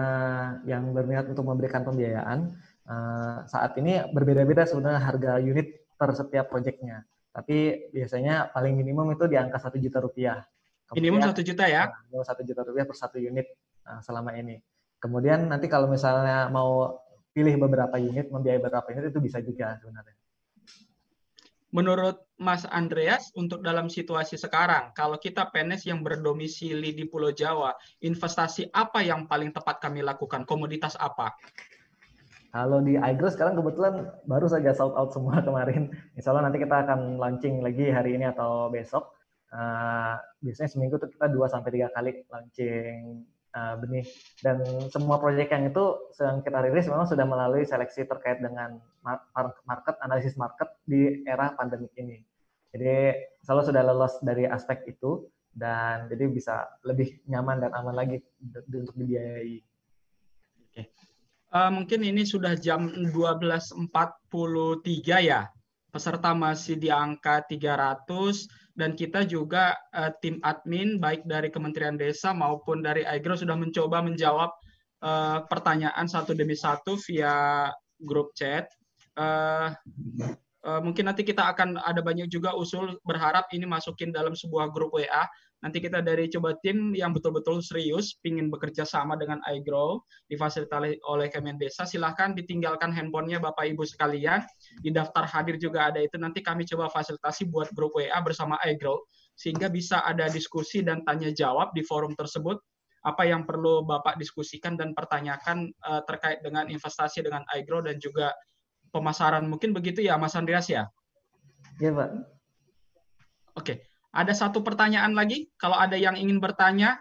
[0.62, 2.54] yang berminat untuk memberikan pembiayaan,
[2.86, 7.02] uh, saat ini berbeda-beda sebenarnya harga unit per setiap proyeknya.
[7.34, 10.40] Tapi biasanya paling minimum itu di angka satu juta rupiah.
[10.94, 11.90] minimum satu juta ya?
[11.90, 13.46] Nah, minimum satu juta rupiah per satu unit
[13.82, 14.62] nah, selama ini.
[15.02, 17.02] Kemudian nanti kalau misalnya mau
[17.34, 20.16] pilih beberapa unit, membiayai beberapa unit itu bisa juga sebenarnya.
[21.74, 27.74] Menurut Mas Andreas, untuk dalam situasi sekarang, kalau kita PNS yang berdomisili di Pulau Jawa,
[28.04, 30.46] investasi apa yang paling tepat kami lakukan?
[30.46, 31.34] Komoditas apa?
[32.54, 35.92] Kalau di iGrow sekarang kebetulan baru saja sold out semua kemarin.
[36.16, 39.12] Insya Allah nanti kita akan launching lagi hari ini atau besok.
[39.52, 43.22] Uh, biasanya seminggu tuh kita 2 sampai tiga kali launching
[43.56, 44.04] uh, benih
[44.44, 44.60] dan
[44.92, 45.84] semua proyek yang itu
[46.20, 48.76] yang kita rilis memang sudah melalui seleksi terkait dengan
[49.64, 52.20] market analisis market di era pandemi ini.
[52.76, 55.24] Jadi selalu sudah lolos dari aspek itu
[55.56, 59.64] dan jadi bisa lebih nyaman dan aman lagi untuk dibiayai.
[60.68, 60.92] Oke.
[61.48, 63.88] Uh, mungkin ini sudah jam 12.43
[65.24, 65.48] ya.
[65.88, 72.36] Peserta masih di angka 300 dan kita juga uh, tim admin baik dari Kementerian Desa
[72.36, 74.52] maupun dari Agro sudah mencoba menjawab
[75.00, 77.72] uh, pertanyaan satu demi satu via
[78.04, 78.68] grup chat.
[79.16, 79.72] Uh,
[80.68, 84.92] uh, mungkin nanti kita akan ada banyak juga usul berharap ini masukin dalam sebuah grup
[84.92, 85.24] WA
[85.66, 89.98] Nanti kita dari coba tim yang betul-betul serius, ingin bekerja sama dengan iGrow,
[90.30, 94.46] difasilitasi oleh Kemen Desa, silahkan ditinggalkan handphonenya Bapak Ibu sekalian,
[94.78, 99.02] di daftar hadir juga ada itu, nanti kami coba fasilitasi buat grup WA bersama iGrow,
[99.34, 102.62] sehingga bisa ada diskusi dan tanya jawab di forum tersebut,
[103.02, 108.30] apa yang perlu Bapak diskusikan dan pertanyakan uh, terkait dengan investasi dengan iGrow dan juga
[108.94, 109.42] pemasaran.
[109.50, 110.86] Mungkin begitu ya Mas Andreas ya?
[111.82, 112.10] Iya Pak.
[113.58, 113.95] Oke.
[114.16, 116.96] Ada satu pertanyaan lagi, kalau ada yang ingin bertanya,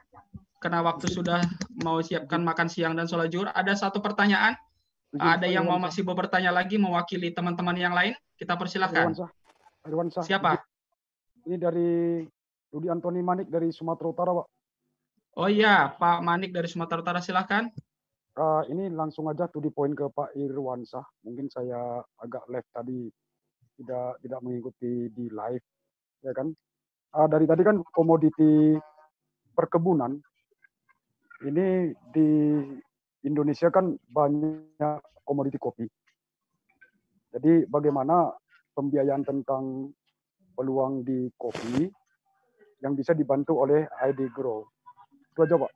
[0.60, 1.40] karena waktu sudah
[1.80, 4.60] mau siapkan makan siang dan sholat zuhur, ada satu pertanyaan.
[5.16, 9.16] Ada yang mau masih mau bertanya lagi, mewakili teman-teman yang lain, kita persilahkan.
[10.28, 10.60] Siapa?
[11.48, 12.20] Ini dari
[12.76, 14.48] Rudi Antoni Manik dari Sumatera Utara, Pak.
[15.40, 17.72] Oh iya, Pak Manik dari Sumatera Utara, silahkan.
[18.36, 21.08] Uh, ini langsung aja to the point ke Pak Irwansah.
[21.24, 23.08] Mungkin saya agak left tadi
[23.80, 25.64] tidak tidak mengikuti di live,
[26.20, 26.52] ya kan?
[27.14, 28.80] Uh, dari tadi kan komoditi
[29.54, 30.18] perkebunan
[31.46, 32.30] ini di
[33.28, 35.86] Indonesia kan banyak komoditi kopi.
[37.36, 38.32] Jadi bagaimana
[38.72, 39.92] pembiayaan tentang
[40.56, 41.90] peluang di kopi
[42.80, 44.64] yang bisa dibantu oleh ID Grow.
[45.36, 45.72] Itu aja Pak.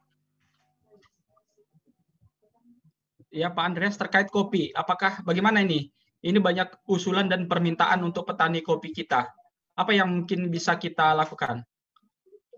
[3.30, 5.91] Ya Pak Andreas terkait kopi, apakah bagaimana ini?
[6.19, 9.39] Ini banyak usulan dan permintaan untuk petani kopi kita
[9.80, 11.64] apa yang mungkin bisa kita lakukan?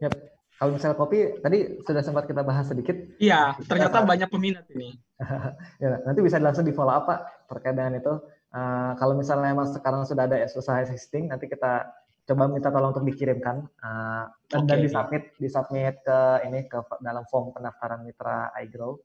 [0.02, 0.10] Ya,
[0.58, 2.98] kalau misalnya kopi tadi sudah sempat kita bahas sedikit.
[3.22, 4.98] Iya, ternyata banyak peminat ini.
[5.82, 8.14] ya, nanti bisa langsung di follow up Pak terkait dengan itu.
[8.52, 11.88] Uh, kalau misalnya memang sekarang sudah ada usaha existing, nanti kita
[12.30, 14.68] coba minta tolong untuk dikirimkan uh, dan, okay.
[14.70, 18.98] dan disubmit disubmit ke ini ke dalam form pendaftaran mitra iGrow.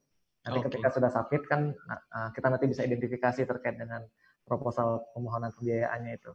[0.44, 0.66] Nanti okay.
[0.72, 4.04] ketika sudah submit kan uh, kita nanti bisa identifikasi terkait dengan
[4.44, 6.32] proposal pemohonan pembiayaannya itu.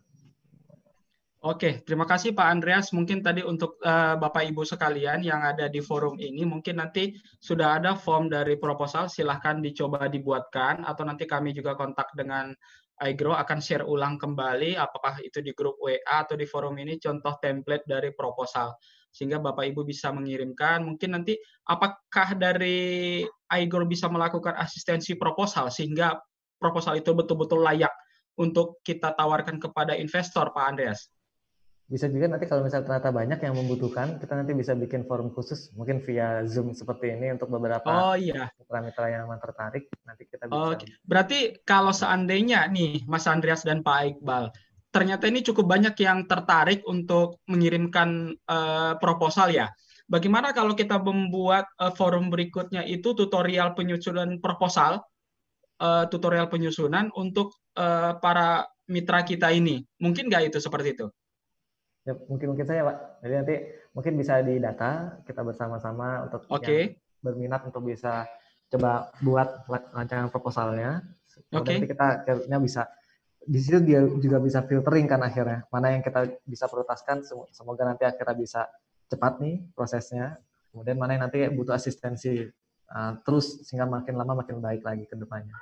[1.41, 2.93] Oke, terima kasih Pak Andreas.
[2.93, 7.81] Mungkin tadi untuk uh, Bapak Ibu sekalian yang ada di forum ini, mungkin nanti sudah
[7.81, 12.53] ada form dari proposal, silahkan dicoba dibuatkan, atau nanti kami juga kontak dengan
[13.01, 17.33] iGrow akan share ulang kembali, apakah itu di grup WA atau di forum ini, contoh
[17.41, 18.77] template dari proposal.
[19.09, 26.21] Sehingga Bapak Ibu bisa mengirimkan, mungkin nanti apakah dari iGrow bisa melakukan asistensi proposal, sehingga
[26.61, 27.89] proposal itu betul-betul layak
[28.37, 31.09] untuk kita tawarkan kepada investor, Pak Andreas?
[31.91, 35.75] Bisa juga nanti kalau misalnya ternyata banyak yang membutuhkan, kita nanti bisa bikin forum khusus,
[35.75, 38.47] mungkin via Zoom seperti ini untuk beberapa oh, iya.
[38.55, 39.91] mitra-mitra yang tertarik.
[40.07, 40.55] Nanti kita bisa.
[40.55, 40.71] Oh,
[41.03, 44.55] Berarti kalau seandainya nih Mas Andreas dan Pak Iqbal,
[44.95, 49.67] ternyata ini cukup banyak yang tertarik untuk mengirimkan uh, proposal ya.
[50.07, 55.03] Bagaimana kalau kita membuat uh, forum berikutnya itu tutorial penyusunan proposal,
[55.83, 59.83] uh, tutorial penyusunan untuk uh, para mitra kita ini?
[59.99, 61.11] Mungkin nggak itu seperti itu?
[62.01, 62.97] Ya, mungkin mungkin saja Pak.
[63.21, 63.55] Jadi nanti
[63.93, 66.97] mungkin bisa di data kita bersama-sama untuk okay.
[66.97, 68.25] yang berminat untuk bisa
[68.71, 69.49] coba buat
[69.93, 71.05] rancangan proposalnya.
[71.53, 71.61] Oke.
[71.61, 71.73] Okay.
[71.77, 72.81] Nanti kita akhirnya bisa
[73.41, 78.05] di situ dia juga bisa filtering kan akhirnya mana yang kita bisa prioritaskan semoga nanti
[78.05, 78.61] akhirnya bisa
[79.09, 80.37] cepat nih prosesnya
[80.69, 82.45] kemudian mana yang nanti butuh asistensi
[82.91, 85.55] uh, terus sehingga makin lama makin baik lagi ke depannya.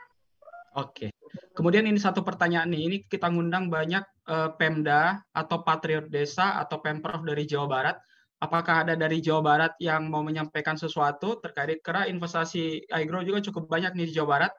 [0.80, 1.12] Oke.
[1.52, 4.02] Kemudian ini satu pertanyaan nih, ini kita ngundang banyak
[4.32, 7.98] uh, Pemda atau Patriot Desa atau Pemprov dari Jawa Barat.
[8.40, 13.68] Apakah ada dari Jawa Barat yang mau menyampaikan sesuatu terkait karena investasi iGrow juga cukup
[13.68, 14.52] banyak nih di Jawa Barat.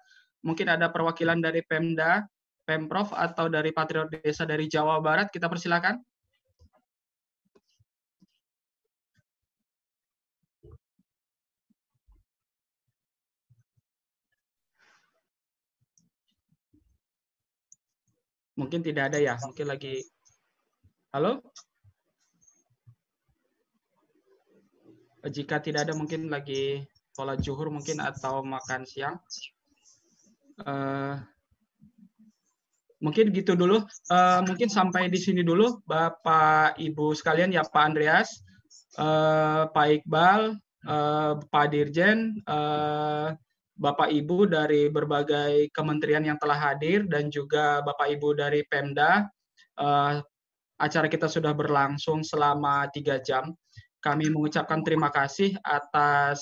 [0.45, 2.21] Mungkin ada perwakilan dari Pemda,
[2.69, 5.33] Pemprov atau dari Patriot Desa dari Jawa Barat.
[5.33, 5.97] Kita persilakan.
[18.61, 20.05] Mungkin tidak ada ya, mungkin lagi.
[21.17, 21.41] Halo?
[25.25, 26.85] Jika tidak ada mungkin lagi
[27.17, 29.17] pola juhur mungkin atau makan siang.
[30.61, 31.17] Uh,
[33.01, 33.81] mungkin gitu dulu.
[34.13, 38.45] Uh, mungkin sampai di sini dulu, Bapak Ibu sekalian ya Pak Andreas,
[39.01, 43.33] uh, Pak Iqbal, uh, Pak Dirjen, uh,
[43.81, 49.25] Bapak Ibu dari berbagai kementerian yang telah hadir dan juga Bapak Ibu dari Pemda.
[49.81, 50.21] Uh,
[50.77, 53.57] acara kita sudah berlangsung selama tiga jam
[54.01, 56.41] kami mengucapkan terima kasih atas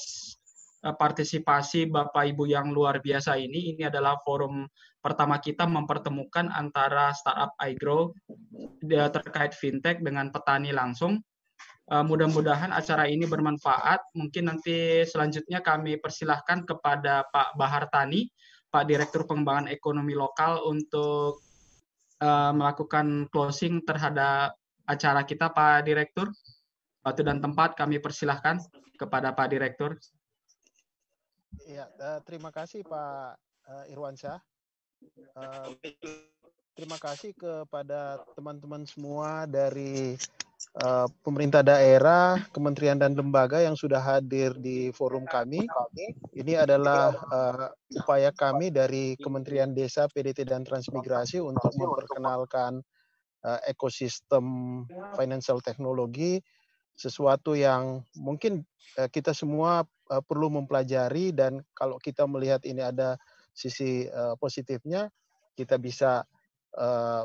[0.86, 3.74] eh, partisipasi Bapak Ibu yang luar biasa ini.
[3.74, 4.66] Ini adalah forum
[5.02, 8.14] pertama kita mempertemukan antara startup iGrow
[8.86, 11.18] terkait fintech dengan petani langsung.
[11.88, 14.12] Eh, mudah-mudahan acara ini bermanfaat.
[14.12, 18.28] Mungkin nanti selanjutnya kami persilahkan kepada Pak Bahar Tani,
[18.68, 21.40] Pak Direktur Pengembangan Ekonomi Lokal untuk
[22.20, 24.52] eh, melakukan closing terhadap
[24.84, 26.28] acara kita, Pak Direktur.
[27.08, 28.60] Waktu dan tempat kami persilahkan
[29.00, 29.96] kepada Pak Direktur.
[31.64, 31.88] Ya,
[32.28, 33.40] terima kasih Pak
[33.88, 34.36] Irwansyah.
[36.78, 40.14] Terima kasih kepada teman-teman semua dari
[40.78, 45.66] uh, pemerintah daerah, kementerian dan lembaga yang sudah hadir di forum kami.
[46.38, 47.66] Ini adalah uh,
[47.98, 52.78] upaya kami dari Kementerian Desa, PDT dan Transmigrasi untuk memperkenalkan
[53.42, 54.46] uh, ekosistem
[55.18, 56.38] financial teknologi
[56.94, 58.62] sesuatu yang mungkin
[59.02, 59.82] uh, kita semua
[60.14, 63.18] uh, perlu mempelajari dan kalau kita melihat ini ada
[63.50, 65.10] sisi uh, positifnya
[65.58, 66.22] kita bisa
[66.76, 67.24] uh,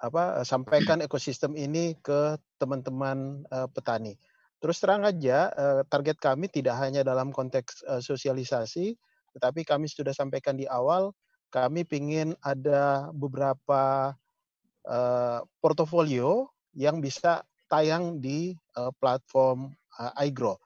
[0.00, 4.16] apa sampaikan ekosistem ini ke teman-teman uh, petani.
[4.62, 8.96] Terus terang aja uh, target kami tidak hanya dalam konteks uh, sosialisasi
[9.32, 11.16] tetapi kami sudah sampaikan di awal
[11.52, 14.16] kami ingin ada beberapa
[14.88, 20.56] uh, portofolio yang bisa tayang di uh, platform uh, iGrow.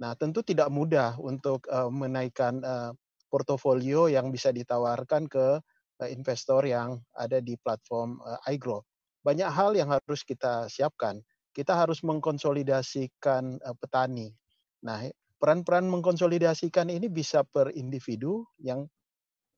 [0.00, 2.92] Nah, tentu tidak mudah untuk uh, menaikkan uh,
[3.32, 5.64] portofolio yang bisa ditawarkan ke
[6.10, 8.82] investor yang ada di platform uh, iGrow.
[9.22, 11.22] Banyak hal yang harus kita siapkan.
[11.54, 14.34] Kita harus mengkonsolidasikan uh, petani.
[14.82, 15.06] Nah,
[15.38, 18.90] peran-peran mengkonsolidasikan ini bisa per individu yang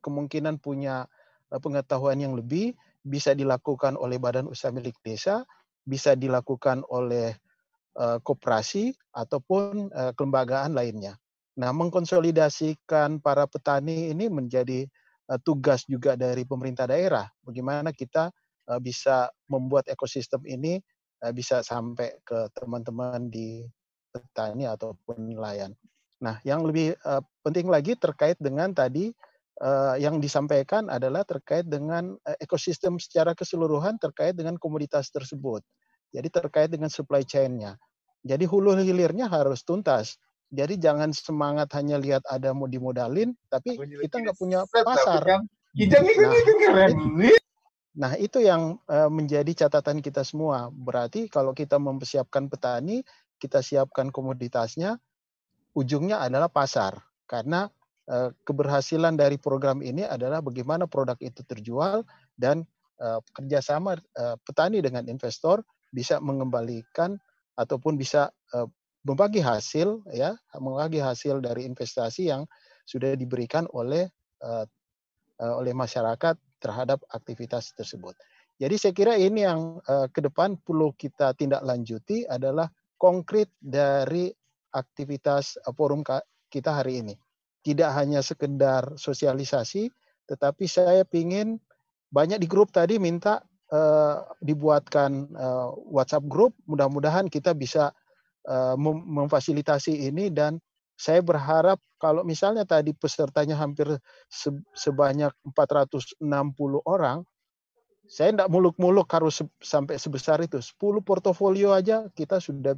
[0.04, 1.08] kemungkinan punya
[1.50, 5.42] pengetahuan yang lebih, bisa dilakukan oleh badan usaha milik desa,
[5.82, 7.34] bisa dilakukan oleh
[8.22, 11.18] koperasi ataupun kelembagaan lainnya.
[11.58, 14.86] Nah, mengkonsolidasikan para petani ini menjadi
[15.42, 17.26] tugas juga dari pemerintah daerah.
[17.42, 18.30] Bagaimana kita
[18.70, 20.78] uh, bisa membuat ekosistem ini
[21.26, 23.66] uh, bisa sampai ke teman-teman di
[24.14, 25.74] petani ataupun nelayan.
[26.22, 26.96] Nah, yang lebih
[27.44, 29.12] penting lagi terkait dengan tadi
[30.00, 35.60] yang disampaikan adalah terkait dengan ekosistem secara keseluruhan terkait dengan komoditas tersebut.
[36.16, 37.76] Jadi terkait dengan supply chain-nya.
[38.24, 40.16] Jadi hulu hilirnya harus tuntas.
[40.54, 45.26] Jadi jangan semangat hanya lihat ada mau dimodalin, tapi kita nggak punya pasar.
[45.26, 45.42] Nah,
[47.98, 50.70] nah itu yang uh, menjadi catatan kita semua.
[50.70, 53.02] Berarti kalau kita mempersiapkan petani,
[53.42, 55.02] kita siapkan komoditasnya,
[55.74, 56.94] ujungnya adalah pasar.
[57.26, 57.66] Karena
[58.06, 62.06] uh, keberhasilan dari program ini adalah bagaimana produk itu terjual
[62.38, 62.62] dan
[63.02, 63.98] uh, kerjasama
[64.46, 67.18] petani dengan investor bisa mengembalikan
[67.58, 68.30] ataupun bisa
[69.06, 72.42] membagi hasil ya membagi hasil dari investasi yang
[72.82, 74.10] sudah diberikan oleh
[74.42, 74.66] uh,
[75.38, 78.18] oleh masyarakat terhadap aktivitas tersebut.
[78.56, 84.32] Jadi saya kira ini yang uh, ke depan perlu kita tindak lanjuti adalah konkret dari
[84.72, 86.02] aktivitas forum
[86.48, 87.14] kita hari ini.
[87.60, 89.92] Tidak hanya sekedar sosialisasi,
[90.24, 91.60] tetapi saya ingin
[92.08, 93.44] banyak di grup tadi minta
[93.74, 97.92] uh, dibuatkan uh, WhatsApp group, mudah-mudahan kita bisa
[98.78, 100.62] mem memfasilitasi ini dan
[100.96, 104.00] saya berharap kalau misalnya tadi pesertanya hampir
[104.32, 106.16] se sebanyak 460
[106.88, 107.20] orang,
[108.08, 110.56] saya tidak muluk-muluk harus se sampai sebesar itu.
[110.56, 112.74] 10 portofolio aja kita sudah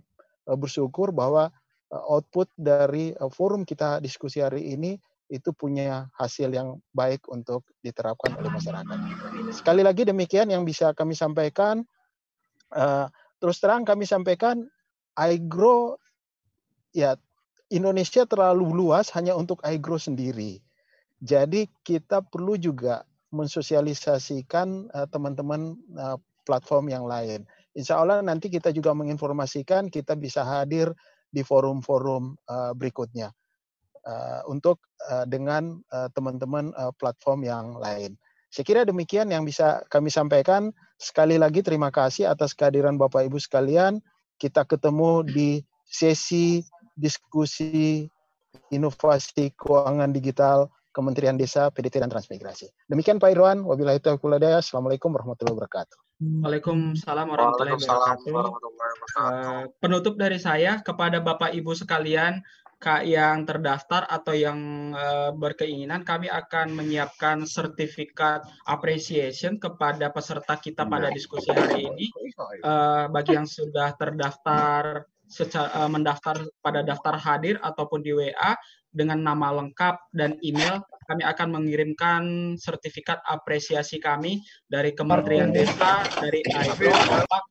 [0.50, 1.54] uh, bersyukur bahwa
[1.94, 4.98] uh, output dari forum kita diskusi hari ini
[5.30, 8.98] itu punya hasil yang baik untuk diterapkan oleh masyarakat.
[9.52, 11.84] Sekali lagi demikian yang bisa kami sampaikan.
[13.36, 14.64] Terus terang kami sampaikan,
[15.18, 15.98] iGrow
[16.94, 17.18] ya
[17.68, 20.62] Indonesia terlalu luas hanya untuk iGrow sendiri.
[21.18, 23.02] Jadi kita perlu juga
[23.34, 26.16] mensosialisasikan uh, teman-teman uh,
[26.46, 27.44] platform yang lain.
[27.76, 30.94] Insya Allah nanti kita juga menginformasikan kita bisa hadir
[31.28, 33.28] di forum-forum uh, berikutnya
[34.08, 34.80] uh, untuk
[35.12, 35.84] uh, dengan
[36.16, 38.16] teman-teman uh, platform yang lain.
[38.48, 40.72] Saya kira demikian yang bisa kami sampaikan.
[40.96, 44.00] Sekali lagi terima kasih atas kehadiran Bapak Ibu sekalian.
[44.38, 46.62] Kita ketemu di sesi
[46.94, 48.06] diskusi
[48.70, 52.70] inovasi keuangan digital Kementerian Desa, PDT dan Transmigrasi.
[52.90, 55.98] Demikian Pak Irwan, wabillahi taufiq Assalamualaikum warahmatullahi wabarakatuh.
[56.18, 58.34] Waalaikumsalam warahmatullahi wabarakatuh.
[59.14, 62.42] Uh, penutup dari saya kepada Bapak Ibu sekalian,
[63.02, 71.10] yang terdaftar atau yang uh, berkeinginan, kami akan menyiapkan sertifikat appreciation kepada peserta kita pada
[71.10, 72.06] diskusi hari ini.
[72.62, 78.54] Uh, bagi yang sudah terdaftar secara, uh, mendaftar pada daftar hadir ataupun di WA,
[78.92, 82.22] dengan nama lengkap dan email, kami akan mengirimkan
[82.60, 86.92] sertifikat apresiasi kami dari Kementerian Desa, dari AIDO,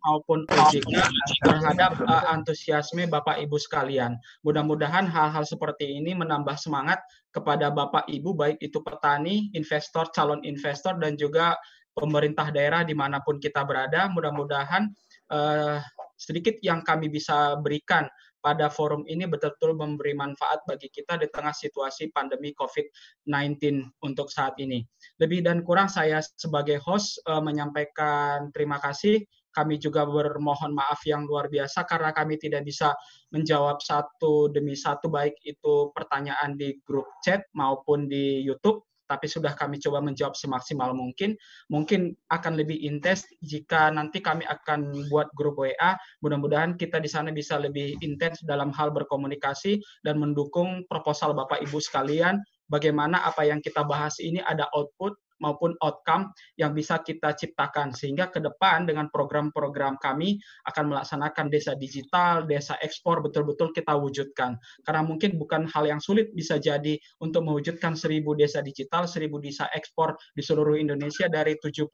[0.05, 0.93] maupun OJK
[1.41, 4.13] terhadap uh, antusiasme Bapak Ibu sekalian.
[4.45, 7.01] Mudah-mudahan hal-hal seperti ini menambah semangat
[7.33, 11.57] kepada Bapak Ibu, baik itu petani, investor, calon investor, dan juga
[11.97, 14.05] pemerintah daerah di mana pun kita berada.
[14.13, 14.85] Mudah-mudahan
[15.33, 15.81] uh,
[16.13, 18.05] sedikit yang kami bisa berikan
[18.41, 24.55] pada forum ini betul-betul memberi manfaat bagi kita di tengah situasi pandemi COVID-19 untuk saat
[24.61, 24.85] ini.
[25.19, 29.25] Lebih dan kurang saya sebagai host uh, menyampaikan terima kasih.
[29.51, 32.93] Kami juga bermohon maaf yang luar biasa karena kami tidak bisa
[33.33, 39.55] menjawab satu demi satu baik itu pertanyaan di grup chat maupun di YouTube tapi sudah
[39.55, 41.33] kami coba menjawab semaksimal mungkin.
[41.71, 45.95] Mungkin akan lebih intens jika nanti kami akan buat grup WA.
[46.21, 51.79] Mudah-mudahan kita di sana bisa lebih intens dalam hal berkomunikasi dan mendukung proposal Bapak Ibu
[51.79, 52.37] sekalian.
[52.67, 58.29] Bagaimana apa yang kita bahas ini ada output maupun outcome yang bisa kita ciptakan sehingga
[58.29, 60.37] ke depan dengan program-program kami
[60.69, 64.57] akan melaksanakan desa digital, desa ekspor betul-betul kita wujudkan.
[64.85, 69.69] Karena mungkin bukan hal yang sulit bisa jadi untuk mewujudkan seribu desa digital, seribu desa
[69.73, 71.89] ekspor di seluruh Indonesia dari 74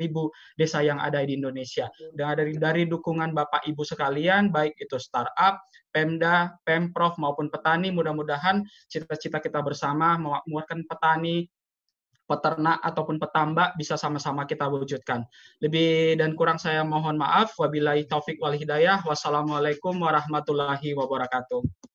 [0.00, 1.88] ribu desa yang ada di Indonesia.
[2.12, 5.60] Dan dari dari dukungan Bapak Ibu sekalian, baik itu startup,
[5.92, 11.46] Pemda, Pemprov maupun petani, mudah-mudahan cita-cita kita bersama memakmurkan petani,
[12.32, 15.28] peternak ataupun petambak bisa sama-sama kita wujudkan.
[15.60, 17.52] Lebih dan kurang saya mohon maaf.
[17.60, 19.04] Wabillahi taufik wal hidayah.
[19.04, 21.91] Wassalamualaikum warahmatullahi wabarakatuh.